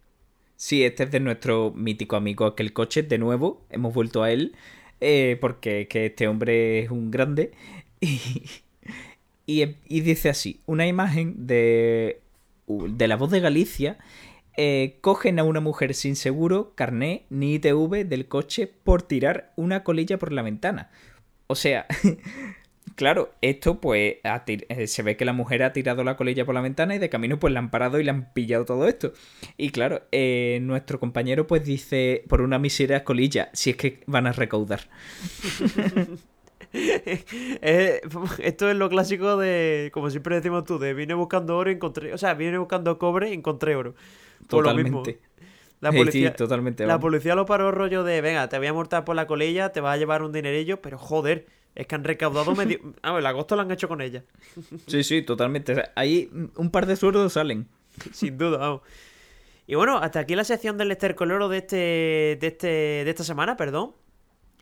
Sí, 0.57 0.83
este 0.83 1.03
es 1.03 1.11
de 1.11 1.19
nuestro 1.19 1.71
mítico 1.75 2.15
amigo 2.15 2.45
aquel 2.45 2.73
coche, 2.73 3.03
de 3.03 3.17
nuevo, 3.19 3.65
hemos 3.69 3.93
vuelto 3.93 4.23
a 4.23 4.31
él, 4.31 4.55
eh, 4.99 5.37
porque 5.39 5.87
que 5.87 6.07
este 6.07 6.27
hombre 6.27 6.79
es 6.79 6.91
un 6.91 7.11
grande. 7.11 7.51
Y, 9.49 9.63
y, 9.87 10.01
dice 10.01 10.27
así, 10.27 10.59
una 10.65 10.87
imagen 10.87 11.47
de, 11.47 12.19
de 12.67 13.07
la 13.07 13.15
voz 13.15 13.31
de 13.31 13.39
Galicia 13.39 13.97
eh, 14.57 14.97
cogen 15.01 15.39
a 15.39 15.43
una 15.43 15.61
mujer 15.61 15.93
sin 15.93 16.17
seguro, 16.17 16.73
carné 16.75 17.27
ni 17.29 17.53
ITV 17.53 18.05
del 18.05 18.27
coche 18.27 18.67
por 18.67 19.03
tirar 19.03 19.53
una 19.55 19.85
colilla 19.85 20.17
por 20.17 20.33
la 20.33 20.41
ventana. 20.41 20.89
O 21.47 21.55
sea, 21.55 21.85
claro, 22.97 23.31
esto 23.41 23.79
pues 23.79 24.15
eh, 24.23 24.87
se 24.87 25.03
ve 25.03 25.15
que 25.15 25.23
la 25.23 25.31
mujer 25.31 25.63
ha 25.63 25.71
tirado 25.71 26.03
la 26.03 26.17
colilla 26.17 26.45
por 26.45 26.55
la 26.55 26.61
ventana 26.61 26.95
y 26.95 26.99
de 26.99 27.09
camino 27.09 27.39
pues 27.39 27.53
la 27.53 27.59
han 27.59 27.69
parado 27.69 27.99
y 27.99 28.03
le 28.03 28.09
han 28.09 28.33
pillado 28.33 28.65
todo 28.65 28.87
esto. 28.87 29.13
Y 29.55 29.69
claro, 29.69 30.01
eh, 30.11 30.59
nuestro 30.63 30.99
compañero 30.99 31.47
pues 31.47 31.63
dice 31.63 32.23
por 32.27 32.41
una 32.41 32.59
miseria 32.59 33.03
colilla, 33.05 33.49
si 33.53 33.69
es 33.69 33.77
que 33.77 34.01
van 34.07 34.27
a 34.27 34.33
recaudar. 34.33 34.89
esto 38.39 38.69
es 38.69 38.75
lo 38.75 38.89
clásico 38.89 39.37
de, 39.37 39.91
como 39.93 40.09
siempre 40.09 40.35
decimos 40.35 40.65
tú, 40.65 40.79
de 40.79 40.95
vine 40.95 41.13
buscando 41.13 41.55
oro, 41.55 41.69
encontré, 41.69 42.13
o 42.13 42.17
sea, 42.17 42.33
vine 42.33 42.57
buscando 42.57 42.97
cobre, 42.97 43.31
encontré 43.31 43.75
oro. 43.75 43.93
Totalmente. 44.49 45.19
La 45.79 45.91
policía, 45.91 46.35
totalmente, 46.35 46.87
la 46.87 46.99
policía 46.99 47.35
lo 47.35 47.45
paró 47.45 47.71
rollo 47.71 48.03
de, 48.03 48.21
venga, 48.21 48.49
te 48.49 48.57
voy 48.57 48.65
a 48.65 48.73
mortar 48.73 49.05
por 49.05 49.15
la 49.15 49.27
colilla, 49.27 49.71
te 49.71 49.81
vas 49.81 49.93
a 49.93 49.97
llevar 49.97 50.23
un 50.23 50.31
dinerillo, 50.31 50.81
pero 50.81 50.97
joder, 50.97 51.45
es 51.77 51.85
que 51.87 51.95
han 51.95 52.03
recaudado 52.03 52.55
medio... 52.55 52.79
Ah, 53.03 53.15
el 53.17 53.25
agosto 53.25 53.55
lo 53.55 53.61
han 53.61 53.71
hecho 53.71 53.87
con 53.87 54.01
ella. 54.01 54.23
Sí, 54.87 55.03
sí, 55.03 55.21
totalmente. 55.21 55.91
ahí 55.95 56.29
un 56.55 56.71
par 56.71 56.87
de 56.87 56.95
sueldos 56.95 57.33
salen. 57.33 57.67
Sin 58.11 58.37
duda, 58.37 58.57
vamos. 58.57 58.81
Y 59.67 59.75
bueno, 59.75 59.97
hasta 59.97 60.19
aquí 60.19 60.35
la 60.35 60.43
sección 60.43 60.77
del 60.77 60.91
estercolero 60.91 61.49
de 61.49 61.57
este, 61.59 61.75
de 62.41 62.47
este, 62.47 62.67
de 62.67 63.09
esta 63.09 63.23
semana, 63.23 63.57
perdón. 63.57 63.93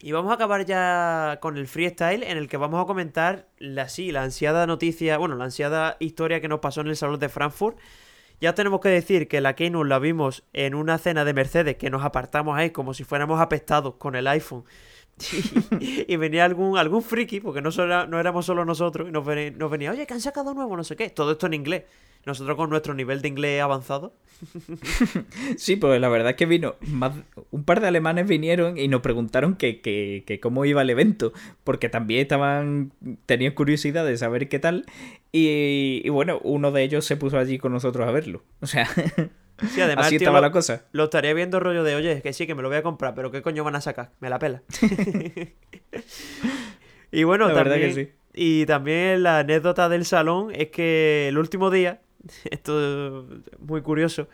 Y 0.02 0.12
vamos 0.12 0.32
a 0.32 0.36
acabar 0.36 0.66
ya 0.66 1.40
con 1.42 1.58
el 1.58 1.68
freestyle 1.68 2.24
en 2.24 2.38
el 2.38 2.50
que 2.50 2.58
vamos 2.58 2.84
a 2.84 2.86
comentar 2.86 3.48
la 3.58 3.88
sí, 3.88 4.12
la 4.12 4.24
ansiada 4.24 4.68
noticia, 4.68 5.18
bueno, 5.18 5.36
la 5.36 5.46
ansiada 5.46 5.96
historia 6.00 6.42
que 6.42 6.50
nos 6.50 6.60
pasó 6.60 6.82
en 6.82 6.88
el 6.88 6.98
Salón 6.98 7.20
de 7.20 7.30
Frankfurt 7.30 7.78
ya 8.42 8.54
tenemos 8.54 8.82
que 8.82 8.90
decir 8.90 9.28
que 9.28 9.42
la 9.42 9.56
Keynote 9.56 9.88
la 9.88 10.00
vimos 10.00 10.44
en 10.54 10.76
una 10.76 10.98
cena 10.98 11.24
de 11.24 11.34
Mercedes 11.34 11.78
que 11.78 11.90
nos 11.90 12.04
apartamos 12.04 12.58
ahí 12.58 12.72
como 12.72 12.94
si 12.94 13.04
fuéramos 13.04 13.40
apestados 13.40 13.96
con 13.96 14.16
el 14.16 14.28
iPhone. 14.28 14.66
y, 15.80 16.16
venía 16.18 16.46
algún, 16.46 16.78
algún 16.78 17.02
friki, 17.02 17.40
porque 17.40 17.62
no, 17.62 17.70
no 18.08 18.20
éramos 18.20 18.46
solo 18.46 18.66
nosotros, 18.66 19.08
y 19.08 19.12
nos 19.12 19.26
venía, 19.26 19.52
nos 19.52 19.72
venía, 19.72 19.92
oye, 19.92 20.06
que 20.06 20.14
han 20.14 20.22
sacado 20.22 20.54
nuevo, 20.54 20.76
no 20.76 20.84
sé 20.84 20.96
qué. 20.96 21.10
Todo 21.10 21.32
esto 21.32 21.48
en 21.48 21.54
inglés. 21.54 21.84
Nosotros 22.26 22.58
con 22.58 22.70
nuestro 22.70 22.94
nivel 22.94 23.22
de 23.22 23.28
inglés 23.28 23.62
avanzado. 23.62 24.14
sí, 25.58 25.76
pues 25.76 26.02
la 26.02 26.10
verdad 26.10 26.32
es 26.32 26.36
que 26.36 26.46
vino 26.46 26.76
más, 26.82 27.14
un 27.52 27.64
par 27.64 27.82
de 27.82 27.88
alemanes 27.88 28.28
vinieron 28.28 28.78
y 28.78 28.88
nos 28.88 29.02
preguntaron 29.02 29.56
que, 29.56 29.82
que, 29.82 30.40
cómo 30.42 30.66
iba 30.66 30.82
el 30.82 30.90
evento, 30.90 31.34
porque 31.64 31.88
también 31.90 32.22
estaban 32.22 32.92
tenían 33.26 33.54
curiosidad 33.54 34.06
de 34.06 34.18
saber 34.18 34.50
qué 34.50 34.60
tal 34.60 34.86
y, 35.32 36.08
bueno, 36.10 36.40
uno 36.44 36.72
de 36.72 36.84
ellos 36.84 37.06
se 37.06 37.18
puso 37.18 37.38
allí 37.38 37.58
con 37.58 37.74
nosotros 37.74 38.08
a 38.08 38.12
verlo. 38.12 38.42
O 38.62 38.68
sea, 38.68 38.88
sí, 39.70 39.82
además, 39.82 40.08
así 40.08 40.16
estaba 40.16 40.42
la 40.42 40.52
cosa. 40.52 40.86
Lo 40.92 41.06
estaría 41.06 41.34
viendo 41.34 41.60
rollo 41.60 41.84
de, 41.84 41.96
oye, 41.96 42.22
que 42.22 42.34
sí, 42.34 42.48
que 42.48 42.56
me 42.56 42.62
lo 42.62 42.70
voy 42.70 42.78
a 42.78 42.84
comprar, 42.84 43.16
pero 43.16 43.32
¿qué 43.32 43.42
coño 43.42 43.64
van 43.64 43.76
a 43.76 43.82
sacar? 43.82 44.12
Me 44.20 44.30
la 44.30 44.40
pela. 44.40 44.64
y 47.12 47.24
bueno, 47.24 47.50
la 47.50 47.54
también, 47.54 47.82
que 47.82 47.94
sí. 47.94 48.10
Y 48.34 48.66
también 48.66 49.24
la 49.24 49.40
anécdota 49.40 49.90
del 49.90 50.06
salón 50.06 50.52
es 50.54 50.70
que 50.70 51.28
el 51.30 51.38
último 51.38 51.70
día 51.70 52.02
Esto 52.50 53.20
es 53.20 53.60
muy 53.60 53.82
curioso. 53.82 54.28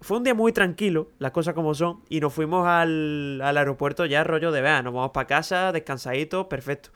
Fue 0.00 0.16
un 0.16 0.24
día 0.24 0.34
muy 0.34 0.52
tranquilo, 0.52 1.10
las 1.18 1.32
cosas 1.32 1.54
como 1.54 1.74
son, 1.74 2.02
y 2.08 2.20
nos 2.20 2.32
fuimos 2.32 2.66
al, 2.66 3.40
aeropuerto 3.42 4.06
ya 4.06 4.24
rollo 4.24 4.50
de, 4.50 4.62
vea, 4.62 4.82
nos 4.82 4.94
vamos 4.94 5.10
para 5.12 5.26
casa, 5.26 5.72
descansaditos, 5.72 6.46
perfecto. 6.46 6.90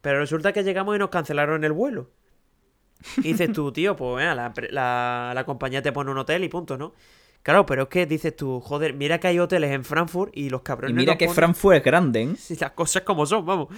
Pero 0.00 0.18
resulta 0.18 0.52
que 0.52 0.64
llegamos 0.64 0.96
y 0.96 0.98
nos 0.98 1.10
cancelaron 1.10 1.64
el 1.64 1.72
vuelo. 1.72 2.10
Y 3.18 3.32
dices 3.32 3.52
tú, 3.52 3.70
tío, 3.70 3.94
pues 3.94 4.16
vea, 4.16 4.34
la, 4.34 5.32
la, 5.34 5.44
compañía 5.44 5.82
te 5.82 5.92
pone 5.92 6.10
un 6.10 6.18
hotel 6.18 6.42
y 6.42 6.48
punto, 6.48 6.76
¿no? 6.76 6.94
Claro, 7.42 7.66
pero 7.66 7.82
es 7.82 7.88
que 7.88 8.06
dices 8.06 8.34
tú, 8.34 8.60
joder, 8.60 8.94
mira 8.94 9.20
que 9.20 9.28
hay 9.28 9.38
hoteles 9.38 9.70
en 9.70 9.84
Frankfurt 9.84 10.34
y 10.34 10.48
los 10.48 10.62
cabrones. 10.62 10.92
Y 10.92 10.94
mira 10.94 11.18
que 11.18 11.28
Frankfurt 11.28 11.76
es 11.76 11.84
grande, 11.84 12.22
¿eh? 12.22 12.34
Sí, 12.38 12.56
las 12.58 12.72
cosas 12.72 13.02
como 13.02 13.26
son, 13.26 13.44
vamos. 13.44 13.68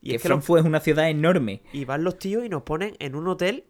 Y, 0.00 0.14
es 0.14 0.22
que 0.22 0.28
Frankfurt 0.28 0.60
es 0.60 0.66
una 0.66 0.80
ciudad 0.80 1.08
enorme. 1.10 1.62
Y 1.72 1.84
van 1.84 2.02
los 2.02 2.18
tíos 2.18 2.44
y 2.44 2.48
nos 2.48 2.62
ponen 2.62 2.96
en 2.98 3.14
un 3.14 3.28
hotel 3.28 3.64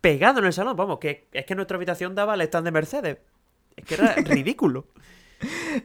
pegado 0.00 0.38
en 0.40 0.46
el 0.46 0.52
salón. 0.52 0.76
Vamos, 0.76 0.98
que 0.98 1.26
es 1.32 1.44
que 1.44 1.54
nuestra 1.54 1.76
habitación 1.76 2.14
daba 2.14 2.34
al 2.34 2.40
stand 2.42 2.64
de 2.66 2.70
Mercedes. 2.72 3.18
Es 3.76 3.84
que 3.84 3.94
era 3.94 4.14
ridículo. 4.16 4.86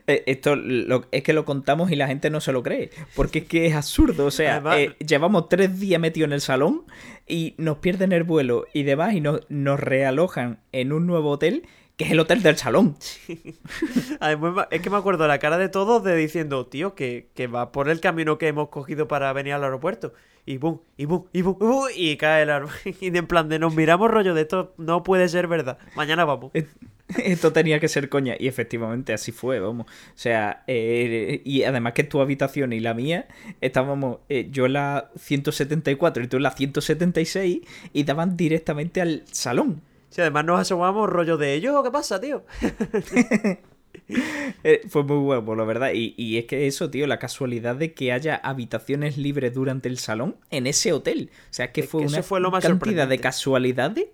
Eh, 0.08 0.24
Esto 0.26 0.56
lo- 0.58 1.06
es 1.12 1.24
que 1.24 1.32
lo 1.32 1.46
contamos 1.46 1.90
y 1.92 1.96
la 1.96 2.08
gente 2.08 2.30
no 2.30 2.42
se 2.42 2.52
lo 2.52 2.62
cree. 2.64 2.90
Porque 3.16 3.40
es 3.40 3.46
que 3.46 3.66
es 3.68 3.74
absurdo. 3.76 4.26
O 4.26 4.32
sea, 4.32 4.56
Además- 4.56 4.78
eh, 4.80 4.96
llevamos 5.06 5.48
tres 5.50 5.80
días 5.80 6.02
metidos 6.02 6.28
en 6.28 6.34
el 6.34 6.42
salón 6.42 6.84
y 7.28 7.56
nos 7.58 7.78
pierden 7.78 8.12
el 8.12 8.24
vuelo 8.24 8.66
y 8.74 8.84
demás 8.84 9.14
y 9.14 9.22
nos, 9.22 9.42
nos 9.50 9.80
realojan 9.80 10.60
en 10.72 10.92
un 10.92 11.08
nuevo 11.08 11.30
hotel 11.32 11.68
que 11.98 12.04
es 12.04 12.12
el 12.12 12.20
hotel 12.20 12.44
del 12.44 12.58
salón. 12.58 12.98
Además, 14.20 14.68
es 14.72 14.82
que 14.82 14.90
me 14.90 14.98
acuerdo 14.98 15.28
la 15.28 15.40
cara 15.40 15.58
de 15.58 15.70
todos 15.70 16.04
de 16.04 16.16
diciendo, 16.16 16.66
tío, 16.68 16.94
que, 16.96 17.30
que 17.34 17.48
va 17.48 17.72
por 17.72 17.90
el 17.90 18.02
camino 18.02 18.38
que 18.38 18.48
hemos 18.50 18.70
cogido 18.70 19.08
para 19.08 19.32
venir 19.34 19.54
al 19.54 19.64
aeropuerto. 19.64 20.14
Y 20.48 20.58
boom, 20.58 20.82
y 20.96 21.06
boom, 21.06 21.26
y 21.34 21.42
boom, 21.42 21.58
y 21.60 21.66
boom, 21.66 21.88
y 21.96 22.18
cae 22.18 22.44
el 22.44 22.52
árbol. 22.52 22.72
Y 23.02 23.08
en 23.08 23.28
plan 23.28 23.50
de 23.50 23.58
nos 23.58 23.74
miramos 23.74 24.12
rollo 24.12 24.36
de 24.36 24.42
esto, 24.42 24.74
no 24.78 25.02
puede 25.04 25.28
ser 25.28 25.48
verdad. 25.48 25.80
Mañana 25.96 26.24
vamos. 26.24 26.52
Esto 27.18 27.52
tenía 27.52 27.80
que 27.80 27.88
ser 27.88 28.10
coña. 28.10 28.36
Y 28.38 28.48
efectivamente 28.48 29.14
así 29.14 29.32
fue, 29.32 29.60
vamos. 29.60 29.88
O 29.88 30.18
sea, 30.18 30.64
eh, 30.68 31.42
y 31.44 31.64
además 31.64 31.94
que 31.94 32.04
tu 32.04 32.20
habitación 32.20 32.74
y 32.74 32.80
la 32.80 32.94
mía 32.94 33.28
estábamos 33.62 34.20
eh, 34.30 34.48
yo 34.52 34.66
en 34.66 34.74
la 34.74 35.12
174 35.16 36.24
y 36.24 36.28
tú 36.28 36.38
en 36.38 36.44
la 36.44 36.52
176 36.52 37.62
y 37.94 38.04
daban 38.04 38.38
directamente 38.38 39.02
al 39.02 39.24
salón. 39.32 39.82
Si 40.10 40.22
además 40.22 40.46
nos 40.46 40.62
asomamos 40.62 41.10
rollo 41.10 41.38
de 41.38 41.54
ellos, 41.54 41.84
¿qué 41.84 41.92
pasa, 41.92 42.22
tío? 42.22 42.46
Eh, 44.64 44.82
fue 44.90 45.04
muy 45.04 45.18
bueno, 45.18 45.56
la 45.56 45.64
verdad. 45.64 45.92
Y, 45.94 46.16
y 46.18 46.38
es 46.38 46.46
que 46.46 46.66
eso, 46.66 46.90
tío, 46.90 47.06
la 47.06 47.20
casualidad 47.20 47.76
de 47.76 47.94
que 47.94 48.12
haya 48.12 48.36
habitaciones 48.36 49.16
libres 49.18 49.54
durante 49.54 49.90
el 49.90 50.00
salón 50.00 50.38
en 50.50 50.66
ese 50.66 50.92
hotel. 50.92 51.30
O 51.52 51.54
sea, 51.54 51.72
que 51.72 51.82
Es 51.82 51.90
fue 51.90 52.02
que 52.02 52.08
una 52.08 52.24
fue 52.24 52.40
lo 52.40 52.50
más 52.50 52.64
cantidad 52.64 53.08
de 53.08 53.20
casualidades. 53.20 54.08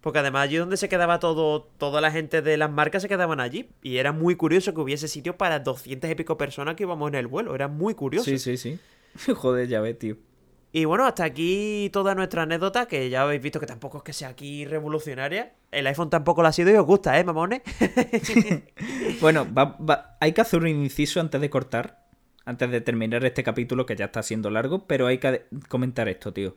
Porque 0.00 0.20
además 0.20 0.44
allí 0.44 0.56
donde 0.56 0.76
se 0.76 0.88
quedaba 0.88 1.18
todo, 1.20 1.68
toda 1.78 2.00
la 2.00 2.10
gente 2.10 2.42
de 2.42 2.56
las 2.56 2.70
marcas 2.70 3.02
se 3.02 3.08
quedaban 3.08 3.38
allí. 3.40 3.68
Y 3.82 3.98
era 3.98 4.12
muy 4.12 4.34
curioso 4.36 4.74
que 4.74 4.80
hubiese 4.80 5.08
sitio 5.08 5.36
para 5.36 5.60
200 5.60 6.10
y 6.10 6.14
pico 6.14 6.36
personas 6.36 6.74
que 6.76 6.84
íbamos 6.84 7.08
en 7.08 7.16
el 7.16 7.26
vuelo. 7.26 7.54
Era 7.54 7.68
muy 7.68 7.94
curioso. 7.94 8.24
Sí, 8.24 8.38
sí, 8.38 8.56
sí. 8.56 8.78
Joder, 9.34 9.68
ya 9.68 9.80
ves, 9.80 9.98
tío. 9.98 10.16
Y 10.78 10.84
bueno, 10.84 11.06
hasta 11.06 11.24
aquí 11.24 11.88
toda 11.90 12.14
nuestra 12.14 12.42
anécdota, 12.42 12.84
que 12.86 13.08
ya 13.08 13.22
habéis 13.22 13.40
visto 13.40 13.58
que 13.58 13.64
tampoco 13.64 13.96
es 13.96 14.04
que 14.04 14.12
sea 14.12 14.28
aquí 14.28 14.66
revolucionaria. 14.66 15.54
El 15.72 15.86
iPhone 15.86 16.10
tampoco 16.10 16.42
lo 16.42 16.48
ha 16.48 16.52
sido 16.52 16.70
y 16.70 16.74
os 16.74 16.84
gusta, 16.84 17.18
¿eh, 17.18 17.24
mamones? 17.24 17.62
Bueno, 19.22 19.46
va- 19.54 19.78
va- 19.78 20.18
hay 20.20 20.32
que 20.32 20.42
hacer 20.42 20.60
un 20.60 20.68
inciso 20.68 21.18
antes 21.20 21.40
de 21.40 21.48
cortar, 21.48 22.04
antes 22.44 22.70
de 22.70 22.82
terminar 22.82 23.24
este 23.24 23.42
capítulo 23.42 23.86
que 23.86 23.96
ya 23.96 24.04
está 24.04 24.22
siendo 24.22 24.50
largo, 24.50 24.86
pero 24.86 25.06
hay 25.06 25.16
que 25.16 25.46
comentar 25.70 26.10
esto, 26.10 26.34
tío. 26.34 26.56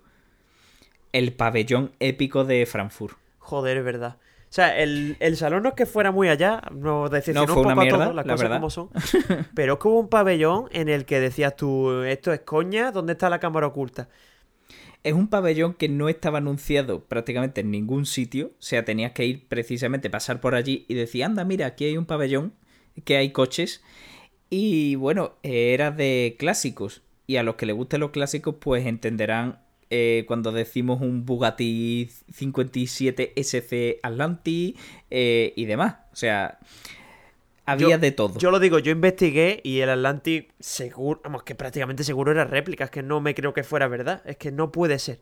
El 1.14 1.32
pabellón 1.32 1.94
épico 2.02 2.44
de 2.44 2.66
Frankfurt. 2.66 3.18
Joder, 3.38 3.78
es 3.78 3.86
verdad. 3.86 4.18
O 4.50 4.54
sea, 4.54 4.78
el, 4.80 5.16
el 5.20 5.38
salón 5.38 5.64
no 5.64 5.70
es 5.70 5.76
que 5.76 5.86
fuera 5.86 6.12
muy 6.12 6.28
allá, 6.30 6.62
nos 6.72 7.12
decepcionó 7.12 7.54
No, 7.54 7.56
un 7.56 7.62
una 7.62 7.76
poco 7.76 7.82
a 7.82 7.86
mierda, 7.86 7.98
todos, 8.04 8.16
las 8.16 8.26
la 8.26 8.34
cosas 8.34 8.44
verdad. 8.44 8.58
como 8.58 8.70
son. 8.70 8.90
Pero 9.54 9.74
es 9.74 9.80
que 9.80 9.88
hubo 9.88 10.00
un 10.00 10.10
pabellón 10.10 10.68
en 10.72 10.90
el 10.90 11.06
que 11.06 11.20
decías 11.20 11.56
tú, 11.56 12.04
esto 12.04 12.34
es 12.34 12.42
coña, 12.42 12.92
¿dónde 12.92 13.14
está 13.14 13.30
la 13.30 13.40
cámara 13.40 13.68
oculta? 13.68 14.10
Es 15.04 15.14
un 15.14 15.30
pabellón 15.30 15.74
que 15.76 15.88
no 15.90 16.10
estaba 16.10 16.40
anunciado 16.40 17.06
prácticamente 17.06 17.62
en 17.62 17.72
ningún 17.72 18.06
sitio. 18.06 18.48
O 18.60 18.62
sea, 18.62 18.84
tenías 18.86 19.14
que 19.14 19.26
ir 19.26 19.48
precisamente, 19.48 20.10
pasar 20.10 20.42
por 20.42 20.56
allí 20.56 20.86
y 20.90 20.94
decir, 20.94 21.24
anda, 21.24 21.46
mira, 21.46 21.68
aquí 21.68 21.86
hay 21.86 21.98
un 21.98 22.06
pabellón, 22.06 22.54
que 23.06 23.18
hay 23.18 23.32
coches. 23.32 23.82
Y 24.50 24.96
bueno, 24.96 25.34
era 25.44 25.92
de 25.92 26.36
clásicos. 26.40 27.04
Y 27.28 27.38
a 27.38 27.44
los 27.44 27.56
que 27.56 27.66
les 27.66 27.76
gusten 27.76 28.02
los 28.02 28.12
clásicos, 28.12 28.56
pues 28.60 28.86
entenderán 28.88 29.60
eh, 29.90 30.24
cuando 30.28 30.52
decimos 30.52 31.02
un 31.02 31.26
Bugatti 31.26 32.10
57 32.32 33.34
SC 33.36 34.00
Atlantis 34.04 34.76
eh, 35.10 35.54
y 35.56 35.66
demás. 35.66 35.96
O 36.12 36.16
sea, 36.16 36.60
había 37.66 37.90
Yo- 37.90 37.98
de 37.98 38.12
todo. 38.12 38.40
Yo 38.40 38.52
lo 38.52 38.60
digo, 38.60 38.80
yo 38.80 38.92
investigué 38.92 39.62
y 39.64 39.80
el 39.80 39.90
Atlantic 39.90 40.54
seguro, 40.60 41.22
vamos, 41.24 41.44
que 41.44 41.56
prácticamente 41.56 42.04
seguro 42.04 42.32
era 42.32 42.46
réplica, 42.46 42.86
es 42.86 42.92
que 42.92 43.04
no 43.04 43.22
me 43.22 43.34
creo 43.36 43.54
que 43.54 43.64
fuera 43.64 43.88
verdad, 43.88 44.22
es 44.26 44.38
que 44.38 44.52
no 44.52 44.72
puede 44.72 45.00
ser. 45.00 45.20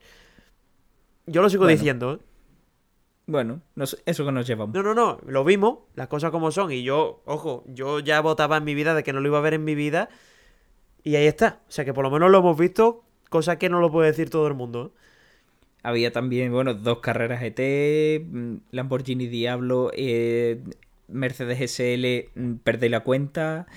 Yo 1.26 1.41
lo 1.41 1.49
sigo 1.49 1.63
Bueno. 1.63 1.78
diciendo, 1.78 2.13
¿eh? 2.13 2.20
Bueno, 3.30 3.61
nos- 3.76 4.01
eso 4.05 4.26
que 4.26 4.32
nos 4.32 4.47
llevamos. 4.47 4.74
No, 4.74 4.82
no, 4.82 4.93
no, 4.93 5.20
lo 5.28 5.43
vimos, 5.43 5.80
las 5.95 6.07
cosas 6.07 6.32
como 6.32 6.51
son, 6.51 6.72
y 6.72 6.84
yo, 6.84 7.22
ojo, 7.26 7.65
yo 7.68 7.99
ya 7.99 8.22
votaba 8.22 8.55
en 8.55 8.63
mi 8.63 8.74
vida 8.74 8.95
de 8.95 9.03
que 9.03 9.11
no 9.11 9.20
lo 9.20 9.28
iba 9.28 9.38
a 9.38 9.41
ver 9.41 9.53
en 9.55 9.65
mi 9.65 9.76
vida, 9.76 10.07
y 11.03 11.15
ahí 11.18 11.28
está. 11.28 11.59
O 11.68 11.72
sea 11.72 11.84
que 11.84 11.93
por 11.93 12.05
lo 12.05 12.11
menos 12.11 12.32
lo 12.32 12.38
hemos 12.39 12.57
visto, 12.57 13.03
cosa 13.30 13.58
que 13.58 13.70
no 13.70 13.80
lo 13.80 13.92
puede 13.92 14.10
decir 14.10 14.30
todo 14.30 14.48
el 14.48 14.54
mundo. 14.54 14.94
¿eh? 14.94 15.00
Había 15.84 16.12
también, 16.12 16.52
bueno, 16.52 16.74
dos 16.74 17.00
carreras 17.00 17.42
GT, 17.42 18.26
mm, 18.26 18.56
Lamborghini 18.72 19.28
Diablo, 19.28 19.92
eh, 19.96 20.62
Mercedes 21.08 21.62
SL, 21.62 22.30
mm, 22.36 22.56
perdí 22.64 22.90
la 22.90 23.02
cuenta, 23.02 23.68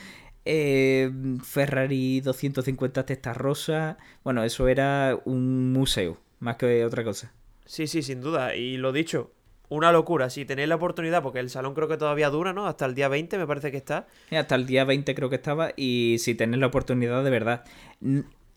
eh, 0.45 1.11
Ferrari 1.45 2.21
250 2.21 3.07
Testa 3.07 3.33
Rosa. 3.35 3.99
Bueno, 4.25 4.43
eso 4.43 4.67
era 4.69 5.19
un 5.25 5.73
museo, 5.73 6.19
más 6.41 6.57
que 6.57 6.85
otra 6.85 7.05
cosa. 7.05 7.33
Sí, 7.67 7.87
sí, 7.87 8.03
sin 8.03 8.21
duda, 8.21 8.57
y 8.57 8.77
lo 8.77 8.91
dicho, 8.91 9.31
una 9.69 9.93
locura, 9.93 10.31
si 10.31 10.45
tenéis 10.45 10.69
la 10.69 10.75
oportunidad, 10.75 11.23
porque 11.23 11.39
el 11.39 11.49
salón 11.49 11.75
creo 11.75 11.87
que 11.87 11.97
todavía 11.97 12.29
dura, 12.31 12.53
¿no? 12.53 12.67
Hasta 12.67 12.87
el 12.87 12.97
día 12.97 13.07
20 13.07 13.39
me 13.39 13.47
parece 13.47 13.71
que 13.71 13.77
está. 13.77 14.09
Hasta 14.33 14.57
el 14.57 14.67
día 14.67 14.85
20 14.85 15.15
creo 15.15 15.31
que 15.31 15.37
estaba, 15.37 15.73
y 15.77 16.17
si 16.19 16.35
tenéis 16.35 16.61
la 16.61 16.67
oportunidad, 16.67 17.23
de 17.23 17.31
verdad, 17.31 17.65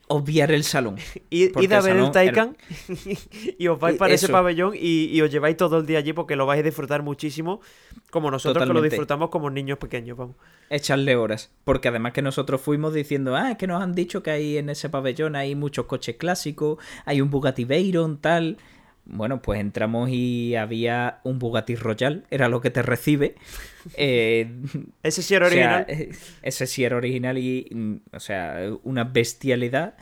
obviar 0.08 0.52
el 0.52 0.64
salón. 0.64 0.98
Id, 1.30 1.56
a 1.72 1.82
ver 1.82 1.98
el 1.98 2.12
Taycan 2.12 2.58
y 3.58 3.68
os 3.68 3.80
vais 3.80 3.98
para 3.98 4.14
ese 4.14 4.28
pabellón 4.30 4.74
y, 4.76 5.06
y 5.06 5.22
os 5.22 5.32
lleváis 5.32 5.58
todo 5.58 5.78
el 5.80 5.86
día 5.86 6.00
allí 6.00 6.14
porque 6.14 6.36
lo 6.36 6.46
vais 6.46 6.60
a 6.60 6.64
disfrutar 6.64 7.04
muchísimo, 7.04 7.62
como 8.12 8.30
nosotros 8.30 8.68
que 8.68 8.74
lo 8.74 8.82
disfrutamos 8.82 9.30
como 9.30 9.50
niños 9.50 9.78
pequeños, 9.78 10.18
vamos. 10.18 10.36
echarle 10.70 11.16
horas. 11.16 11.52
Porque 11.64 11.88
además 11.88 12.14
que 12.14 12.22
nosotros 12.22 12.62
fuimos 12.62 12.94
diciendo, 12.94 13.36
ah, 13.36 13.52
es 13.52 13.58
que 13.58 13.68
nos 13.68 13.82
han 13.82 13.94
dicho 13.94 14.24
que 14.24 14.32
hay 14.32 14.58
en 14.58 14.70
ese 14.70 14.90
pabellón 14.90 15.36
hay 15.36 15.56
muchos 15.56 15.86
coches 15.86 16.18
clásicos, 16.18 16.78
hay 17.06 17.22
un 17.22 17.30
Bugatti 17.30 17.66
Veyron, 17.66 18.18
tal. 18.18 18.58
Bueno, 19.06 19.42
pues 19.42 19.60
entramos 19.60 20.10
y 20.12 20.56
había 20.56 21.20
un 21.24 21.38
Bugatti 21.38 21.76
Royal, 21.76 22.26
era 22.32 22.48
lo 22.48 22.62
que 22.62 22.70
te 22.70 22.82
recibe. 22.82 23.36
Eh, 23.96 24.50
Ese 25.04 25.22
sí 25.22 25.36
era 25.36 25.48
o 25.48 25.50
sea, 25.50 25.86
original. 25.86 25.86
eh, 25.90 26.12
ese 26.42 26.68
sí 26.68 26.84
era 26.86 26.96
original 26.96 27.38
y, 27.38 27.68
mm, 27.70 27.96
o 28.16 28.20
sea, 28.20 28.60
una 28.84 29.04
bestialidad. 29.04 29.96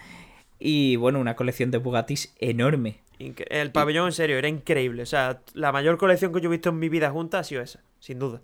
Y 0.60 0.96
bueno, 0.98 1.20
una 1.20 1.36
colección 1.36 1.72
de 1.72 1.80
Bugattis 1.80 2.34
enorme. 2.40 3.00
El 3.18 3.72
pabellón, 3.72 4.08
en 4.08 4.12
serio, 4.14 4.38
era 4.38 4.48
increíble. 4.48 5.02
O 5.02 5.08
sea, 5.08 5.42
la 5.54 5.72
mayor 5.72 5.98
colección 5.98 6.32
que 6.34 6.40
yo 6.42 6.50
he 6.50 6.52
visto 6.52 6.70
en 6.70 6.78
mi 6.80 6.88
vida 6.90 7.10
junta 7.12 7.40
ha 7.40 7.44
sido 7.44 7.62
esa, 7.64 7.80
sin 8.00 8.20
duda. 8.20 8.42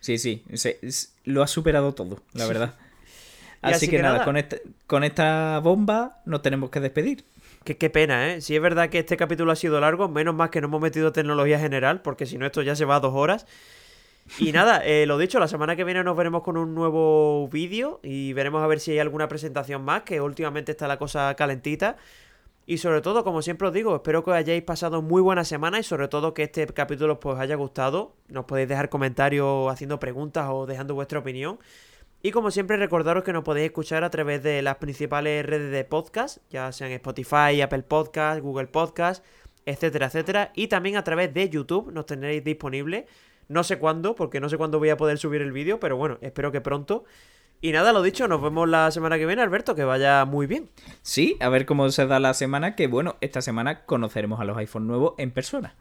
Sí, 0.00 0.18
sí, 0.18 0.42
se- 0.54 0.78
lo 1.24 1.42
ha 1.42 1.46
superado 1.46 1.94
todo, 1.94 2.20
la 2.32 2.46
verdad. 2.46 2.74
Así, 3.62 3.74
así 3.76 3.86
que, 3.86 3.96
que 3.96 4.02
nada, 4.02 4.14
nada. 4.14 4.24
Con, 4.26 4.36
este- 4.36 4.62
con 4.86 5.04
esta 5.04 5.58
bomba 5.60 6.20
nos 6.26 6.42
tenemos 6.42 6.68
que 6.70 6.80
despedir. 6.80 7.24
Que 7.64 7.78
qué 7.78 7.88
pena, 7.88 8.30
¿eh? 8.34 8.40
Si 8.42 8.54
es 8.54 8.60
verdad 8.60 8.90
que 8.90 8.98
este 8.98 9.16
capítulo 9.16 9.50
ha 9.50 9.56
sido 9.56 9.80
largo, 9.80 10.08
menos 10.08 10.34
más 10.34 10.50
que 10.50 10.60
no 10.60 10.66
hemos 10.66 10.82
metido 10.82 11.12
tecnología 11.12 11.58
general, 11.58 12.02
porque 12.02 12.26
si 12.26 12.36
no 12.36 12.44
esto 12.44 12.60
ya 12.62 12.76
se 12.76 12.84
va 12.84 12.96
a 12.96 13.00
dos 13.00 13.14
horas. 13.14 13.46
Y 14.38 14.52
nada, 14.52 14.78
eh, 14.84 15.06
lo 15.06 15.18
dicho, 15.18 15.38
la 15.38 15.48
semana 15.48 15.74
que 15.76 15.84
viene 15.84 16.04
nos 16.04 16.16
veremos 16.16 16.42
con 16.42 16.58
un 16.58 16.74
nuevo 16.74 17.48
vídeo 17.48 18.00
y 18.02 18.34
veremos 18.34 18.62
a 18.62 18.66
ver 18.66 18.80
si 18.80 18.92
hay 18.92 18.98
alguna 18.98 19.28
presentación 19.28 19.82
más, 19.82 20.02
que 20.02 20.20
últimamente 20.20 20.72
está 20.72 20.86
la 20.88 20.98
cosa 20.98 21.34
calentita. 21.36 21.96
Y 22.66 22.78
sobre 22.78 23.00
todo, 23.02 23.24
como 23.24 23.42
siempre 23.42 23.68
os 23.68 23.74
digo, 23.74 23.94
espero 23.96 24.24
que 24.24 24.32
hayáis 24.32 24.62
pasado 24.62 25.02
muy 25.02 25.20
buena 25.22 25.44
semana 25.44 25.78
y 25.78 25.82
sobre 25.82 26.08
todo 26.08 26.32
que 26.34 26.44
este 26.44 26.66
capítulo 26.66 27.20
pues, 27.20 27.36
os 27.36 27.40
haya 27.40 27.56
gustado. 27.56 28.14
Nos 28.28 28.46
podéis 28.46 28.68
dejar 28.68 28.88
comentarios 28.88 29.70
haciendo 29.70 29.98
preguntas 29.98 30.48
o 30.50 30.66
dejando 30.66 30.94
vuestra 30.94 31.18
opinión. 31.18 31.58
Y 32.26 32.30
como 32.30 32.50
siempre, 32.50 32.78
recordaros 32.78 33.22
que 33.22 33.34
nos 33.34 33.44
podéis 33.44 33.66
escuchar 33.66 34.02
a 34.02 34.08
través 34.08 34.42
de 34.42 34.62
las 34.62 34.76
principales 34.76 35.44
redes 35.44 35.70
de 35.70 35.84
podcast, 35.84 36.38
ya 36.48 36.72
sean 36.72 36.90
Spotify, 36.92 37.60
Apple 37.60 37.82
Podcast, 37.82 38.40
Google 38.40 38.68
Podcast, 38.68 39.22
etcétera, 39.66 40.06
etcétera. 40.06 40.50
Y 40.54 40.68
también 40.68 40.96
a 40.96 41.04
través 41.04 41.34
de 41.34 41.50
YouTube 41.50 41.92
nos 41.92 42.06
tenéis 42.06 42.42
disponible. 42.42 43.06
No 43.48 43.62
sé 43.62 43.78
cuándo, 43.78 44.14
porque 44.14 44.40
no 44.40 44.48
sé 44.48 44.56
cuándo 44.56 44.78
voy 44.78 44.88
a 44.88 44.96
poder 44.96 45.18
subir 45.18 45.42
el 45.42 45.52
vídeo, 45.52 45.78
pero 45.78 45.98
bueno, 45.98 46.16
espero 46.22 46.50
que 46.50 46.62
pronto. 46.62 47.04
Y 47.60 47.72
nada, 47.72 47.92
lo 47.92 48.00
dicho, 48.00 48.26
nos 48.26 48.40
vemos 48.40 48.70
la 48.70 48.90
semana 48.90 49.18
que 49.18 49.26
viene, 49.26 49.42
Alberto, 49.42 49.74
que 49.74 49.84
vaya 49.84 50.24
muy 50.24 50.46
bien. 50.46 50.70
Sí, 51.02 51.36
a 51.40 51.50
ver 51.50 51.66
cómo 51.66 51.90
se 51.90 52.06
da 52.06 52.20
la 52.20 52.32
semana, 52.32 52.74
que 52.74 52.86
bueno, 52.86 53.16
esta 53.20 53.42
semana 53.42 53.84
conoceremos 53.84 54.40
a 54.40 54.44
los 54.44 54.56
iPhone 54.56 54.86
nuevos 54.86 55.12
en 55.18 55.30
persona. 55.30 55.74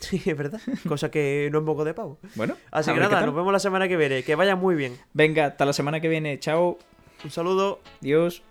Sí, 0.00 0.20
es 0.24 0.36
verdad. 0.36 0.60
Cosa 0.88 1.10
que 1.10 1.48
no 1.52 1.58
es 1.58 1.64
moco 1.64 1.84
de 1.84 1.92
pavo. 1.94 2.18
Bueno, 2.34 2.56
Así 2.70 2.92
que 2.92 2.98
nada, 2.98 3.20
nos 3.24 3.34
vemos 3.34 3.52
la 3.52 3.58
semana 3.58 3.86
que 3.86 3.96
viene. 3.96 4.22
Que 4.22 4.34
vaya 4.34 4.56
muy 4.56 4.74
bien. 4.74 4.96
Venga, 5.12 5.46
hasta 5.46 5.66
la 5.66 5.72
semana 5.74 6.00
que 6.00 6.08
viene. 6.08 6.38
Chao, 6.38 6.78
Un 7.22 7.30
saludo. 7.30 7.80
Dios. 8.00 8.42